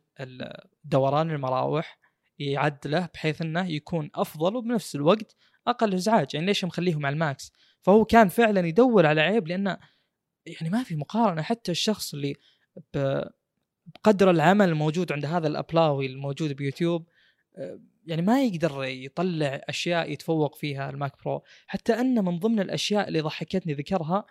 دوران 0.84 1.32
المراوح 1.32 2.00
يعدله 2.40 3.10
بحيث 3.14 3.42
إنه 3.42 3.68
يكون 3.70 4.10
أفضل 4.16 4.56
وبنفس 4.56 4.96
الوقت 4.96 5.36
أقل 5.68 5.94
إزعاج. 5.94 6.28
يعني 6.34 6.46
ليش 6.46 6.66
مخليهم 6.66 7.06
على 7.06 7.14
الماكس؟ 7.14 7.52
فهو 7.82 8.06
كان 8.06 8.28
فعلا 8.30 8.68
يدور 8.68 9.06
على 9.06 9.22
عيب 9.22 9.48
لأنه 9.48 9.78
يعني 10.46 10.70
ما 10.70 10.84
في 10.84 10.96
مقارنة 10.96 11.42
حتى 11.42 11.72
الشخص 11.72 12.14
اللي 12.14 12.36
بقدر 12.94 14.30
العمل 14.30 14.70
الموجود 14.70 15.12
عند 15.12 15.26
هذا 15.26 15.48
الأبلاوي 15.48 16.06
الموجود 16.06 16.54
بيوتيوب 16.54 17.08
يعني 18.08 18.22
ما 18.22 18.44
يقدر 18.44 18.84
يطلع 18.84 19.62
أشياء 19.70 20.12
يتفوق 20.12 20.56
فيها 20.56 20.90
الماك 20.90 21.24
Pro. 21.24 21.44
حتى 21.68 21.94
أن 21.94 22.26
من 22.26 22.40
ضمن 22.40 22.60
الأشياء 22.60 23.08
اللي 23.08 23.22
ضحكتني 23.22 23.74
ذكرها 23.74 24.26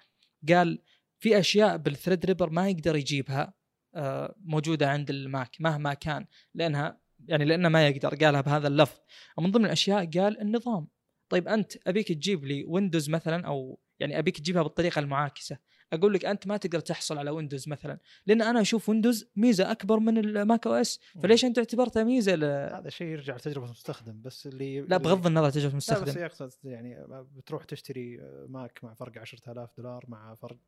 قال 0.48 0.82
في 1.18 1.38
أشياء 1.38 1.76
بال 1.76 2.26
Threadripper 2.26 2.50
ما 2.50 2.68
يقدر 2.68 2.96
يجيبها 2.96 3.54
آه، 3.94 4.34
موجودة 4.38 4.90
عند 4.90 5.10
الماك 5.10 5.56
مهما 5.60 5.94
كان 5.94 6.26
لأنها 6.54 7.00
يعني 7.28 7.44
لأنه 7.44 7.68
ما 7.68 7.88
يقدر 7.88 8.14
قالها 8.14 8.40
بهذا 8.40 8.68
اللفظ. 8.68 8.98
ومن 9.38 9.50
ضمن 9.50 9.64
الأشياء 9.64 10.10
قال 10.10 10.40
النظام. 10.40 10.88
طيب 11.28 11.48
أنت 11.48 11.72
أبيك 11.86 12.08
تجيب 12.08 12.44
لي 12.44 12.64
ويندوز 12.64 13.10
مثلا 13.10 13.46
أو 13.46 13.80
يعني 14.00 14.18
أبيك 14.18 14.38
تجيبها 14.38 14.62
بالطريقة 14.62 14.98
المعاكسة. 14.98 15.58
أقول 15.92 16.14
لك 16.14 16.24
أنت 16.24 16.46
ما 16.46 16.56
تقدر 16.56 16.80
تحصل 16.80 17.18
على 17.18 17.30
ويندوز 17.30 17.68
مثلا 17.68 17.98
لأن 18.26 18.42
أنا 18.42 18.60
أشوف 18.60 18.88
ويندوز 18.88 19.26
ميزة 19.36 19.70
أكبر 19.70 19.98
من 19.98 20.18
الماك 20.18 20.66
OS 20.66 21.00
فليش 21.22 21.44
أنت 21.44 21.58
اعتبرتها 21.58 22.04
ميزة 22.04 22.34
ل... 22.34 22.44
هذا 22.44 22.90
شيء 22.90 23.06
يرجع 23.06 23.36
لتجربة 23.36 23.66
المستخدم 23.66 24.22
بس 24.22 24.46
اللي 24.46 24.80
لا 24.80 24.96
بغض 24.96 25.26
النظر 25.26 25.50
تجربة 25.50 25.72
لا 25.72 25.76
بس 25.76 25.90
المستخدم. 25.90 26.22
يقصد 26.22 26.52
يعني 26.64 27.06
بتروح 27.36 27.64
تشتري 27.64 28.18
ماك 28.48 28.84
مع 28.84 28.94
فرق 28.94 29.18
10000 29.18 29.70
دولار 29.76 30.04
مع 30.08 30.34
فرق 30.34 30.58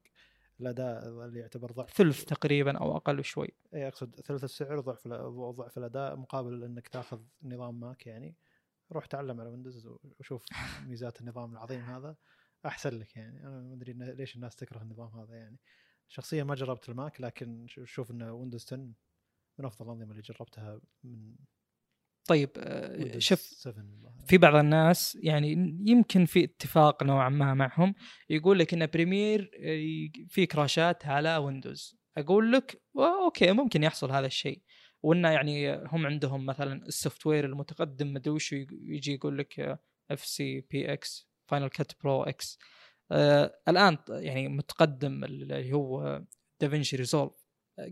الأداء 0.61 1.09
اللي 1.09 1.40
يعتبر 1.40 1.73
ضعف 1.73 1.93
ثلث 1.93 2.24
تقريبا 2.24 2.78
أو 2.78 2.97
أقل 2.97 3.24
شوي. 3.24 3.49
إي 3.74 3.89
أقصد 3.89 4.20
ثلث 4.20 4.45
السعر 4.45 4.81
ضعف 4.81 5.09
ضعف 5.09 5.78
الأداء 5.78 6.16
مقابل 6.16 6.65
إنك 6.65 6.89
تأخذ 6.89 7.20
نظام 7.43 7.81
ماك 7.81 8.07
يعني. 8.07 8.35
روح 8.93 9.07
تعلم 9.07 9.40
على 9.40 9.51
ويندوز 9.51 9.89
وشوف 10.20 10.47
ميزات 10.89 11.20
النظام 11.20 11.53
العظيم 11.53 11.81
هذا. 11.81 12.16
أحسن 12.69 12.99
لك 12.99 13.16
يعني. 13.16 13.40
أنا 13.47 13.61
ما 13.61 13.74
أدري 13.74 13.93
ليش 13.93 14.36
الناس 14.36 14.57
تكره 14.57 14.82
النظام 14.82 15.20
هذا 15.20 15.35
يعني. 15.36 15.59
شخصيا 16.09 16.45
ما 16.45 16.55
جربت 16.55 16.89
الماك 16.89 17.20
لكن 17.20 17.66
ش- 17.69 17.81
شوف 17.85 18.11
إن 18.11 18.23
ويندوز 18.23 18.65
10 18.66 18.77
من 19.59 19.65
أفضل 19.65 19.86
الأنظمة 19.86 20.11
اللي 20.11 20.23
جربتها 20.23 20.81
من 21.05 21.35
طيب 22.28 22.51
آه، 22.59 23.19
شوف 23.19 23.40
7 23.40 23.81
الظاهر. 23.81 24.15
في 24.27 24.39
بعض 24.39 24.55
الناس 24.55 25.19
يعني 25.23 25.53
يمكن 25.86 26.24
في 26.24 26.45
اتفاق 26.45 27.03
نوعا 27.03 27.28
ما 27.28 27.55
معهم. 27.55 27.95
يقول 28.31 28.59
لك 28.59 28.74
إن 28.74 28.86
Premiere 28.86 29.51
آه، 29.55 30.27
في 30.28 30.47
crashات 30.47 31.06
على 31.07 31.36
ويندوز 31.36 31.97
أقول 32.16 32.53
لك 32.53 32.82
أوكي 32.97 33.53
ممكن 33.53 33.82
يحصل 33.82 34.11
هذا 34.11 34.27
الشيء. 34.27 34.62
وانه 35.03 35.31
يعني 35.31 35.77
هم 35.77 36.07
عندهم 36.07 36.47
مثلا 36.47 36.86
ال 36.86 37.26
software 37.26 37.44
المتقدم 37.47 38.12
مدري 38.15 38.31
وش 38.31 38.53
يجي 38.73 39.12
يقول 39.15 39.39
لك 39.39 39.81
FCPX 40.10 41.28
Final 41.48 41.68
Cut 41.68 41.93
Pro 42.02 42.22
X 42.22 42.59
الآن 43.68 43.98
يعني 44.08 44.48
متقدم 44.48 45.24
اللي 45.24 45.72
هو 45.72 46.22
DaVinci 46.60 46.97
Resolve 46.97 47.32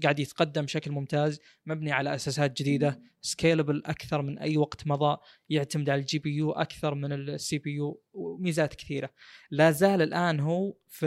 قاعد 0.03 0.19
يتقدم 0.19 0.63
بشكل 0.63 0.91
ممتاز 0.91 1.41
مبني 1.67 1.93
على 1.93 2.15
أساسات 2.15 2.63
جديدة 2.63 3.03
scalable 3.21 3.83
أكثر 3.87 4.23
من 4.23 4.39
أي 4.39 4.57
وقت 4.57 4.87
مضى 4.87 5.19
يعتمد 5.49 5.91
على 5.91 6.01
ال 6.01 6.19
GPU 6.19 6.53
أكثر 6.53 6.95
من 6.95 7.13
ال 7.13 7.59
CPU 7.59 8.03
وميزات 8.13 8.75
كثيرة. 8.75 9.11
لا 9.51 9.71
زال 9.71 10.03
الآن 10.03 10.41
هو 10.41 10.77
في 10.89 11.07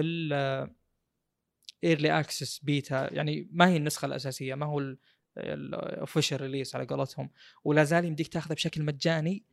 ال 1.83 1.89
early 1.89 2.19
access 2.19 2.59
beta 2.59 3.13
يعني 3.13 3.49
ما 3.51 3.67
هي 3.67 3.77
النسخة 3.77 4.05
الأساسية 4.05 4.55
ما 4.55 4.65
هو 4.65 4.95
ال 5.37 5.49
official 5.49 6.41
release 6.41 6.75
على 6.75 6.85
قولتهم. 6.85 7.29
ولا 7.63 7.83
زال 7.83 8.05
يمديك 8.05 8.27
تاخذه 8.27 8.53
بشكل 8.53 8.83
مجاني. 8.83 9.45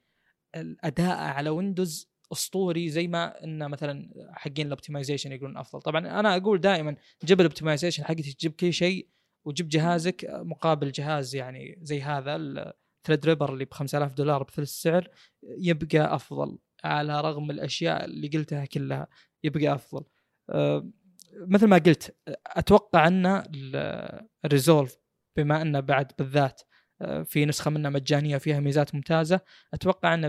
الأداء 0.55 1.16
على 1.18 1.51
ويندوز 1.51 2.16
اسطوري 2.32 2.89
زي 2.89 3.09
ما 3.09 3.44
إن 3.44 3.69
مثلا 3.70 4.11
حقين 4.32 4.66
ال 4.66 4.72
optimization 4.72 5.33
يقولون 5.32 5.57
أفضل. 5.57 5.82
طبعا 5.82 6.20
أنا 6.20 6.36
أقول 6.36 6.61
دائما 6.61 6.97
جيب 7.24 7.40
ال 7.41 7.45
optimization 7.45 8.05
حقتك 8.05 8.32
تجيب 8.35 8.53
كل 8.53 8.73
شيء 8.73 9.09
وجيب 9.44 9.69
جهازك 9.69 10.27
مقابل 10.32 10.93
جهاز 10.93 11.35
يعني 11.35 11.78
زي 11.82 12.03
هذا 12.03 12.36
ال 12.37 13.27
Threadripper 13.27 13.53
اللي 13.53 13.65
ب 13.65 13.74
5000 13.74 14.12
دولار 14.15 14.43
بثلث 14.43 14.59
السعر 14.59 15.09
يبقى 15.43 16.15
أفضل 16.15 16.59
على 16.85 17.20
رغم 17.20 17.51
الأشياء 17.51 18.05
اللي 18.05 18.28
قلتها 18.28 18.65
كلها 18.65 19.09
يبقى 19.44 19.74
أفضل. 19.74 20.05
أه، 20.51 20.90
مثل 21.36 21.66
ما 21.66 21.78
قلت 21.78 22.16
أتوقع 22.47 23.07
إن 23.09 23.27
ال- 23.27 24.27
ال 24.45 24.51
Resolve 24.51 24.99
بما 25.36 25.62
إنه 25.62 25.81
بعد 25.81 26.12
بالذات 26.19 26.62
في 27.24 27.44
نسخة 27.47 27.70
منه 27.70 27.89
مجانية 27.89 28.39
فيها 28.39 28.60
ميزات 28.60 28.94
ممتازة. 28.94 29.40
أتوقع 29.74 30.14
أنه 30.14 30.28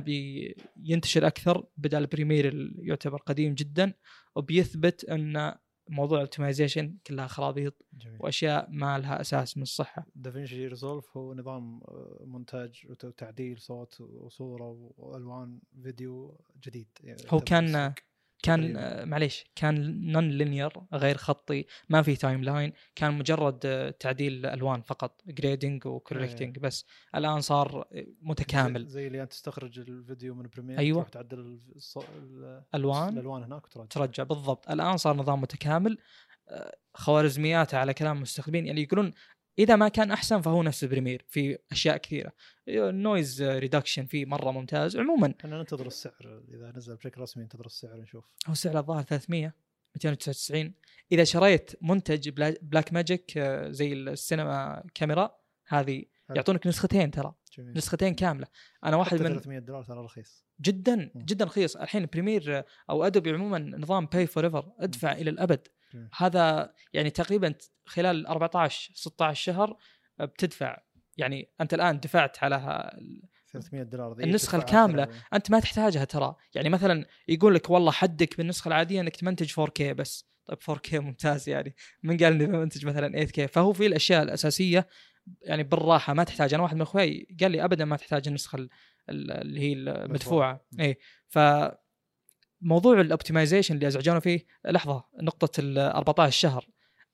بينتشر 0.75 1.27
أكثر 1.27 1.65
بدل 1.77 1.97
ال 2.01 2.06
Premiere 2.06 2.47
اللي 2.47 2.87
يعتبر 2.87 3.17
قديم 3.17 3.53
جدا 3.53 3.93
وبيثبت 4.35 5.03
أن 5.05 5.55
موضوع 5.89 6.17
ال 6.17 6.23
optimization 6.23 6.97
كلها 7.07 7.27
خرابيط 7.27 7.85
جميل. 7.93 8.17
وأشياء 8.19 8.67
ما 8.69 8.99
لها 8.99 9.21
أساس 9.21 9.57
من 9.57 9.63
الصحة. 9.63 10.05
DaVinci 10.15 10.67
Resolve 10.67 11.17
هو 11.17 11.33
نظام 11.33 11.81
آه، 11.83 12.21
مونتاج 12.25 12.81
وت- 12.89 13.05
وتعديل 13.05 13.59
صوت 13.61 14.01
وصورة 14.01 14.93
وألوان 14.97 15.59
فيديو 15.83 16.41
جديد 16.63 16.87
يعني 17.03 17.21
هو 17.29 17.39
كان 17.39 17.63
مسك. 17.87 18.03
كان 18.43 18.61
تقريباً. 18.61 19.01
آه، 19.01 19.05
معليش 19.05 19.45
كان 19.55 20.01
non-linear 20.11 20.73
غير 20.93 21.17
خطي 21.17 21.65
ما 21.89 22.01
في 22.01 22.15
timeline 22.15 22.73
كان 22.95 23.13
مجرد 23.13 23.59
آه، 23.65 23.89
تعديل 23.89 24.45
ألوان 24.45 24.81
فقط 24.81 25.21
grading 25.27 25.85
و 25.85 25.92
correcting 25.92 26.59
بس. 26.59 26.85
الآن 27.15 27.41
صار 27.41 27.81
آه، 27.93 28.05
متكامل. 28.21 28.85
زي, 28.85 28.89
زي 28.91 29.07
اللي 29.07 29.23
أنت 29.23 29.31
تستخرج 29.31 29.79
الفيديو 29.79 30.35
من 30.35 30.47
Premiere 30.55 30.79
أيوة. 30.79 30.97
تروح 31.01 31.09
تعدل 31.09 31.59
الص... 31.75 31.97
ال- 31.97 32.63
ألوان. 32.75 33.13
الألوان 33.13 33.43
هناك 33.43 33.65
وترجع. 33.65 33.85
ترجع 33.85 34.23
بالضبط. 34.23 34.69
الآن 34.71 34.97
صار 34.97 35.15
نظام 35.15 35.41
متكامل. 35.41 35.97
خوارزمياته 36.93 37.77
على 37.77 37.93
كلام 37.93 38.17
المستخدمين 38.17 38.65
يعني 38.67 38.81
يقولون 38.81 39.13
إذا 39.59 39.75
ما 39.75 39.87
كان 39.87 40.11
أحسن 40.11 40.41
فهو 40.41 40.63
نفس 40.63 40.85
Premiere 40.85 41.25
في 41.27 41.57
أشياء 41.71 41.97
كثيرة. 41.97 42.31
noise 42.69 43.43
reduction 43.43 44.05
فيه 44.05 44.25
مرة 44.25 44.51
ممتاز. 44.51 44.97
عموما 44.97 45.33
إحنا 45.39 45.57
ننتظر 45.57 45.87
السعر. 45.87 46.41
إذا 46.53 46.73
نزل 46.75 46.95
بشكل 46.95 47.21
رسمي 47.21 47.43
ننتظر 47.43 47.65
السعر 47.65 47.97
نشوف. 48.01 48.25
هو 48.47 48.53
سعره 48.53 48.79
الظاهر 48.79 49.03
300 49.03 49.53
299 49.95 50.73
إذا 51.11 51.23
شريت 51.23 51.71
منتج 51.81 52.29
بلا- 52.29 52.57
Blackmagic 52.61 53.37
آه، 53.37 53.69
زي 53.71 53.93
ال 53.93 54.06
cinema 54.06 54.83
camera 54.93 55.35
هذه. 55.67 56.03
يعطونك 56.35 56.67
نسختين 56.67 57.11
ترى. 57.11 57.33
جميل. 57.57 57.77
نسختين 57.77 58.13
كاملة. 58.15 58.47
أنا 58.85 58.95
واحد 58.95 59.21
من 59.21 59.27
300 59.27 59.59
دولار 59.59 59.83
ترى 59.83 59.99
رخيص. 60.03 60.45
جدا. 60.61 61.11
جدا 61.15 61.45
رخيص. 61.45 61.75
الحين 61.77 62.05
Premiere 62.05 62.63
أو 62.89 63.03
Adobe 63.03 63.31
عموما 63.31 63.59
نظام 63.59 64.05
pay 64.05 64.27
forever 64.27 64.71
أدفع 64.79 65.11
إلى 65.11 65.29
الأبد. 65.29 65.67
هذا 66.17 66.73
يعني 66.93 67.09
تقريبا 67.09 67.53
خلال 67.85 68.27
14 68.27 68.91
16 68.95 69.43
شهر 69.43 69.77
بتدفع. 70.19 70.77
يعني 71.17 71.49
أنت 71.61 71.73
الآن 71.73 71.99
دفعت 71.99 72.43
على 72.43 72.55
ها- 72.55 72.99
300 73.51 73.83
دولار 73.83 74.13
ذي 74.17 74.23
النسخة 74.23 74.57
الكاملة. 74.57 75.07
أنت 75.33 75.51
ما 75.51 75.59
تحتاجها 75.59 76.05
ترى. 76.05 76.35
يعني 76.55 76.69
مثلا 76.69 77.05
يقول 77.27 77.55
لك 77.55 77.69
والله 77.69 77.91
حدك 77.91 78.37
بالنسخة 78.37 78.67
العادية 78.67 79.01
إنك 79.01 79.15
تمنتج 79.15 79.51
4K 79.61 79.81
بس. 79.81 80.27
طيب 80.45 80.57
4K 80.71 80.93
ممتاز 80.93 81.49
يعني. 81.49 81.75
من 82.03 82.17
قال 82.17 82.33
اني 82.33 82.45
بمنتج 82.45 82.85
مثلا 82.85 83.25
8K 83.25 83.45
فهو 83.45 83.73
في 83.73 83.85
الأشياء 83.85 84.23
الأساسية 84.23 84.87
يعني 85.41 85.63
بالراحة 85.63 86.13
ما 86.13 86.23
تحتاج. 86.23 86.53
أنا 86.53 86.63
واحد 86.63 86.75
من 86.75 86.81
أخوي 86.81 87.27
قال 87.41 87.51
لي 87.51 87.63
ابدا 87.63 87.85
ما 87.85 87.95
تحتاج 87.97 88.27
النسخة 88.27 88.55
ال- 88.55 88.69
ال- 89.09 89.31
اللي 89.31 89.59
هي 89.59 89.73
المدفوعة. 89.73 90.65
اي 90.79 90.97
ف 91.27 91.39
موضوع 92.61 93.01
ال 93.01 93.07
optimization 93.07 93.75
اللي 93.75 93.87
ازعجونا 93.87 94.19
فيه 94.19 94.45
لحظة 94.65 95.03
نقطة 95.21 95.59
ال 95.59 95.77
14 95.77 96.31
شهر. 96.31 96.65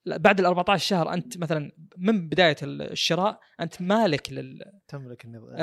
بعد 0.06 0.40
ال 0.40 0.46
14 0.46 0.86
شهر 0.88 1.14
أنت 1.14 1.38
مثلا 1.38 1.72
من 1.98 2.30
بداية 2.30 2.56
الشراء 2.64 3.40
أنت 3.60 3.82
مالك 3.82 4.34
لل 4.34 4.45
Resolve 4.45 4.84
تملك 4.88 5.26
النظام 5.26 5.56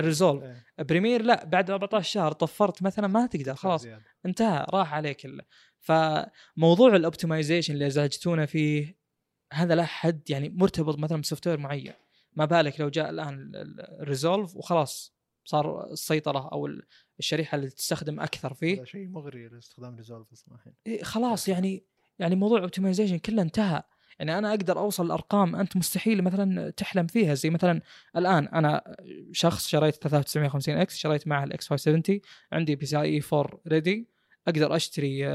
إيه، 0.78 0.84
Premiere 0.84 1.22
لا 1.22 1.44
بعد 1.44 1.70
14 1.70 2.10
شهر 2.10 2.32
طفرت 2.32 2.82
مثلا 2.82 3.06
ما 3.06 3.26
تقدر 3.26 3.54
خلاص 3.54 3.82
زيادة. 3.82 4.04
انتهى 4.26 4.66
راح 4.70 4.94
عليك 4.94 5.26
ال... 5.26 5.40
فموضوع 5.78 6.96
ال 6.96 7.02
optimization 7.02 7.74
اللي 7.74 7.86
أزعجتونا 7.86 8.46
فيه 8.46 9.00
هذا 9.52 9.74
له 9.74 9.84
حد 9.84 10.30
يعني 10.30 10.48
مرتبط 10.48 10.98
مثلا 10.98 11.20
ب 11.20 11.46
software 11.46 11.58
معين. 11.58 11.92
ما 12.32 12.44
بالك 12.44 12.80
لو 12.80 12.88
جاء 12.88 13.10
الآن 13.10 13.52
ال 14.00 14.07
Resolve 14.07 14.56
وخلاص. 14.56 15.19
صار 15.50 15.92
السيطرة 15.92 16.48
أو 16.52 16.66
ال- 16.66 16.82
الشريحة 17.18 17.56
اللي 17.56 17.70
تستخدم 17.70 18.20
أكثر 18.20 18.54
فيه. 18.54 18.76
هذا 18.76 18.84
شيء 18.84 19.08
مغري 19.08 19.48
لاستخدام 19.48 19.96
Resolve 19.96 20.32
أصلا 20.32 20.54
الحين. 20.54 20.72
إيه 20.86 21.02
خلاص 21.02 21.48
يعني 21.48 21.84
يعني 22.18 22.34
موضوع 22.36 22.56
ال 22.58 22.63
optimization 22.63 23.18
كله 23.18 23.42
انتهى. 23.42 23.82
يعني 24.18 24.38
أنا 24.38 24.50
أقدر 24.50 24.78
أوصل 24.78 25.08
لارقام 25.08 25.56
أنت 25.56 25.76
مستحيل 25.76 26.22
مثلا 26.22 26.70
تحلم 26.70 27.06
فيها. 27.06 27.34
زي 27.34 27.50
مثلا 27.50 27.80
الآن 28.16 28.48
أنا 28.48 28.96
شخص 29.32 29.68
شريت 29.68 29.94
3950 29.94 30.74
X 30.76 30.96
شريت 30.96 31.28
معه 31.28 31.44
ال 31.44 31.56
X 31.56 31.68
570 31.68 32.20
عندي 32.52 32.76
PCIe 32.76 33.20
4 33.32 33.60
ready 33.68 34.08
أقدر 34.48 34.76
أشتري 34.76 35.26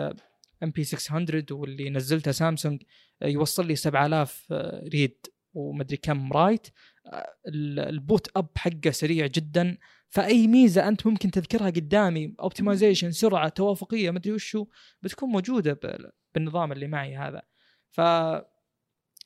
MP 0.63 0.83
600 0.83 1.45
واللي 1.51 1.89
نزلته 1.89 2.31
سامسونج 2.31 2.83
آه، 3.21 3.27
يوصل 3.27 3.67
لي 3.67 3.75
7000 3.75 4.47
آه، 4.51 4.83
read 4.87 5.17
ومدري 5.53 5.97
كم 5.97 6.33
write 6.33 6.67
آه، 7.05 7.33
ال- 7.47 7.79
ال 7.79 7.89
boot 7.89 8.27
up 8.37 8.47
حقه 8.57 8.91
سريع 8.91 9.25
جدا. 9.27 9.77
فأي 10.09 10.47
ميزة 10.47 10.87
أنت 10.87 11.07
ممكن 11.07 11.31
تذكرها 11.31 11.69
قدامي؟ 11.69 12.35
optimization 12.39 13.11
سرعة 13.11 13.49
توافقية 13.49 14.11
مدري 14.11 14.33
وشو 14.33 14.65
بتكون 15.01 15.29
موجودة 15.29 15.73
بال- 15.73 16.11
بالنظام 16.35 16.71
اللي 16.71 16.87
معي 16.87 17.15
هذا. 17.17 17.41
ف 17.89 18.01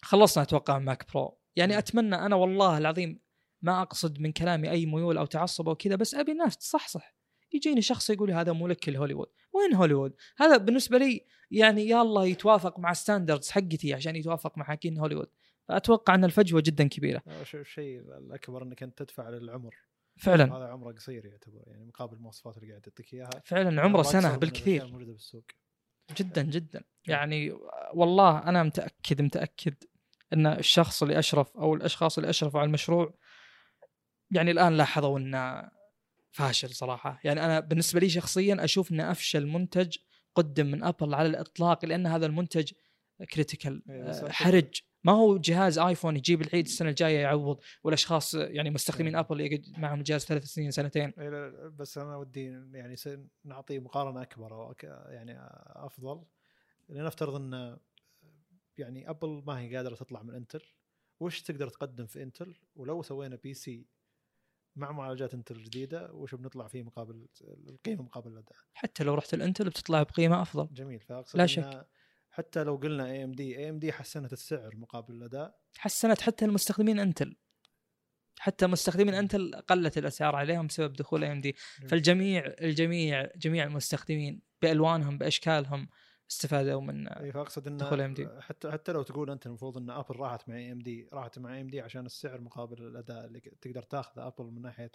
خلصنا 0.01 0.43
أتوقع 0.43 0.79
Mac 0.79 1.13
Pro 1.13 1.39
يعني 1.55 1.77
أتمنى 1.77 2.15
أنا 2.15 2.35
والله 2.35 2.77
العظيم 2.77 3.19
ما 3.61 3.81
أقصد 3.81 4.19
من 4.19 4.31
كلامي 4.31 4.71
أي 4.71 4.85
ميول 4.85 5.17
أو 5.17 5.25
تعصب 5.25 5.69
أو 5.69 5.75
كذا 5.75 5.95
بس 5.95 6.15
أبي 6.15 6.31
الناس 6.31 6.57
تصحصح. 6.57 7.15
يجيني 7.53 7.81
شخص 7.81 8.09
يقول 8.09 8.31
هذا 8.31 8.51
مو 8.51 8.67
لك 8.67 8.89
هوليوود 8.89 9.27
وين 9.53 9.75
هوليوود؟ 9.75 10.15
هذا 10.37 10.57
بالنسبة 10.57 10.97
لي 10.97 11.25
يعني 11.51 11.89
يلا 11.89 12.23
يتوافق 12.23 12.79
مع 12.79 12.93
standards 12.93 13.49
حقتي 13.49 13.93
عشان 13.93 14.15
يتوافق 14.15 14.57
مع 14.57 14.65
حقين 14.65 14.97
هوليوود. 14.97 15.27
فأتوقع 15.67 16.15
أن 16.15 16.23
الفجوة 16.25 16.61
جدا 16.65 16.87
كبيرة. 16.87 17.21
آه، 17.27 17.43
ش- 17.43 17.55
الشيء 17.55 17.99
الأكبر 17.99 18.63
إنك 18.63 18.83
أنت 18.83 18.97
تدفع 19.03 19.29
للعمر. 19.29 19.75
فعلا. 20.19 20.57
هذا 20.57 20.65
عمره 20.65 20.91
قصير 20.93 21.25
يعتبر 21.25 21.63
يعني 21.67 21.85
مقابل 21.85 22.15
المواصفات 22.17 22.57
اللي 22.57 22.69
قاعد 22.69 22.81
تعطيك 22.81 23.13
إياها. 23.13 23.29
فعلا 23.45 23.81
عمره 23.81 24.01
سنة 24.01 24.37
بالكثير. 24.37 24.85
الموجوده 24.85 25.11
بالسوق. 25.11 25.43
جدا 26.17 26.41
جدا. 26.41 26.83
يعني 27.07 27.51
والله 27.93 28.37
أنا 28.39 28.63
متأكد 28.63 29.21
متأكد 29.21 29.75
أن 30.33 30.47
الشخص 30.47 31.03
اللي 31.03 31.19
أشرف 31.19 31.57
أو 31.57 31.73
الأشخاص 31.73 32.17
اللي 32.17 32.29
أشرفوا 32.29 32.59
على 32.59 32.67
المشروع 32.67 33.13
يعني 34.31 34.51
الآن 34.51 34.77
لاحظوا 34.77 35.19
أنه 35.19 35.69
فاشل 36.31 36.69
صراحة. 36.69 37.19
يعني 37.23 37.45
أنا 37.45 37.59
بالنسبة 37.59 37.99
لي 37.99 38.09
شخصيا 38.09 38.63
أشوف 38.63 38.91
أنه 38.91 39.11
أفشل 39.11 39.47
منتج 39.47 39.97
قدم 40.35 40.65
من 40.65 40.83
أبل 40.83 41.13
على 41.13 41.27
الإطلاق 41.27 41.85
لأن 41.85 42.07
هذا 42.07 42.25
المنتج 42.25 42.71
critical 43.33 43.83
إيه، 43.89 44.11
أعتقد- 44.13 44.31
حرج. 44.31 44.81
ما 45.03 45.11
هو 45.11 45.37
جهاز 45.37 45.79
آيفون 45.79 46.17
يجيب 46.17 46.41
العيد 46.41 46.65
السنة 46.65 46.89
الجاية 46.89 47.19
يعوض 47.19 47.59
والأشخاص 47.83 48.33
يعني 48.33 48.69
مستخدمين 48.69 49.15
إيه. 49.15 49.21
آبل 49.21 49.41
يقعد 49.41 49.65
معهم 49.77 49.99
الجهاز 49.99 50.25
ثلاث 50.25 50.43
سنين 50.43 50.71
سنتين. 50.71 51.13
إيه، 51.19 51.67
بس 51.67 51.97
أنا 51.97 52.17
ودي 52.17 52.45
يعني 52.73 52.95
نعطي 53.43 53.79
مقارنة 53.79 54.21
أكبر 54.21 54.53
أو 54.53 54.75
يعني 54.83 55.35
أفضل. 55.75 56.23
لنفترض 56.89 57.35
إن 57.35 57.77
يعني 58.77 59.09
آبل 59.09 59.43
ما 59.47 59.59
هي 59.59 59.75
قادرة 59.75 59.95
تطلع 59.95 60.23
من 60.23 60.35
إنتل 60.35 60.61
وش 61.19 61.41
تقدر 61.41 61.69
تقدم 61.69 62.05
في 62.05 62.23
إنتل؟ 62.23 62.55
ولو 62.75 63.01
سوينا 63.01 63.35
PC 63.35 63.85
مع 64.75 64.91
معالجات 64.91 65.33
إنتل 65.33 65.55
الجديده 65.55 66.13
وش 66.13 66.35
بنطلع 66.35 66.67
فيه 66.67 66.83
مقابل 66.83 67.27
القيمة 67.67 68.03
مقابل 68.03 68.31
الأداء؟ 68.31 68.55
حتى 68.73 69.03
لو 69.03 69.13
رحت 69.13 69.33
الانتل 69.33 69.69
بتطلع 69.69 70.03
بقيمة 70.03 70.41
أفضل. 70.41 70.73
جميل 70.73 70.99
فأقصد 70.99 71.37
لا 71.37 71.45
شك. 71.45 71.87
حتى 72.39 72.63
لو 72.63 72.75
قلنا 72.75 73.05
اي 73.05 73.23
AMD 73.23 73.57
اي 73.57 73.69
ام 73.69 73.79
دي 73.79 73.91
حسنت 73.91 74.33
السعر 74.33 74.75
مقابل 74.75 75.13
الأداء. 75.13 75.59
حسنت 75.77 76.21
حتى 76.21 76.45
المستخدمين 76.45 76.99
أنتل. 76.99 77.35
حتى 78.39 78.67
مستخدمين 78.67 79.13
أنتل 79.13 79.55
قلت 79.55 79.97
الأسعار 79.97 80.35
عليهم 80.35 80.67
بسبب 80.67 80.93
دخول 80.93 81.23
ام 81.23 81.41
دي 81.41 81.55
فالجميع 81.87 82.45
الجميع 82.61 83.29
جميع 83.35 83.63
المستخدمين 83.63 84.41
بألوانهم 84.61 85.17
بأشكالهم 85.17 85.89
استفادوا 86.31 86.81
من 86.81 87.07
اي 87.07 87.31
فأقصد 87.31 87.67
إن 87.67 87.77
دخول 87.77 88.15
AMD. 88.15 88.41
حتى 88.41 88.71
حتى 88.71 88.91
لو 88.91 89.03
تقول 89.03 89.31
أنت 89.31 89.45
المفروض 89.45 89.77
إن 89.77 89.89
ابل 89.89 90.15
راحت 90.15 90.49
مع 90.49 90.55
AMD 90.55 91.09
راحت 91.13 91.39
مع 91.39 91.55
AMD 91.55 91.81
عشان 91.81 92.05
السعر 92.05 92.41
مقابل 92.41 92.87
الأداء 92.87 93.25
اللي 93.25 93.39
تقدر 93.39 93.81
تاخذه 93.81 94.27
ابل 94.27 94.45
من 94.45 94.61
ناحية 94.61 94.91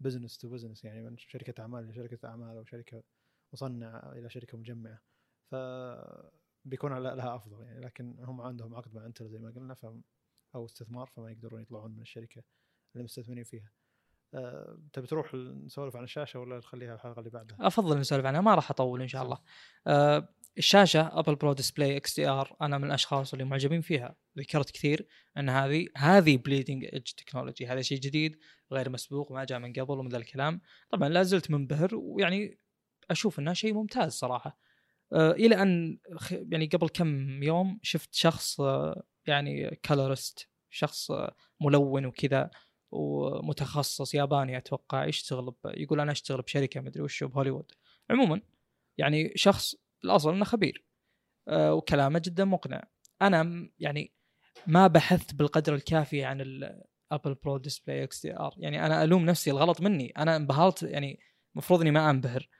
business 0.00 0.38
to 0.38 0.48
business 0.48 0.84
يعني 0.84 1.02
من 1.02 1.16
شركة 1.18 1.60
أعمال 1.60 1.88
لشركه 1.88 2.28
أعمال 2.28 2.56
أو 2.56 2.64
شركة 2.64 3.02
مصنعة 3.52 4.12
إلى 4.12 4.30
شركة 4.30 4.58
مجمعة. 4.58 5.02
ف 5.50 5.54
بيكون 6.66 6.98
لها 6.98 7.36
أفضل 7.36 7.64
يعني 7.64 7.80
لكن 7.80 8.16
هم 8.18 8.40
عندهم 8.40 8.74
عقد 8.74 8.94
مع 8.94 9.06
انتل 9.06 9.28
زي 9.28 9.38
ما 9.38 9.50
قلنا 9.50 9.74
ف 9.74 9.86
أو 10.54 10.64
استثمار 10.66 11.06
فما 11.06 11.30
يقدرون 11.30 11.62
يطلعون 11.62 11.90
من 11.90 12.00
الشركة 12.00 12.42
اللي 12.94 13.04
مستثمرين 13.04 13.44
فيها. 13.44 13.70
أه 14.34 14.78
تبي 14.92 15.06
تروح 15.06 15.34
نسولف 15.34 15.96
عن 15.96 16.04
الشاشة 16.04 16.40
ولا 16.40 16.58
نخليها 16.58 16.94
الحلقة 16.94 17.18
اللي 17.18 17.30
بعدها؟ 17.30 17.56
أفضل 17.60 17.98
نسولف 17.98 18.26
عنها 18.26 18.40
ما 18.40 18.54
راح 18.54 18.70
أطول 18.70 19.02
إن 19.02 19.08
شاء 19.08 19.22
الله. 19.22 19.38
آه 19.86 20.28
الشاشة 20.58 21.18
Apple 21.18 21.34
Pro 21.34 21.52
Display 21.52 21.96
XDR 21.96 22.56
أنا 22.60 22.78
من 22.78 22.84
الأشخاص 22.84 23.32
اللي 23.32 23.44
معجبين 23.44 23.80
فيها. 23.80 24.16
ذكرت 24.38 24.70
كثير 24.70 25.06
إن 25.38 25.48
هذه 25.48 25.86
هذه 25.96 26.36
bleeding 26.36 26.84
edge 26.84 27.10
technology 27.10 27.66
هذا 27.66 27.82
شيء 27.82 27.98
جديد 27.98 28.38
غير 28.72 28.90
مسبوق 28.90 29.32
ما 29.32 29.44
جاء 29.44 29.58
من 29.58 29.72
قبل 29.72 29.98
ومن 29.98 30.08
ذا 30.08 30.16
الكلام. 30.16 30.60
طبعا 30.90 31.08
لا 31.08 31.22
زلت 31.22 31.50
منبهر 31.50 31.94
ويعني 31.94 32.58
أشوف 33.10 33.38
انه 33.38 33.52
شيء 33.52 33.74
ممتاز 33.74 34.12
صراحة. 34.12 34.65
إلى 35.12 35.62
أن 35.62 35.98
يعني 36.30 36.66
قبل 36.66 36.88
كم 36.88 37.42
يوم 37.42 37.78
شفت 37.82 38.14
شخص 38.14 38.60
آه 38.60 39.02
يعني 39.26 39.78
colorist 39.82 40.48
شخص 40.70 41.10
آه 41.10 41.34
ملون 41.60 42.06
وكذا 42.06 42.50
ومتخصص 42.90 44.14
ياباني 44.14 44.56
أتوقع 44.56 45.04
يشتغل. 45.04 45.54
يقول 45.64 46.00
أنا 46.00 46.12
أشتغل 46.12 46.42
بشركة 46.42 46.80
مدري 46.80 47.02
وش 47.02 47.24
بهوليوود. 47.24 47.72
عموما 48.10 48.40
يعني 48.98 49.32
شخص 49.36 49.74
الأصل 50.04 50.32
إنه 50.34 50.44
خبير 50.44 50.84
وكلامه 51.50 52.18
جدا 52.24 52.44
مقنع. 52.44 52.82
أنا 53.22 53.70
يعني 53.78 54.12
ما 54.66 54.86
بحثت 54.86 55.34
بالقدر 55.34 55.74
الكافي 55.74 56.24
عن 56.24 56.40
ال 56.40 56.56
Apple 56.56 57.34
Pro 57.34 57.56
Display 57.58 58.04
XDR 58.04 58.54
يعني 58.58 58.86
أنا 58.86 59.04
ألوم 59.04 59.24
نفسي 59.24 59.50
الغلط 59.50 59.80
مني. 59.80 60.10
أنا 60.10 60.36
انبهرت 60.36 60.82
يعني 60.82 61.20
المفروض 61.54 61.80
إني 61.80 61.90
ما 61.90 62.10
أنبهر. 62.10 62.42
آه، 62.42 62.55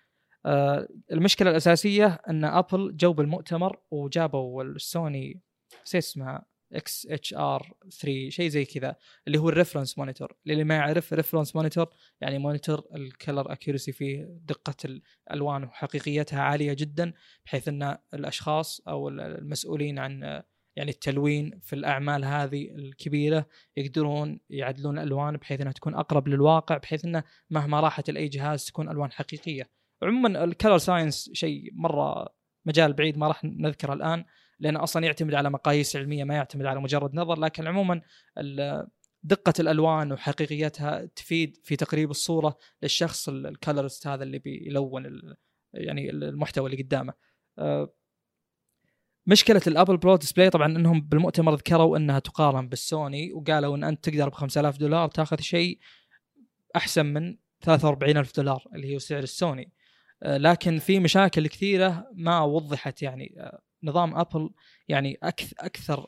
المشكلة 1.12 1.51
الأساسية 1.51 2.06
أن 2.28 2.44
أبل 2.44 2.97
جو 2.97 3.12
بالمؤتمر 3.12 3.78
وجابوا 3.90 4.62
السوني 4.64 5.43
شو 5.85 5.98
اسمها 5.98 6.47
XHR 6.72 7.72
3 8.01 8.28
شيء 8.28 8.48
زي 8.48 8.64
كذا 8.64 8.97
اللي 9.27 9.39
هو 9.39 9.48
ال 9.48 9.53
reference 9.53 9.98
monitor 9.98 10.36
اللي 10.47 10.64
ما 10.64 10.74
يعرف 10.74 11.12
reference 11.12 11.56
monitor 11.56 11.86
يعني 12.20 12.39
monitor 12.38 12.84
ال 12.94 13.04
color 13.04 13.52
accuracy 13.52 13.92
فيه 13.93 14.24
دقة 14.44 14.74
الألوان 14.85 15.64
وحقيقيتها 15.64 16.40
عالية 16.40 16.73
جدا 16.73 17.12
بحيث 17.44 17.68
أن 17.68 17.98
الأشخاص 18.14 18.81
أو 18.89 19.09
المسؤولين 19.09 19.98
عن 19.98 20.43
يعني 20.77 20.90
التلوين 20.90 21.60
في 21.62 21.73
الأعمال 21.73 22.24
هذه 22.24 22.70
الكبيرة 22.70 23.47
يقدرون 23.77 24.40
يعدلون 24.51 24.98
الألوان 24.98 25.36
بحيث 25.36 25.60
أنها 25.60 25.73
تكون 25.73 25.94
أقرب 25.94 26.28
للواقع 26.28 26.77
بحيث 26.77 27.05
انه 27.05 27.24
مهما 27.51 27.81
راحت 27.81 28.10
لاي 28.10 28.28
جهاز 28.28 28.64
تكون 28.64 28.89
ألوان 28.90 29.12
حقيقية. 29.12 29.70
عموما 30.02 30.44
ال 30.44 30.50
color 30.50 30.78
science 30.78 31.30
شيء 31.32 31.70
مرة 31.73 32.28
مجال 32.64 32.93
بعيد 32.93 33.18
ما 33.18 33.28
راح 33.28 33.44
نذكره 33.44 33.93
الآن 33.93 34.24
لأنه 34.59 34.82
أصلا 34.82 35.05
يعتمد 35.06 35.35
على 35.35 35.51
مقاييس 35.51 35.97
علمية 35.97 36.24
ما 36.24 36.35
يعتمد 36.35 36.66
على 36.66 36.81
مجرد 36.81 37.14
نظر 37.14 37.40
لكن 37.40 37.66
عموما 37.66 38.02
دقة 39.23 39.52
الألوان 39.60 40.12
وحقيقيتها 40.12 41.05
تفيد 41.05 41.56
في 41.64 41.77
تقريب 41.77 42.10
الصورة 42.10 42.56
للشخص 42.82 43.28
ال 43.28 43.37
colorist 43.37 44.06
هذا 44.06 44.23
اللي 44.23 44.39
بيلون 44.39 45.35
يعني 45.74 46.10
المحتوى 46.10 46.70
اللي 46.70 46.82
قدامه. 46.82 47.12
أه، 47.59 47.94
مشكلة 49.27 49.62
ال 49.66 49.71
Apple 49.71 49.96
Pro 49.96 50.16
Display 50.16 50.50
طبعا 50.51 50.66
إنهم 50.66 51.01
بالمؤتمر 51.01 51.55
ذكروا 51.55 51.97
إنها 51.97 52.18
تقارن 52.18 52.68
بالسوني 52.68 53.32
وقالوا 53.32 53.77
إن 53.77 53.85
أنت 53.85 54.09
تقدر 54.09 54.28
ب 54.28 54.32
5000 54.32 54.77
دولار 54.77 55.09
تاخذ 55.09 55.40
شيء 55.40 55.78
أحسن 56.77 57.06
من 57.06 57.36
43000 57.60 58.36
دولار 58.36 58.64
اللي 58.74 58.94
هو 58.94 58.98
سعر 58.98 59.23
السوني 59.23 59.73
لكن 60.22 60.78
في 60.78 61.01
مشاكل 61.01 61.47
كثيرة 61.47 62.10
ما 62.14 62.40
وضحت 62.40 63.02
يعني 63.02 63.34
أه، 63.38 63.60
نظام 63.82 64.14
ابل 64.14 64.51
يعني 64.88 65.18
أكثر 65.22 65.56
أكثر 65.60 66.06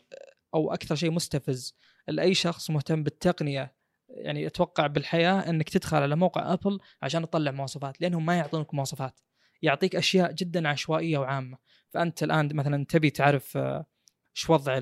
أو 0.55 0.73
أكثر 0.75 0.95
شيء 0.95 1.11
مستفز. 1.11 1.77
لأي 2.09 2.35
شخص 2.35 2.71
مهتم 2.71 3.03
بالتقنية 3.03 3.75
يعني 4.09 4.47
أتوقع 4.47 4.87
بالحياة 4.87 5.51
إنك 5.51 5.69
تدخل 5.69 5.97
على 5.97 6.17
موقع 6.17 6.53
ابل 6.53 6.79
عشان 7.03 7.23
تطلع 7.23 7.51
مواصفات 7.51 8.01
لأنهم 8.01 8.27
ما 8.27 8.37
يعطونك 8.37 8.75
مواصفات. 8.75 9.21
يعطيك 9.63 9.97
أشياء 9.97 10.33
جدا 10.33 10.69
عشوائية 10.69 11.19
وعامة. 11.19 11.59
فأنت 11.91 12.23
الآن 12.23 12.57
مثلا 12.57 12.85
تبي 12.89 13.11
تعرف 13.11 13.57
إيش 14.37 14.51
وضع 14.51 14.79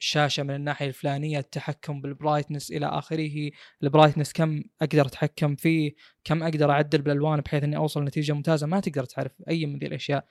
الشاشه 0.00 0.42
من 0.42 0.54
الناحية 0.54 0.86
الفلانية 0.86 1.38
التحكم 1.38 2.00
بال 2.00 2.12
brightness 2.12 2.70
إلى 2.70 2.86
آخره. 2.86 3.50
ال 3.82 3.87
brightness 3.87 4.32
كم 4.32 4.62
أقدر 4.82 5.06
أتحكم 5.06 5.56
فيه؟ 5.56 5.94
كم 6.24 6.42
أقدر 6.42 6.70
أعدل 6.70 7.02
بالألوان 7.02 7.40
بحيث 7.40 7.64
إني 7.64 7.76
أوصل 7.76 8.00
لنتيجة 8.02 8.32
ممتازة؟ 8.32 8.66
ما 8.66 8.80
تقدر 8.80 9.04
تعرف 9.04 9.32
أي 9.48 9.66
من 9.66 9.78
ذي 9.78 9.86
الأشياء. 9.86 10.26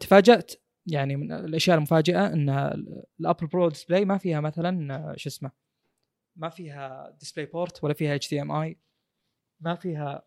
تفاجأت 0.00 0.52
يعني 0.86 1.16
من 1.16 1.32
الأشياء 1.32 1.76
المفاجئة 1.76 2.26
إن 2.26 2.48
ال 3.20 3.24
Apple 3.24 3.46
Pro 3.46 3.68
Display 3.68 4.04
ما 4.04 4.18
فيها 4.18 4.40
مثلا 4.40 5.14
شو 5.16 5.28
اسمه 5.28 5.50
ما 6.36 6.48
فيها 6.48 7.16
DisplayPort 7.20 7.84
ولا 7.84 7.94
فيها 7.94 8.14
HDMI. 8.14 8.78
ما 9.60 9.74
فيها 9.74 10.22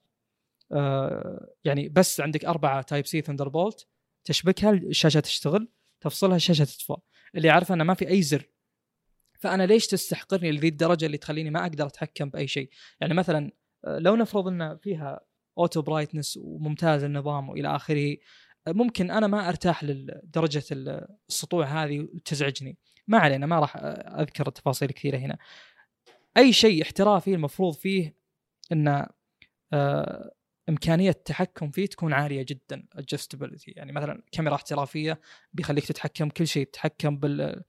آه 0.72 1.54
يعني 1.64 1.90
بس 1.90 2.22
عندك 2.22 2.46
أربعة 2.46 2.82
Type-C 2.82 3.22
Thunderbolt 3.22 3.88
تشبكها 4.24 4.72
الشاشة 4.72 5.20
تشتغل. 5.20 5.72
تفصلها 6.02 6.36
الشاشه 6.36 6.66
تطفى 6.66 6.96
اللي 7.36 7.50
عارفه 7.50 7.74
انه 7.74 7.84
ما 7.84 7.94
في 7.94 8.10
أي 8.10 8.22
زر. 8.22 8.50
فأنا 9.40 9.64
ليش 9.64 9.88
تستحقرني 9.88 10.52
لذي 10.52 10.68
الدرجه 10.68 11.06
اللي 11.06 11.18
تخليني 11.18 11.50
ما 11.50 11.62
أقدر 11.62 11.88
أتحكم 11.88 12.30
بأي 12.30 12.48
شيء؟ 12.48 12.70
يعني 13.02 13.14
مثلا 13.14 13.52
آه، 13.86 14.00
لو 14.00 14.16
نفرض 14.16 14.48
إن 14.48 14.78
فيها 14.78 15.20
auto 15.58 15.82
brightness 15.82 16.38
وممتاز 16.38 17.04
النظام 17.04 17.50
وإلى 17.50 17.76
آخره 17.76 18.18
آه، 18.68 18.72
ممكن 18.72 19.12
أنا 19.12 19.28
ما 19.28 19.50
أرتاح 19.50 19.84
لدرجة 19.84 20.64
السطوع 21.30 21.66
هذه 21.66 22.00
وتزعجني. 22.00 22.78
ما 23.08 23.18
علينا 23.18 23.46
ما 23.46 23.60
راح 23.60 23.78
آه، 23.78 24.22
أذكر 24.22 24.48
التفاصيل 24.48 24.92
كثيره 24.92 25.18
هنا. 25.18 25.38
أي 26.38 26.54
شيء 26.54 26.82
احترافي 26.84 27.34
المفروض 27.34 27.74
فيه 27.74 28.16
إن 28.72 29.08
إمكانية 30.72 31.10
التحكم 31.10 31.72
فيه 31.72 31.86
تكون 31.86 32.14
عالية 32.14 32.46
جدا 32.50 32.86
adjustability. 32.98 33.64
يعني 33.68 33.92
مثلا 33.92 34.24
كاميرا 34.32 34.56
احترافية 34.56 35.22
بيخليك 35.54 35.86
تتحكم 35.86 36.30
كل 36.30 36.48
شيء 36.48 36.66
تتحكم 36.66 37.18
بال 37.18 37.64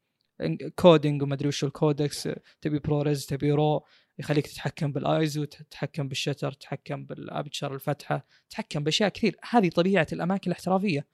coding 0.77 1.23
وما 1.23 1.35
أدري 1.35 1.49
وش 1.49 1.65
ال 1.65 1.74
codecs 1.74 2.29
تبي 2.61 2.79
ProRes 2.79 3.27
تبي 3.27 3.53
RAW 3.53 3.85
يخليك 4.19 4.47
تتحكم 4.47 4.93
بالايزو 4.93 5.45
تتحكم 5.45 6.09
بال 6.09 6.19
shutter 6.19 6.53
تتحكم 6.53 7.05
بال 7.05 7.19
aperture 7.19 7.75
الفتحة 7.75 8.27
تتحكم 8.51 8.85
بأشياء 8.85 9.09
كثير. 9.09 9.37
هذه 9.51 9.69
طبيعة 9.69 10.07
الأماكن 10.13 10.51
الاحترافية. 10.51 11.07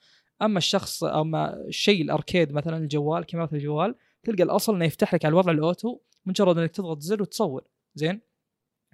أما 0.42 0.58
الشخص 0.58 1.04
أما 1.04 1.54
الشيء 1.56 2.02
الأركيد 2.02 2.52
مثلا 2.52 2.76
الجوال 2.76 3.24
كاميرا 3.24 3.48
الجوال 3.52 3.94
تلقى 4.22 4.42
الأصل 4.42 4.74
إنه 4.74 4.84
يفتح 4.84 5.14
لك 5.14 5.24
على 5.24 5.32
الوضع 5.32 5.52
ال 5.52 5.61
auto 5.61 5.98
مجرد 6.26 6.58
إنك 6.58 6.70
تضغط 6.70 7.00
زر 7.00 7.22
وتصور. 7.22 7.64
زين؟ 7.94 8.20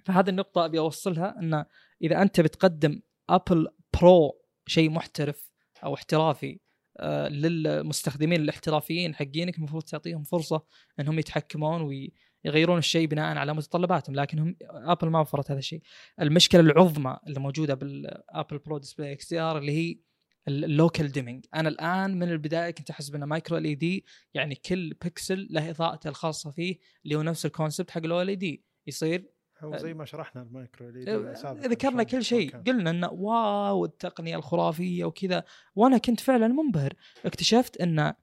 فهذه 0.05 0.29
النقطة 0.29 0.65
أبي 0.65 0.79
أوصلها 0.79 1.35
انه 1.39 1.65
إذا 2.01 2.21
أنت 2.21 2.39
بتقدم 2.41 3.01
Apple 3.29 3.67
Pro 4.01 4.41
شيء 4.67 4.89
محترف 4.89 5.51
أو 5.83 5.93
احترافي 5.93 6.59
آه، 6.97 7.27
للمستخدمين 7.27 8.41
الاحترافيين 8.41 9.15
حقينك 9.15 9.57
المفروض 9.57 9.83
تعطيهم 9.83 10.23
فرصة 10.23 10.65
إنهم 10.99 11.19
يتحكمون 11.19 11.81
ويغيرون 11.81 12.77
الشيء 12.77 13.07
بناء 13.07 13.37
على 13.37 13.53
متطلباتهم 13.53 14.15
لكن 14.15 14.39
هم 14.39 14.55
Apple 14.61 15.07
ما 15.07 15.19
وفرت 15.19 15.51
هذا 15.51 15.59
الشيء. 15.59 15.81
المشكلة 16.21 16.61
العظمى 16.61 17.17
اللي 17.27 17.39
موجودة 17.39 17.73
بال 17.73 17.97
Apple 17.97 18.57
Pro 18.57 18.77
Display 18.77 19.11
XDR 19.11 19.57
اللي 19.57 19.71
هي 19.71 19.99
ال 20.47 20.58
local 20.58 21.11
dimming 21.11 21.45
أنا 21.55 21.69
الآن 21.69 22.19
من 22.19 22.31
البداية 22.31 22.71
كنت 22.71 22.89
احسب 22.89 23.15
انه 23.15 23.25
micro 23.25 23.57
LED 23.57 24.05
يعني 24.33 24.55
كل 24.55 24.93
بكسل 24.93 25.47
له 25.49 25.69
إضاءته 25.69 26.07
الخاصة 26.07 26.51
فيه 26.51 26.77
اللي 27.05 27.15
هو 27.15 27.21
نفس 27.21 27.45
ال 27.45 27.51
concept 27.51 27.91
حق 27.91 28.03
ال 28.03 28.35
OLED 28.35 28.65
يصير 28.87 29.34
هو 29.59 29.77
زي 29.77 29.93
ما 29.93 30.05
شرحنا 30.05 30.41
المايكرو 30.41 30.89
إيه، 30.89 31.33
ذكرنا 31.67 32.03
كل 32.03 32.23
شيء. 32.23 32.57
قلنا 32.57 32.89
إنه 32.89 33.09
wow 33.11 33.85
التقنية 33.85 34.35
الخرافية 34.35 35.05
وكذا. 35.05 35.43
وأنا 35.75 35.97
كنت 35.97 36.19
فعلا 36.19 36.47
منبهر. 36.47 36.93
اكتشفت 37.25 37.81
إن 37.81 38.13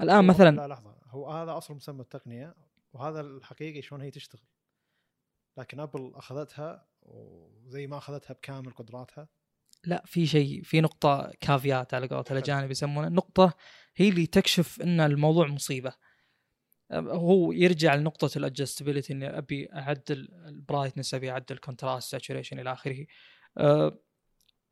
الآن 0.00 0.24
مثلا 0.24 0.56
لا 0.56 0.66
لحظة. 0.68 0.96
هو 1.06 1.30
هذا 1.30 1.56
اصل 1.56 1.74
مسمى 1.74 2.00
التقنية 2.00 2.54
وهذا 2.92 3.20
الحقيقي 3.20 3.82
شلون 3.82 4.00
هي 4.00 4.10
تشتغل. 4.10 4.42
لكن 5.56 5.80
Apple 5.80 6.12
أخذتها 6.14 6.86
وزي 7.02 7.86
ما 7.86 7.98
أخذتها 7.98 8.34
بكامل 8.34 8.70
قدراتها. 8.70 9.28
لا 9.84 10.02
في 10.06 10.26
شيء 10.26 10.62
في 10.62 10.80
نقطة 10.80 11.32
caveat 11.40 11.94
على 11.94 12.06
قولة 12.06 12.24
الأجانب 12.30 12.70
يسمونها 12.70 13.08
النقطة 13.08 13.54
هي 13.96 14.08
اللي 14.08 14.26
تكشف 14.26 14.82
أن 14.82 15.00
الموضوع 15.00 15.46
مصيبة. 15.46 15.92
هو 16.92 17.52
يرجع 17.52 17.94
لنقطة 17.94 18.38
ال 18.38 18.43
adjustability 18.43 19.12
إني 19.12 19.38
أبي 19.38 19.68
أعدل 19.72 20.28
ال 20.46 20.52
brightness 20.52 21.14
أبي 21.14 21.30
أعدل 21.30 21.54
ال 21.54 21.60
contrast 21.60 22.10
saturation 22.10 22.58
إلى 22.58 22.72
آخره. 22.72 23.06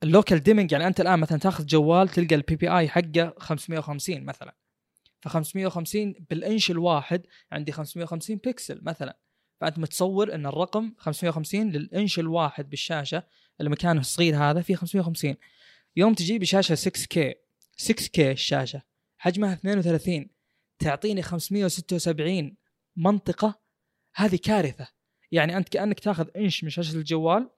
ال 0.03 0.09
local 0.09 0.39
dimming 0.39 0.73
يعني 0.73 0.87
أنت 0.87 1.01
الآن 1.01 1.19
مثلا 1.19 1.39
تأخذ 1.39 1.67
جوال 1.67 2.09
تلقى 2.09 2.35
ال 2.35 2.57
PPI 2.57 2.89
حقه 2.89 3.35
550 3.39 4.25
مثلا. 4.25 4.55
ف 5.21 5.29
550 5.29 6.15
بالإنش 6.31 6.71
الواحد 6.71 7.27
عندي 7.53 7.73
550 7.73 8.37
بكسل 8.37 8.81
مثلا. 8.83 9.19
فأنت 9.61 9.79
متصور 9.79 10.35
إن 10.35 10.47
الرقم 10.47 10.95
550 10.99 11.71
للإنش 11.71 12.19
الواحد 12.19 12.71
بالشاشة 12.71 13.23
اللي 13.61 13.71
مكانه 13.71 14.01
الصغير 14.01 14.37
هذا 14.37 14.63
فيه 14.63 14.75
550 14.75 15.35
يوم 15.97 16.15
تجيب 16.15 16.45
شاشة 16.45 16.91
6K 16.91 17.35
6K 17.83 18.19
الشاشة 18.19 18.83
حجمها 19.19 19.53
32 19.53 20.38
تعطيني 20.79 21.23
576 21.23 22.57
منطقة 22.97 23.61
هذه 24.15 24.39
كارثة. 24.43 24.89
يعني 25.33 25.57
أنت 25.57 25.69
كأنك 25.69 26.01
تاخذ 26.01 26.29
إنش 26.37 26.65
من 26.65 26.71
شاشة 26.71 26.97
الجوال 26.97 27.51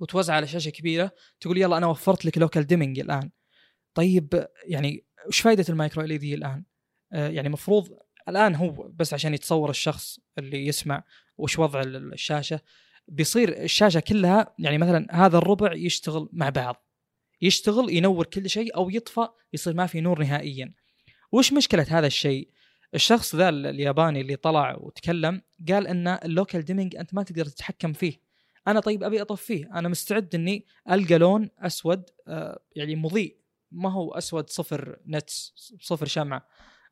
وتوزع 0.00 0.34
على 0.34 0.46
شاشة 0.46 0.70
كبيرة 0.70 1.10
تقول 1.40 1.58
يلا 1.58 1.76
أنا 1.76 1.86
وفرت 1.86 2.24
لك 2.24 2.38
local 2.38 2.66
dimming 2.66 2.98
الآن. 2.98 3.30
طيب 3.94 4.48
يعني 4.64 5.06
وش 5.28 5.40
فائده 5.40 5.64
ال 5.68 6.04
micro 6.04 6.18
LED 6.18 6.34
الآن؟ 6.34 6.64
آه 7.12 7.28
يعني 7.28 7.46
المفروض 7.46 7.98
الآن 8.28 8.54
هو 8.54 8.70
بس 8.88 9.14
عشان 9.14 9.34
يتصور 9.34 9.70
الشخص 9.70 10.18
اللي 10.38 10.66
يسمع 10.66 11.04
وش 11.38 11.58
وضع 11.58 11.80
الشاشة. 11.86 12.60
بيصير 13.08 13.62
الشاشة 13.62 14.00
كلها 14.00 14.54
يعني 14.58 14.78
مثلا 14.78 15.06
هذا 15.26 15.38
الربع 15.38 15.72
يشتغل 15.74 16.28
مع 16.32 16.48
بعض. 16.48 16.84
يشتغل 17.40 17.90
ينور 17.90 18.26
كل 18.26 18.50
شيء 18.50 18.76
أو 18.76 18.90
يطفى 18.90 19.28
يصير 19.52 19.74
ما 19.74 19.86
في 19.86 20.00
نور 20.00 20.22
نهائيا. 20.22 20.74
وش 21.32 21.52
مشكلة 21.52 21.86
هذا 21.88 22.06
الشيء؟ 22.06 22.48
الشخص 22.94 23.34
ذا 23.34 23.48
الياباني 23.48 24.20
اللي 24.20 24.36
طلع 24.36 24.76
وتكلم 24.80 25.42
قال 25.68 25.86
إن 25.86 26.08
ال 26.08 26.17
local 26.17 26.62
dimming 26.62 26.96
أنت 26.96 27.14
ما 27.14 27.22
تقدر 27.22 27.44
تتحكم 27.44 27.92
فيه. 27.92 28.20
أنا 28.68 28.80
طيب 28.80 29.02
أبي 29.02 29.22
اطفيه 29.22 29.70
أنا 29.74 29.88
مستعد 29.88 30.34
إني 30.34 30.66
ألقى 30.90 31.18
لون 31.18 31.50
أسود 31.58 32.02
آه 32.28 32.60
يعني 32.76 32.96
مضيء. 32.96 33.36
ما 33.72 33.92
هو 33.92 34.12
أسود 34.12 34.50
صفر 34.50 34.98
nits 35.06 35.54
صفر 35.80 36.06
شمعة. 36.06 36.46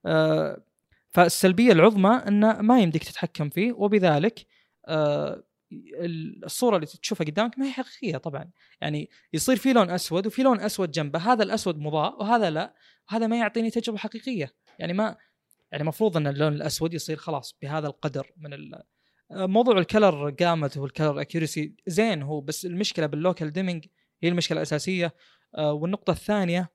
آه 0.06 0.64
فالسلبية 1.08 1.72
العظمى 1.72 2.10
إنه 2.28 2.52
ما 2.52 2.80
يمديك 2.80 3.04
تتحكم 3.04 3.48
فيه. 3.48 3.72
وبذلك 3.72 4.46
آه 4.88 5.42
الصورة 6.44 6.76
اللي 6.76 6.86
تشوفها 6.86 7.26
قدامك 7.26 7.58
ما 7.58 7.66
هي 7.66 7.72
حقيقية 7.72 8.16
طبعا. 8.16 8.50
يعني 8.80 9.10
يصير 9.32 9.56
في 9.56 9.72
لون 9.72 9.90
أسود 9.90 10.26
وفي 10.26 10.42
لون 10.42 10.60
أسود 10.60 10.90
جنبه 10.90 11.18
هذا 11.18 11.42
الأسود 11.42 11.78
مضاء 11.78 12.20
وهذا 12.20 12.50
لا. 12.50 12.74
وهذا 13.10 13.26
ما 13.26 13.38
يعطيني 13.38 13.70
تجربة 13.70 13.98
حقيقية. 13.98 14.54
يعني 14.78 14.92
ما 14.92 15.16
يعني 15.72 15.82
المفروض 15.82 16.16
إن 16.16 16.26
اللون 16.26 16.52
الأسود 16.52 16.94
يصير 16.94 17.16
خلاص 17.16 17.58
بهذا 17.62 17.86
القدر 17.86 18.32
من 18.36 18.52
ال... 18.52 18.82
موضوع 19.30 19.78
ال 19.78 19.87
color 19.87 20.30
gamut 20.30 20.76
وال 20.76 20.89
color 20.89 21.20
accuracy 21.20 21.74
زين 21.86 22.22
هو 22.22 22.40
بس 22.40 22.66
المشكلة 22.66 23.06
بال 23.06 23.19
local 23.19 23.52
dimming 23.52 23.86
هي 24.22 24.28
المشكلة 24.28 24.58
الأساسية. 24.58 25.14
آه، 25.54 25.72
والنقطة 25.72 26.10
الثانية 26.10 26.70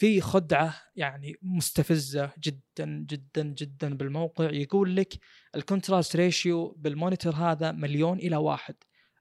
في 0.00 0.20
خدعة 0.20 0.74
يعني 0.96 1.36
مستفزة 1.42 2.30
جدا 2.38 2.86
جدا 3.08 3.42
جدا 3.42 3.96
بالموقع. 3.96 4.50
يقول 4.50 4.96
لك 4.96 5.14
ال 5.54 5.61
contrast 5.61 6.16
ratio 6.16 6.68
بال 6.78 6.90
monitor 6.90 7.34
هذا 7.34 7.72
مليون 7.72 8.18
إلى 8.18 8.36
واحد. 8.36 8.74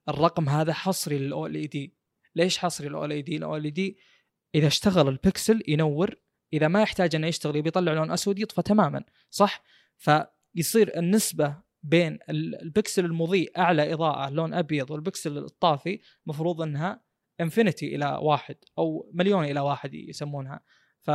الرقم 0.10 0.50
هذا 0.50 0.74
حصري 0.74 1.18
لل 1.18 1.48
OLED 1.48 1.96
ليش 2.36 2.58
حصري 2.58 2.90
لل 2.90 3.06
OLED 3.06 3.38
ال 3.38 3.64
OLED 3.64 3.98
إذا 4.56 4.68
اشتغل 4.68 5.08
البكسل 5.08 5.64
ينور. 5.68 6.16
إذا 6.54 6.68
ما 6.68 6.82
يحتاج 6.82 7.16
إنه 7.16 7.28
يشتغل 7.28 7.56
يبي 7.56 7.68
يطلع 7.68 7.94
لون 7.94 8.12
أسود 8.12 8.40
يطفى 8.40 8.62
تماما 8.62 9.04
صح؟ 9.30 9.64
فيصير 9.98 10.98
النسبة 10.98 11.58
بين 11.84 12.20
البكسل 12.30 13.06
المضيء 13.06 13.52
أعلى 13.58 13.94
إضاءة 13.94 14.30
لون 14.30 14.54
أبيض 14.54 14.92
والبكسل 14.92 15.38
الطافي 15.38 16.00
مفروض 16.26 16.62
إنها 16.62 17.09
infinity 17.42 17.96
إلى 17.96 18.20
واحد 18.22 18.56
أو 18.78 19.12
مليون 19.14 19.46
إلى 19.46 19.60
واحد 19.60 19.94
يسمونها. 19.94 20.60
ف 21.02 21.12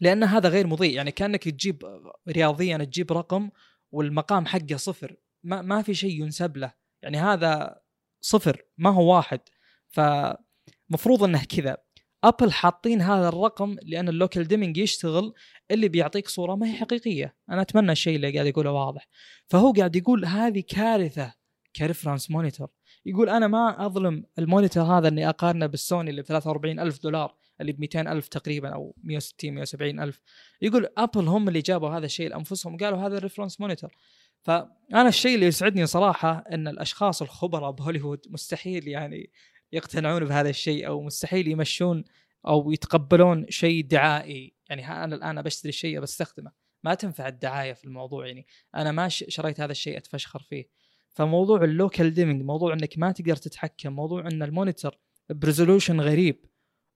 لأن 0.00 0.24
هذا 0.24 0.48
غير 0.48 0.66
مضيء 0.66 0.94
يعني 0.94 1.10
كأنك 1.10 1.44
تجيب 1.44 1.82
رياضيا 2.28 2.76
تجيب 2.76 3.12
رقم 3.12 3.50
والمقام 3.92 4.46
حقه 4.46 4.76
صفر. 4.76 5.16
ما 5.42 5.62
ما 5.62 5.82
في 5.82 5.94
شيء 5.94 6.22
ينسب 6.22 6.56
له. 6.56 6.72
يعني 7.02 7.18
هذا 7.18 7.80
صفر 8.20 8.62
ما 8.78 8.90
هو 8.90 9.14
واحد. 9.14 9.40
فمفروض 9.88 11.22
إنه 11.22 11.44
كذا. 11.44 11.76
Apple 12.24 12.52
حاطين 12.52 13.00
هذا 13.00 13.28
الرقم 13.28 13.76
لأن 13.82 14.08
ال 14.08 14.15
local 14.15 14.48
dimming 14.48 14.76
يشتغل 14.76 15.34
اللي 15.70 15.88
بيعطيك 15.88 16.28
صورة 16.28 16.54
ما 16.54 16.66
هي 16.66 16.72
حقيقية. 16.76 17.36
أنا 17.50 17.62
أتمنى 17.62 17.92
الشيء 17.92 18.16
اللي 18.16 18.32
قاعد 18.34 18.46
يقوله 18.46 18.70
واضح. 18.72 19.08
فهو 19.46 19.72
قاعد 19.72 19.96
يقول 19.96 20.24
هذه 20.24 20.62
كارثة. 20.68 21.34
ك 21.76 21.81
reference 21.81 22.30
monitor. 22.30 22.68
يقول 23.06 23.28
أنا 23.28 23.46
ما 23.46 23.86
أظلم 23.86 24.24
ال 24.38 24.44
monitor 24.44 24.82
هذا 24.82 25.08
إني 25.08 25.28
أقارنه 25.28 25.66
بالسوني 25.66 26.10
اللي 26.10 26.22
ب 26.22 26.24
43 26.24 26.80
ألف 26.80 27.02
دولار 27.02 27.34
اللي 27.60 27.72
ب 27.72 27.80
200 27.80 28.00
ألف 28.00 28.28
تقريبا 28.28 28.68
أو 28.68 28.94
160 29.02 29.54
170 29.54 30.00
ألف. 30.00 30.20
يقول 30.62 30.88
Apple 30.98 31.28
هم 31.28 31.48
اللي 31.48 31.60
جابوا 31.60 31.88
هذا 31.88 32.06
الشيء 32.06 32.28
لأنفسهم 32.28 32.76
قالوا 32.76 32.98
هذا 32.98 33.16
ال 33.18 33.22
reference 33.22 33.60
monitor. 33.60 33.96
فأنا 34.42 35.08
الشيء 35.08 35.34
اللي 35.34 35.46
يسعدني 35.46 35.86
صراحة 35.86 36.44
إن 36.52 36.68
الأشخاص 36.68 37.22
الخبراء 37.22 37.70
بهوليوود 37.70 38.26
مستحيل 38.30 38.88
يعني 38.88 39.30
يقتنعون 39.72 40.24
بهذا 40.24 40.48
الشيء 40.48 40.86
أو 40.86 41.02
مستحيل 41.02 41.48
يمشون 41.48 42.04
أو 42.46 42.72
يتقبلون 42.72 43.46
شيء 43.48 43.84
دعائي. 43.84 44.54
يعني 44.70 45.04
أنا 45.04 45.14
الآن 45.16 45.42
بشتري 45.42 45.72
شيء 45.72 46.00
بستخدمه. 46.00 46.52
ما 46.84 46.94
تنفع 46.94 47.28
الدعاية 47.28 47.72
في 47.72 47.84
الموضوع 47.84 48.26
يعني. 48.26 48.46
أنا 48.74 48.92
ما 48.92 49.08
شريت 49.08 49.60
هذا 49.60 49.72
الشيء 49.72 49.96
أتفشخر 49.96 50.42
فيه. 50.42 50.68
فموضوع 51.16 51.64
ال 51.64 51.72
local 51.72 52.14
dimming 52.14 52.42
موضوع 52.42 52.72
إنك 52.72 52.98
ما 52.98 53.12
تقدر 53.12 53.36
تتحكم 53.36 53.92
موضوع 53.92 54.26
إن 54.26 54.42
ال 54.42 54.49
monitor 54.49 54.98
ب 55.30 55.36
resolution 55.36 56.00
غريب 56.00 56.44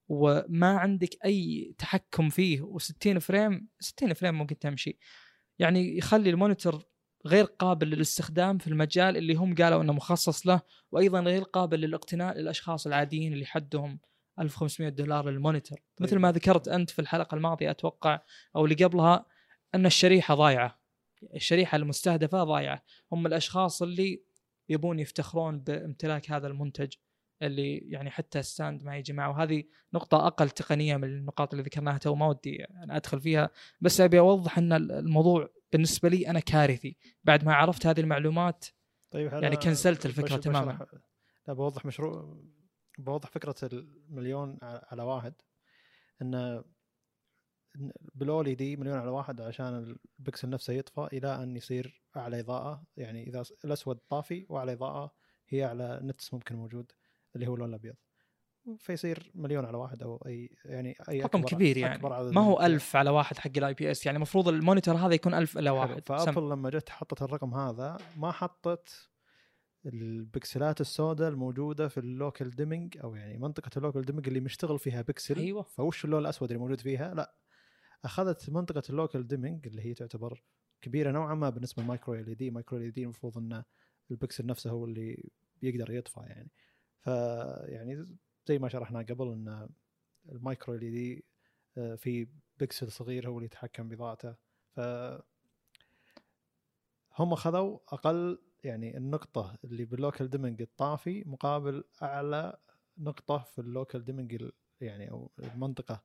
وما 0.09 0.79
عندك 0.79 1.09
أي 1.25 1.75
تحكم 1.79 2.29
فيه 2.29 2.63
و60 2.63 3.19
frame 3.19 3.69
60 3.81 4.15
frame 4.15 4.35
ممكن 4.35 4.59
تمشي. 4.59 4.99
يعني 5.59 5.99
يخلي 5.99 6.31
ال 6.31 6.37
monitor 6.37 6.85
غير 7.27 7.45
قابل 7.45 7.91
للاستخدام 7.91 8.59
في 8.59 8.67
المجال 8.67 9.17
اللي 9.17 9.35
هم 9.35 9.55
قالوا 9.55 9.83
إنه 9.83 9.93
مخصص 9.93 10.47
له 10.47 10.61
وأيضا 10.93 11.21
غير 11.21 11.43
قابل 11.43 11.81
للاقتناء 11.81 12.39
للأشخاص 12.39 12.87
العاديين 12.87 13.33
اللي 13.33 13.47
حدهم 13.47 14.01
1500 14.41 14.91
دولار 14.91 15.31
لل 15.31 15.41
monitor 15.41 15.79
طيب. 15.79 16.07
مثل 16.09 16.19
ما 16.19 16.33
ذكرت 16.33 16.69
أنت 16.69 16.91
في 16.91 16.99
الحلقة 16.99 17.35
الماضية 17.35 17.71
أتوقع 17.71 18.21
أو 18.57 18.65
اللي 18.65 18.85
قبلها 18.85 19.27
إن 19.75 19.87
الشريحة 19.87 20.35
ضايعة. 20.35 20.80
الشريحة 21.35 21.77
المستهدفة 21.77 22.45
ضايعة. 22.45 22.83
هم 23.13 23.27
الأشخاص 23.27 23.83
اللي 23.83 24.23
يبون 24.69 24.99
يفتخرون 24.99 25.61
بامتلاك 25.61 26.31
هذا 26.31 26.47
المنتج 26.47 26.95
اللي 27.43 27.77
يعني 27.77 28.11
حتى 28.11 28.43
stand 28.43 28.83
ما 28.83 28.97
يجي 28.97 29.13
معه. 29.13 29.31
وهذه 29.31 29.65
نقطة 29.95 30.27
أقل 30.27 30.51
تقنية 30.51 30.97
من 30.97 31.05
النقاط 31.05 31.53
اللي 31.53 31.63
ذكرناها 31.63 31.99
تو. 31.99 32.15
ما 32.15 32.29
ودي 32.29 32.65
أنا 32.65 32.97
أدخل 32.97 33.21
فيها. 33.21 33.51
بس 33.81 34.01
أبي 34.01 34.19
أوضح 34.19 34.59
أن 34.59 34.73
الموضوع 34.73 35.51
بالنسبة 35.73 36.09
لي 36.09 36.29
أنا 36.29 36.41
كارثي. 36.41 36.97
بعد 37.25 37.45
ما 37.45 37.55
عرفت 37.55 37.87
هذه 37.87 38.01
المعلومات 38.01 38.65
طيب 39.11 39.33
يعني 39.33 39.57
كنسلت 39.57 40.07
الفكرة 40.07 40.37
بش 40.37 40.45
تماما. 40.45 40.87
لا 41.49 41.55
بوضح 41.55 41.87
مشروع 41.87 42.43
بوضح 42.99 43.29
فكرة 43.29 43.55
المليون 43.73 44.59
على 44.63 45.03
واحد. 45.03 45.35
أن 46.23 46.65
بال 48.15 48.55
OLED 48.55 48.77
مليون 48.77 48.99
على 48.99 49.11
واحد 49.11 49.41
عشان 49.41 49.97
البكسل 50.19 50.51
نفسه 50.51 50.73
يطفى 50.73 51.09
إلى 51.13 51.43
أن 51.43 51.57
يصير 51.57 52.03
أعلى 52.17 52.41
إضاءة. 52.41 52.85
يعني 52.97 53.29
إذا 53.29 53.43
الأسود 53.65 53.97
طافي 54.09 54.47
وأعلى 54.49 54.73
إضاءة 54.73 55.15
هي 55.49 55.65
أعلى 55.65 56.01
nits 56.03 56.35
ممكن 56.35 56.57
موجود 56.57 56.93
اللي 57.37 57.47
هو 57.47 57.55
اللون 57.55 57.69
الأبيض. 57.69 57.95
فيصير 58.79 59.33
مليون 59.35 59.65
على 59.65 59.77
واحد 59.77 60.03
أو 60.03 60.17
أي 60.27 60.51
يعني 60.65 60.95
أي 61.09 61.21
رقم 61.21 61.43
كبير 61.43 61.77
يعني. 61.77 61.95
أكبر 61.95 62.33
ما 62.33 62.41
هو 62.41 62.61
ألف 62.61 62.97
على 62.97 63.11
واحد 63.11 63.39
حق 63.39 63.51
ال 63.57 63.75
IPS 63.75 64.07
يعني 64.07 64.17
المفروض 64.17 64.49
ال 64.49 64.54
monitor 64.54 64.95
هذا 64.95 65.15
يكون 65.15 65.35
ألف 65.35 65.59
إلى 65.59 65.71
واحد. 65.71 66.03
فأبل 66.07 66.51
لما 66.51 66.71
جت 66.71 66.89
حطت 66.89 67.23
الرقم 67.23 67.55
هذا 67.55 67.97
ما 68.17 68.33
حطت 68.33 69.11
البكسلات 69.87 70.81
السوداء 70.81 71.29
الموجودة 71.29 71.89
في 71.89 72.01
ال 72.01 72.09
local 72.09 72.51
dimming 72.51 72.99
أو 73.05 73.15
يعني 73.15 73.39
منطقة 73.39 73.71
ال 73.77 73.81
local 73.81 74.03
dimming 74.03 74.29
اللي 74.29 74.41
مشتغل 74.41 74.79
فيها 74.79 75.03
بكسل. 75.03 75.39
أيوه. 75.39 75.63
فوش 75.63 76.05
اللون 76.05 76.21
الأسود 76.21 76.51
اللي 76.51 76.61
موجود 76.61 76.81
فيها؟ 76.81 77.15
لا. 77.15 77.35
أخذت 78.05 78.51
منطقة 78.51 78.83
ال 78.91 78.97
local 78.97 79.27
dimming 79.27 79.67
اللي 79.67 79.83
هي 79.83 79.95
تعتبر 79.95 80.43
كبيرة 80.83 81.11
نوعا 81.11 81.35
ما 81.35 81.51
بالنسبة 81.51 81.83
لل 81.83 81.92
micro 81.92 82.15
LED. 82.15 82.51
micro 82.51 82.79
LED 82.79 83.03
المفروض 83.03 83.39
انه 83.39 83.65
البكسل 84.11 84.47
نفسه 84.47 84.71
هو 84.71 84.85
اللي 84.85 85.31
بيقدر 85.63 85.91
يطفى 85.91 86.21
يعني. 86.21 86.51
فيعني 87.01 88.07
زي 88.47 88.59
ما 88.59 88.69
شرحنا 88.69 88.99
قبل 89.01 89.33
إن 89.33 89.69
ال 90.29 90.75
micro 90.75 90.81
LED 90.81 91.25
آه، 91.79 91.95
في 91.95 92.29
بكسل 92.61 92.93
صغير 92.93 93.29
هو 93.29 93.39
اللي 93.39 93.47
يتحكم 93.47 93.89
بإضاءته 93.89 94.35
ف 94.77 94.81
هم 97.19 97.33
أخذوا 97.33 97.79
أقل 97.89 98.39
يعني 98.65 98.97
النقطة 98.97 99.59
اللي 99.65 99.85
بال 99.85 99.98
local 99.98 100.31
dimming 100.31 100.63
الطافي 100.63 101.25
مقابل 101.27 101.85
أعلى 102.03 102.59
نقطة 102.99 103.39
في 103.39 103.59
ال 103.59 103.66
local 103.66 104.05
dimming 104.05 104.51
يعني 104.81 105.11
أو 105.11 105.31
المنطقة. 105.39 106.03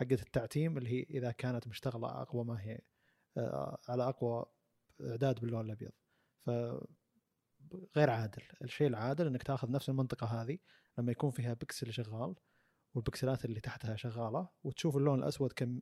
حقة 0.00 0.14
التعتيم 0.14 0.78
اللي 0.78 0.90
هي 0.90 1.02
إذا 1.18 1.30
كانت 1.30 1.66
مشتغلة 1.68 2.22
أقوى 2.22 2.44
ما 2.44 2.60
هي 2.60 2.80
آه، 3.36 3.78
على 3.88 4.08
أقوى 4.08 4.46
إعداد 5.00 5.40
باللون 5.40 5.66
الأبيض. 5.66 5.92
ف 6.46 6.50
غير 7.96 8.10
عادل. 8.10 8.42
الشيء 8.62 8.86
العادل 8.86 9.26
إنك 9.26 9.42
تأخذ 9.42 9.70
نفس 9.70 9.88
المنطقة 9.88 10.26
هذه 10.26 10.58
لما 10.98 11.12
يكون 11.12 11.30
فيها 11.30 11.54
بكسل 11.54 11.92
شغال 11.92 12.34
والبكسلات 12.94 13.44
اللي 13.44 13.60
تحتها 13.60 13.96
شغالة 13.96 14.48
وتشوف 14.62 14.96
اللون 14.96 15.18
الأسود 15.18 15.52
كم 15.52 15.80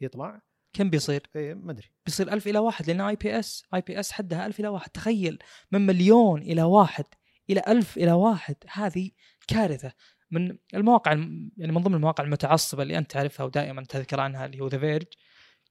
يطلع. 0.00 0.42
كم 0.72 0.90
بيصير؟ 0.90 1.30
اي 1.36 1.54
ما 1.54 1.72
أدري. 1.72 1.92
بيصير 2.06 2.32
1000 2.32 2.46
إلى 2.46 2.58
واحد 2.58 2.86
لأن 2.86 3.00
اي 3.00 3.16
بي 3.16 3.38
اس 3.38 3.64
اي 3.74 3.80
بي 3.80 4.00
اس 4.00 4.12
حدها 4.12 4.46
1000 4.46 4.60
إلى 4.60 4.68
واحد. 4.68 4.90
تخيل 4.90 5.38
من 5.72 5.86
مليون 5.86 6.42
إلى 6.42 6.62
واحد 6.62 7.04
إلى 7.50 7.62
1000 7.68 7.96
إلى 7.96 8.12
واحد 8.12 8.56
هذه 8.72 9.10
كارثة. 9.48 9.92
من 10.30 10.58
المواقع 10.74 11.12
يعني 11.56 11.72
من 11.72 11.82
ضمن 11.82 11.94
المواقع 11.94 12.24
المتعصبة 12.24 12.82
اللي 12.82 12.98
أنت 12.98 13.10
تعرفها 13.10 13.46
ودائما 13.46 13.84
تذكر 13.84 14.20
عنها 14.20 14.46
اللي 14.46 14.60
هو 14.60 14.66
The 14.66 14.78
Verge 14.78 15.06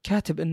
كاتب 0.04 0.40
إن 0.40 0.52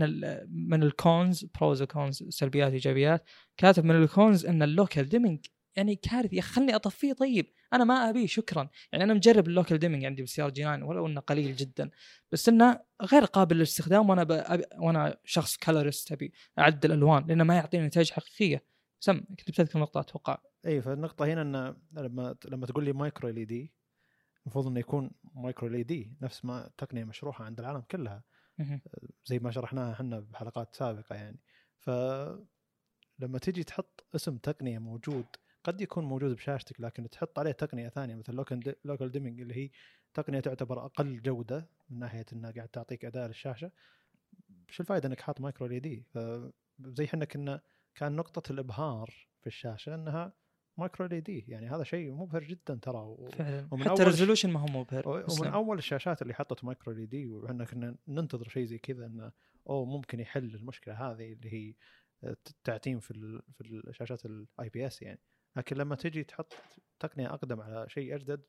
من 0.49 0.83
ال 0.83 0.95
cons 0.95 1.45
pros 1.45 1.81
و 1.81 1.89
cons 1.89 2.23
سلبيات 2.29 2.71
وايجابيات 2.71 3.29
كاتب 3.57 3.85
من 3.85 3.95
ال 3.95 4.05
cons 4.05 4.45
إن 4.45 4.63
ال 4.63 4.71
local 4.71 5.09
dimming 5.09 5.45
يعني 5.75 5.99
أخي 6.07 6.41
خلني 6.41 6.75
أطفيه 6.75 7.13
طيب 7.13 7.53
أنا 7.73 7.83
ما 7.83 8.09
أبيه 8.09 8.27
شكرا. 8.27 8.69
يعني 8.91 9.03
أنا 9.03 9.13
مجرب 9.13 9.47
ال 9.47 9.52
local 9.52 9.79
dimming 9.79 10.05
عندي 10.05 10.21
بال 10.21 10.41
CRG 10.41 10.61
9 10.61 10.85
ولو 10.85 11.07
إنه 11.07 11.21
قليل 11.21 11.55
جدا 11.55 11.89
بس 12.31 12.49
إنه 12.49 12.79
غير 13.01 13.25
قابل 13.25 13.55
للاستخدام 13.55 14.09
وأنا 14.09 14.47
وأنا 14.77 15.17
شخص 15.25 15.57
colorist 15.57 16.11
أبي 16.11 16.33
أعدل 16.59 16.91
الالوان 16.91 17.25
لأنه 17.27 17.43
ما 17.43 17.55
يعطيني 17.55 17.87
نتائج 17.87 18.11
حقيقية. 18.11 18.65
سم 18.99 19.19
كنت 19.19 19.49
بتذكر 19.49 19.79
نقطة 19.79 19.99
أتوقع. 19.99 20.37
اي 20.65 20.81
فالنقطة 20.81 21.25
هنا 21.25 21.41
إن 21.41 21.75
لما 21.91 22.35
لما 22.45 22.65
تقول 22.65 22.85
لي 22.85 22.93
micro 22.93 23.29
LED 23.29 23.73
المفروض 24.45 24.67
إنه 24.67 24.79
يكون 24.79 25.11
micro 25.35 25.67
LED 25.67 26.13
نفس 26.21 26.45
ما 26.45 26.71
تقنية 26.77 27.03
مشروحة 27.03 27.45
عند 27.45 27.59
العالم 27.59 27.81
كلها. 27.81 28.23
زي 29.25 29.39
ما 29.39 29.51
شرحناها 29.51 29.93
إحنا 29.93 30.19
بحلقات 30.19 30.75
سابقة 30.75 31.15
يعني. 31.15 31.39
ف 31.77 31.89
لما 33.19 33.39
تجي 33.39 33.63
تحط 33.63 34.05
اسم 34.15 34.37
تقنية 34.37 34.79
موجود 34.79 35.25
قد 35.63 35.81
يكون 35.81 36.05
موجود 36.05 36.35
بشاشتك 36.35 36.81
لكن 36.81 37.09
تحط 37.09 37.39
عليه 37.39 37.51
تقنية 37.51 37.89
ثانية 37.89 38.15
مثل 38.15 38.33
local 38.33 38.75
local 38.85 39.11
dimming 39.11 39.41
اللي 39.41 39.55
هي 39.55 39.69
تقنية 40.13 40.39
تعتبر 40.39 40.85
أقل 40.85 41.21
جودة 41.21 41.69
من 41.89 41.99
ناحية 41.99 42.25
إنها 42.33 42.51
قاعد 42.51 42.67
تعطيك 42.67 43.05
أداء 43.05 43.27
للشاشة. 43.27 43.71
شو 44.69 44.83
الفائده 44.83 45.07
إنك 45.09 45.21
حاط 45.21 45.41
micro 45.41 45.65
LED؟ 45.67 46.03
فزي 46.13 47.05
إحنا 47.05 47.25
كنا 47.25 47.61
كان 47.95 48.15
نقطة 48.15 48.51
الإبهار 48.51 49.13
في 49.41 49.47
الشاشة 49.47 49.95
إنها 49.95 50.33
micro 50.77 51.05
LED 51.05 51.45
يعني 51.47 51.69
هذا 51.69 51.83
شيء 51.83 52.11
مبهر 52.11 52.43
جدا 52.43 52.79
ترى 52.81 52.97
و... 52.97 53.29
فعلا. 53.29 53.67
ومن 53.71 53.83
حتى 53.83 54.01
ال 54.01 54.05
resolution 54.05 54.49
ما 54.49 54.59
هو 54.59 54.65
مبهر 54.65 55.09
ومن 55.09 55.23
مسلم. 55.23 55.53
أول 55.53 55.77
الشاشات 55.77 56.21
اللي 56.21 56.33
حطت 56.33 56.63
micro 56.63 56.93
LED 56.93 57.27
وعندنا 57.27 57.65
كنا 57.65 57.95
ننتظر 58.07 58.49
شيء 58.49 58.65
زي 58.65 58.77
كذا 58.77 59.05
إنه 59.05 59.31
أو 59.69 59.85
ممكن 59.85 60.19
يحل 60.19 60.55
المشكلة 60.55 61.11
هذه 61.11 61.33
اللي 61.33 61.53
هي 61.53 61.73
التعتيم 62.23 62.99
في 62.99 63.11
ال... 63.11 63.41
في 63.53 63.61
الشاشات 63.61 64.25
ال 64.25 64.69
IPS 64.69 65.01
يعني. 65.01 65.19
لكن 65.55 65.75
لما 65.75 65.95
تجي 65.95 66.23
تحط 66.23 66.53
تقنية 66.99 67.33
أقدم 67.33 67.61
على 67.61 67.85
شيء 67.89 68.15
أجدد 68.15 68.43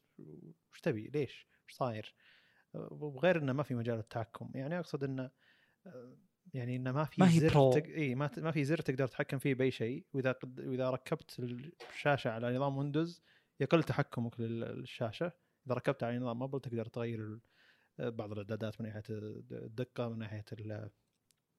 وش 0.72 0.80
تبي؟ 0.80 1.08
ليش؟ 1.08 1.48
إيش 1.68 1.76
صاير؟ 1.76 2.14
وغير 2.74 3.38
إنه 3.38 3.52
ما 3.52 3.62
في 3.62 3.74
مجال 3.74 3.98
التحكم. 3.98 4.50
يعني 4.54 4.78
أقصد 4.78 5.04
إنه 5.04 5.30
يعني 6.54 6.76
إنه 6.76 6.92
ما 6.92 7.04
في 7.04 7.20
ما 7.20 7.30
هي 7.30 7.40
زر 7.40 7.48
pro. 7.54 7.72
تق... 7.72 7.84
اي 7.84 8.14
ما, 8.14 8.26
ت... 8.26 8.38
ما 8.38 8.50
في 8.50 8.64
زر 8.64 8.78
تقدر 8.78 9.06
تتحكم 9.06 9.38
فيه 9.38 9.54
بأي 9.54 9.70
شيء. 9.70 10.06
وإذا 10.12 10.32
قد... 10.32 10.60
وإذا 10.60 10.90
ركبت 10.90 11.38
الشاشة 11.90 12.30
على 12.30 12.56
نظام 12.56 12.76
Windows 12.76 13.22
يقل 13.60 13.82
تحكمك 13.82 14.40
لل- 14.40 14.60
للشاشة. 14.60 15.32
إذا 15.66 15.74
ركبت 15.74 16.02
على 16.02 16.18
نظام 16.18 16.42
ابل 16.42 16.60
تقدر 16.60 16.86
تغير 16.86 17.38
بعض 17.98 18.32
الإعدادات 18.32 18.80
من 18.80 18.86
ناحية 18.86 19.02
الدقة 19.10 20.08
من 20.08 20.18
ناحية 20.18 20.44
ال- 20.52 20.90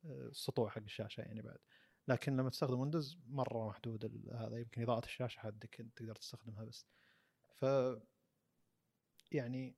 السطوع 0.06 0.70
حق 0.70 0.82
الشاشة 0.82 1.22
يعني 1.22 1.42
بعد. 1.42 1.58
لكن 2.08 2.38
لما 2.38 2.50
تستخدم 2.50 2.80
Windows 2.80 3.20
مرة 3.28 3.68
محدود 3.68 4.30
هذا 4.34 4.58
يمكن 4.58 4.82
إضاءة 4.82 5.06
الشاشة 5.06 5.40
حدك 5.40 5.86
تقدر 5.96 6.16
تستخدمها 6.16 6.64
بس. 6.64 6.86
ف 7.56 7.66
يعني 9.32 9.76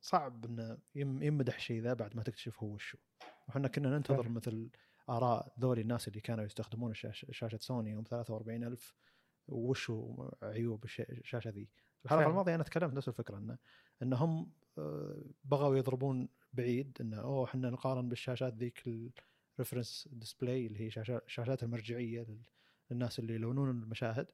صعب 0.00 0.44
إنه 0.44 0.78
يم- 0.94 1.22
يمدح 1.22 1.60
شيء 1.60 1.82
ذا 1.82 1.94
بعد 1.94 2.16
ما 2.16 2.22
تكتشف 2.22 2.62
هو 2.62 2.68
وشو. 2.74 2.98
وحنا 3.48 3.68
كنا 3.68 3.90
ننتظر 3.96 4.22
فعلا. 4.22 4.34
مثل 4.34 4.70
آراء 5.08 5.52
ذولي 5.60 5.80
الناس 5.80 6.08
اللي 6.08 6.20
كانوا 6.20 6.44
يستخدمون 6.44 6.94
شاشة 6.94 7.58
سوني 7.60 7.90
يوم 7.90 8.04
43000 8.04 8.94
وشو 9.48 10.28
عيوب 10.42 10.84
الش- 10.84 11.00
الشاشة 11.00 11.50
ذي 11.50 11.68
الحلقة 12.04 12.20
فعلا. 12.20 12.30
الماضية 12.30 12.54
أنا 12.54 12.62
تكلمت 12.62 12.94
نفس 12.94 13.08
الفكرة 13.08 13.38
انه 13.38 13.58
إنهم 14.02 14.50
آه، 14.78 15.22
بغوا 15.44 15.76
يضربون 15.76 16.28
بعيد 16.52 16.96
انه 17.00 17.20
أوه 17.20 17.44
إحنا 17.44 17.70
نقارن 17.70 18.08
بالشاشات 18.08 18.54
ذيك 18.54 18.82
ال 19.58 19.63
reference 19.63 20.08
display 20.12 20.66
اللي 20.66 20.80
هي 20.86 20.90
شاشات 21.26 21.62
المرجعية 21.62 22.20
لل- 22.22 22.46
للناس 22.90 23.18
اللي 23.18 23.34
يلونون 23.34 23.70
المشاهد 23.70 24.30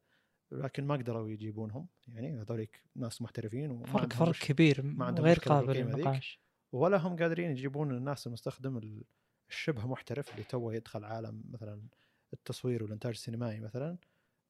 لكن 0.52 0.86
ما 0.86 0.94
قدروا 0.94 1.28
يجيبونهم 1.28 1.86
يعني 2.08 2.40
هذوليك 2.40 2.82
ناس 2.96 3.22
محترفين 3.22 3.70
وما 3.70 3.86
فرق 3.86 4.12
فرق 4.12 4.34
كبير 4.34 4.82
ما 4.82 5.04
عندهم 5.04 5.26
غير 5.26 5.38
قابل. 5.38 5.72
للنقاش 5.76 6.40
ولا 6.74 6.96
هم 6.96 7.16
قادرين 7.16 7.50
يجيبون 7.50 7.90
الناس 7.90 8.26
المستخدم 8.26 8.76
ال- 8.76 9.04
الشبه 9.48 9.86
محترف 9.86 10.32
اللي 10.32 10.44
توه 10.44 10.74
يدخل 10.74 11.04
عالم 11.04 11.42
مثلا 11.50 11.82
التصوير 12.32 12.82
والإنتاج 12.82 13.12
السينمائي 13.12 13.60
مثلا 13.60 13.96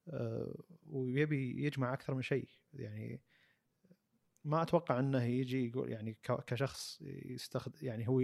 آه، 0.07 0.55
ويبي 0.89 1.65
يجمع 1.65 1.93
أكثر 1.93 2.13
من 2.13 2.21
شيء. 2.21 2.47
يعني 2.73 3.21
ما 4.45 4.61
أتوقع 4.61 4.99
إنه 4.99 5.23
يجي 5.23 5.67
يقول 5.69 5.91
يعني 5.91 6.17
كشخص 6.23 7.01
يستخدم 7.01 7.73
يعني 7.81 8.07
هو 8.07 8.21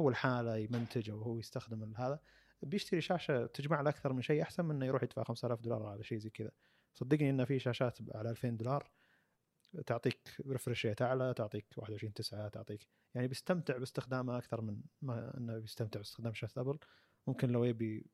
هو 0.00 0.08
الحاله 0.08 0.56
يمنتج 0.56 1.10
أو 1.10 1.22
هو 1.22 1.38
يستخدم 1.38 1.94
هذا. 1.96 2.20
بيشتري 2.62 3.00
شاشة 3.00 3.46
تجمع 3.46 3.80
له 3.80 3.90
أكثر 3.90 4.12
من 4.12 4.22
شيء 4.22 4.42
أحسن 4.42 4.64
من 4.64 4.74
إنه 4.76 4.86
يروح 4.86 5.02
يدفع 5.02 5.22
5000 5.22 5.60
دولار 5.60 5.86
على 5.86 6.04
شيء 6.04 6.18
زي 6.18 6.30
كذا. 6.30 6.50
صدقني 6.94 7.30
إن 7.30 7.44
في 7.44 7.58
شاشات 7.58 7.98
على 8.14 8.30
2000 8.30 8.48
دولار 8.56 8.90
تعطيك 9.86 10.36
refresh 10.46 10.86
rate 10.86 11.02
أعلى 11.02 11.34
تعطيك 11.34 11.66
21 11.76 12.12
9 12.12 12.48
تعطيك 12.48 12.86
يعني 13.14 13.28
بيستمتع 13.28 13.78
باستخدامها 13.78 14.38
أكثر 14.38 14.60
من 14.60 14.80
ما 15.02 15.36
إنه 15.38 15.58
بيستمتع 15.58 16.00
باستخدام 16.00 16.34
شاشه 16.34 16.60
أبل. 16.60 16.78
ممكن 17.26 17.50
لو 17.50 17.64
يبي 17.64 18.06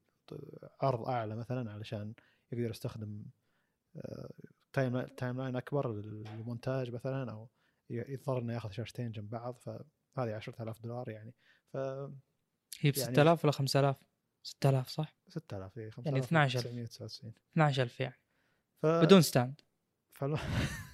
عرض 0.81 1.09
أعلى 1.09 1.37
مثلا 1.37 1.73
علشان 1.73 2.15
يقدر 2.53 2.71
يستخدم 2.71 3.25
time 4.73 5.03
timeline 5.03 5.57
أكبر 5.57 5.93
للمونتاج 5.93 6.91
مثلا 6.91 7.33
أو 7.33 7.49
يضطر 7.91 8.39
إنه 8.39 8.55
ياخذ 8.55 8.71
شاشتين 8.71 9.11
جنب 9.11 9.31
بعض 9.31 9.59
فهذه 9.59 10.35
10000 10.35 10.81
دولار 10.83 11.09
يعني. 11.09 11.35
ف 11.73 11.77
هي 11.77 12.91
ب 12.91 12.97
يعني- 12.97 13.15
6000 13.15 13.45
ولا 13.45 13.53
5000 13.53 14.05
6000 14.43 14.89
صح؟ 14.89 15.17
6000 15.29 15.79
اي 15.79 15.91
يعني 16.07 16.19
12,000. 16.19 16.63
999 16.63 17.33
12000 17.57 18.01
يعني. 18.01 18.21
ف... 18.83 18.87
بدون 18.87 19.23
stand. 19.23 19.61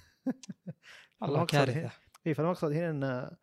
والله 1.21 1.45
كارثه 1.45 1.91
اي 2.27 2.33
فالمقصد 2.33 2.71
هنا 2.71 2.89
إن 2.89 3.37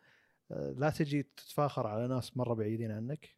لا 0.76 0.90
تجي 0.90 1.22
تتفاخر 1.22 1.86
على 1.86 2.08
ناس 2.08 2.36
مرة 2.36 2.54
بعيدين 2.54 2.90
عنك. 2.90 3.28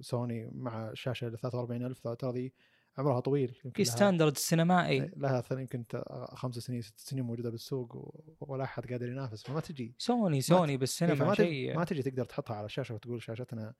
سوني 0.00 0.50
مع 0.54 0.90
شاشة 0.94 1.28
ل 1.28 1.38
43000 1.38 2.08
ترى 2.08 2.32
ذي 2.32 2.52
عمرها 2.98 3.20
طويل 3.20 3.50
يمكن 3.64 3.70
في 3.76 3.84
standard 3.84 4.36
سينمائي 4.36 5.10
لها 5.16 5.40
ثلاث 5.40 5.60
يمكن 5.60 5.86
ت- 5.86 6.02
خمس 6.34 6.54
سنين 6.58 6.82
ست 6.82 6.98
سنين 7.00 7.24
موجودة 7.24 7.50
بالسوق 7.50 8.14
ولا 8.40 8.64
أحد 8.64 8.86
قادر 8.92 9.08
ينافس 9.08 9.42
فما 9.42 9.60
تجي. 9.60 9.94
سوني 9.98 10.40
سوني 10.40 10.72
إيه، 10.72 10.78
بالسينما 10.78 11.34
تجي 11.34 11.44
شيء. 11.44 11.76
ما 11.76 11.84
تجي 11.84 12.02
تقدر 12.02 12.24
تحطها 12.24 12.56
على 12.56 12.64
الشاشة 12.66 12.94
وتقول 12.94 13.22
شاشتنا 13.22 13.74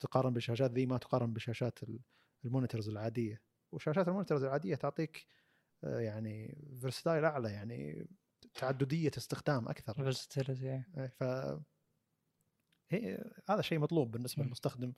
تقارن 0.00 0.32
بالشاشات 0.32 0.70
ذي 0.72 0.86
ما 0.86 0.98
تقارن 0.98 1.32
بشاشات 1.32 1.82
ال- 1.82 2.00
ال 2.44 2.49
monitors 2.49 2.88
العادية. 2.88 3.42
وشاشات 3.72 4.08
ال 4.08 4.12
monitors 4.12 4.44
العادية 4.44 4.74
تعطيك 4.74 5.26
آه، 5.84 5.98
يعني 6.00 6.58
versatile 6.80 7.24
أعلى 7.24 7.50
يعني 7.52 8.06
تعددية 8.54 9.10
استخدام 9.16 9.68
أكثر 9.68 10.12
versatility. 10.12 10.98
إيه، 10.98 11.12
ف 11.20 11.22
هي 12.92 13.24
هذا 13.48 13.62
شيء 13.62 13.78
مطلوب 13.78 14.10
بالنسبة. 14.10 14.42
للمستخدم 14.42 14.92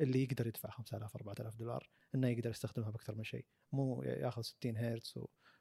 اللي 0.00 0.22
يقدر 0.22 0.46
يدفع 0.46 0.70
5000 0.70 1.16
4000 1.16 1.56
دولار 1.56 1.90
إنه 2.14 2.28
يقدر 2.28 2.50
يستخدمها 2.50 2.90
بأكثر 2.90 3.14
من 3.14 3.24
شيء 3.24 3.46
مو 3.72 4.02
ياخذ 4.02 4.42
60 4.42 4.76
هرتز 4.76 5.14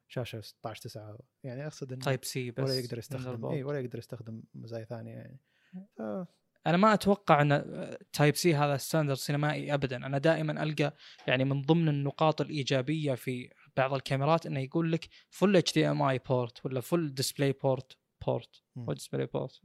وشاشة 0.09 0.41
16 0.41 0.81
9 0.81 1.19
يعني 1.43 1.67
أقصد 1.67 1.93
إنه 1.93 2.01
Type-C 2.01 2.51
بس 2.51 2.59
ولا 2.59 2.79
يقدر 2.79 2.97
يستخدم. 2.97 3.45
اي 3.45 3.63
ولا 3.63 3.79
يقدر 3.79 3.97
يستخدم 3.97 4.43
مزايا 4.53 4.85
ثانية 4.85 5.11
يعني 5.11 5.39
ف... 5.97 6.01
أنا 6.67 6.77
ما 6.77 6.93
أتوقع 6.93 7.41
إن 7.41 7.97
Type-C 8.13 8.55
هذا 8.55 8.77
standard 8.77 9.17
سينمائي 9.17 9.73
ابدا 9.73 9.95
أنا 9.95 10.17
دائما 10.17 10.63
ألقى 10.63 10.95
يعني 11.27 11.45
من 11.45 11.61
ضمن 11.61 11.89
النقاط 11.89 12.41
الإيجابية 12.41 13.15
في 13.15 13.49
بعض 13.77 13.93
الكاميرات 13.93 14.45
إنه 14.45 14.59
يقول 14.59 14.91
لك 14.91 15.07
فل 15.29 15.55
اتش 15.55 15.73
دي 15.73 15.87
ام 15.91 16.01
اي 16.01 16.19
بورت 16.19 16.65
ولا 16.65 16.81
فل 16.81 17.13
ديسبلاي 17.13 17.51
بورت 17.51 17.97
بورت 18.27 18.63
مم. 18.75 18.87
أو 18.87 18.93
DisplayPort 18.93 19.61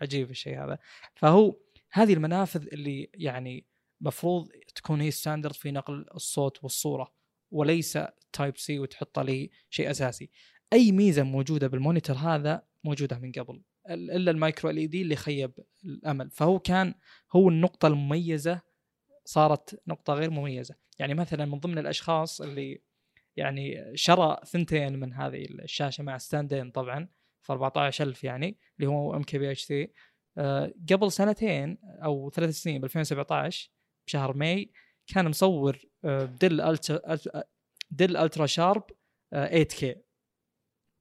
عجيب 0.00 0.30
الشيء 0.30 0.64
هذا. 0.64 0.78
فهو 1.14 1.56
هذه 1.92 2.12
المنافذ 2.14 2.66
اللي 2.72 3.10
يعني 3.14 3.66
مفروض 4.00 4.48
تكون 4.74 5.00
هي 5.00 5.10
standard 5.10 5.54
في 5.54 5.70
نقل 5.70 6.06
الصوت 6.14 6.64
والصورة 6.64 7.12
وليس 7.50 7.98
Type-C 8.32 8.78
وتحط 8.78 9.18
لي 9.18 9.50
شيء 9.70 9.90
أساسي. 9.90 10.30
أي 10.72 10.92
ميزة 10.92 11.22
موجودة 11.22 11.66
بال 11.66 11.77
monitor 11.77 12.16
هذا 12.16 12.62
موجودة 12.84 13.18
من 13.18 13.32
قبل 13.32 13.62
ال- 13.90 14.10
إلا 14.10 14.30
ال 14.30 14.76
micro 14.76 14.86
LED 14.86 15.02
اللي 15.02 15.16
خيب 15.16 15.52
الأمل. 15.84 16.30
فهو 16.30 16.58
كان 16.58 16.94
هو 17.32 17.48
النقطة 17.48 17.88
المميزة 17.88 18.60
صارت 19.24 19.82
نقطة 19.86 20.14
غير 20.14 20.30
مميزة. 20.30 20.74
يعني 20.98 21.14
مثلا 21.14 21.44
من 21.44 21.58
ضمن 21.60 21.78
الأشخاص 21.78 22.40
اللي 22.40 22.82
يعني 23.36 23.92
شرى 23.94 24.40
ثنتين 24.46 24.98
من 24.98 25.14
هذه 25.14 25.44
الشاشة 25.44 26.02
مع 26.02 26.18
stand 26.18 26.55
ين 26.55 26.70
طبعا 26.70 27.08
ف 27.42 27.50
14000 27.50 28.24
يعني 28.24 28.58
اللي 28.78 28.90
هو 28.90 29.16
ام 29.16 29.22
كي 29.22 29.38
بي 29.38 29.50
اتش 29.50 29.66
3 30.36 30.72
قبل 30.90 31.12
سنتين 31.12 31.78
أو 31.84 32.30
ثلاث 32.30 32.50
سنين 32.50 32.80
ب 32.80 32.84
2017 32.84 33.70
بشهر 34.06 34.36
ماي 34.36 34.72
كان 35.06 35.28
مصور 35.28 35.78
آه، 36.04 36.24
بدل 36.24 36.60
ultra 36.60 37.18
Dell 37.90 38.16
UltraSharp 38.16 38.84
8K 39.30 39.94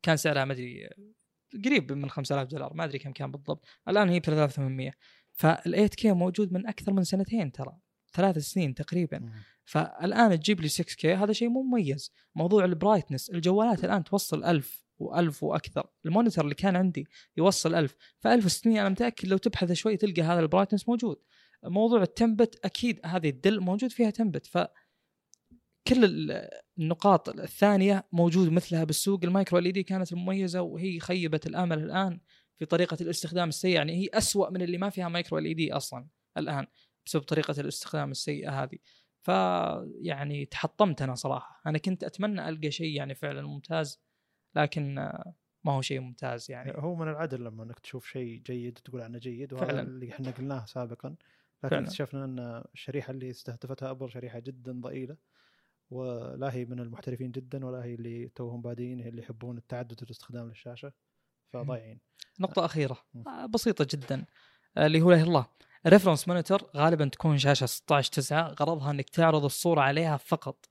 كان 0.03 0.17
سعرها 0.17 0.45
ما 0.45 0.53
أدري 0.53 0.85
آه، 0.85 0.91
قريب 1.65 1.91
من 1.91 2.09
5000 2.09 2.47
دولار 2.47 2.73
ما 2.73 2.83
أدري 2.83 2.99
كم 2.99 3.11
كان 3.11 3.31
بالضبط. 3.31 3.65
الآن 3.87 4.09
هي 4.09 4.19
ب 4.19 4.23
3800 4.23 4.91
فال 5.31 5.63
8K 5.63 6.11
موجود 6.11 6.53
من 6.53 6.67
أكثر 6.67 6.93
من 6.93 7.03
سنتين 7.03 7.51
ترى. 7.51 7.77
ثلاث 8.13 8.37
سنين 8.37 8.73
تقريبا. 8.73 9.19
مم. 9.19 9.31
فالآن 9.65 10.39
تجيب 10.39 10.61
لي 10.61 10.67
6K 10.67 11.13
هذا 11.13 11.33
شيء 11.33 11.49
مو 11.49 11.61
مميز. 11.61 12.11
موضوع 12.35 12.65
ال 12.65 12.71
brightness 12.71 13.29
الجوالات 13.29 13.85
الآن 13.85 14.03
توصل 14.03 14.43
1000 14.43 14.83
و1000 15.03 15.43
وأكثر. 15.43 15.87
ال 16.05 16.10
monitor 16.10 16.43
اللي 16.43 16.55
كان 16.55 16.75
عندي 16.75 17.07
يوصل 17.37 17.75
1000 17.75 17.95
ف 18.19 18.27
1600 18.27 18.81
أنا 18.81 18.89
متأكد 18.89 19.27
لو 19.27 19.37
تبحث 19.37 19.71
شوي 19.71 19.97
تلقى 19.97 20.21
هذا 20.21 20.39
ال 20.39 20.44
brightness 20.44 20.89
موجود. 20.89 21.17
موضوع 21.63 22.01
التمبت 22.01 22.59
أكيد 22.65 22.99
هذه 23.05 23.29
الدل 23.29 23.59
موجود 23.59 23.91
فيها 23.91 24.09
تمبت. 24.09 24.45
ف 24.45 24.57
كل 25.87 26.05
ال- 26.05 26.49
النقاط 26.79 27.29
الثانية 27.29 28.07
موجود 28.11 28.51
مثلها 28.51 28.83
بالسوق. 28.83 29.19
المايكرو 29.23 29.59
ال 29.59 29.71
دي 29.71 29.83
كانت 29.83 30.13
مميزه 30.13 30.61
وهي 30.61 30.99
خيبت 30.99 31.47
الأمل 31.47 31.83
الآن 31.83 32.19
في 32.57 32.65
طريقة 32.65 32.97
الاستخدام 33.01 33.49
السيئه 33.49 33.73
يعني 33.75 33.93
هي 34.03 34.09
أسوأ 34.13 34.49
من 34.49 34.61
اللي 34.61 34.77
ما 34.77 34.89
فيها 34.89 35.09
مايكرو 35.09 35.37
ال 35.37 35.55
دي 35.55 35.73
أصلا 35.73 36.07
الآن. 36.37 36.67
بسبب 37.05 37.23
طريقة 37.23 37.61
الاستخدام 37.61 38.11
السيئة 38.11 38.63
هذه. 38.63 38.77
ف 39.21 39.27
يعني 40.01 40.45
تحطمت 40.45 41.01
أنا 41.01 41.15
صراحة. 41.15 41.61
أنا 41.65 41.77
كنت 41.77 42.03
أتمنى 42.03 42.49
ألقى 42.49 42.71
شيء 42.71 42.95
يعني 42.95 43.15
فعلا 43.15 43.41
ممتاز 43.41 44.01
لكن 44.55 44.95
ما 45.63 45.71
هو 45.71 45.81
شيء 45.81 45.99
ممتاز 45.99 46.51
يعني. 46.51 46.71
هو 46.75 46.95
من 46.95 47.07
العدل 47.07 47.43
لما 47.43 47.63
إنك 47.63 47.79
تشوف 47.79 48.07
شيء 48.07 48.41
جيد 48.41 48.73
تقول 48.73 49.01
عنه 49.01 49.17
جيد 49.17 49.53
وهذا 49.53 49.65
فعلاً. 49.65 49.81
اللي 49.81 50.11
إحنا 50.11 50.31
قلناه 50.31 50.65
سابقا. 50.65 51.09
لكن 51.63 51.69
فعلاً. 51.69 51.83
اكتشفنا 51.85 52.25
أن 52.25 52.63
الشريحة 52.73 53.11
اللي 53.11 53.29
استهدفتها 53.29 53.91
أبل 53.91 54.11
شريحة 54.11 54.39
جدا 54.39 54.81
ضئيلة 54.81 55.17
ولا 55.89 56.53
هي 56.53 56.65
من 56.65 56.79
المحترفين 56.79 57.31
جدا 57.31 57.65
ولا 57.65 57.83
هي 57.83 57.93
اللي 57.93 58.27
توهم 58.27 58.61
بادئين 58.61 58.99
هي 58.99 59.09
اللي 59.09 59.21
يحبون 59.21 59.57
التعدد 59.57 60.03
والاستخدام 60.03 60.47
للشاشة. 60.47 60.93
فضايعين. 61.53 61.99
نقطة 62.39 62.65
أخيرة. 62.65 62.97
آه، 63.27 63.45
بسيطة 63.45 63.87
جدا. 63.91 64.25
آه، 64.77 64.85
اللي 64.85 65.01
هو 65.01 65.11
إلا 65.13 65.23
الله. 65.23 65.45
reference 65.87 66.27
monitor 66.27 66.69
غالبا 66.75 67.05
تكون 67.05 67.37
شاشة 67.37 67.65
16 67.65 68.11
9 68.11 68.55
غرضها 68.59 68.91
إنك 68.91 69.09
تعرض 69.09 69.45
الصورة 69.45 69.81
عليها 69.81 70.17
فقط 70.17 70.65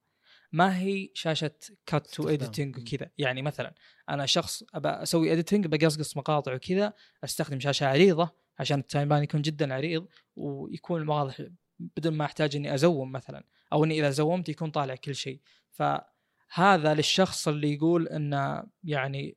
ما 0.52 0.78
هي 0.78 1.10
شاشة 1.14 1.50
cut 1.86 2.06
to. 2.06 2.28
editing. 2.28 2.78
وكذا 2.78 3.10
يعني 3.18 3.42
مثلا 3.42 3.74
أنا 4.08 4.26
شخص 4.26 4.62
أبى 4.74 4.88
أسوي 4.88 5.32
editing 5.32 5.66
بقصقص 5.66 6.16
مقاطع 6.16 6.54
وكذا 6.54 6.92
أستخدم 7.24 7.60
شاشة 7.60 7.86
عريضة 7.86 8.30
عشان 8.58 8.78
ال 8.78 9.08
timeline 9.08 9.22
يكون 9.22 9.42
جدا 9.42 9.74
عريض 9.74 10.06
ويكون 10.36 11.08
واضح 11.08 11.42
بدون 11.78 12.12
ما 12.12 12.24
أحتاج 12.24 12.56
إني 12.56 12.74
أ 12.74 12.82
zoom 12.82 13.12
مثلا 13.12 13.44
أو 13.72 13.84
إني 13.84 13.98
إذا 13.98 14.10
zoom 14.10 14.41
ت 14.41 14.48
يكون 14.48 14.70
طالع 14.70 14.94
كل 14.94 15.14
شيء 15.14 15.40
فهذا 15.70 16.94
للشخص 16.94 17.48
اللي 17.48 17.74
يقول 17.74 18.08
إنه 18.08 18.64
يعني 18.84 19.36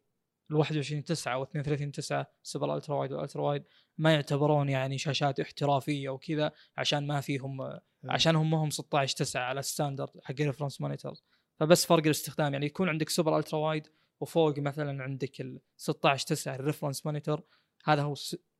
ال 0.51 0.55
21 0.55 1.03
9 1.03 1.37
و 1.37 1.43
32 1.43 1.91
9 1.91 2.27
super 2.43 2.75
ultrawide 2.75 2.95
وال 2.95 3.11
ultrawide 3.11 3.63
ما 3.97 4.13
يعتبرون 4.13 4.69
يعني 4.69 4.97
شاشات 4.97 5.39
احترافية 5.39 6.09
وكذا 6.09 6.51
عشان 6.77 7.07
ما 7.07 7.21
فيهم 7.21 7.79
عشان 8.09 8.35
هم 8.35 8.55
هم 8.55 8.69
16 8.69 9.17
9 9.17 9.41
على 9.41 9.59
ال 9.59 9.65
standard 9.65 10.09
حق 10.23 10.35
reference 10.41 10.81
monitors 10.81 11.23
فبس 11.59 11.85
فرق 11.85 12.03
الاستخدام 12.03 12.53
يعني 12.53 12.65
يكون 12.65 12.89
عندك 12.89 13.09
super 13.09 13.37
ultrawide 13.37 13.87
وفوق 14.19 14.59
مثلا 14.59 15.03
عندك 15.03 15.41
ال 15.41 15.59
16 15.77 16.27
9 16.27 16.55
ال 16.55 16.60
reference 16.60 17.05
monitor 17.05 17.41
هذا 17.85 18.01
هو. 18.01 18.15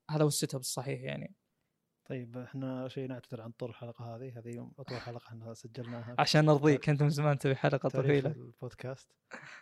هذا 0.10 0.24
هو 0.24 0.28
ال 0.28 0.56
setup 0.56 0.60
الصحيح 0.60 1.02
يعني 1.02 1.36
طيب 2.06 2.38
إحنا 2.38 2.88
شيء 2.88 3.08
نعتذر 3.08 3.42
عن 3.42 3.52
طول 3.52 3.70
الحلقة 3.70 4.16
هذه 4.16 4.40
هذه 4.40 4.72
أطول 4.80 4.98
حلقة 4.98 5.28
إحنا 5.28 5.54
سجلناها 5.54 6.16
عشان 6.20 6.46
نرضيك 6.46 6.90
أنت 6.90 7.04
من 7.04 7.10
زمان 7.10 7.38
تبي 7.38 7.56
حلقة 7.56 7.90
طويلة. 7.90 8.32
البودكاست. 8.32 9.12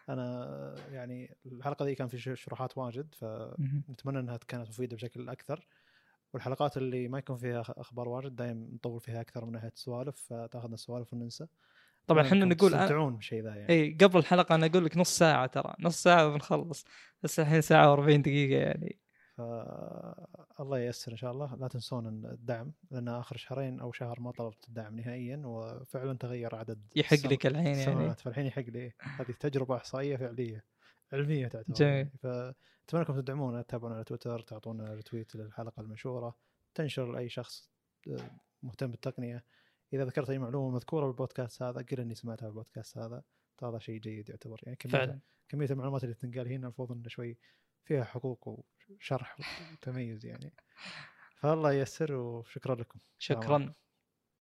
أنا 0.09 0.75
يعني 0.91 1.35
الحلقة 1.45 1.85
دي 1.85 1.95
كان 1.95 2.07
في 2.07 2.35
شروحات 2.35 2.77
واجد. 2.77 3.15
فنتمنى 3.15 4.19
إنها 4.19 4.39
كانت 4.47 4.69
مفيدة 4.69 4.95
بشكل 4.95 5.29
أكثر. 5.29 5.67
والحلقات 6.33 6.77
اللي 6.77 7.07
ما 7.07 7.19
يكون 7.19 7.37
فيها 7.37 7.63
أخبار 7.67 8.09
واجد 8.09 8.35
دائما 8.35 8.67
نطول 8.73 8.99
فيها 8.99 9.21
أكثر 9.21 9.45
من 9.45 9.51
ناحية 9.51 9.71
السوالف 9.75 10.15
فتأخذنا 10.15 10.73
السوالف 10.73 11.13
وننسى. 11.13 11.47
طبعا 12.07 12.27
إحنا 12.27 12.45
نقول. 12.45 12.71
تستمتعون 12.71 13.15
بالشيء 13.15 13.43
ذا 13.43 13.55
يعني. 13.55 13.69
إي 13.69 13.97
قبل 14.01 14.19
الحلقة 14.19 14.55
أنا 14.55 14.65
أقول 14.65 14.85
لك 14.85 14.97
نص 14.97 15.17
ساعة 15.17 15.45
ترى 15.45 15.73
نص 15.79 16.03
ساعة 16.03 16.29
بنخلص 16.29 16.85
بس 17.23 17.39
الحين 17.39 17.61
ساعة 17.61 17.95
و40 17.95 18.09
دقيقة 18.09 18.61
يعني. 18.61 18.99
ف 19.39 19.41
الله 20.61 20.79
ييسر 20.79 21.11
إن 21.11 21.17
شاء 21.17 21.31
الله. 21.31 21.55
لا 21.55 21.67
تنسون 21.67 22.25
الدعم 22.25 22.71
لأن 22.91 23.07
آخر 23.07 23.37
شهرين 23.37 23.79
أو 23.79 23.91
شهر 23.91 24.19
ما 24.19 24.31
طلبت 24.31 24.67
الدعم 24.67 24.95
نهائيا 24.99 25.41
وفعلا 25.45 26.17
تغير 26.17 26.55
عدد 26.55 26.81
يحق 26.95 27.13
السم- 27.13 27.29
لك 27.29 27.45
الحين 27.45 27.65
يعني. 27.75 28.15
فالحين 28.15 28.45
يحق 28.45 28.61
لي. 28.61 28.93
هذه 29.01 29.31
تجربة 29.39 29.75
إحصائية 29.75 30.15
فعلية 30.17 30.65
علمية 31.13 31.47
تعتبر 31.47 31.73
جميل. 31.75 31.91
يعني. 31.93 32.09
فأتمنى 32.23 32.55
انكم 33.01 33.21
تدعمونا 33.21 33.61
تتابعونا 33.61 33.95
على 33.95 34.03
تويتر 34.03 34.39
تعطونا 34.41 34.93
retweet 34.93 35.35
للحلقة 35.35 35.81
المنشورة. 35.81 36.35
تنشر 36.75 37.11
لأي 37.11 37.29
شخص 37.29 37.69
آه، 38.07 38.31
مهتم 38.63 38.91
بالتقنية. 38.91 39.43
إذا 39.93 40.05
ذكرت 40.05 40.29
أي 40.29 40.37
معلومة 40.39 40.75
مذكورة 40.75 41.05
بالبودكاست 41.05 41.61
هذا 41.63 41.81
قل 41.91 41.99
إني 41.99 42.15
سمعتها 42.15 42.45
بالبودكاست 42.45 42.97
هذا. 42.97 43.23
هذا 43.63 43.79
شيء 43.79 43.99
جيد 43.99 44.29
يعتبر. 44.29 44.59
يعني 44.63 44.75
كمية 44.75 44.93
فعلا. 44.93 45.19
كمية 45.49 45.67
المعلومات 45.69 46.03
اللي 46.03 46.15
تنقال 46.15 46.47
هنا 46.47 46.63
المفروض 46.63 46.91
انه 46.91 47.07
شوي 47.07 47.37
فيها 47.83 48.03
حقوق 48.03 48.65
وشرح 48.89 49.39
وتميز 49.39 50.25
يعني. 50.25 50.53
فالله 51.35 51.73
ييسر 51.73 52.13
وشكرا 52.15 52.75
لكم. 52.75 52.99
شكرا. 53.19 53.73